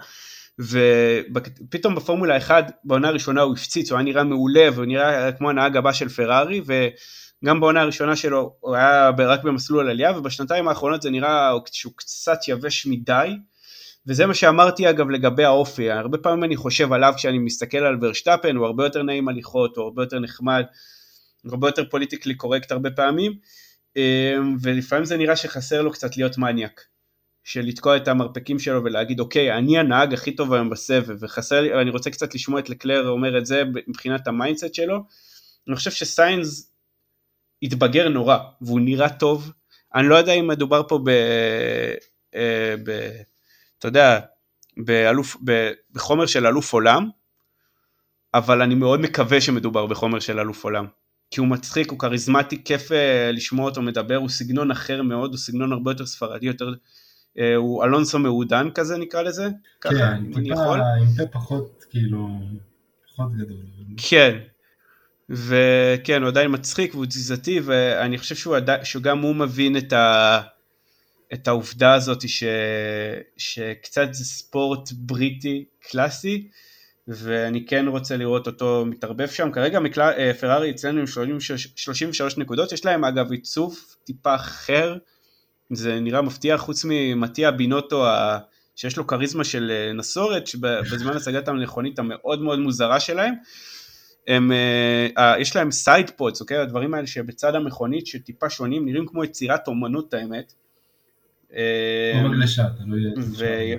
ופתאום 0.58 1.94
בפורמולה 1.94 2.36
1 2.36 2.70
בעונה 2.84 3.08
הראשונה 3.08 3.42
הוא 3.42 3.54
הפציץ, 3.54 3.90
הוא 3.90 3.98
היה 3.98 4.04
נראה 4.04 4.24
מעולה, 4.24 4.68
והוא 4.74 4.84
נראה 4.84 5.32
כמו 5.32 5.50
הנהג 5.50 5.76
הבא 5.76 5.92
של 5.92 6.08
פרארי, 6.08 6.60
וגם 6.66 7.60
בעונה 7.60 7.80
הראשונה 7.80 8.16
שלו 8.16 8.56
הוא 8.60 8.74
היה 8.74 9.10
רק 9.18 9.42
במסלול 9.42 9.90
עלייה, 9.90 10.18
ובשנתיים 10.18 10.68
האחרונות 10.68 11.02
זה 11.02 11.10
נראה 11.10 11.52
שהוא 11.72 11.92
קצת 11.96 12.38
יבש 12.48 12.86
מדי. 12.86 13.36
וזה 14.06 14.26
מה 14.26 14.34
שאמרתי 14.34 14.90
אגב 14.90 15.10
לגבי 15.10 15.44
האופי, 15.44 15.90
הרבה 15.90 16.18
פעמים 16.18 16.44
אני 16.44 16.56
חושב 16.56 16.92
עליו 16.92 17.12
כשאני 17.16 17.38
מסתכל 17.38 17.78
על 17.78 17.98
ורשטפן, 18.00 18.56
הוא 18.56 18.66
הרבה 18.66 18.84
יותר 18.84 19.02
נעים 19.02 19.28
הליכות, 19.28 19.76
הוא 19.76 19.84
הרבה 19.84 20.02
יותר 20.02 20.18
נחמד, 20.18 20.64
הוא 21.42 21.50
הרבה 21.50 21.68
יותר 21.68 21.84
politically 21.90 22.34
correct 22.34 22.72
הרבה 22.72 22.90
פעמים, 22.90 23.32
אמ, 23.96 24.56
ולפעמים 24.62 25.04
זה 25.04 25.16
נראה 25.16 25.36
שחסר 25.36 25.82
לו 25.82 25.92
קצת 25.92 26.16
להיות 26.16 26.38
מניאק, 26.38 26.80
של 27.46 27.60
לתקוע 27.60 27.96
את 27.96 28.08
המרפקים 28.08 28.58
שלו 28.58 28.84
ולהגיד 28.84 29.20
אוקיי, 29.20 29.52
אני 29.58 29.78
הנהג 29.78 30.14
הכי 30.14 30.36
טוב 30.36 30.52
היום 30.52 30.70
בסבב, 30.70 31.16
וחסר 31.20 31.60
לי, 31.60 31.74
אני 31.74 31.90
רוצה 31.90 32.10
קצת 32.10 32.34
לשמוע 32.34 32.60
את 32.60 32.70
לקלרק 32.70 33.08
אומר 33.08 33.38
את 33.38 33.46
זה 33.46 33.62
מבחינת 33.88 34.26
ה 34.26 34.32
mindset 34.32 34.74
שלו, 34.74 35.04
אני 35.68 35.76
חושב 35.76 35.90
שסיינס 35.90 36.72
התבגר 37.62 38.08
נורא, 38.08 38.38
והוא 38.60 38.80
נראה 38.80 39.08
טוב, 39.08 39.52
אני 39.94 40.08
לא 40.08 40.14
יודע 40.14 40.32
אם 40.32 40.46
מדובר 40.46 40.82
פה 40.88 40.98
ב... 41.04 41.08
אה, 42.34 42.74
ב 42.84 43.10
אתה 43.78 43.88
יודע, 43.88 44.20
באלוף, 44.76 45.36
בחומר 45.92 46.26
של 46.26 46.46
אלוף 46.46 46.72
עולם, 46.72 47.08
אבל 48.34 48.62
אני 48.62 48.74
מאוד 48.74 49.00
מקווה 49.00 49.40
שמדובר 49.40 49.86
בחומר 49.86 50.20
של 50.20 50.40
אלוף 50.40 50.64
עולם. 50.64 50.86
כי 51.30 51.40
הוא 51.40 51.48
מצחיק, 51.48 51.90
הוא 51.90 51.98
כריזמטי, 51.98 52.64
כיף 52.64 52.92
אה, 52.92 53.30
לשמוע 53.32 53.64
אותו 53.64 53.82
מדבר, 53.82 54.16
הוא 54.16 54.28
סגנון 54.28 54.70
אחר 54.70 55.02
מאוד, 55.02 55.30
הוא 55.30 55.38
סגנון 55.38 55.72
הרבה 55.72 55.90
יותר 55.90 56.06
ספרדי, 56.06 56.46
יותר, 56.46 56.74
הוא 57.56 57.84
אלונסו 57.84 58.18
מעודן 58.18 58.68
כזה 58.74 58.98
נקרא 58.98 59.22
לזה, 59.22 59.48
ככה, 59.80 59.94
כן, 59.94 60.24
אם 60.30 60.36
אני 60.36 60.50
יכול. 60.50 60.80
עם 60.80 61.06
פה 61.16 61.26
פחות, 61.32 61.84
כאילו, 61.90 62.28
פחות 63.06 63.32
גדול. 63.36 63.56
כן, 63.96 64.38
וכן, 65.30 66.22
הוא 66.22 66.28
עדיין 66.28 66.54
מצחיק 66.54 66.94
והוא 66.94 67.06
תזיזתי, 67.06 67.60
ואני 67.64 68.18
חושב 68.18 68.34
שהוא 68.34 68.56
עדיין, 68.56 68.84
שגם 68.84 69.20
הוא 69.20 69.34
מבין 69.34 69.76
את 69.76 69.92
ה... 69.92 70.40
את 71.32 71.48
העובדה 71.48 71.94
הזאת 71.94 72.28
ש... 72.28 72.44
שקצת 73.36 74.08
זה 74.14 74.24
ספורט 74.24 74.92
בריטי 74.92 75.64
קלאסי 75.90 76.48
ואני 77.08 77.66
כן 77.66 77.88
רוצה 77.88 78.16
לראות 78.16 78.46
אותו 78.46 78.84
מתערבב 78.86 79.28
שם. 79.28 79.52
כרגע 79.52 79.80
מקל... 79.80 80.00
אה, 80.00 80.34
פרארי 80.34 80.70
אצלנו 80.70 81.00
עם 81.00 81.06
33 81.06 82.38
נקודות, 82.38 82.72
יש 82.72 82.84
להם 82.84 83.04
אגב 83.04 83.32
עיצוב 83.32 83.78
טיפה 84.04 84.34
אחר, 84.34 84.96
זה 85.70 86.00
נראה 86.00 86.22
מפתיע 86.22 86.56
חוץ 86.56 86.84
ממאטיה 86.88 87.50
בינוטו 87.50 88.06
ה... 88.06 88.38
שיש 88.76 88.96
לו 88.96 89.06
כריזמה 89.06 89.44
של 89.44 89.70
אה, 89.70 89.92
נסורת, 89.92 90.46
שבזמן 90.46 91.16
הצגת 91.16 91.48
המכונית 91.48 91.98
המאוד 91.98 92.42
מאוד 92.42 92.58
מוזרה 92.58 93.00
שלהם. 93.00 93.34
הם, 94.28 94.52
uh, 95.16 95.20
יש 95.38 95.56
להם 95.56 95.70
side 95.70 96.10
pods, 96.10 96.40
אוקיי? 96.40 96.58
הדברים 96.58 96.94
האלה 96.94 97.06
שבצד 97.06 97.54
המכונית 97.54 98.06
שטיפה 98.06 98.50
שונים, 98.50 98.86
נראים 98.86 99.06
כמו 99.06 99.24
יצירת 99.24 99.68
אומנות 99.68 100.14
האמת. 100.14 100.52
תלוי... 102.78 103.76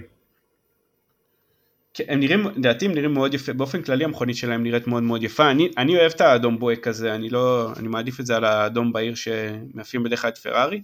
כן, 1.93 2.03
הם 2.07 2.19
נראים, 2.19 2.47
לדעתי 2.55 2.85
הם 2.85 2.93
נראים 2.93 3.13
מאוד 3.13 3.33
יפה, 3.33 3.53
באופן 3.53 3.81
כללי 3.81 4.03
המכונית 4.03 4.35
שלהם 4.35 4.63
נראית 4.63 4.87
מאוד 4.87 5.03
מאוד 5.03 5.23
יפה, 5.23 5.51
אני, 5.51 5.69
אני 5.77 5.97
אוהב 5.97 6.11
את 6.11 6.21
האדום 6.21 6.59
בוהק 6.59 6.87
הזה, 6.87 7.15
אני 7.15 7.29
לא, 7.29 7.73
אני 7.77 7.87
מעדיף 7.87 8.19
את 8.19 8.25
זה 8.25 8.35
על 8.35 8.45
האדום 8.45 8.93
בהיר 8.93 9.15
שמאפיין 9.15 10.03
בדרך 10.03 10.21
כלל 10.21 10.29
את 10.29 10.37
פרארי. 10.37 10.81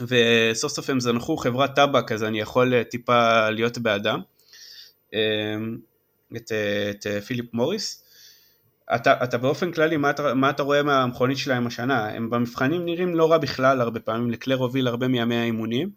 וסוף 0.00 0.72
סוף 0.72 0.90
הם 0.90 1.00
זנחו 1.00 1.36
חברת 1.36 1.76
טבק 1.76 2.12
אז 2.12 2.24
אני 2.24 2.40
יכול 2.40 2.74
אה, 2.74 2.84
טיפה 2.84 3.50
להיות 3.50 3.78
באדם, 3.78 4.20
אמ, 5.14 5.18
את, 6.36 6.52
אה, 6.52 6.90
את 6.90 7.22
פיליפ 7.24 7.54
מוריס. 7.54 8.04
אתה, 8.94 9.24
אתה 9.24 9.38
באופן 9.38 9.72
כללי, 9.72 9.96
מה 9.96 10.10
אתה, 10.10 10.34
מה 10.34 10.50
אתה 10.50 10.62
רואה 10.62 10.82
מהמכונית 10.82 11.38
שלהם 11.38 11.66
השנה? 11.66 12.08
הם 12.08 12.30
במבחנים 12.30 12.84
נראים 12.84 13.14
לא 13.14 13.30
רע 13.30 13.38
בכלל, 13.38 13.80
הרבה 13.80 14.00
פעמים 14.00 14.30
לקלר 14.30 14.56
הוביל 14.56 14.88
הרבה 14.88 15.08
מימי 15.08 15.36
האימונים. 15.36 15.90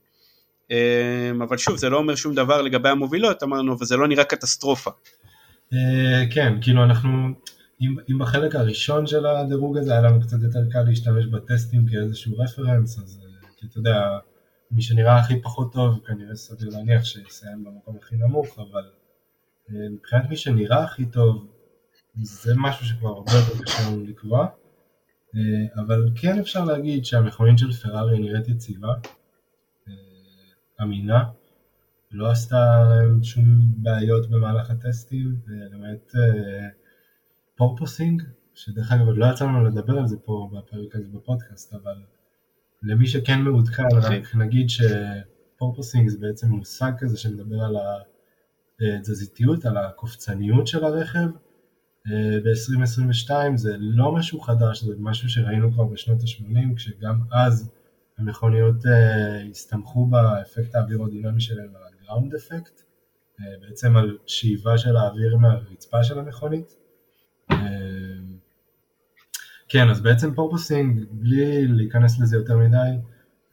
אמ, 0.71 1.41
אבל 1.41 1.57
שוב, 1.57 1.77
זה 1.77 1.89
לא 1.89 1.97
אומר 1.97 2.15
שום 2.15 2.35
דבר 2.35 2.61
לגבי 2.61 2.89
המובילות, 2.89 3.43
אמרנו, 3.43 3.79
וזה 3.79 3.97
לא 3.97 4.07
נראה 4.07 4.23
קטסטרופה. 4.23 4.91
אה, 5.73 6.23
כן, 6.31 6.53
כאילו 6.61 6.83
אנחנו, 6.83 7.09
אם, 7.81 7.95
אם 8.11 8.19
בחלק 8.19 8.55
הראשון 8.55 9.07
של 9.07 9.25
הדירוג 9.25 9.77
הזה 9.77 9.91
היה 9.91 10.01
לנו 10.01 10.21
קצת 10.21 10.37
יותר 10.43 10.59
קל 10.71 10.83
להשתמש 10.87 11.25
בטסטים 11.25 11.85
כאיזשהו 11.91 12.37
רפרנס, 12.37 12.99
אז 12.99 13.19
אה, 13.23 13.30
כי 13.61 13.67
אתה 13.67 13.79
יודע, 13.79 14.19
מי 14.71 14.81
שנראה 14.81 15.19
הכי 15.19 15.41
פחות 15.41 15.73
טוב, 15.73 15.99
כנראה 16.05 16.35
סביר 16.35 16.69
להניח 16.69 17.03
שיסיים 17.03 17.63
במקום 17.63 17.97
הכי 18.01 18.15
נמוך, 18.15 18.59
אבל 18.59 18.91
אה, 19.69 19.89
מבחינת 19.89 20.29
מי 20.29 20.37
שנראה 20.37 20.83
הכי 20.83 21.05
טוב, 21.05 21.47
זה 22.21 22.53
משהו 22.57 22.85
שכבר 22.85 23.09
הרבה 23.09 23.31
יותר 23.31 23.63
קשה 23.63 23.89
לנו 23.89 24.03
לקבוע, 24.03 24.47
אבל 25.75 26.09
כן 26.15 26.39
אפשר 26.39 26.65
להגיד 26.65 27.05
שהמכונית 27.05 27.59
של 27.59 27.71
פרארי 27.71 28.19
נראית 28.19 28.47
יציבה, 28.47 28.93
אמינה, 30.81 31.23
לא 32.11 32.31
עשתה 32.31 32.83
להם 32.89 33.23
שום 33.23 33.43
בעיות 33.75 34.29
במהלך 34.29 34.69
הטסטים, 34.69 35.35
למעט 35.47 36.11
פורפוסינג, 37.55 38.23
שדרך 38.53 38.91
אגב 38.91 39.09
לא 39.09 39.25
יצא 39.25 39.45
לנו 39.45 39.63
לדבר 39.63 39.99
על 39.99 40.07
זה 40.07 40.17
פה 40.25 40.49
בפרק 40.53 40.95
הזה 40.95 41.07
בפודקאסט, 41.13 41.73
אבל 41.73 42.03
למי 42.83 43.07
שכן 43.07 43.41
מעודכן, 43.41 43.83
רק 43.93 44.35
נגיד 44.35 44.67
שפורפוסינג 44.69 46.09
זה 46.09 46.17
בעצם 46.17 46.47
מושג 46.47 46.91
כזה 46.99 47.17
שמדבר 47.17 47.61
על 47.61 47.75
התזזיתיות, 48.81 49.65
על 49.65 49.77
הקופצניות 49.77 50.67
של 50.67 50.83
הרכב. 50.83 51.27
ב-2022 52.43 53.31
זה 53.55 53.75
לא 53.79 54.11
משהו 54.11 54.39
חדש, 54.39 54.83
זה 54.83 54.93
משהו 54.99 55.29
שראינו 55.29 55.71
כבר 55.71 55.83
בשנות 55.83 56.21
ה-80, 56.21 56.75
כשגם 56.75 57.19
אז 57.31 57.71
המכוניות 58.17 58.85
uh, 58.85 59.49
הסתמכו 59.49 60.05
באפקט 60.05 60.75
האווירודינמי 60.75 61.41
שלהם 61.41 61.75
על 61.75 61.81
ה 61.87 61.94
ground 61.94 62.35
effect, 62.35 62.81
בעצם 63.61 63.97
על 63.97 64.17
שאיבה 64.25 64.77
של 64.77 64.95
האוויר 64.95 65.37
מהרצפה 65.37 66.03
של 66.03 66.19
המכונית. 66.19 66.80
כן, 69.71 69.89
אז 69.89 70.01
בעצם 70.01 70.33
porpoising, 70.33 71.05
בלי 71.11 71.67
להיכנס 71.67 72.19
לזה 72.19 72.37
יותר 72.37 72.57
מדי, 72.57 72.77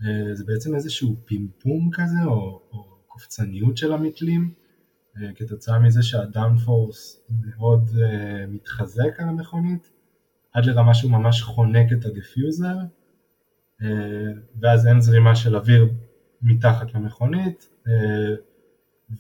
uh, 0.01 0.05
זה 0.33 0.45
בעצם 0.45 0.75
איזשהו 0.75 1.17
פימפום 1.25 1.91
כזה, 1.93 2.25
או, 2.25 2.63
או 2.73 2.99
קופצניות 3.07 3.77
של 3.77 3.93
המתלים, 3.93 4.53
uh, 5.17 5.21
כתוצאה 5.37 5.79
מזה 5.79 6.03
שה 6.03 6.32
downforce 6.32 7.21
מאוד 7.31 7.89
uh, 7.89 8.01
מתחזק 8.49 9.11
על 9.19 9.29
המכונית, 9.29 9.91
עד 10.53 10.67
לרמה 10.67 10.95
שהוא 10.95 11.11
ממש 11.11 11.43
חונק 11.43 11.93
את 11.93 12.05
ה 12.05 12.12
diffuser, 12.12 12.77
אה, 13.83 14.33
ואז 14.61 14.87
אין 14.87 15.01
זרימה 15.01 15.37
של 15.37 15.57
אוויר 15.57 15.89
מתחת 16.43 16.95
למכונית, 16.95 17.69
אה, 17.89 18.35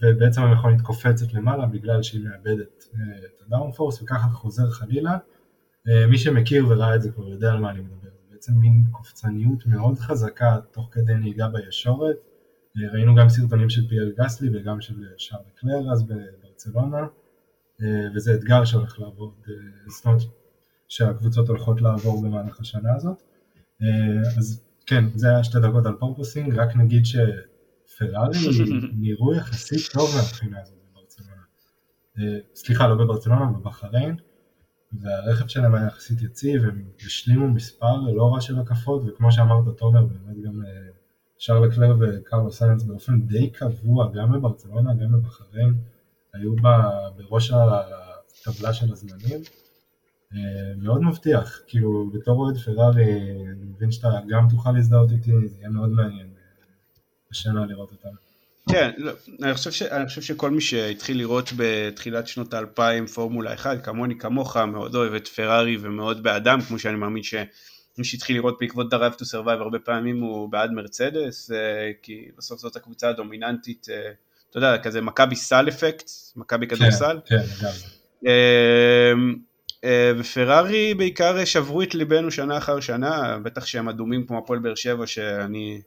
ובעצם 0.02 0.42
המכונית 0.42 0.80
קופצת 0.80 1.32
למעלה 1.32 1.66
בגלל 1.66 2.02
שהיא 2.02 2.24
מאבדת 2.24 2.84
אה, 2.94 3.18
את 3.18 3.42
ה 3.46 3.52
downforce 3.52 4.02
וככה 4.02 4.28
חוזר 4.28 4.70
חלילה. 4.70 5.18
מי 6.10 6.18
שמכיר 6.18 6.66
וראה 6.68 6.94
את 6.94 7.02
זה 7.02 7.10
כבר 7.10 7.28
יודע 7.28 7.52
על 7.52 7.60
מה 7.60 7.70
אני 7.70 7.80
מדבר, 7.80 8.08
בעצם 8.30 8.52
מין 8.52 8.84
קופצניות 8.90 9.66
מאוד 9.66 9.98
חזקה 9.98 10.56
תוך 10.72 10.88
כדי 10.92 11.14
נהיגה 11.14 11.48
בישורת. 11.48 12.16
ראינו 12.92 13.14
גם 13.14 13.28
סרטונים 13.28 13.70
של 13.70 13.88
פיאל 13.88 14.12
גסלי 14.18 14.48
וגם 14.52 14.80
של 14.80 14.94
שאר 15.16 15.38
קלר 15.54 15.92
אז 15.92 16.02
בברצלונה, 16.02 17.06
וזה 18.14 18.34
אתגר 18.34 18.64
שהולך 18.64 19.00
לעבוד, 19.00 19.34
זאת 19.86 20.06
אומרת 20.06 20.20
שהקבוצות 20.88 21.48
הולכות 21.48 21.80
לעבור 21.80 22.22
במהלך 22.22 22.60
השנה 22.60 22.94
הזאת. 22.96 23.22
אה, 23.82 24.20
אז 24.38 24.64
כן, 24.86 25.04
זה 25.14 25.28
היה 25.28 25.44
שתי 25.44 25.58
דקות 25.60 25.86
על 25.86 25.94
פורפוסינג, 25.98 26.54
רק 26.54 26.76
נגיד 26.76 27.02
שפרארי 27.06 28.38
נראו 29.00 29.34
יחסית 29.34 29.80
טוב 29.92 30.10
מהבחינה 30.16 30.60
הזאת 30.62 30.74
בברצלונה. 30.90 31.42
אה, 32.18 32.38
סליחה, 32.54 32.88
לא 32.88 32.94
בברצלונה, 32.94 33.46
בבחריין, 33.46 34.16
והרכב 34.92 35.46
שלהם 35.46 35.74
היה 35.74 35.86
יחסית 35.86 36.22
יציב, 36.22 36.64
הם 36.64 36.84
השלימו 37.06 37.48
מספר 37.48 37.96
לא 37.96 38.34
רע 38.34 38.40
של 38.40 38.58
הקפות, 38.58 39.02
וכמו 39.06 39.32
שאמרת 39.32 39.78
תומר, 39.78 40.04
באמת 40.04 40.40
גם 40.44 40.62
אה, 40.64 40.88
שרל 41.38 41.66
לקלר 41.66 41.96
וקרלו 42.00 42.52
סיינס 42.52 42.82
באופן 42.82 43.20
די 43.20 43.50
קבוע, 43.50 44.10
גם 44.14 44.32
בברצלונה, 44.32 44.94
גם 44.94 45.12
בבחריין, 45.12 45.74
היו 46.34 46.56
בראש 47.16 47.52
הטבלה 47.52 48.72
של 48.72 48.92
הזמנים. 48.92 49.40
אה, 50.34 50.74
מאוד 50.76 51.02
מבטיח, 51.02 51.60
כאילו 51.66 52.10
בתור 52.14 52.44
אוהד 52.44 52.56
פרארי, 52.56 53.20
אני 53.52 53.64
מבין 53.64 53.90
שאתה 53.90 54.08
גם 54.28 54.46
תוכל 54.50 54.72
להזדהות 54.72 55.10
איתי, 55.10 55.48
זה 55.48 55.56
יהיה 55.58 55.68
מאוד 55.68 55.90
מעניין 55.90 56.26
אה, 56.26 56.42
השנה 57.30 57.66
לראות 57.66 57.92
אותם. 57.92 58.27
כן, 58.70 58.90
לא, 58.96 59.12
אני, 59.42 59.54
חושב 59.54 59.70
ש, 59.70 59.82
אני 59.82 60.06
חושב 60.06 60.22
שכל 60.22 60.50
מי 60.50 60.60
שהתחיל 60.60 61.18
לראות 61.18 61.50
בתחילת 61.56 62.26
שנות 62.26 62.54
האלפיים 62.54 63.06
פורמולה 63.06 63.54
1, 63.54 63.84
כמוני 63.84 64.18
כמוך, 64.18 64.56
מאוד 64.56 64.94
אוהב 64.94 65.14
את 65.14 65.28
פרארי 65.28 65.76
ומאוד 65.80 66.22
בעדם, 66.22 66.60
כמו 66.60 66.78
שאני 66.78 66.96
מאמין 66.96 67.22
שמי 67.22 68.04
שהתחיל 68.04 68.36
לראות 68.36 68.58
בעקבות 68.60 68.94
Drive 68.94 69.14
to 69.14 69.24
Survive 69.24 69.60
הרבה 69.60 69.78
פעמים 69.78 70.20
הוא 70.20 70.52
בעד 70.52 70.70
מרצדס, 70.70 71.50
אה, 71.50 71.90
כי 72.02 72.28
בסוף 72.38 72.60
זאת 72.60 72.76
הקבוצה 72.76 73.08
הדומיננטית, 73.08 73.86
אתה 74.50 74.58
יודע, 74.58 74.78
כזה 74.78 75.00
מכבי 75.00 75.36
סל 75.36 75.68
אפקט, 75.68 76.10
מכבי 76.36 76.66
כדורסל. 76.66 77.18
כן, 77.26 77.36
כן, 77.36 77.42
לגמרי. 77.58 77.98
אה, 79.84 80.12
ופרארי 80.18 80.94
בעיקר 80.94 81.44
שברו 81.44 81.82
את 81.82 81.94
ליבנו 81.94 82.30
שנה 82.30 82.58
אחר 82.58 82.80
שנה, 82.80 83.38
בטח 83.42 83.66
שהם 83.66 83.88
אדומים 83.88 84.26
כמו 84.26 84.38
הפועל 84.38 84.58
באר 84.58 84.74
שבע 84.74 85.06
שאני, 85.06 85.80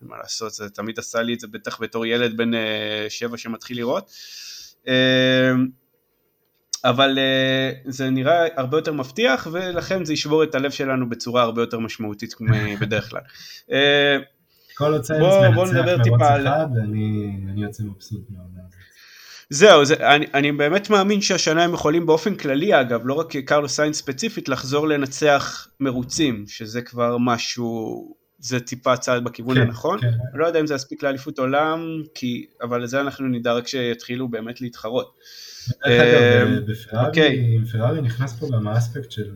מה 0.00 0.16
לעשות, 0.16 0.52
זה 0.52 0.70
תמיד 0.70 0.98
עשה 0.98 1.22
לי 1.22 1.34
את 1.34 1.40
זה 1.40 1.46
בטח 1.46 1.80
בתור 1.80 2.06
ילד 2.06 2.36
בן 2.36 2.54
אה, 2.54 3.06
שבע 3.08 3.36
שמתחיל 3.36 3.76
לראות. 3.76 4.10
אה, 4.88 5.52
אבל 6.84 7.18
זה 7.84 8.10
נראה 8.10 8.46
הרבה 8.56 8.78
יותר 8.78 8.92
מבטיח 8.92 9.48
ולכן 9.52 10.04
זה 10.04 10.12
ישבור 10.12 10.42
את 10.44 10.54
הלב 10.54 10.70
שלנו 10.70 11.08
בצורה 11.08 11.42
הרבה 11.42 11.62
יותר 11.62 11.78
משמעותית 11.78 12.34
בדרך 12.80 13.10
כלל. 13.10 13.22
כל 14.78 14.92
עוד 14.92 15.04
סיינס 15.04 15.24
מנצח 15.24 15.54
מרוץ 15.54 16.22
אחד, 16.22 16.66
אני 16.82 17.36
יוצא 17.56 17.82
מבסוט 17.82 18.20
הזאת. 18.30 18.78
זהו, 19.50 19.84
זה, 19.84 19.94
אני, 20.14 20.26
אני 20.34 20.52
באמת 20.52 20.90
מאמין 20.90 21.20
שהשנה 21.20 21.64
הם 21.64 21.74
יכולים 21.74 22.06
באופן 22.06 22.34
כללי 22.34 22.80
אגב, 22.80 23.00
לא 23.04 23.14
רק 23.14 23.36
קרלוס 23.36 23.68
סיינס 23.68 23.98
ספציפית, 23.98 24.48
לחזור 24.48 24.88
לנצח 24.88 25.68
מרוצים, 25.80 26.44
שזה 26.46 26.82
כבר 26.82 27.16
משהו, 27.18 28.14
זה 28.38 28.60
טיפה 28.60 28.96
צעד 28.96 29.24
בכיוון 29.24 29.54
כן, 29.54 29.60
הנכון. 29.60 30.00
כן. 30.00 30.12
לא 30.34 30.46
יודע 30.46 30.60
אם 30.60 30.66
זה 30.66 30.74
יספיק 30.74 31.02
לאליפות 31.02 31.38
עולם, 31.38 32.02
כי, 32.14 32.46
אבל 32.62 32.82
לזה 32.82 33.00
אנחנו 33.00 33.26
נדע 33.26 33.52
רק 33.52 33.68
שיתחילו 33.68 34.28
באמת 34.28 34.60
להתחרות. 34.60 35.14
דרך 35.68 36.00
אגב, 36.00 36.22
אה, 36.22 36.60
בפרארי, 36.60 37.06
אוקיי. 37.08 37.58
פרארי 37.72 38.00
נכנס 38.00 38.40
פה 38.40 38.46
גם 38.52 38.68
האספקט 38.68 39.10
של, 39.10 39.30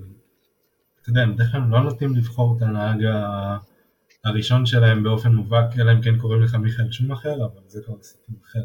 אתה 1.03 1.11
יודע, 1.11 1.27
בדרך 1.27 1.53
כלל 1.53 1.61
לא 1.71 1.81
נוטים 1.81 2.17
לבחור 2.17 2.57
את 2.57 2.63
הנהג 2.63 3.07
הראשון 4.25 4.67
שלהם 4.67 5.03
באופן 5.03 5.33
מובהק, 5.33 5.79
אלא 5.79 5.93
אם 5.93 6.03
כן 6.03 6.19
קוראים 6.19 6.43
לך 6.43 6.55
מיכאל 6.55 6.93
שום 6.93 7.13
אחר, 7.13 7.35
אבל 7.35 7.63
זה 7.67 7.81
כבר 7.87 7.97
סיפור 8.03 8.37
אחר. 8.45 8.61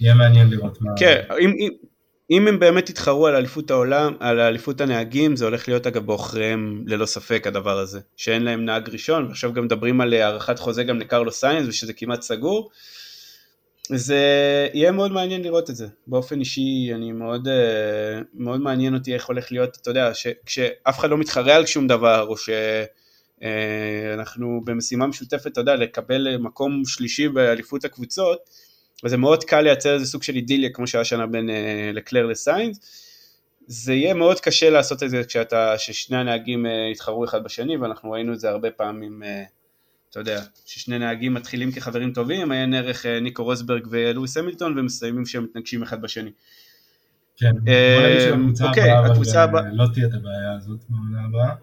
יהיה 0.00 0.14
מעניין 0.14 0.50
לראות 0.50 0.80
מה... 0.80 0.92
כן, 0.98 1.22
אם, 1.40 1.70
אם, 2.30 2.48
הם 2.48 2.58
באמת 2.58 2.90
יתחרו 2.90 3.26
על 3.26 3.34
אליפות 3.34 3.70
העולם, 3.70 4.14
על 4.20 4.40
אליפות 4.40 4.80
הנהגים, 4.80 5.36
זה 5.36 5.44
הולך 5.44 5.68
להיות 5.68 5.86
אגב 5.86 6.06
בעוכריהם 6.06 6.84
ללא 6.86 7.06
ספק 7.06 7.46
הדבר 7.46 7.78
הזה, 7.78 8.00
שאין 8.16 8.42
להם 8.42 8.64
נהג 8.64 8.88
ראשון, 8.90 9.26
ועכשיו 9.26 9.52
גם 9.52 9.64
מדברים 9.64 10.00
על 10.00 10.12
הארכת 10.14 10.58
חוזה 10.58 10.84
גם 10.84 10.98
לקרלו 10.98 11.32
סיינס 11.32 11.68
ושזה 11.68 11.92
כמעט 11.92 12.22
סגור. 12.22 12.70
זה 13.88 14.18
יהיה 14.74 14.92
מאוד 14.92 15.12
מעניין 15.12 15.42
לראות 15.42 15.70
את 15.70 15.76
זה. 15.76 15.86
באופן 16.06 16.40
אישי, 16.40 16.90
אני 16.94 17.12
מאוד, 17.12 17.48
אה, 17.48 18.20
מאוד 18.34 18.60
מעניין 18.60 18.94
אותי 18.94 19.14
איך 19.14 19.26
הולך 19.26 19.52
להיות, 19.52 19.78
אתה 19.82 19.90
יודע, 19.90 20.10
כשאף 20.46 20.98
אחד 20.98 21.10
לא 21.10 21.18
מתחרה 21.18 21.56
על 21.56 21.66
שום 21.66 21.86
דבר, 21.86 22.26
או 22.26 22.34
שאנחנו 23.40 24.54
אה, 24.54 24.60
במשימה 24.64 25.06
משותפת, 25.06 25.46
אתה 25.46 25.60
יודע, 25.60 25.76
לקבל 25.76 26.36
מקום 26.36 26.82
שלישי 26.86 27.28
באליפות 27.28 27.84
הקבוצות, 27.84 28.67
וזה 29.04 29.16
מאוד 29.16 29.44
קל 29.44 29.60
לייצר 29.60 29.94
איזה 29.94 30.06
סוג 30.06 30.22
של 30.22 30.34
אידיליה 30.34 30.70
כמו 30.70 30.86
שהיה 30.86 31.04
שנה 31.04 31.26
בין 31.26 31.50
אה, 31.50 31.90
לקלר 31.94 32.26
לסיינס. 32.26 32.78
זה 33.66 33.94
יהיה 33.94 34.14
מאוד 34.14 34.40
קשה 34.40 34.70
לעשות 34.70 35.02
את 35.02 35.10
זה 35.10 35.22
כשאתה, 35.24 35.78
ששני 35.78 36.16
הנהגים 36.16 36.66
אה, 36.66 36.88
יתחרו 36.92 37.24
אחד 37.24 37.44
בשני, 37.44 37.76
ואנחנו 37.76 38.10
ראינו 38.10 38.32
את 38.32 38.40
זה 38.40 38.50
הרבה 38.50 38.70
פעמים, 38.70 39.22
אה, 39.22 39.42
אתה 40.10 40.20
יודע, 40.20 40.42
ששני 40.66 40.98
נהגים 40.98 41.34
מתחילים 41.34 41.72
כחברים 41.72 42.12
טובים, 42.12 42.52
עיין 42.52 42.74
ערך 42.74 43.06
ניקו 43.06 43.44
רוסברג 43.44 43.86
ולואיס 43.90 44.36
המילטון, 44.36 44.78
ומסיימים 44.78 45.26
שהם 45.26 45.44
מתנגשים 45.44 45.82
אחד 45.82 46.02
בשני. 46.02 46.30
כן, 47.36 47.52
בוא 47.52 48.06
נגיד 48.06 48.20
שהקבוצה 48.20 48.68
אוקיי, 48.68 48.90
הבאה, 48.90 49.44
אבל 49.44 49.68
לא 49.72 49.86
תהיה 49.94 50.06
את 50.06 50.14
הבעיה 50.14 50.52
הזאת 50.56 50.78
בעונה 50.88 51.24
הבאה. 51.24 51.54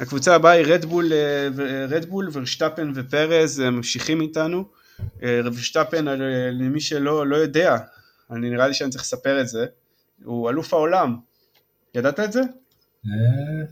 הקבוצה 0.00 0.34
הבאה 0.34 0.52
היא 0.52 0.66
רדבול, 0.66 1.12
רדבול 1.88 2.28
ורשטפן 2.32 2.92
ופרז 2.94 3.60
ממשיכים 3.60 4.20
איתנו. 4.20 4.79
ורשטפן, 5.22 6.08
אה, 6.08 6.14
למי 6.50 6.80
שלא 6.80 7.26
לא 7.26 7.36
יודע, 7.36 7.76
אני 8.30 8.50
נראה 8.50 8.68
לי 8.68 8.74
שאני 8.74 8.90
צריך 8.90 9.02
לספר 9.04 9.40
את 9.40 9.48
זה, 9.48 9.66
הוא 10.24 10.50
אלוף 10.50 10.74
העולם. 10.74 11.16
ידעת 11.94 12.20
את 12.20 12.32
זה? 12.32 12.40
אה, 13.06 13.66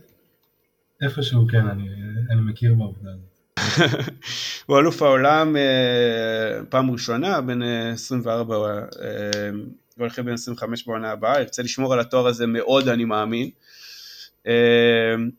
איפשהו 1.02 1.46
כן, 1.50 1.66
אני, 1.66 1.88
אני 2.30 2.40
מכיר 2.40 2.74
בעובדה 2.74 3.10
הזאת. 3.10 3.28
הוא 4.66 4.78
אלוף 4.78 5.02
העולם 5.02 5.56
אה, 5.56 6.60
פעם 6.68 6.90
ראשונה, 6.90 7.40
בן 7.40 7.62
24, 7.62 8.56
הוא 8.56 8.66
הולך 9.98 10.18
בין 10.18 10.34
25 10.34 10.86
בעונה 10.86 11.10
הבאה, 11.10 11.40
ירצה 11.40 11.62
לשמור 11.62 11.92
על 11.92 12.00
התואר 12.00 12.26
הזה 12.26 12.46
מאוד 12.46 12.88
אני 12.88 13.04
מאמין. 13.04 13.50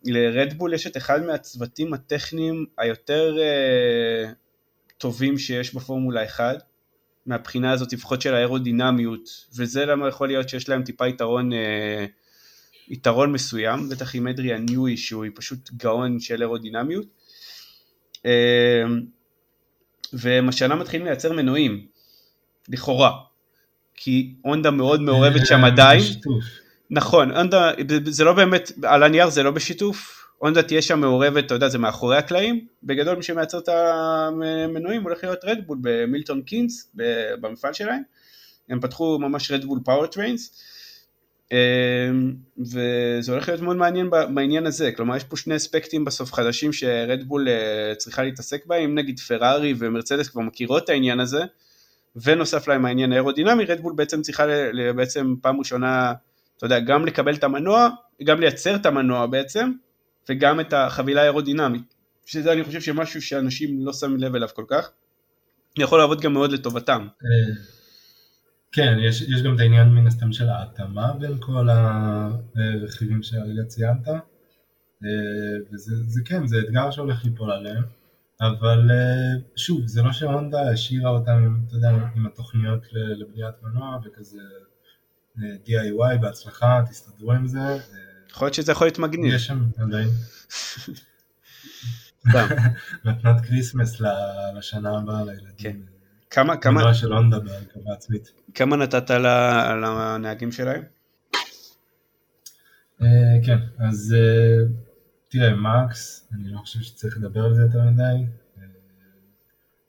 לרדבול 0.06 0.74
יש 0.74 0.88
את 0.88 0.98
אחד 0.98 1.24
מהצוותים 1.26 1.94
הטכניים 1.94 2.66
היותר 2.78 3.38
טובים 5.00 5.38
שיש 5.38 5.76
בפורמולה 5.76 6.26
1, 6.26 6.64
מהבחינה 7.26 7.72
הזאת 7.72 7.94
לפחות 7.94 8.22
של 8.22 8.34
האירודינמיות, 8.34 9.46
וזה 9.56 9.86
למה 9.86 10.08
יכול 10.08 10.28
להיות 10.28 10.50
שיש 10.50 10.70
להם 10.70 10.84
טיפה 10.84 11.08
יתרון, 11.08 11.54
אה, 11.54 12.06
יתרון 12.88 13.32
מסוים, 13.32 13.90
בטח 13.90 14.16
עם 14.16 14.28
אדריאן 14.28 14.66
ניואי 14.70 14.98
שהוא 14.98 15.26
פשוט 15.36 15.70
גאון 15.78 16.20
של 16.20 16.42
אירודינמיות. 16.42 17.06
אה, 18.26 18.84
והם 20.14 20.50
השנה 20.50 20.76
מתחילים 20.76 21.06
לייצר 21.06 21.34
מנועים, 21.34 21.86
לכאורה, 22.70 23.12
כי 23.96 24.34
הונדה 24.42 24.72
מאוד 24.72 25.02
מעורבת 25.02 25.46
שם 25.46 25.66
עדיין. 25.66 26.02
נכון, 26.90 27.32
הונדה, 27.32 27.72
זה 28.06 28.24
לא 28.24 28.34
באמת, 28.34 28.72
על 28.84 29.04
הנייר 29.04 29.30
זה 29.30 29.44
לא 29.44 29.52
בשיתוף, 29.52 30.19
הונדה 30.40 30.64
תהיה 30.64 30.82
שם 30.82 31.00
מעורבת, 31.00 31.46
אתה 31.46 31.54
יודע, 31.54 31.68
זה 31.68 31.78
מאחורי 31.78 32.18
הקלעים, 32.18 32.66
בגדול 32.84 33.16
מי 33.16 33.24
שמייצר 33.24 33.60
את 33.60 33.70
המנועים 33.70 35.04
הולך 35.04 35.24
להיות 35.24 35.40
רדבול 35.44 35.78
במילטון 35.82 36.42
קינס, 36.42 36.92
במפעל 37.42 37.74
שלהם, 37.74 38.02
הם 38.70 38.80
פתחו 38.80 39.20
ממש 39.20 39.52
Red 39.52 39.80
Bull 39.86 40.06
Powertrains, 40.06 40.64
וזה 42.58 43.32
הולך 43.32 43.50
להיות 43.50 43.62
מאוד 43.62 43.78
מעניין 43.78 44.10
בעניין 44.10 44.66
הזה, 44.66 44.92
כלומר 44.92 45.16
יש 45.16 45.24
פה 45.24 45.38
שני 45.38 45.56
אספקטים 45.56 46.06
בסוף 46.06 46.34
חדשים 46.34 46.74
שרדבול 46.74 47.50
אה, 47.50 47.96
צריכה 47.98 48.24
להתעסק 48.24 48.66
בהם, 48.66 48.96
נגיד 48.96 49.20
פרארי 49.20 49.74
ומרצדס 49.78 50.28
כבר 50.28 50.42
מכירות 50.42 50.84
את 50.84 50.90
העניין 50.90 51.20
הזה, 51.20 51.44
ונוסף 52.16 52.68
להם 52.68 52.86
העניין 52.86 53.12
האירודינמי, 53.12 53.66
רדבול 53.66 53.94
בעצם 53.96 54.22
צריכה 54.22 54.46
בעצם 54.96 55.36
פעם 55.42 55.60
ראשונה, 55.60 56.14
אתה 56.58 56.66
יודע, 56.66 56.80
גם 56.80 57.06
לקבל 57.06 57.36
את 57.36 57.44
המנוע, 57.44 57.90
גם 58.24 58.40
לייצר 58.40 58.76
את 58.76 58.86
המנוע 58.86 59.26
בעצם, 59.26 59.72
וגם 60.30 60.60
את 60.60 60.74
החבילה 60.74 61.22
האירודינמית, 61.22 61.94
שזה 62.26 62.54
אני 62.54 62.64
חושב 62.64 62.82
שמשהו 62.82 63.22
שאנשים 63.22 63.86
לא 63.86 63.94
שמים 63.94 64.18
לב 64.18 64.36
אליו 64.36 64.48
כל 64.54 64.66
כך, 64.68 64.92
יכול 65.78 66.00
לעבוד 66.00 66.22
גם 66.22 66.34
מאוד 66.34 66.52
לטובתם. 66.52 67.08
אה, 67.08 67.56
כן, 68.72 68.98
יש, 69.02 69.22
יש 69.22 69.42
גם 69.44 69.56
את 69.56 69.60
העניין 69.60 69.90
מן 69.90 70.08
הסתם 70.08 70.34
של 70.34 70.50
ההתאמה 70.50 71.14
בין 71.20 71.38
כל 71.40 71.68
הרכיבים 71.70 73.24
שהרגע 73.24 73.64
ציינת, 73.68 74.08
אה, 74.08 74.20
וזה 75.72 76.22
כן, 76.26 76.48
זה 76.48 76.60
אתגר 76.60 76.92
שהולך 76.92 77.26
ליפול 77.26 77.52
עליהם, 77.52 77.84
אבל 78.42 78.92
אה, 78.92 79.42
שוב, 79.56 79.88
זה 79.88 80.02
לא 80.02 80.12
שהונדה 80.12 80.70
השאירה 80.70 81.10
אותם, 81.10 81.58
אתה 81.68 81.76
יודע, 81.76 81.90
עם 82.16 82.26
התוכניות 82.26 82.84
לבניית 82.94 83.56
מנוע 83.64 84.00
וכזה 84.06 84.42
DIY 85.38 86.18
בהצלחה, 86.22 86.82
תסתדרו 86.90 87.34
עם 87.34 87.48
זה. 87.48 87.60
יכול 88.32 88.46
להיות 88.46 88.54
שזה 88.54 88.72
יכול 88.72 88.88
להיות 88.88 89.00
מגניב. 89.00 89.34
יש 89.34 89.46
שם 89.46 89.64
עדיין. 89.78 90.10
מתנת 93.06 93.46
Christmas 93.46 94.02
לשנה 94.58 94.98
הבאה 94.98 95.24
לילדים. 95.26 95.54
כן. 95.58 95.78
כמה, 96.30 96.58
כמה... 96.58 96.80
מנוע 96.80 96.94
של 96.94 97.14
הונדה 97.14 97.40
בהרכבה 97.40 97.94
עצמית. 97.94 98.32
כמה 98.54 98.76
נתת 98.76 99.10
לנהגים 99.10 100.52
שלהם? 100.52 100.84
אה, 103.02 103.08
כן, 103.46 103.58
אז 103.78 104.16
אה, 104.18 104.68
תראה, 105.30 105.56
מקס, 105.56 106.28
אני 106.34 106.52
לא 106.52 106.60
חושב 106.60 106.80
שצריך 106.80 107.18
לדבר 107.18 107.46
על 107.46 107.56
זה 107.56 107.62
יותר 107.62 107.82
מדי, 107.82 108.26
אה, 108.58 108.64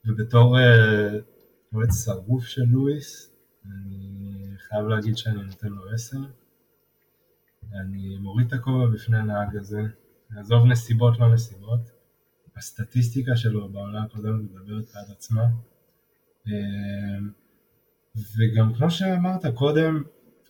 ובתור 0.05 0.57
יועץ 1.73 2.05
שרוף 2.05 2.45
של 2.45 2.63
לואיס, 2.69 3.29
אני 3.65 4.55
חייב 4.69 4.87
להגיד 4.87 5.17
שאני 5.17 5.43
נותן 5.43 5.67
לו 5.67 5.93
עשר. 5.93 6.17
אני 7.73 8.17
מוריד 8.17 8.47
את 8.47 8.53
הכובע 8.53 8.85
בפני 8.93 9.17
הנהג 9.17 9.57
הזה, 9.57 9.81
עזוב 10.37 10.65
נסיבות 10.65 11.19
לא 11.19 11.33
נסיבות, 11.33 11.91
הסטטיסטיקה 12.57 13.35
שלו 13.35 13.69
בעונה 13.69 14.03
הקודמת 14.03 14.41
מדברת 14.41 14.85
בעד 14.93 15.11
עצמה, 15.11 15.43
אמ, 16.47 17.31
וגם 18.15 18.73
כמו 18.73 18.91
שאמרת 18.91 19.45
קודם, 19.55 20.03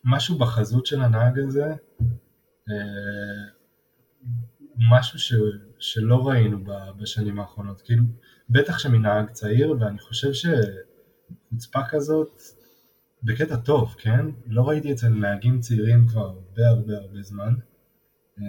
משהו 0.06 0.38
בחזות 0.38 0.86
של 0.86 1.02
הנהג 1.02 1.40
הזה, 1.40 1.76
אמ, 2.70 3.62
משהו 4.92 5.20
ש, 5.20 5.34
שלא 5.80 6.28
ראינו 6.28 6.58
בשנים 6.98 7.40
האחרונות, 7.40 7.82
כאילו, 7.82 8.04
בטח 8.50 8.80
שמנהג 8.80 9.30
צעיר, 9.32 9.76
ואני 9.80 10.00
חושב 10.00 10.32
שחוצפה 10.34 11.80
כזאת 11.90 12.42
בקטע 13.24 13.56
טוב, 13.56 13.96
כן? 13.98 14.26
לא 14.48 14.70
ראיתי 14.70 14.92
אצל 14.92 15.10
נהגים 15.10 15.60
צעירים 15.60 16.08
כבר 16.08 16.26
הרבה 16.28 16.68
הרבה 16.68 16.98
הרבה 16.98 17.22
זמן. 17.22 17.54
אה, 18.40 18.46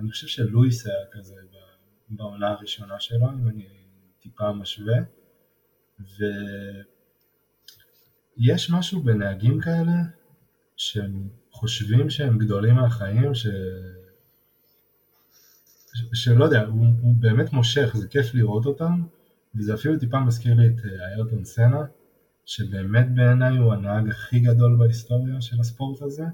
אני 0.00 0.10
חושב 0.10 0.26
שלואיס 0.26 0.86
היה 0.86 1.06
כזה 1.12 1.34
בעונה 2.08 2.48
הראשונה 2.48 3.00
שלו, 3.00 3.30
אם 3.30 3.48
אני 3.48 3.66
טיפה 4.20 4.52
משווה. 4.52 4.96
ויש 8.38 8.70
משהו 8.70 9.02
בנהגים 9.02 9.60
כאלה, 9.60 9.92
שהם 10.76 11.28
חושבים 11.50 12.10
שהם 12.10 12.38
גדולים 12.38 12.74
מהחיים, 12.74 13.34
ש... 13.34 13.46
שלא 16.14 16.44
יודע, 16.44 16.66
הוא, 16.66 16.86
הוא 17.00 17.14
באמת 17.18 17.52
מושך, 17.52 17.90
זה 17.94 18.08
כיף 18.08 18.34
לראות 18.34 18.66
אותם, 18.66 19.02
וזה 19.54 19.74
אפילו 19.74 19.98
טיפה 19.98 20.20
מזכיר 20.20 20.54
לי 20.54 20.66
את 20.66 20.84
אה, 20.84 21.08
איירטון 21.08 21.44
סנה. 21.44 21.84
שבאמת 22.46 23.14
בעיניי 23.14 23.56
הוא 23.56 23.72
הנהג 23.72 24.08
הכי 24.08 24.40
גדול 24.40 24.76
בהיסטוריה 24.78 25.40
של 25.40 25.60
הספורט 25.60 26.02
הזה 26.02 26.24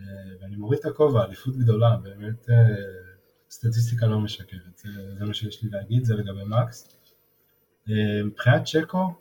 אה, 0.00 0.06
ואני 0.40 0.56
מוריד 0.56 0.78
את 0.80 0.84
הכובע, 0.84 1.24
אליפות 1.24 1.56
גדולה, 1.56 1.96
באמת 1.96 2.50
אה, 2.50 2.74
סטטיסטיקה 3.50 4.06
לא 4.06 4.20
משקרת, 4.20 4.76
זה, 4.76 4.88
זה 5.18 5.24
מה 5.24 5.34
שיש 5.34 5.62
לי 5.62 5.70
להגיד, 5.70 6.04
זה 6.04 6.14
לגבי 6.14 6.44
מקס. 6.46 6.88
אה, 7.90 8.24
מבחינת 8.24 8.64
צ'קו, 8.64 9.14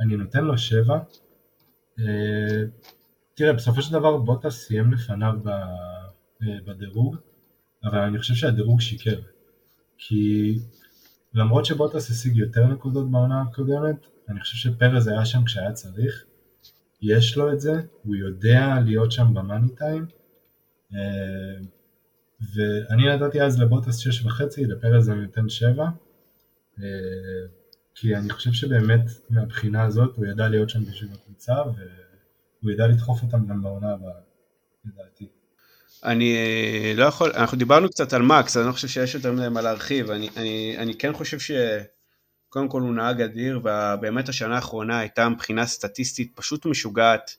אני 0.00 0.16
נותן 0.16 0.44
לו 0.44 0.58
שבע. 0.58 0.98
תראה, 3.34 3.52
בסופו 3.52 3.82
של 3.82 3.92
דבר 3.92 4.16
בוטה 4.16 4.50
סיים 4.50 4.92
לפניו 4.92 5.34
בדירוג, 6.66 7.16
אבל 7.84 7.98
אני 7.98 8.18
חושב 8.18 8.34
שהדירוג 8.34 8.80
שיקר. 8.80 9.20
כי 9.98 10.58
למרות 11.34 11.64
שבוטס 11.64 12.10
השיג 12.10 12.36
יותר 12.36 12.66
נקודות 12.66 13.10
בעונה 13.10 13.42
הקודמת, 13.42 14.06
אני 14.28 14.40
חושב 14.40 14.56
שפרז 14.56 15.06
היה 15.06 15.24
שם 15.24 15.44
כשהיה 15.44 15.72
צריך, 15.72 16.24
יש 17.02 17.36
לו 17.36 17.52
את 17.52 17.60
זה, 17.60 17.72
הוא 18.02 18.16
יודע 18.16 18.78
להיות 18.84 19.12
שם 19.12 19.34
במאני 19.34 19.68
טיים, 19.68 20.06
אה, 20.94 21.64
ואני 22.54 23.16
נתתי 23.16 23.42
אז 23.42 23.60
לבוטס 23.60 23.96
שש 23.96 24.24
וחצי, 24.24 24.64
לפרז 24.64 25.10
אני 25.10 25.20
נותן 25.20 25.48
שבע, 25.48 25.88
אה, 26.78 26.84
כי 27.94 28.16
אני 28.16 28.30
חושב 28.30 28.52
שבאמת 28.52 29.04
מהבחינה 29.30 29.82
הזאת 29.84 30.16
הוא 30.16 30.26
ידע 30.26 30.48
להיות 30.48 30.70
שם 30.70 30.84
בשביל 30.84 31.10
הקבוצה, 31.12 31.54
והוא 31.62 32.70
ידע 32.70 32.86
לדחוף 32.86 33.22
אותם 33.22 33.46
גם 33.46 33.62
בעונה 33.62 33.92
הבאה, 33.92 34.20
לדעתי. 34.84 35.28
אני 36.04 36.36
אה, 36.36 36.92
לא 36.96 37.04
יכול, 37.04 37.32
אנחנו 37.34 37.58
דיברנו 37.58 37.88
קצת 37.88 38.12
על 38.12 38.22
מקס, 38.22 38.56
אני 38.56 38.66
לא 38.66 38.72
חושב 38.72 38.88
שיש 38.88 39.14
יותר 39.14 39.32
מדי 39.32 39.48
מה 39.48 39.62
להרחיב, 39.62 40.10
אני, 40.10 40.28
אני, 40.36 40.76
אני 40.78 40.94
כן 40.94 41.12
חושב 41.12 41.38
ש... 41.38 41.50
קודם 42.54 42.68
כל 42.68 42.80
הוא 42.80 42.94
נהג 42.94 43.20
אדיר, 43.20 43.58
ובאמת 43.58 44.28
השנה 44.28 44.54
האחרונה 44.54 44.98
הייתה 44.98 45.28
מבחינה 45.28 45.66
סטטיסטית 45.66 46.32
פשוט 46.34 46.66
משוגעת, 46.66 47.36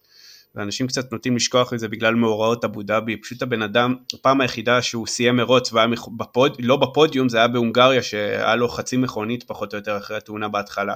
ואנשים 0.55 0.87
קצת 0.87 1.11
נוטים 1.11 1.35
לשכוח 1.35 1.73
את 1.73 1.79
זה 1.79 1.87
בגלל 1.87 2.15
מאורעות 2.15 2.63
אבו 2.63 2.83
דאבי, 2.83 3.17
פשוט 3.17 3.41
הבן 3.41 3.61
אדם, 3.61 3.95
הפעם 4.13 4.41
היחידה 4.41 4.81
שהוא 4.81 5.07
סיים 5.07 5.35
מרוץ 5.35 5.73
והיה 5.73 5.87
בפוד, 6.17 6.57
לא 6.59 6.75
בפודיום, 6.75 7.29
זה 7.29 7.37
היה 7.37 7.47
בהונגריה, 7.47 8.03
שהיה 8.03 8.55
לו 8.55 8.69
חצי 8.69 8.97
מכונית 8.97 9.43
פחות 9.43 9.73
או 9.73 9.77
יותר 9.77 9.97
אחרי 9.97 10.17
התאונה 10.17 10.47
בהתחלה, 10.47 10.95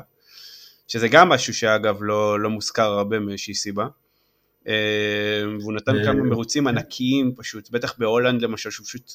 שזה 0.87 1.07
גם 1.07 1.29
משהו 1.29 1.53
שאגב 1.53 1.97
לא, 2.01 2.39
לא 2.39 2.49
מוזכר 2.49 2.91
הרבה 2.91 3.19
מאיזושהי 3.19 3.55
סיבה. 3.55 3.87
אה, 4.67 5.43
והוא 5.59 5.73
נתן 5.73 6.05
כמה 6.05 6.23
מרוצים 6.23 6.67
ענקיים 6.67 7.35
פשוט, 7.35 7.69
בטח 7.71 7.93
בהולנד 7.97 8.41
למשל, 8.41 8.69
שהוא 8.69 8.85
פשוט 8.85 9.11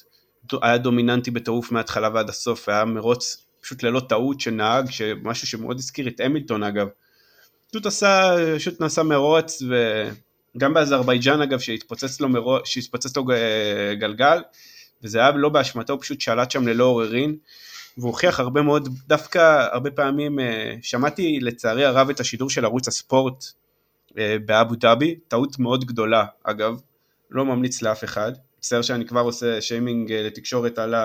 היה 0.61 0.77
דומיננטי 0.77 1.31
בטירוף 1.31 1.71
מההתחלה 1.71 2.09
ועד 2.13 2.29
הסוף, 2.29 2.69
היה 2.69 2.85
מרוץ 2.85 3.44
פשוט 3.65 3.83
ללא 3.83 3.99
טעות 3.99 4.41
של 4.41 4.51
נהג, 4.51 4.89
משהו 5.23 5.47
שמאוד 5.47 5.77
הזכיר 5.77 6.07
את 6.07 6.19
המילטון 6.19 6.63
אגב. 6.63 6.87
פשוט 7.69 7.85
עשה, 7.85 8.35
פשוט 8.55 8.81
נסע 8.81 9.03
מרוץ, 9.03 9.61
וגם 10.55 10.73
באזרבייג'אן 10.73 11.41
אגב, 11.41 11.59
שהתפוצץ 11.59 12.21
לו, 12.21 12.29
מרוץ, 12.29 12.67
שהתפוצץ 12.67 13.17
לו 13.17 13.25
גלגל, 13.99 14.41
וזה 15.03 15.19
היה 15.19 15.31
לא 15.31 15.49
באשמתו, 15.49 15.93
הוא 15.93 16.01
פשוט 16.01 16.21
שלט 16.21 16.51
שם 16.51 16.67
ללא 16.67 16.83
עוררין, 16.83 17.35
והוא 17.97 18.07
הוכיח 18.07 18.39
הרבה 18.39 18.61
מאוד, 18.61 18.89
דווקא 19.07 19.67
הרבה 19.71 19.91
פעמים, 19.91 20.39
אה, 20.39 20.75
שמעתי 20.81 21.39
לצערי 21.41 21.85
הרב 21.85 22.09
את 22.09 22.19
השידור 22.19 22.49
של 22.49 22.65
ערוץ 22.65 22.87
הספורט 22.87 23.45
אה, 24.17 24.37
באבו 24.45 24.75
דאבי, 24.75 25.15
טעות 25.27 25.59
מאוד 25.59 25.85
גדולה 25.85 26.25
אגב, 26.43 26.81
לא 27.31 27.45
ממליץ 27.45 27.81
לאף 27.81 28.03
אחד. 28.03 28.31
מצטער 28.59 28.81
שאני 28.81 29.05
כבר 29.05 29.21
עושה 29.21 29.61
שיימינג 29.61 30.11
אה, 30.11 30.23
לתקשורת 30.23 30.79
על 30.79 30.95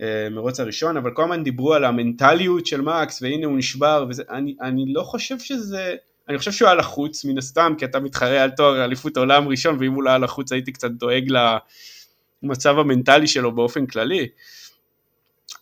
המרוץ 0.00 0.60
הראשון, 0.60 0.96
אבל 0.96 1.10
כל 1.10 1.22
הזמן 1.22 1.44
דיברו 1.44 1.74
על 1.74 1.84
המנטליות 1.84 2.66
של 2.66 2.80
מקס, 2.80 3.22
והנה 3.22 3.46
הוא 3.46 3.58
נשבר, 3.58 4.06
וזה, 4.08 4.22
אני, 4.30 4.56
אני 4.60 4.92
לא 4.92 5.02
חושב 5.02 5.38
שזה, 5.38 5.94
אני 6.28 6.38
חושב 6.38 6.52
שהוא 6.52 6.68
היה 6.68 6.74
לחוץ 6.74 7.24
מן 7.24 7.38
הסתם, 7.38 7.74
כי 7.78 7.84
אתה 7.84 8.00
מתחרה 8.00 8.42
על 8.42 8.50
תואר 8.50 8.84
אליפות 8.84 9.16
העולם 9.16 9.48
ראשון, 9.48 9.76
ואם 9.80 9.92
הוא 9.92 10.02
לא 10.02 10.10
היה 10.10 10.18
לחוץ 10.18 10.52
הייתי 10.52 10.72
קצת 10.72 10.90
דואג 10.90 11.28
למצב 12.42 12.78
המנטלי 12.78 13.26
שלו 13.26 13.54
באופן 13.54 13.86
כללי. 13.86 14.28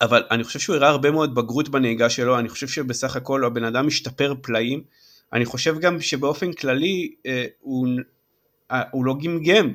אבל 0.01 0.23
אני 0.31 0.45
חושב 0.45 0.59
שהוא 0.59 0.77
הראה 0.77 0.89
הרבה 0.89 1.11
מאוד 1.11 1.35
בגרות 1.35 1.69
בנהיגה 1.69 2.11
שלו, 2.11 2.39
אני 2.39 2.49
חושב 2.49 2.69
שבסך 2.69 3.17
הכל 3.17 3.45
הבן 3.45 3.65
אדם 3.65 3.87
משתפר 3.87 4.35
פלאים, 4.43 4.83
אני 5.33 5.45
חושב 5.45 5.79
גם 5.79 6.01
שבאופן 6.01 6.53
כללי 6.53 7.15
אה, 7.27 7.47
הוא, 7.61 7.89
אה, 8.71 8.83
הוא 8.91 9.05
לא 9.05 9.17
גמגם 9.23 9.75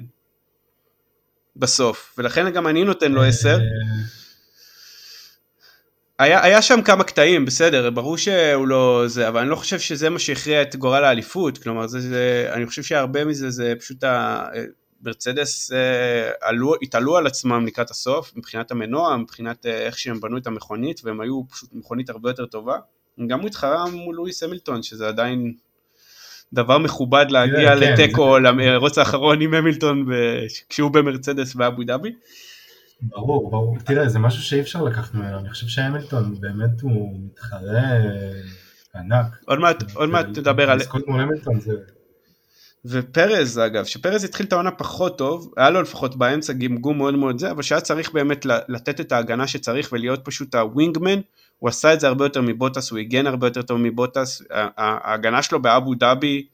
בסוף, 1.55 2.15
ולכן 2.17 2.49
גם 2.49 2.67
אני 2.67 2.83
נותן 2.83 3.11
לו 3.11 3.23
עשר. 3.23 3.57
היה, 6.19 6.43
היה 6.43 6.61
שם 6.61 6.81
כמה 6.81 7.03
קטעים, 7.03 7.45
בסדר, 7.45 7.89
ברור 7.89 8.17
שהוא 8.17 8.67
לא 8.67 9.03
זה, 9.07 9.27
אבל 9.27 9.39
אני 9.39 9.49
לא 9.49 9.55
חושב 9.55 9.79
שזה 9.79 10.09
מה 10.09 10.19
שהכריע 10.19 10.61
את 10.61 10.75
גורל 10.75 11.03
האליפות, 11.03 11.57
כלומר, 11.57 11.87
זה, 11.87 11.99
זה, 11.99 12.49
אני 12.53 12.65
חושב 12.65 12.83
שהרבה 12.83 13.25
מזה 13.25 13.49
זה 13.49 13.73
פשוט 13.79 14.03
מרצדס 15.01 15.71
אה, 15.71 16.31
עלו, 16.41 16.73
התעלו 16.81 17.17
על 17.17 17.27
עצמם 17.27 17.65
לקראת 17.67 17.91
הסוף, 17.91 18.31
מבחינת 18.35 18.71
המנוע, 18.71 19.17
מבחינת 19.17 19.65
אה, 19.65 19.85
איך 19.85 19.99
שהם 19.99 20.19
בנו 20.19 20.37
את 20.37 20.47
המכונית, 20.47 21.01
והם 21.03 21.21
היו 21.21 21.41
פשוט 21.49 21.69
מכונית 21.73 22.09
הרבה 22.09 22.29
יותר 22.29 22.45
טובה. 22.45 22.77
גם 23.27 23.39
הוא 23.39 23.47
התחרה 23.47 23.85
מול 23.89 24.15
לואיס 24.15 24.43
המילטון, 24.43 24.83
שזה 24.83 25.07
עדיין 25.07 25.53
דבר 26.53 26.77
מכובד 26.77 27.25
להגיע 27.29 27.75
כן, 27.75 27.79
לתיקו, 27.79 28.35
כן, 28.37 28.43
למרוץ 28.43 28.97
האחרון 28.97 29.41
עם 29.41 29.53
המילטון 29.53 30.05
כשהוא 30.69 30.91
במרצדס 30.91 31.55
באבו 31.55 31.83
דאבי. 31.83 32.11
ברור, 33.09 33.51
ברור. 33.51 33.77
תראה, 33.85 34.09
זה 34.09 34.19
משהו 34.19 34.43
שאי 34.43 34.59
אפשר 34.59 34.83
לקחת 34.83 35.13
ממנו, 35.13 35.39
אני 35.39 35.49
חושב 35.49 35.67
שהמילטון 35.67 36.41
באמת 36.41 36.81
הוא 36.81 37.19
מתחרה 37.25 37.89
ענק. 38.95 39.25
עוד 39.45 39.59
מעט, 39.59 39.83
עוד 39.93 40.09
מעט 40.09 40.25
תדבר 40.33 40.71
על... 40.71 40.77
לזכות 40.77 41.07
מול 41.07 41.21
המילטון 41.21 41.59
זה... 41.59 41.73
ופרז 42.85 43.59
אגב, 43.59 43.85
שפרז 43.85 44.23
התחיל 44.23 44.45
את 44.45 44.53
העונה 44.53 44.71
פחות 44.71 45.17
טוב, 45.17 45.53
היה 45.57 45.69
לו 45.69 45.81
לפחות 45.81 46.15
באמצע 46.15 46.53
גמגום 46.53 46.97
מאוד 46.97 47.15
מאוד 47.15 47.39
זה, 47.39 47.51
אבל 47.51 47.61
שהיה 47.61 47.81
צריך 47.81 48.11
באמת 48.11 48.45
לתת 48.45 48.99
את 48.99 49.11
ההגנה 49.11 49.47
שצריך 49.47 49.89
ולהיות 49.91 50.25
פשוט 50.25 50.55
הווינגמן, 50.55 51.19
הוא 51.59 51.69
עשה 51.69 51.93
את 51.93 51.99
זה 51.99 52.07
הרבה 52.07 52.25
יותר 52.25 52.41
מבוטס, 52.41 52.91
הוא 52.91 52.99
הגן 52.99 53.27
הרבה 53.27 53.47
יותר 53.47 53.61
טוב 53.61 53.77
מבוטס, 53.77 54.41
ההגנה 54.77 55.41
שלו 55.41 55.61
באבו 55.61 55.95
דאבי 55.95 56.45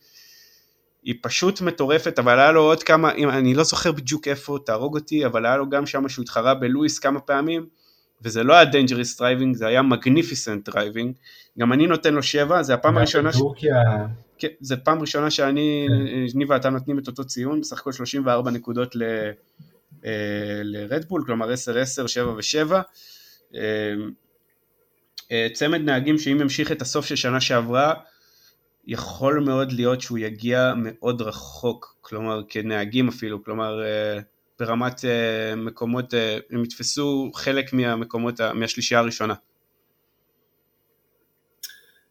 היא 1.03 1.15
פשוט 1.21 1.61
מטורפת, 1.61 2.19
אבל 2.19 2.39
היה 2.39 2.51
לו 2.51 2.61
עוד 2.61 2.83
כמה, 2.83 3.11
אני 3.11 3.53
לא 3.53 3.63
זוכר 3.63 3.91
בדיוק 3.91 4.27
איפה, 4.27 4.57
תהרוג 4.65 4.95
אותי, 4.95 5.25
אבל 5.25 5.45
היה 5.45 5.57
לו 5.57 5.69
גם 5.69 5.85
שם 5.85 6.09
שהוא 6.09 6.23
התחרה 6.23 6.53
בלואיס 6.53 6.99
כמה 6.99 7.19
פעמים, 7.19 7.65
וזה 8.21 8.43
לא 8.43 8.53
היה 8.53 8.71
dangerous 8.71 9.17
driving, 9.17 9.53
זה 9.53 9.67
היה 9.67 9.81
magnificent 9.81 10.69
driving, 10.69 11.07
גם 11.59 11.73
אני 11.73 11.87
נותן 11.87 12.13
לו 12.13 12.23
שבע, 12.23 12.63
זה 12.63 12.73
הפעם 12.73 12.97
הראשונה... 12.97 13.31
טורקיה... 13.31 13.75
כן, 14.37 14.47
זה 14.59 14.77
פעם 14.77 15.01
ראשונה 15.01 15.31
שאני, 15.31 15.87
כן. 15.89 15.95
אני 16.35 16.45
ואתה 16.45 16.69
נותנים 16.69 16.99
את 16.99 17.07
אותו 17.07 17.23
ציון, 17.23 17.61
בסך 17.61 17.79
הכל 17.79 17.91
34 17.91 18.51
נקודות 18.51 18.95
לרדבול, 20.63 21.21
אה, 21.21 21.25
כלומר 21.25 21.51
10, 21.51 21.79
10, 21.79 22.07
7 22.07 22.31
ו-7. 22.31 22.73
צמד 25.53 25.81
נהגים 25.81 26.17
שאם 26.17 26.41
ימשיך 26.41 26.71
את 26.71 26.81
הסוף 26.81 27.05
של 27.05 27.15
שנה 27.15 27.41
שעברה, 27.41 27.93
יכול 28.87 29.39
מאוד 29.39 29.71
להיות 29.71 30.01
שהוא 30.01 30.17
יגיע 30.17 30.73
מאוד 30.77 31.21
רחוק, 31.21 31.97
כלומר 32.01 32.41
כנהגים 32.49 33.07
אפילו, 33.07 33.43
כלומר 33.43 33.83
אה, 33.83 34.19
ברמת 34.59 35.05
אה, 35.05 35.55
מקומות, 35.55 36.13
הם 36.49 36.63
יתפסו 36.63 37.31
חלק 37.35 37.73
מהמקומות, 37.73 38.41
מהשלישייה 38.41 38.99
הראשונה. 38.99 39.33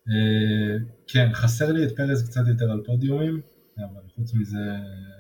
אה, 0.09 0.77
כן, 1.07 1.29
חסר 1.35 1.73
לי 1.73 1.85
את 1.85 1.97
פרז 1.97 2.29
קצת 2.29 2.41
יותר 2.49 2.71
על 2.71 2.83
פודיומים, 2.87 3.41
אבל 3.79 4.01
חוץ 4.15 4.35
מזה 4.35 4.59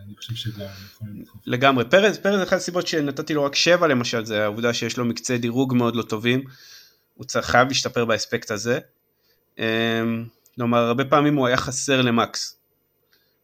אני 0.07 0.17
חושב 0.17 0.35
שגם 0.35 0.67
יכולים 0.93 1.21
לדחוף. 1.21 1.43
לגמרי, 1.47 1.85
פרז, 1.91 2.19
פרז 2.19 2.43
אחת 2.43 2.57
הסיבות 2.57 2.87
שנתתי 2.87 3.35
לו 3.35 3.45
רק 3.45 3.55
שבע 3.55 3.87
למשל, 3.87 4.25
זה 4.25 4.43
העובדה 4.45 4.75
שיש 4.75 4.97
לו 4.97 5.05
מקצה 5.05 5.39
דירוג 5.39 5.75
מאוד 5.75 5.97
לא 5.97 6.03
טובים, 6.03 6.45
הוא 7.15 7.27
חייב 7.41 7.69
להשתפר 7.69 8.05
באספקט 8.05 8.51
הזה. 8.51 8.79
כלומר, 10.61 10.79
הרבה 10.79 11.05
פעמים 11.05 11.37
הוא 11.37 11.47
היה 11.47 11.57
חסר 11.57 12.03
למקס. 12.03 12.59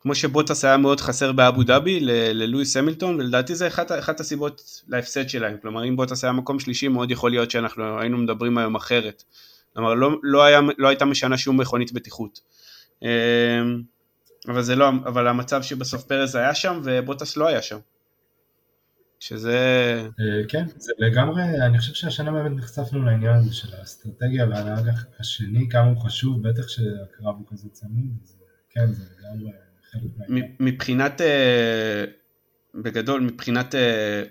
כמו 0.01 0.15
שבוטס 0.15 0.65
היה 0.65 0.77
מאוד 0.77 1.01
חסר 1.01 1.33
באבו 1.33 1.63
דאבי 1.63 2.01
ללואיס 2.01 2.77
המילטון, 2.77 3.15
ולדעתי 3.15 3.55
זה 3.55 3.67
אחת, 3.67 3.93
אחת 3.93 4.21
הסיבות 4.21 4.83
להפסד 4.89 5.29
שלהם. 5.29 5.57
כלומר, 5.63 5.85
אם 5.89 5.97
בוטס 5.97 6.25
היה 6.25 6.33
מקום 6.33 6.61
שלישי, 6.61 6.89
מאוד 6.89 7.11
יכול 7.11 7.31
להיות 7.31 7.51
שאנחנו 7.51 8.01
היינו 8.01 8.19
מדברים 8.19 8.59
היום 8.59 8.75
אחרת. 8.75 9.23
כלומר 9.75 9.95
לא, 9.95 10.11
לא, 10.23 10.43
היה, 10.45 10.61
לא 10.79 10.89
הייתה 10.89 11.05
משנה 11.05 11.39
שום 11.39 11.61
מכונית 11.61 11.93
בטיחות. 11.93 12.41
אמ, 13.03 13.09
אבל 14.49 14.63
זה 14.63 14.77
לא, 14.77 14.89
אבל 14.89 15.29
המצב 15.29 15.63
שבסוף 15.63 16.05
פרז 16.05 16.35
היה 16.37 16.55
שם 16.55 16.81
ובוטס 16.85 17.37
לא 17.37 17.47
היה 17.47 17.63
שם. 17.63 17.79
שזה... 19.21 19.59
אה, 20.21 20.49
כן, 20.49 20.67
זה 20.77 20.93
לגמרי, 20.99 21.43
אני 21.43 21.79
חושב 21.79 21.95
שהשנה 21.95 22.33
באמת 22.33 22.57
נחשפנו 22.57 23.05
לעניין 23.05 23.35
הזה 23.35 23.55
של 23.55 23.69
האסטרטגיה 23.79 24.47
והנהג 24.47 24.89
השני, 25.21 25.69
כמה 25.71 25.85
הוא 25.87 25.97
חשוב, 25.97 26.49
בטח 26.49 26.69
שהקרב 26.69 27.35
הוא 27.39 27.47
כזה 27.51 27.69
צמוד, 27.69 28.17
כן, 28.71 28.93
זה 28.93 29.05
לגמרי 29.19 29.53
חלק 29.91 30.03
מהעניין. 30.17 30.53
מבחינת, 30.61 31.21
אה, 31.21 32.05
בגדול, 32.75 33.21
מבחינת 33.21 33.75
אה, 33.75 34.23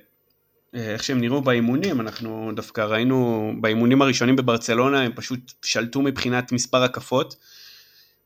איך 0.73 1.03
שהם 1.03 1.21
נראו 1.21 1.41
באימונים, 1.41 2.01
אנחנו 2.01 2.51
דווקא 2.55 2.81
ראינו 2.81 3.51
באימונים 3.61 4.01
הראשונים 4.01 4.35
בברצלונה, 4.35 5.01
הם 5.01 5.11
פשוט 5.15 5.51
שלטו 5.61 6.01
מבחינת 6.01 6.51
מספר 6.51 6.83
הקפות, 6.83 7.35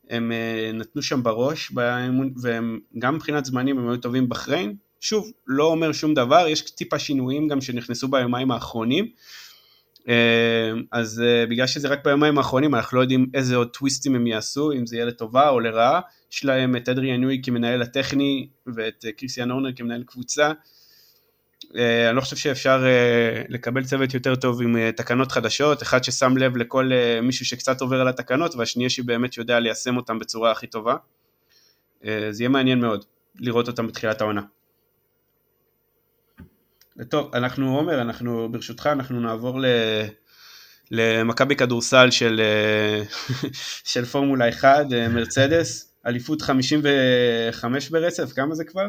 הם 0.09 0.31
נתנו 0.73 1.01
שם 1.01 1.23
בראש, 1.23 1.71
באימון, 1.71 2.33
והם 2.41 2.79
גם 2.99 3.15
מבחינת 3.15 3.45
זמנים 3.45 3.79
הם 3.79 3.89
היו 3.89 3.97
טובים 3.97 4.29
בחריין, 4.29 4.75
שוב, 4.99 5.31
לא 5.47 5.63
אומר 5.63 5.91
שום 5.91 6.13
דבר, 6.13 6.47
יש 6.47 6.61
טיפה 6.61 6.99
שינויים 6.99 7.47
גם 7.47 7.61
שנכנסו 7.61 8.07
ביומיים 8.07 8.51
האחרונים, 8.51 9.07
אה, 10.09 10.71
אז 10.91 11.23
אה, 11.25 11.45
בגלל 11.45 11.67
שזה 11.67 11.87
רק 11.87 12.03
ביומיים 12.03 12.37
האחרונים 12.37 12.75
אנחנו 12.75 12.97
לא 12.97 13.01
יודעים 13.01 13.25
איזה 13.33 13.55
עוד 13.55 13.67
טוויסטים 13.67 14.15
הם 14.15 14.27
יעשו, 14.27 14.71
אם 14.71 14.85
זה 14.85 14.95
יהיה 14.95 15.05
לטובה 15.05 15.49
או 15.49 15.59
לרעה, 15.59 16.01
יש 16.31 16.45
להם 16.45 16.75
את 16.75 16.89
אדריאן 16.89 17.21
נוי 17.21 17.41
כמנהל 17.43 17.81
הטכני 17.81 18.47
ואת 18.75 19.05
קריסטיאן 19.17 19.51
אורנר 19.51 19.69
כמנהל 19.75 20.03
קבוצה, 20.03 20.51
אה, 21.75 22.09
אני 22.09 22.15
לא 22.15 22.21
חושב 22.21 22.35
שאפשר 22.35 22.83
אה, 22.85 23.41
לקבל 23.49 23.83
צוות 23.83 24.13
יותר 24.13 24.35
טוב 24.35 24.61
עם 24.61 24.77
אה, 24.77 24.91
תקנות 24.91 25.31
חדשות, 25.31 25.83
אחד 25.83 26.03
ששם 26.03 26.37
לב 26.37 26.57
לכל 26.57 26.91
מישהו 27.23 27.45
שקצת 27.45 27.81
עובר 27.81 28.01
על 28.01 28.07
התקנות 28.07 28.55
והשנייה 28.55 28.89
שבאמת 28.89 29.37
יודע 29.37 29.59
ליישם 29.59 29.97
אותם 29.97 30.19
בצורה 30.19 30.51
הכי 30.51 30.67
טובה. 30.67 30.95
זה 32.03 32.43
יהיה 32.43 32.49
מעניין 32.49 32.79
מאוד 32.79 33.05
לראות 33.39 33.67
אותם 33.67 33.87
בתחילת 33.87 34.21
העונה. 34.21 34.41
טוב, 37.09 37.35
אנחנו 37.35 37.77
עומר, 37.77 38.01
אנחנו 38.01 38.49
ברשותך 38.51 38.89
אנחנו 38.91 39.19
נעבור 39.19 39.59
ל... 39.59 39.65
למכבי 40.91 41.55
כדורסל 41.55 42.11
של, 42.11 42.41
של 43.91 44.05
פורמולה 44.05 44.49
1, 44.49 44.85
מרצדס, 45.09 45.93
אליפות 46.05 46.41
55 46.41 47.89
ברצף, 47.89 48.33
כמה 48.33 48.55
זה 48.55 48.63
כבר? 48.63 48.87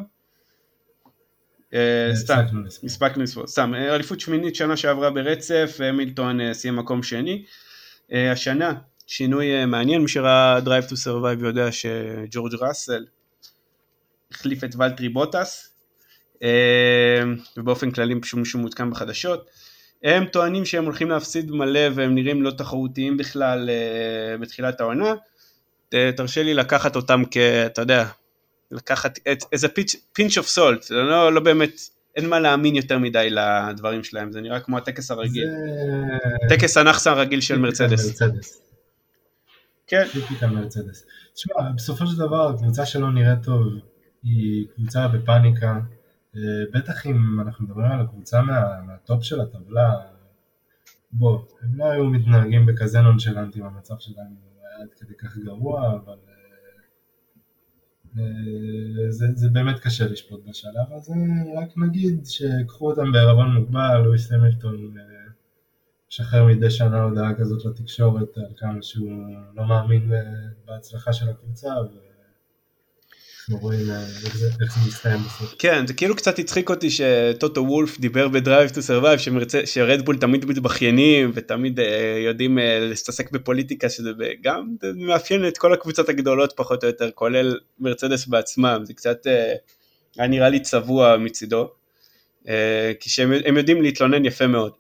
אה, 1.75 2.11
סתם, 2.15 2.45
הספקנו 2.85 3.23
לספור, 3.23 3.47
סתם, 3.47 3.75
אה, 3.75 3.95
אליפות 3.95 4.21
שמינית 4.21 4.55
שנה 4.55 4.77
שעברה 4.77 5.11
ברצף, 5.11 5.79
מילטון 5.93 6.41
אה, 6.41 6.55
סיים 6.55 6.77
מקום 6.77 7.03
שני. 7.03 7.45
השנה, 8.33 8.73
שינוי 9.07 9.65
מעניין, 9.67 10.03
מי 10.03 10.09
שראה 10.09 10.59
Drive 10.59 10.89
to 10.89 10.93
Survive 10.93 11.45
יודע 11.45 11.73
שג'ורג' 11.73 12.55
ראסל 12.55 13.05
החליף 14.33 14.65
את 14.65 14.77
ולטרי 14.77 15.09
בוטס, 15.09 15.70
ובאופן 17.57 17.91
כללי 17.91 18.15
מישהו 18.15 18.61
מעודכן 18.61 18.91
בחדשות. 18.91 19.51
הם 20.05 20.27
טוענים 20.27 20.65
שהם 20.65 20.85
הולכים 20.85 21.11
להפסיד 21.11 21.51
מלא 21.51 21.81
והם 21.95 22.15
נראים 22.15 22.43
לא 22.43 22.51
תחרותיים 22.51 23.17
בכלל 23.17 23.71
בתחילת 24.41 24.81
העונה. 24.81 25.15
תרשה 26.17 26.43
לי 26.43 26.55
לקחת 26.55 26.97
אותם 26.97 27.23
כ... 27.31 27.37
אתה 27.37 27.83
יודע, 27.83 28.07
לקחת 28.71 29.19
את 29.33 29.45
איזה 29.53 29.69
pinch 30.13 30.39
of 30.39 30.47
salt, 30.47 30.91
לא, 30.91 31.33
לא 31.33 31.41
באמת, 31.41 31.81
אין 32.17 32.29
מה 32.29 32.41
להאמין 32.41 32.77
יותר 32.77 32.99
מדי 32.99 33.29
לדברים 33.31 34.05
שלהם, 34.05 34.33
זה 34.33 34.41
נראה 34.41 34.61
כמו 34.61 34.79
הטקס 34.79 35.11
הרגיל. 35.11 35.47
זה... 36.49 36.55
טקס 36.57 36.77
הנאחס 36.77 37.07
הרגיל 37.07 37.41
של 37.41 37.59
מרצדס. 37.59 38.23
כן. 39.87 40.07
מרצדס. 40.51 41.07
תשמע, 41.35 41.55
בסופו 41.77 42.07
של 42.07 42.19
דבר 42.19 42.49
הקבוצה 42.49 42.87
שלו 42.87 43.11
נראית 43.11 43.43
טוב, 43.43 43.63
היא 44.23 44.67
קבוצה 44.75 45.09
בפאניקה, 45.09 45.67
אה, 45.67 45.81
בטח 46.75 47.07
אם 47.07 47.41
אנחנו 47.41 47.65
מדברים 47.65 47.93
על 47.93 48.01
הקבוצה 48.01 48.43
מה, 48.43 48.81
מהטופ 48.87 49.23
של 49.23 49.41
הטבלה, 49.41 49.95
בוא, 51.13 51.41
הם 51.63 51.75
לא 51.75 51.85
היו 51.85 52.05
מתנהגים 52.05 52.67
בכזה 52.67 53.01
נונשלנטי, 53.01 53.63
המצב 53.63 53.95
שלהם 53.99 54.27
היה 54.27 54.83
עד 54.83 54.89
כדי 54.99 55.15
כך 55.19 55.37
גרוע, 55.37 55.97
אבל 56.05 56.17
זה, 59.09 59.27
זה 59.35 59.49
באמת 59.49 59.81
קשה 59.81 60.09
לשפוט 60.09 60.41
בשלב 60.49 60.93
הזה, 60.93 61.15
רק 61.57 61.69
נגיד 61.77 62.21
שקחו 62.25 62.91
אותם 62.91 63.13
בערבון 63.13 63.55
מוגבל, 63.55 64.03
לואיס 64.05 64.33
המילטון 64.33 64.95
משחרר 66.11 66.47
מדי 66.47 66.71
שנה 66.71 67.03
הודעה 67.03 67.35
כזאת 67.35 67.65
לתקשורת 67.65 68.37
על 68.37 68.53
כמה 68.57 68.83
שהוא 68.83 69.11
לא 69.55 69.67
מאמין 69.69 70.13
בהצלחה 70.67 71.13
של 71.13 71.29
הקבוצה, 71.29 71.75
אנחנו 73.51 73.69
רואים 73.69 73.91
אה, 73.91 74.07
איך 74.61 74.75
זה 74.75 74.89
מסתיים 74.89 75.21
בסוף. 75.21 75.55
כן, 75.59 75.87
זה 75.87 75.95
כאילו 75.95 76.17
קצת 76.17 76.39
הצחיק 76.39 76.71
אותי 76.71 76.89
שטוטו 76.91 77.61
וולף 77.61 78.01
דיבר 78.01 78.29
ב 78.29 78.36
Drive 78.36 78.71
to 78.71 78.83
Survive, 78.83 79.21
שרדבול 79.65 80.19
תמיד 80.19 80.45
מתבכיינים 80.45 81.31
ותמיד 81.35 81.81
אה, 81.81 82.19
יודעים 82.25 82.59
אה, 82.59 82.79
להתעסק 82.81 83.31
בפוליטיקה, 83.31 83.89
שזה 83.89 84.11
גם 84.43 84.77
מאפיין 84.95 85.49
את 85.49 85.59
כל 85.59 85.73
הקבוצות 85.73 86.09
הגדולות 86.09 86.53
פחות 86.57 86.85
או 86.85 86.89
יותר, 86.89 87.11
כולל 87.11 87.59
מרצדס 87.79 88.27
בעצמם, 88.27 88.81
זה 88.85 88.95
קצת 88.95 89.27
היה 90.17 90.29
נראה 90.29 90.49
לי 90.49 90.61
צבוע 90.61 91.17
מצידו, 91.17 91.71
כי 93.01 93.11
שהם 93.11 93.57
יודעים 93.57 93.83
להתלונן 93.83 94.25
יפה 94.25 94.47
מאוד 94.47 94.73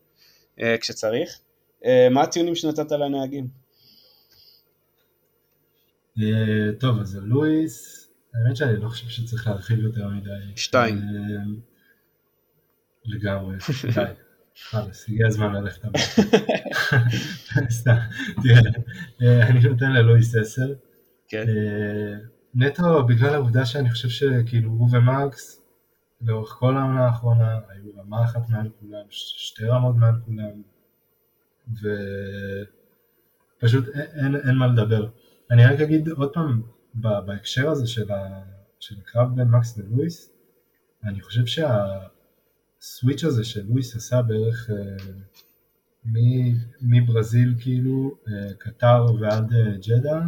כשצריך. 0.80 1.38
מה 2.10 2.22
הציונים 2.22 2.54
שנתת 2.54 2.92
לנהגים? 2.92 3.46
טוב, 6.80 7.00
אז 7.00 7.18
לואיס, 7.22 7.99
האמת 8.34 8.56
שאני 8.56 8.76
לא 8.76 8.88
חושב 8.88 9.08
שצריך 9.08 9.46
להרחיב 9.46 9.78
יותר 9.78 10.08
מדי. 10.08 10.30
שתיים. 10.56 10.98
אה, 10.98 11.42
לגמרי, 13.04 13.56
די. 13.94 14.04
חלאס, 14.70 15.08
הגיע 15.08 15.26
הזמן 15.26 15.52
ללכת 15.52 15.84
הביתה. 15.84 16.22
תראה, 18.42 18.70
אה, 19.22 19.46
אני 19.48 19.60
נותן 19.68 19.92
ללואיס 19.92 20.36
10. 20.36 20.74
כן. 21.28 21.44
אה, 21.48 22.14
נטו 22.54 23.06
בגלל 23.06 23.34
העובדה 23.34 23.66
שאני 23.66 23.90
חושב 23.90 24.08
שכאילו 24.08 24.70
הוא 24.70 24.88
ומקס 24.92 25.62
לאורך 26.20 26.50
כל 26.50 26.76
העונה 26.76 27.06
האחרונה 27.06 27.58
היו 27.68 27.90
רמה 27.98 28.24
אחת 28.24 28.48
מעל 28.48 28.68
כולם, 28.80 29.04
שתי 29.10 29.64
רמות 29.64 29.96
מעל 29.96 30.14
כולם, 30.24 30.62
ופשוט 33.58 33.88
אין, 33.96 34.36
אין 34.36 34.54
מה 34.54 34.66
לדבר. 34.66 35.08
אני 35.50 35.64
רק 35.64 35.80
אגיד 35.80 36.08
עוד 36.08 36.32
פעם, 36.32 36.62
בהקשר 36.94 37.70
הזה 37.70 37.86
של, 37.86 38.12
ה, 38.12 38.42
של 38.80 38.94
הקרב 39.00 39.36
בין 39.36 39.48
מקס 39.48 39.78
ללואיס, 39.78 40.32
אני 41.04 41.20
חושב 41.20 41.42
שהסוויץ' 41.46 43.24
הזה 43.24 43.44
שלואיס 43.44 43.96
עשה 43.96 44.22
בערך 44.22 44.70
אה, 44.70 44.96
מברזיל 46.82 47.54
כאילו, 47.60 48.16
אה, 48.28 48.54
קטר 48.58 49.06
ועד 49.20 49.52
אה, 49.52 49.76
ג'דה, 49.88 50.20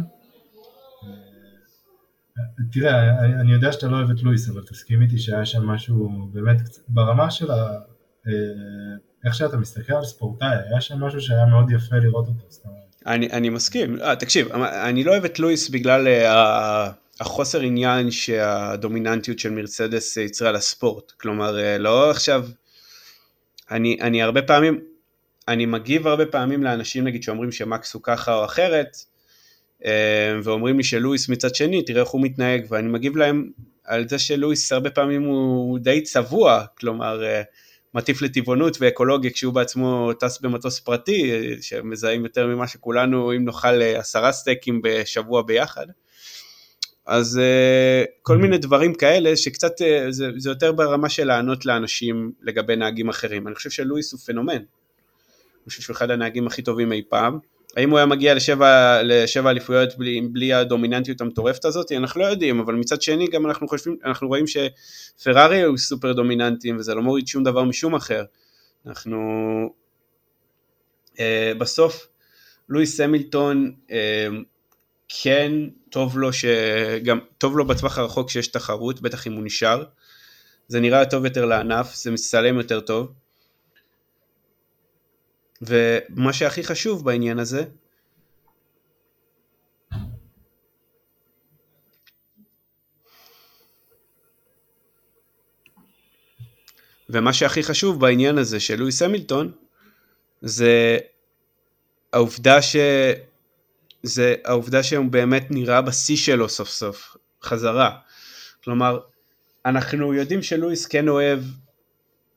תראה, 2.71 3.19
אני, 3.19 3.35
אני 3.35 3.51
יודע 3.51 3.71
שאתה 3.71 3.87
לא 3.87 3.97
אוהב 3.97 4.09
את 4.09 4.23
לואיס, 4.23 4.49
אבל 4.49 4.63
תסכים 4.63 5.01
איתי 5.01 5.19
שהיה 5.19 5.45
שם 5.45 5.65
משהו 5.65 6.29
באמת, 6.33 6.57
ברמה 6.87 7.31
של 7.31 7.51
ה... 7.51 7.79
איך 9.25 9.33
שאתה 9.33 9.57
מסתכל 9.57 9.93
על 9.93 10.03
ספורטאי, 10.03 10.57
היה 10.69 10.81
שם 10.81 11.03
משהו 11.03 11.21
שהיה 11.21 11.45
מאוד 11.45 11.71
יפה 11.71 11.95
לראות 11.95 12.27
אותו, 12.27 12.45
זאת 12.49 12.65
אומרת. 12.65 12.82
אני, 13.05 13.29
אני 13.31 13.49
מסכים, 13.49 13.95
아, 13.95 14.01
אה, 14.03 14.15
תקשיב, 14.15 14.51
אני 14.53 15.03
לא 15.03 15.11
אוהב 15.11 15.25
את 15.25 15.39
לואיס 15.39 15.69
בגלל 15.69 16.07
uh, 16.07 16.27
החוסר 17.19 17.59
עניין 17.59 18.11
שהדומיננטיות 18.11 19.39
של 19.39 19.51
מרצדס 19.51 20.17
יצרה 20.17 20.51
לספורט, 20.51 21.11
כלומר 21.11 21.57
לא 21.79 22.11
עכשיו, 22.11 22.47
אני, 23.71 23.97
אני 24.01 24.21
הרבה 24.21 24.41
פעמים, 24.41 24.79
אני 25.47 25.65
מגיב 25.65 26.07
הרבה 26.07 26.25
פעמים 26.25 26.63
לאנשים 26.63 27.03
נגיד 27.03 27.23
שאומרים 27.23 27.51
שמקס 27.51 27.93
הוא 27.93 28.01
ככה 28.05 28.33
או 28.33 28.45
אחרת, 28.45 28.97
ואומרים 30.43 30.77
לי 30.77 30.83
שלואיס 30.83 31.29
מצד 31.29 31.55
שני, 31.55 31.81
תראה 31.81 32.01
איך 32.01 32.09
הוא 32.09 32.21
מתנהג, 32.21 32.65
ואני 32.69 32.87
מגיב 32.87 33.17
להם 33.17 33.49
על 33.83 34.09
זה 34.09 34.19
שלואיס 34.19 34.71
הרבה 34.71 34.89
פעמים 34.89 35.23
הוא 35.23 35.79
די 35.79 36.01
צבוע, 36.01 36.65
כלומר 36.79 37.21
uh, 37.21 37.45
מטיף 37.93 38.21
לטבעונות 38.21 38.77
ואקולוגיה 38.79 39.31
כשהוא 39.31 39.53
בעצמו 39.53 40.13
טס 40.13 40.39
במטוס 40.41 40.79
פרטי, 40.79 41.31
שמזהים 41.61 42.23
יותר 42.23 42.47
ממה 42.47 42.67
שכולנו, 42.67 43.31
אם 43.31 43.45
נאכל 43.45 43.81
אה, 43.81 43.99
עשרה 43.99 44.31
סטייקים 44.31 44.81
בשבוע 44.83 45.41
ביחד. 45.41 45.85
אז 47.05 47.39
uh, 47.39 48.07
כל 48.21 48.37
מיני 48.37 48.57
דברים 48.57 48.93
כאלה 48.93 49.37
שקצת, 49.37 49.81
uh, 49.81 50.11
זה, 50.11 50.29
זה 50.37 50.49
יותר 50.49 50.71
ברמה 50.71 51.09
של 51.09 51.27
לענות 51.27 51.65
לאנשים 51.65 52.31
לגבי 52.41 52.75
נהגים 52.75 53.09
אחרים. 53.09 53.47
אני 53.47 53.55
חושב 53.55 53.69
שלואיס 53.69 54.11
הוא 54.11 54.19
פנומן. 54.19 54.51
אני 54.53 55.69
חושב 55.69 55.81
שהוא 55.81 55.93
אחד 55.93 56.11
הנהגים 56.11 56.47
הכי 56.47 56.61
טובים 56.61 56.91
אי 56.91 57.01
פעם. 57.09 57.39
האם 57.77 57.89
הוא 57.89 57.97
היה 57.97 58.05
מגיע 58.05 58.33
לשבע, 58.33 59.03
לשבע 59.03 59.49
אליפויות 59.49 59.97
בלי, 59.97 60.21
בלי 60.21 60.53
הדומיננטיות 60.53 61.21
המטורפת 61.21 61.65
הזאת? 61.65 61.91
אנחנו 61.91 62.21
לא 62.21 62.25
יודעים, 62.25 62.59
אבל 62.59 62.75
מצד 62.75 63.01
שני 63.01 63.27
גם 63.27 63.45
אנחנו 63.45 63.67
חושבים, 63.67 63.97
אנחנו 64.05 64.27
רואים 64.27 64.45
שפרארי 64.47 65.57
היו 65.57 65.77
סופר 65.77 66.13
דומיננטיים 66.13 66.77
וזה 66.77 66.95
לא 66.95 67.01
מוריד 67.01 67.27
שום 67.27 67.43
דבר 67.43 67.63
משום 67.63 67.95
אחר. 67.95 68.23
אנחנו... 68.85 69.19
אה, 71.19 71.51
בסוף 71.57 72.07
לואיס 72.69 72.99
המילטון 72.99 73.71
אה, 73.91 74.27
כן 75.07 75.51
טוב 75.89 76.17
לו 76.17 76.29
שגם 76.33 77.19
טוב 77.37 77.57
לו 77.57 77.67
בטווח 77.67 77.97
הרחוק 77.97 78.29
שיש 78.29 78.47
תחרות, 78.47 79.01
בטח 79.01 79.27
אם 79.27 79.33
הוא 79.33 79.43
נשאר. 79.43 79.83
זה 80.67 80.79
נראה 80.79 81.05
טוב 81.05 81.25
יותר 81.25 81.45
לענף, 81.45 81.95
זה 81.95 82.11
מצטלם 82.11 82.57
יותר 82.57 82.79
טוב. 82.79 83.11
ומה 85.61 86.33
שהכי 86.33 86.63
חשוב 86.63 87.05
בעניין 87.05 87.39
הזה, 87.39 87.63
ומה 97.09 97.33
שהכי 97.33 97.63
חשוב 97.63 97.99
בעניין 97.99 98.37
הזה 98.37 98.59
של 98.59 98.75
לואיס 98.75 99.01
המילטון, 99.01 99.51
זה 100.41 100.97
העובדה 102.13 102.61
ש... 102.61 102.75
זה 104.03 104.35
העובדה 104.45 104.83
שהוא 104.83 105.05
באמת 105.05 105.47
נראה 105.49 105.81
בשיא 105.81 106.17
שלו 106.17 106.49
סוף 106.49 106.69
סוף, 106.69 107.17
חזרה. 107.43 107.97
כלומר, 108.63 108.99
אנחנו 109.65 110.13
יודעים 110.13 110.41
שלואיס 110.41 110.85
כן 110.85 111.07
אוהב 111.07 111.39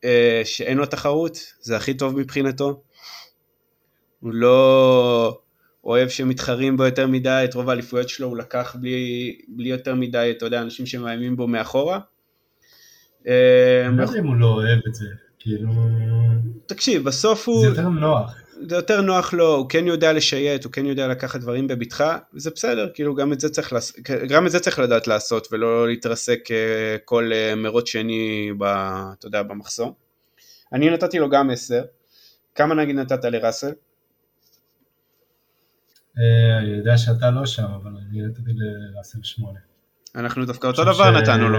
אה, 0.04 0.42
שאין 0.44 0.76
לו 0.76 0.86
תחרות, 0.86 1.38
זה 1.60 1.76
הכי 1.76 1.94
טוב 1.94 2.18
מבחינתו. 2.18 2.82
הוא 4.26 4.34
לא 4.34 5.40
אוהב 5.84 6.08
שמתחרים 6.08 6.76
בו 6.76 6.84
יותר 6.84 7.06
מדי, 7.06 7.42
את 7.44 7.54
רוב 7.54 7.70
האליפויות 7.70 8.08
שלו 8.08 8.28
הוא 8.28 8.36
לקח 8.36 8.76
בלי, 8.80 9.38
בלי 9.48 9.68
יותר 9.68 9.94
מדי, 9.94 10.32
אתה 10.36 10.46
יודע, 10.46 10.62
אנשים 10.62 10.86
שמאיימים 10.86 11.36
בו 11.36 11.46
מאחורה. 11.46 11.98
אני 13.26 13.32
לא 13.96 14.02
יודע 14.02 14.18
אם 14.18 14.26
הוא 14.26 14.36
לא 14.36 14.46
אוהב 14.46 14.78
את 14.88 14.94
זה, 14.94 15.06
כאילו... 15.38 15.70
תקשיב, 16.66 17.04
בסוף 17.04 17.48
הוא... 17.48 17.60
זה 17.60 17.66
יותר 17.66 17.88
נוח. 17.88 18.34
זה 18.68 18.76
יותר 18.76 19.00
נוח 19.00 19.34
לו, 19.34 19.54
הוא 19.56 19.68
כן 19.68 19.86
יודע 19.86 20.12
לשייט, 20.12 20.64
הוא 20.64 20.72
כן 20.72 20.86
יודע 20.86 21.08
לקחת 21.08 21.40
דברים 21.40 21.66
בבטחה, 21.66 22.18
וזה 22.34 22.50
בסדר, 22.50 22.88
כאילו 22.94 23.14
גם 23.14 23.32
את 23.32 23.40
זה 23.40 23.48
צריך. 23.48 23.72
גם 24.28 24.46
את 24.46 24.50
זה 24.50 24.60
צריך 24.60 24.78
לדעת 24.78 25.06
לעשות, 25.06 25.48
ולא 25.52 25.88
להתרסק 25.88 26.50
אה, 26.50 26.96
כל 27.04 27.30
אה, 27.32 27.54
מרוץ 27.54 27.88
שני, 27.88 28.50
ב... 28.58 28.64
אתה 29.18 29.26
יודע, 29.26 29.42
במחסום. 29.42 29.92
אני 30.72 30.90
נתתי 30.90 31.18
לו 31.18 31.28
גם 31.28 31.50
10. 31.50 31.82
כמה 32.54 32.74
נגיד 32.74 32.96
נתת 32.96 33.24
לראסל? 33.24 33.70
אה, 36.18 36.58
אני 36.58 36.68
יודע 36.68 36.98
שאתה 36.98 37.30
לא 37.30 37.46
שם, 37.46 37.64
אבל 37.64 37.90
אני 37.96 38.22
נתתי 38.22 38.50
לראסל 38.54 39.18
שמונה. 39.22 39.58
אנחנו 40.14 40.44
דווקא 40.44 40.66
אותו 40.66 40.84
דבר 40.84 41.10
נתנו 41.10 41.48
לו. 41.48 41.58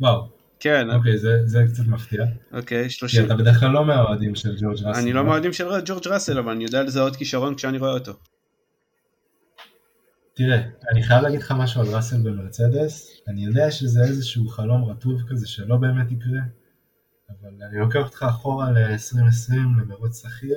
וואו. 0.00 0.28
כן. 0.60 0.90
אוקיי, 0.90 1.18
זה, 1.18 1.46
זה 1.46 1.64
קצת 1.68 1.86
מפתיע. 1.86 2.24
אוקיי, 2.52 2.90
שלושים. 2.90 3.20
כי 3.20 3.26
אתה 3.26 3.36
בדרך 3.36 3.60
כלל 3.60 3.70
לא 3.70 3.84
מהאוהדים 3.84 4.34
של 4.34 4.56
ג'ורג' 4.60 4.82
ראסל. 4.84 5.00
אני 5.00 5.12
לא 5.12 5.24
מהאוהדים 5.24 5.52
של 5.52 5.64
ג'ורג' 5.84 6.08
ראסל, 6.08 6.38
אבל 6.38 6.52
אני 6.52 6.64
יודע 6.64 6.82
לזהות 6.82 7.16
כישרון 7.16 7.54
כשאני 7.54 7.78
רואה 7.78 7.92
אותו. 7.92 8.12
תראה, 10.34 10.62
אני 10.92 11.02
חייב 11.02 11.22
להגיד 11.22 11.40
לך 11.40 11.52
משהו 11.58 11.80
על 11.80 11.86
ראסל 11.88 12.16
במרצדס, 12.22 13.20
אני 13.28 13.44
יודע 13.44 13.70
שזה 13.70 14.00
איזשהו 14.04 14.48
חלום 14.48 14.84
רטוב 14.84 15.22
כזה 15.28 15.48
שלא 15.48 15.76
באמת 15.76 16.12
יקרה, 16.12 16.40
אבל 17.30 17.50
אני 17.70 17.78
לוקח 17.78 18.00
אותך 18.04 18.22
אחורה 18.28 18.70
ל-2020 18.70 19.54
למרוץ 19.54 20.22
שכיר, 20.22 20.56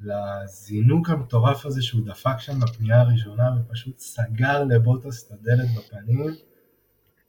לזינוק 0.00 1.10
המטורף 1.10 1.66
הזה 1.66 1.82
שהוא 1.82 2.06
דפק 2.06 2.38
שם 2.38 2.60
בפנייה 2.60 3.00
הראשונה 3.00 3.44
ופשוט 3.60 3.98
סגר 3.98 4.64
לבוטוס 4.64 5.26
את 5.26 5.32
הדלת 5.32 5.68
בפנים. 5.78 6.34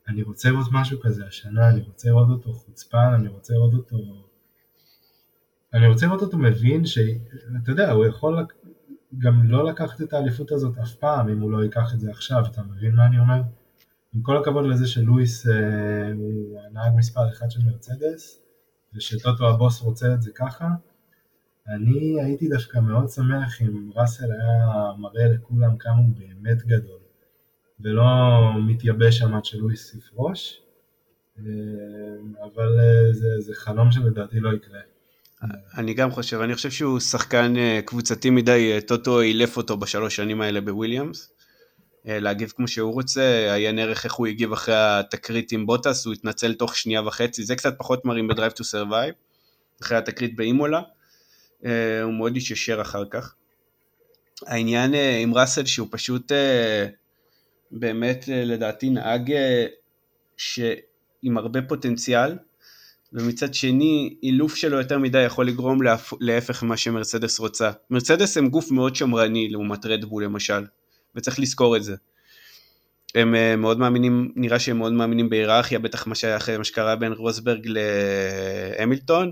אני 0.08 0.24
רוצה 0.24 0.50
לראות 0.50 0.68
משהו 0.72 1.00
כזה 1.00 1.26
השנה, 1.26 1.70
אני 1.70 1.82
רוצה 1.82 2.10
לראות 2.10 2.30
אותו 2.30 2.54
חוצפן, 2.54 3.14
אני 3.16 3.28
רוצה 3.28 3.54
לראות 3.54 3.74
אותו... 3.74 3.98
אני 5.74 5.88
רוצה 5.88 6.06
לראות 6.06 6.22
אותו 6.22 6.38
מבין 6.38 6.86
שאתה 6.86 7.72
יודע, 7.72 7.92
הוא 7.92 8.06
יכול 8.06 8.46
גם 9.18 9.44
לא 9.44 9.66
לקחת 9.66 10.02
את 10.02 10.14
האליפות 10.14 10.52
הזאת 10.52 10.78
אף 10.78 10.94
פעם 10.94 11.30
אם 11.30 11.40
הוא 11.40 11.52
לא 11.52 11.64
ייקח 11.64 11.94
את 11.94 12.00
זה 12.00 12.12
עכשיו, 12.12 12.44
אתה 12.52 12.64
מבין 12.64 12.96
מה 12.96 13.06
אני 13.06 13.20
אומר? 13.20 13.42
עם 14.14 14.22
כל 14.22 14.38
הכבוד 14.38 14.66
לזה 14.66 14.88
שלואיס 14.88 15.48
אה, 15.48 16.12
הוא 16.16 16.60
הנהג 16.62 16.92
מספר 16.96 17.30
אחד 17.30 17.52
של 17.52 17.60
מרצדס 17.66 18.42
ושטוטו 18.96 19.50
הבוס 19.50 19.82
רוצה 19.82 20.14
את 20.14 20.22
זה 20.22 20.32
ככה, 20.36 20.68
אני 21.76 22.24
הייתי 22.24 22.48
דווקא 22.48 22.80
מאוד 22.80 23.10
שמח 23.10 23.62
אם 23.62 23.90
ראסל 23.96 24.32
היה 24.32 24.92
מראה 24.98 25.28
לכולם 25.28 25.78
כמה 25.78 25.98
הוא 25.98 26.10
באמת 26.18 26.64
גדול. 26.66 27.00
ולא 27.80 28.06
מתייבש 28.68 29.18
שם 29.18 29.36
עד 29.36 29.46
שלואיס 29.46 29.96
יפרוש, 29.96 30.62
אבל 32.44 32.78
זה, 33.12 33.40
זה 33.40 33.54
חלום 33.54 33.92
שלדעתי 33.92 34.40
לא 34.40 34.54
יקרה. 34.54 34.80
אני 35.78 35.94
גם 35.94 36.12
חושב, 36.12 36.42
אני 36.42 36.56
חושב 36.56 36.72
שהוא 36.72 37.00
שחקן 37.00 37.54
קבוצתי 37.86 38.30
מדי, 38.30 38.80
טוטו 38.88 39.22
אילף 39.22 39.58
אותו 39.58 39.78
בשלוש 39.78 40.16
שנים 40.16 40.42
האלה 40.42 40.62
בוויליאמס. 40.62 41.32
להגיב 42.06 42.54
כמו 42.56 42.68
שהוא 42.68 42.94
רוצה, 42.94 43.54
עיין 43.54 43.80
ערך 43.80 44.06
איך 44.06 44.14
הוא 44.14 44.28
הגיב 44.28 44.54
אחרי 44.54 44.76
התקרית 44.78 45.52
עם 45.52 45.66
בוטס, 45.66 46.06
הוא 46.06 46.14
התנצל 46.14 46.54
תוך 46.54 46.76
שנייה 46.76 47.02
וחצי, 47.02 47.44
זה 47.44 47.56
קצת 47.56 47.78
פחות 47.78 48.06
מרים 48.06 48.28
ב 48.28 48.32
Drive 48.32 48.52
to 48.52 48.64
Survive, 48.64 49.14
אחרי 49.82 49.98
התקרית 49.98 50.36
באימולה, 50.36 50.82
הוא 52.04 52.14
מאוד 52.18 52.38
התיישר 52.38 52.82
אחר 52.82 53.04
כך. 53.10 53.36
העניין 54.48 54.94
עם 55.22 55.34
ראסל 55.34 55.66
שהוא 55.66 55.88
פשוט 55.92 56.32
באמת 57.72 58.26
לדעתי 58.28 58.90
נהג 58.90 59.34
עם 61.22 61.38
הרבה 61.38 61.62
פוטנציאל, 61.62 62.38
ומצד 63.14 63.54
שני 63.54 64.16
אילוף 64.24 64.56
שלו 64.56 64.78
יותר 64.78 64.98
מדי 64.98 65.22
יכול 65.22 65.48
לגרום 65.48 65.80
להפך 66.20 66.64
ממה 66.64 66.78
שמרצדס 66.78 67.40
רוצה. 67.40 67.72
מרצדס 67.90 68.38
הם 68.38 68.50
גוף 68.50 68.72
מאוד 68.72 68.96
שמרני 68.96 69.50
לעומת 69.50 69.86
רדבול 69.86 70.24
למשל, 70.24 70.66
וצריך 71.16 71.40
לזכור 71.40 71.78
את 71.78 71.84
זה. 71.84 71.96
הם 73.16 73.62
מאוד 73.62 73.80
מאמינים, 73.80 74.32
נראה 74.36 74.60
שהם 74.60 74.78
מאוד 74.78 74.94
מאמינים 74.94 75.30
בהיררכיה, 75.30 75.80
בטח 75.80 76.08
מה 76.08 76.16
שהיה 76.16 76.38
אחרי 76.38 76.58
מה 76.58 76.64
שקרה 76.64 76.96
בין 76.96 77.12
רוסברג 77.12 77.68
להמילטון, 77.68 79.32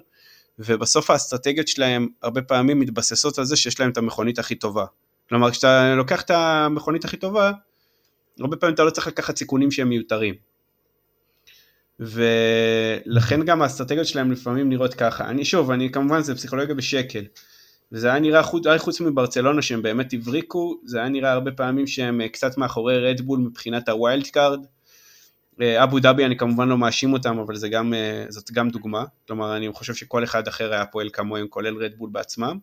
ובסוף 0.59 1.09
האסטרטגיות 1.09 1.67
שלהם 1.67 2.07
הרבה 2.23 2.41
פעמים 2.41 2.79
מתבססות 2.79 3.39
על 3.39 3.45
זה 3.45 3.55
שיש 3.55 3.79
להם 3.79 3.89
את 3.89 3.97
המכונית 3.97 4.39
הכי 4.39 4.55
טובה. 4.55 4.85
כלומר, 5.29 5.51
כשאתה 5.51 5.95
לוקח 5.95 6.21
את 6.21 6.31
המכונית 6.31 7.05
הכי 7.05 7.17
טובה, 7.17 7.51
הרבה 8.39 8.57
פעמים 8.57 8.73
אתה 8.73 8.83
לא 8.83 8.89
צריך 8.89 9.07
לקחת 9.07 9.37
סיכונים 9.37 9.71
שהם 9.71 9.89
מיותרים. 9.89 10.35
ולכן 11.99 13.45
גם 13.45 13.61
האסטרטגיות 13.61 14.07
שלהם 14.07 14.31
לפעמים 14.31 14.69
נראות 14.69 14.93
ככה. 14.93 15.29
אני 15.29 15.45
שוב, 15.45 15.71
אני 15.71 15.91
כמובן 15.91 16.21
זה 16.21 16.35
פסיכולוגיה 16.35 16.75
בשקל. 16.75 17.23
וזה 17.91 18.07
היה 18.07 18.19
נראה 18.19 18.43
חוץ, 18.43 18.63
חוץ 18.77 19.01
מברצלונה 19.01 19.61
שהם 19.61 19.81
באמת 19.81 20.13
הבריקו, 20.13 20.81
זה 20.85 20.99
היה 20.99 21.09
נראה 21.09 21.31
הרבה 21.31 21.51
פעמים 21.51 21.87
שהם 21.87 22.27
קצת 22.27 22.57
מאחורי 22.57 23.09
רדבול 23.09 23.39
מבחינת 23.39 23.89
הווילד 23.89 24.27
קארד. 24.27 24.65
אבו 25.61 25.99
דאבי 25.99 26.25
אני 26.25 26.37
כמובן 26.37 26.69
לא 26.69 26.77
מאשים 26.77 27.13
אותם, 27.13 27.39
אבל 27.39 27.55
זה 27.55 27.69
גם, 27.69 27.93
זאת 28.29 28.51
גם 28.51 28.69
דוגמה. 28.69 29.03
כלומר, 29.27 29.57
אני 29.57 29.69
חושב 29.73 29.93
שכל 29.93 30.23
אחד 30.23 30.47
אחר 30.47 30.73
היה 30.73 30.85
פועל 30.85 31.09
כמוהם, 31.13 31.47
כולל 31.47 31.75
רדבול 31.75 32.09
בעצמם. 32.11 32.57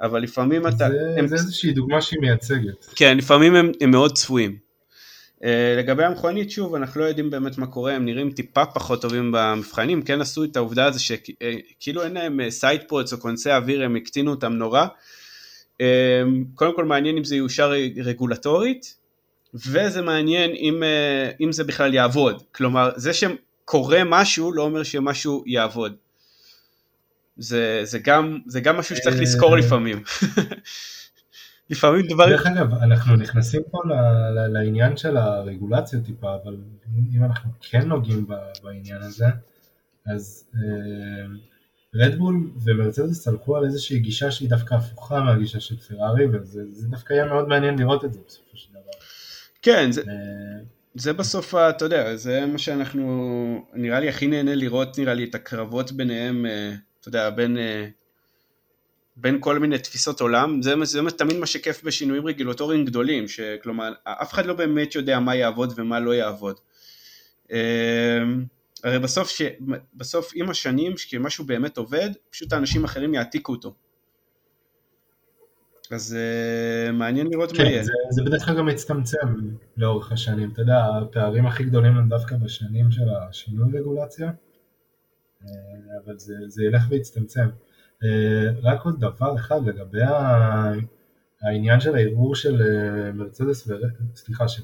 אבל 0.00 0.22
לפעמים 0.22 0.66
אתה... 0.66 0.76
זה, 0.76 1.14
הם... 1.18 1.26
זה 1.26 1.34
איזושהי 1.34 1.72
דוגמה 1.72 2.02
שהיא 2.02 2.20
מייצגת. 2.20 2.84
כן, 2.96 3.16
לפעמים 3.16 3.54
הם, 3.54 3.72
הם 3.80 3.90
מאוד 3.90 4.16
צפויים. 4.16 4.56
Uh, 5.38 5.42
לגבי 5.78 6.04
המכונית, 6.04 6.50
שוב, 6.50 6.74
אנחנו 6.74 7.00
לא 7.00 7.06
יודעים 7.06 7.30
באמת 7.30 7.58
מה 7.58 7.66
קורה, 7.66 7.92
הם 7.92 8.04
נראים 8.04 8.30
טיפה 8.30 8.66
פחות 8.66 9.02
טובים 9.02 9.32
במבחנים, 9.34 10.02
כן 10.02 10.20
עשו 10.20 10.44
את 10.44 10.56
העובדה 10.56 10.84
הזו 10.84 11.04
שכאילו 11.04 12.02
אין 12.02 12.14
להם 12.14 12.50
סייד 12.50 12.80
פרוץ 12.88 13.12
או 13.12 13.18
קונסי 13.18 13.50
אוויר, 13.50 13.82
הם 13.82 13.96
הקטינו 13.96 14.30
אותם 14.30 14.52
נורא. 14.52 14.86
Uh, 15.78 15.84
קודם 16.54 16.76
כל 16.76 16.84
מעניין 16.84 17.16
אם 17.16 17.24
זה 17.24 17.36
יאושר 17.36 17.72
רגולטורית, 18.04 18.94
וזה 19.54 20.02
מעניין 20.02 20.50
אם, 20.50 20.82
uh, 20.82 21.36
אם 21.40 21.52
זה 21.52 21.64
בכלל 21.64 21.94
יעבוד. 21.94 22.42
כלומר, 22.52 22.90
זה 22.96 23.12
שקורה 23.12 23.98
משהו 24.06 24.52
לא 24.52 24.62
אומר 24.62 24.82
שמשהו 24.82 25.44
יעבוד. 25.46 25.96
זה, 27.36 27.80
זה, 27.84 27.98
גם, 27.98 28.38
זה 28.46 28.60
גם 28.60 28.76
משהו 28.76 28.96
שצריך 28.96 29.20
לזכור 29.20 29.56
לפעמים. 29.56 30.02
לפעמים 31.70 32.06
דבר... 32.06 32.28
דרך 32.28 32.46
אגב, 32.46 32.74
אנחנו 32.74 33.16
נכנסים 33.16 33.62
פה 33.70 33.78
לעניין 34.52 34.96
של 34.96 35.16
הרגולציה 35.16 36.00
טיפה, 36.00 36.34
אבל 36.42 36.56
אם 37.16 37.24
אנחנו 37.24 37.50
כן 37.60 37.88
נוגעים 37.88 38.26
בעניין 38.62 39.02
הזה, 39.02 39.26
אז 40.06 40.44
רדבול 41.94 42.34
אה, 42.34 42.60
ומרצדס 42.64 43.28
הלכו 43.28 43.56
על 43.56 43.64
איזושהי 43.64 43.98
גישה 43.98 44.30
שהיא 44.30 44.50
דווקא 44.50 44.74
הפוכה 44.74 45.20
מהגישה 45.20 45.60
של 45.60 45.76
פרארי, 45.76 46.26
וזה 46.26 46.88
דווקא 46.88 47.12
יהיה 47.12 47.26
מאוד 47.26 47.48
מעניין 47.48 47.78
לראות 47.78 48.04
את 48.04 48.12
זה 48.12 48.20
בסופו. 48.26 48.49
כן, 49.62 49.92
זה... 49.92 50.00
אה, 50.00 50.64
זה 50.94 51.12
בסוף, 51.12 51.54
אתה 51.54 51.84
יודע, 51.84 52.16
זה 52.16 52.46
מה 52.46 52.58
שאנחנו, 52.58 53.66
נראה 53.72 54.00
לי 54.00 54.08
הכי 54.08 54.26
נהנה 54.26 54.54
לראות, 54.54 54.98
נראה 54.98 55.14
לי, 55.14 55.24
את 55.24 55.34
הקרבות 55.34 55.92
ביניהם, 55.92 56.46
אה, 56.46 56.72
אתה 57.00 57.08
יודע, 57.08 57.30
בין 57.30 57.56
בין 59.16 59.36
כל 59.40 59.58
מיני 59.58 59.78
תפיסות 59.78 60.20
עולם, 60.20 60.62
זה, 60.62 60.74
זה 60.82 61.00
תמיד 61.18 61.36
מה 61.36 61.46
שכיף 61.46 61.82
בשינויים 61.84 62.26
רגולטוריים 62.26 62.84
גדולים, 62.84 63.28
שכלומר 63.28 63.92
אף 64.04 64.32
אחד 64.32 64.46
לא 64.46 64.54
באמת 64.54 64.94
יודע 64.94 65.20
מה 65.20 65.34
יעבוד 65.34 65.72
ומה 65.76 66.00
לא 66.00 66.14
יעבוד. 66.14 66.56
הרי 68.84 68.98
בסוף, 69.02 69.30
ש, 69.30 69.42
בסוף 69.94 70.32
עם 70.34 70.50
השנים, 70.50 70.94
כשמשהו 70.94 71.44
באמת 71.44 71.76
עובד, 71.76 72.10
פשוט 72.30 72.52
האנשים 72.52 72.84
אחרים 72.84 73.14
יעתיקו 73.14 73.52
אותו. 73.52 73.74
אז 75.90 76.16
uh, 76.16 76.92
מעניין 76.92 77.26
לראות 77.26 77.52
כן, 77.52 77.62
מה 77.62 77.68
יהיה. 77.68 77.82
זה, 77.82 77.92
זה 78.10 78.22
בדרך 78.22 78.44
כלל 78.44 78.58
גם 78.58 78.66
מצטמצם 78.66 79.50
לאורך 79.76 80.12
השנים, 80.12 80.50
אתה 80.52 80.62
יודע, 80.62 80.84
הפערים 80.84 81.46
הכי 81.46 81.64
גדולים 81.64 81.96
הם 81.96 82.08
דווקא 82.08 82.36
בשנים 82.36 82.90
של 82.90 83.08
השינוי 83.10 83.78
רגולציה, 83.78 84.32
אה, 85.42 85.48
אבל 86.04 86.18
זה, 86.18 86.34
זה 86.46 86.64
ילך 86.64 86.82
ויצטמצם. 86.88 87.48
אה, 88.04 88.50
רק 88.62 88.84
עוד 88.84 89.00
דבר 89.00 89.34
אחד 89.34 89.66
לגבי 89.66 90.02
העניין 91.42 91.80
של 91.80 91.94
הערעור 91.94 92.34
של 92.34 92.62
מרצדס, 93.14 93.68
סליחה, 94.14 94.48
של 94.48 94.62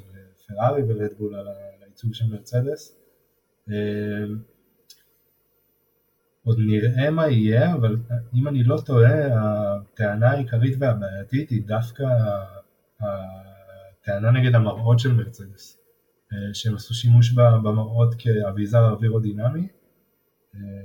פרארי 0.49 0.83
ורדבול 0.89 1.35
על 1.35 1.47
הייצוג 1.85 2.15
של 2.15 2.25
מרצדס. 2.31 2.97
עוד 6.47 6.59
נראה 6.59 7.11
מה 7.11 7.29
יהיה, 7.29 7.75
אבל 7.75 7.97
אם 8.35 8.49
אני 8.49 8.65
לא 8.65 8.79
טועה, 8.87 9.27
הטענה 9.35 10.31
העיקרית 10.31 10.77
והבעייתית 10.81 11.51
היא 11.51 11.63
דווקא 11.67 12.05
הטענה 13.01 14.31
נגד 14.31 14.55
המראות 14.55 14.99
של 14.99 15.13
מרצדס, 15.13 15.79
שהם 16.53 16.75
עשו 16.75 16.95
שימוש 16.95 17.33
במראות 17.33 18.15
כאביזר 18.19 18.91
אווירודינמי, 18.91 19.69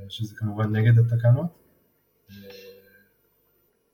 שזה 0.10 0.36
כמובן 0.36 0.76
נגד 0.76 1.00
התקנות. 1.00 1.48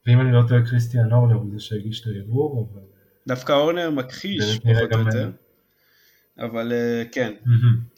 ואם 0.07 0.22
אני 0.22 0.31
לא 0.31 0.44
טועה 0.48 0.65
קריסטיאן 0.65 1.14
אורנר 1.14 1.35
הוא 1.35 1.52
זה 1.52 1.60
שהגיש 1.60 2.02
את 2.02 2.07
הערעור, 2.07 2.69
אבל... 2.73 2.81
דווקא 3.27 3.52
אורנר 3.52 3.89
מכחיש 3.91 4.60
פחות 4.60 4.94
או 4.94 4.99
יותר. 4.99 5.31
אבל 6.39 6.73
אה, 6.73 7.03
כן, 7.11 7.34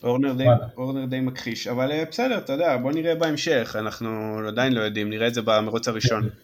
אורנר 0.04 0.34
די, 0.34 0.46
אורנר 0.78 1.06
די 1.06 1.20
מכחיש, 1.20 1.68
אבל 1.68 1.92
אה, 1.92 2.04
בסדר, 2.12 2.38
אתה 2.38 2.54
יודע, 2.54 2.78
בוא 2.78 2.92
נראה 2.92 3.16
בהמשך, 3.16 3.76
אנחנו 3.80 4.40
עדיין 4.48 4.74
לא 4.74 4.82
יודעים, 4.82 5.10
נראה 5.10 5.28
את 5.28 5.34
זה 5.34 5.42
במרוץ 5.42 5.88
הראשון. 5.88 6.24
כן. 6.24 6.36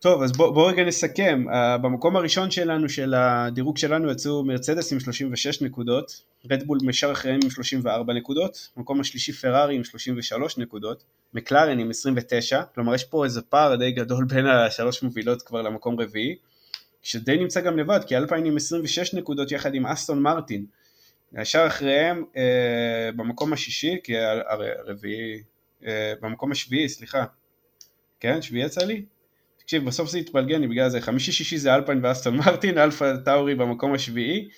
טוב, 0.00 0.22
אז 0.22 0.32
בואו 0.32 0.54
בוא 0.54 0.70
רגע 0.70 0.84
נסכם. 0.84 1.44
Uh, 1.48 1.78
במקום 1.78 2.16
הראשון 2.16 2.50
שלנו, 2.50 2.88
של 2.88 3.14
הדירוג 3.14 3.78
שלנו, 3.78 4.10
יצאו 4.10 4.44
מרצדס 4.44 4.92
עם 4.92 5.00
36 5.00 5.62
נקודות, 5.62 6.22
רדבול 6.50 6.78
משאר 6.82 7.12
אחריהם 7.12 7.40
עם 7.44 7.50
34 7.50 8.14
נקודות, 8.14 8.68
במקום 8.76 9.00
השלישי 9.00 9.32
פרארי 9.32 9.76
עם 9.76 9.84
33 9.84 10.58
נקודות, 10.58 11.04
מקלרן 11.34 11.78
עם 11.78 11.90
29, 11.90 12.62
כלומר 12.74 12.94
יש 12.94 13.04
פה 13.04 13.24
איזה 13.24 13.42
פער 13.42 13.76
די 13.76 13.90
גדול 13.90 14.24
בין 14.24 14.46
השלוש 14.46 15.02
מובילות 15.02 15.42
כבר 15.42 15.62
למקום 15.62 16.00
רביעי, 16.00 16.36
שדי 17.08 17.36
נמצא 17.36 17.60
גם 17.60 17.78
לבד, 17.78 18.00
כי 18.06 18.16
אלפיין 18.16 18.44
עם 18.44 18.56
26 18.56 19.14
נקודות 19.14 19.52
יחד 19.52 19.74
עם 19.74 19.86
אסטון 19.86 20.22
מרטין. 20.22 20.66
ישר 21.38 21.66
אחריהם 21.66 22.24
uh, 22.34 22.36
במקום 23.16 23.52
השישי, 23.52 23.96
כי 24.04 24.12
הרביעי, 24.18 25.42
uh, 25.82 25.86
במקום 26.20 26.52
השביעי, 26.52 26.88
סליחה, 26.88 27.24
כן, 28.20 28.42
שביעי 28.42 28.64
יצא 28.64 28.84
לי? 28.84 29.04
תקשיב, 29.58 29.84
בסוף 29.84 30.10
זה 30.10 30.18
התפלגן 30.18 30.60
לי 30.60 30.66
בגלל 30.66 30.88
זה, 30.88 31.00
חמישי 31.00 31.32
שישי 31.32 31.58
זה 31.58 31.74
אלפיין 31.74 32.04
ואסטון 32.04 32.36
מרטין, 32.36 32.78
אלפה 32.84 33.16
טאורי 33.24 33.54
במקום 33.54 33.94
השביעי, 33.94 34.48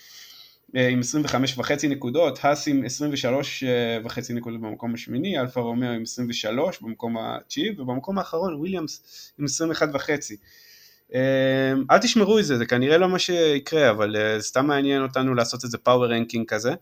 אה, 0.77 0.89
עם 0.89 1.01
25 1.01 1.59
וחצי 1.59 1.89
נקודות, 1.89 2.39
האס 2.43 2.69
עם 2.69 2.85
23 2.85 3.65
אה, 3.65 3.99
וחצי 4.05 4.33
נקודות 4.33 4.61
במקום 4.61 4.95
השמיני, 4.95 5.41
אלפה 5.41 5.61
רומאו 5.61 5.89
עם 5.89 6.03
23 6.03 6.83
במקום 6.83 7.17
התשיעי, 7.19 7.81
ובמקום 7.81 8.19
האחרון 8.19 8.55
וויליאמס 8.55 9.33
עם 9.39 9.45
21 9.45 9.89
וחצי. 9.93 10.37
אה, 11.15 11.73
אל 11.91 11.99
תשמרו 11.99 12.39
את 12.39 12.45
זה, 12.45 12.59
זה 12.59 12.67
כנראה 12.67 12.99
לא 12.99 13.09
מה 13.09 13.19
שיקרה, 13.19 13.91
אבל 13.91 14.17
זה 14.39 14.43
סתם 14.43 14.67
מעניין 14.67 15.03
אותנו 15.03 15.35
לעשות 15.35 15.65
איזה 15.65 15.79
power 15.79 16.07
ranking 16.07 16.47
כזה. 16.49 16.75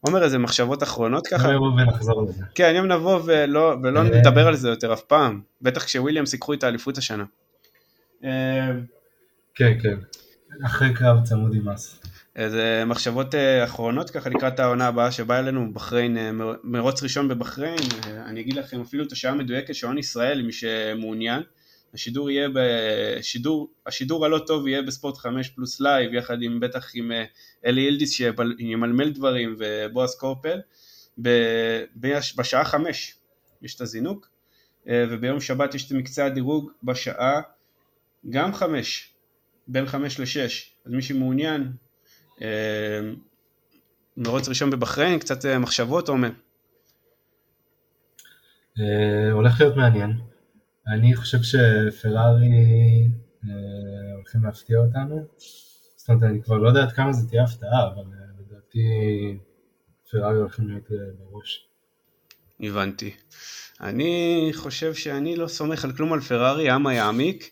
עומר, 0.00 0.24
איזה 0.24 0.38
מחשבות 0.38 0.82
אחרונות 0.82 1.26
ככה? 1.26 1.52
נבוא 1.52 1.66
ונחזור 1.66 2.22
לזה. 2.22 2.44
כן, 2.54 2.64
היום 2.64 2.86
נבוא 2.86 3.20
ולא, 3.24 3.76
ולא 3.82 4.02
נדבר 4.02 4.46
על 4.46 4.56
זה 4.56 4.68
יותר 4.68 4.92
אף 4.92 5.02
פעם, 5.02 5.40
בטח 5.62 5.84
כשוויליאמס 5.84 6.32
ייקחו 6.32 6.54
את 6.54 6.64
האליפות 6.64 6.98
השנה. 6.98 7.24
כן, 9.54 9.78
כן, 9.82 9.96
אחרי 10.66 10.94
קרב 10.94 11.24
צמוד 11.24 11.54
עם 11.54 11.68
האס. 11.68 12.00
איזה 12.36 12.82
מחשבות 12.86 13.34
אה, 13.34 13.64
אחרונות 13.64 14.10
ככה 14.10 14.30
לקראת 14.30 14.60
העונה 14.60 14.86
הבאה 14.86 15.10
שבאה 15.10 15.38
אלינו 15.38 15.74
בחריין, 15.74 16.16
אה, 16.16 16.30
מרוץ 16.64 17.02
ראשון 17.02 17.28
בבחריין, 17.28 17.78
אה, 18.06 18.24
אני 18.26 18.40
אגיד 18.40 18.54
לכם 18.54 18.80
אפילו 18.80 19.04
את 19.04 19.12
השעה 19.12 19.32
המדויקת 19.32 19.74
שעון 19.74 19.98
ישראל 19.98 20.38
למי 20.38 20.52
שמעוניין, 20.52 21.42
השידור 21.94 22.30
יהיה 22.30 22.48
בשידור, 22.54 23.70
השידור 23.86 24.24
הלא 24.24 24.38
טוב 24.38 24.66
יהיה 24.66 24.82
בספורט 24.82 25.16
5 25.16 25.48
פלוס 25.48 25.80
לייב, 25.80 26.14
יחד 26.14 26.42
עם 26.42 26.60
בטח 26.60 26.90
עם 26.94 27.12
אה, 27.12 27.24
אלי 27.66 27.80
ילדיס 27.80 28.12
שימלמל 28.12 29.10
דברים 29.10 29.56
ובועז 29.58 30.14
קורפל, 30.14 30.60
בשעה 32.36 32.64
5 32.64 33.14
יש 33.62 33.74
את 33.74 33.80
הזינוק, 33.80 34.28
אה, 34.88 35.04
וביום 35.10 35.40
שבת 35.40 35.74
יש 35.74 35.86
את 35.86 35.92
מקצה 35.92 36.26
הדירוג 36.26 36.70
בשעה 36.82 37.40
גם 38.30 38.54
5, 38.54 39.12
בין 39.68 39.86
5 39.86 40.20
ל-6, 40.20 40.50
אז 40.86 40.92
מי 40.92 41.02
שמעוניין, 41.02 41.72
אה, 42.42 43.00
מרוץ 44.16 44.48
ראשון 44.48 44.70
בבחריין, 44.70 45.18
קצת 45.18 45.44
מחשבות 45.46 46.08
עומר. 46.08 46.30
הולך 49.32 49.60
להיות 49.60 49.76
מעניין. 49.76 50.29
אני 50.90 51.16
חושב 51.16 51.38
שפרארי 51.42 53.08
אה, 53.44 53.50
הולכים 54.16 54.44
להפתיע 54.44 54.78
אותנו. 54.78 55.26
זאת 55.96 56.08
אומרת, 56.08 56.22
אני 56.22 56.42
כבר 56.42 56.56
לא 56.56 56.68
יודע 56.68 56.82
עד 56.82 56.92
כמה 56.92 57.12
זה 57.12 57.28
תהיה 57.28 57.44
הפתעה, 57.44 57.86
אבל 57.86 58.02
אה, 58.12 58.26
לדעתי 58.40 58.82
פרארי 60.10 60.36
הולכים 60.36 60.68
להיות 60.68 60.92
אה, 60.92 60.96
בראש. 61.18 61.66
הבנתי. 62.60 63.14
אני 63.80 64.50
חושב 64.54 64.94
שאני 64.94 65.36
לא 65.36 65.48
סומך 65.48 65.84
על 65.84 65.92
כלום 65.92 66.12
על 66.12 66.20
פרארי, 66.20 66.74
אמה 66.74 66.94
יעמיק. 66.94 67.50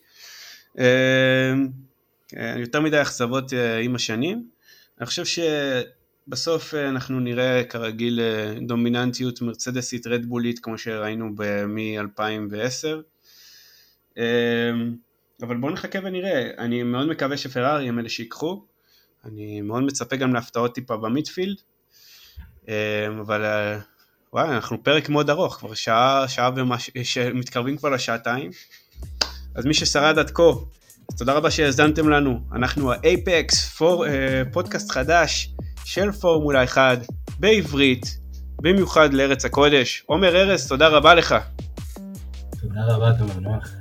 יותר 2.57 2.81
מדי 2.81 3.03
אכזבות 3.03 3.53
עם 3.85 3.95
השנים. 3.95 4.49
אני 4.99 5.07
חושב 5.07 5.23
שבסוף 5.25 6.75
אנחנו 6.75 7.21
נראה 7.21 7.65
כרגיל 7.65 8.21
דומיננטיות 8.67 9.43
מרצדסית 9.43 10.07
רדבולית 10.07 10.59
כמו 10.59 10.79
שראינו 10.79 11.27
מ-2010. 11.69 13.03
אמ, 14.19 14.95
אבל 15.43 15.57
בואו 15.57 15.73
נחכה 15.73 15.99
ונראה, 16.03 16.51
אני 16.59 16.83
מאוד 16.83 17.09
מקווה 17.09 17.37
שפרארי 17.37 17.89
הם 17.89 17.99
אלה 17.99 18.09
שיקחו, 18.09 18.65
אני 19.25 19.61
מאוד 19.61 19.83
מצפה 19.83 20.17
גם 20.17 20.35
להפתעות 20.35 20.75
טיפה 20.75 20.97
במיטפילד, 20.97 21.57
אמ, 22.69 22.75
אבל 23.21 23.45
אה, 23.45 23.79
וואי, 24.33 24.49
אנחנו 24.49 24.83
פרק 24.83 25.09
מאוד 25.09 25.31
ארוך, 25.31 25.55
כבר 25.55 25.75
שעה, 25.75 26.29
שעה 26.29 26.51
ומש... 26.57 26.91
מתקרבים 27.35 27.77
כבר 27.77 27.91
לשעתיים, 27.91 28.51
אז 29.55 29.67
מי 29.67 29.75
ששרד 29.75 30.19
עד 30.19 30.31
כה, 30.31 30.43
תודה 31.19 31.33
רבה 31.33 31.51
שהאזנתם 31.51 32.09
לנו, 32.09 32.41
אנחנו 32.53 32.93
האייפקס, 32.93 33.69
פור... 33.69 34.07
אה, 34.07 34.43
פודקאסט 34.53 34.91
חדש 34.91 35.55
של 35.85 36.13
פורמולה 36.13 36.65
1 36.65 36.99
בעברית, 37.39 38.19
במיוחד 38.63 39.15
לארץ 39.15 39.45
הקודש. 39.45 40.03
עומר 40.07 40.37
ארז, 40.37 40.69
תודה 40.69 40.89
רבה 40.89 41.15
לך. 41.15 41.35
תודה 42.61 42.81
רבה, 42.89 43.19
תומר 43.19 43.39
נוח. 43.41 43.78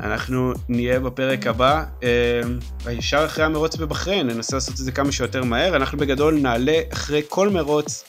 אנחנו 0.00 0.52
נהיה 0.68 1.00
בפרק 1.00 1.46
הבא, 1.46 1.84
אה, 2.02 2.92
ישר 2.92 3.24
אחרי 3.26 3.44
המרוץ 3.44 3.76
בבחריין, 3.76 4.26
ננסה 4.26 4.56
לעשות 4.56 4.74
את 4.74 4.76
זה 4.76 4.92
כמה 4.92 5.12
שיותר 5.12 5.44
מהר, 5.44 5.76
אנחנו 5.76 5.98
בגדול 5.98 6.34
נעלה 6.34 6.80
אחרי 6.92 7.22
כל 7.28 7.48
מרוץ 7.48 8.04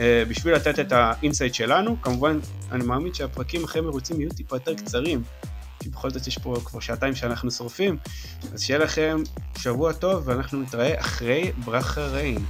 אה, 0.00 0.22
בשביל 0.28 0.54
לתת 0.54 0.78
את 0.78 0.92
ה 0.92 1.00
insight 1.00 1.54
שלנו, 1.54 1.96
כמובן 2.02 2.38
אני 2.72 2.84
מאמין 2.84 3.14
שהפרקים 3.14 3.64
אחרי 3.64 3.82
מרוצים 3.82 4.20
יהיו 4.20 4.30
טיפה 4.30 4.56
יותר 4.56 4.74
קצרים, 4.74 5.22
כי 5.80 5.88
בכל 5.88 6.10
זאת 6.10 6.26
יש 6.26 6.38
פה 6.38 6.56
כבר 6.64 6.80
שעתיים 6.80 7.14
שאנחנו 7.14 7.50
שורפים, 7.50 7.96
אז 8.52 8.62
שיהיה 8.62 8.78
לכם 8.78 9.22
שבוע 9.58 9.92
טוב 9.92 10.28
ואנחנו 10.28 10.62
נתראה 10.62 11.00
אחרי 11.00 11.52
ברכה 11.64 12.06
ריין. 12.06 12.44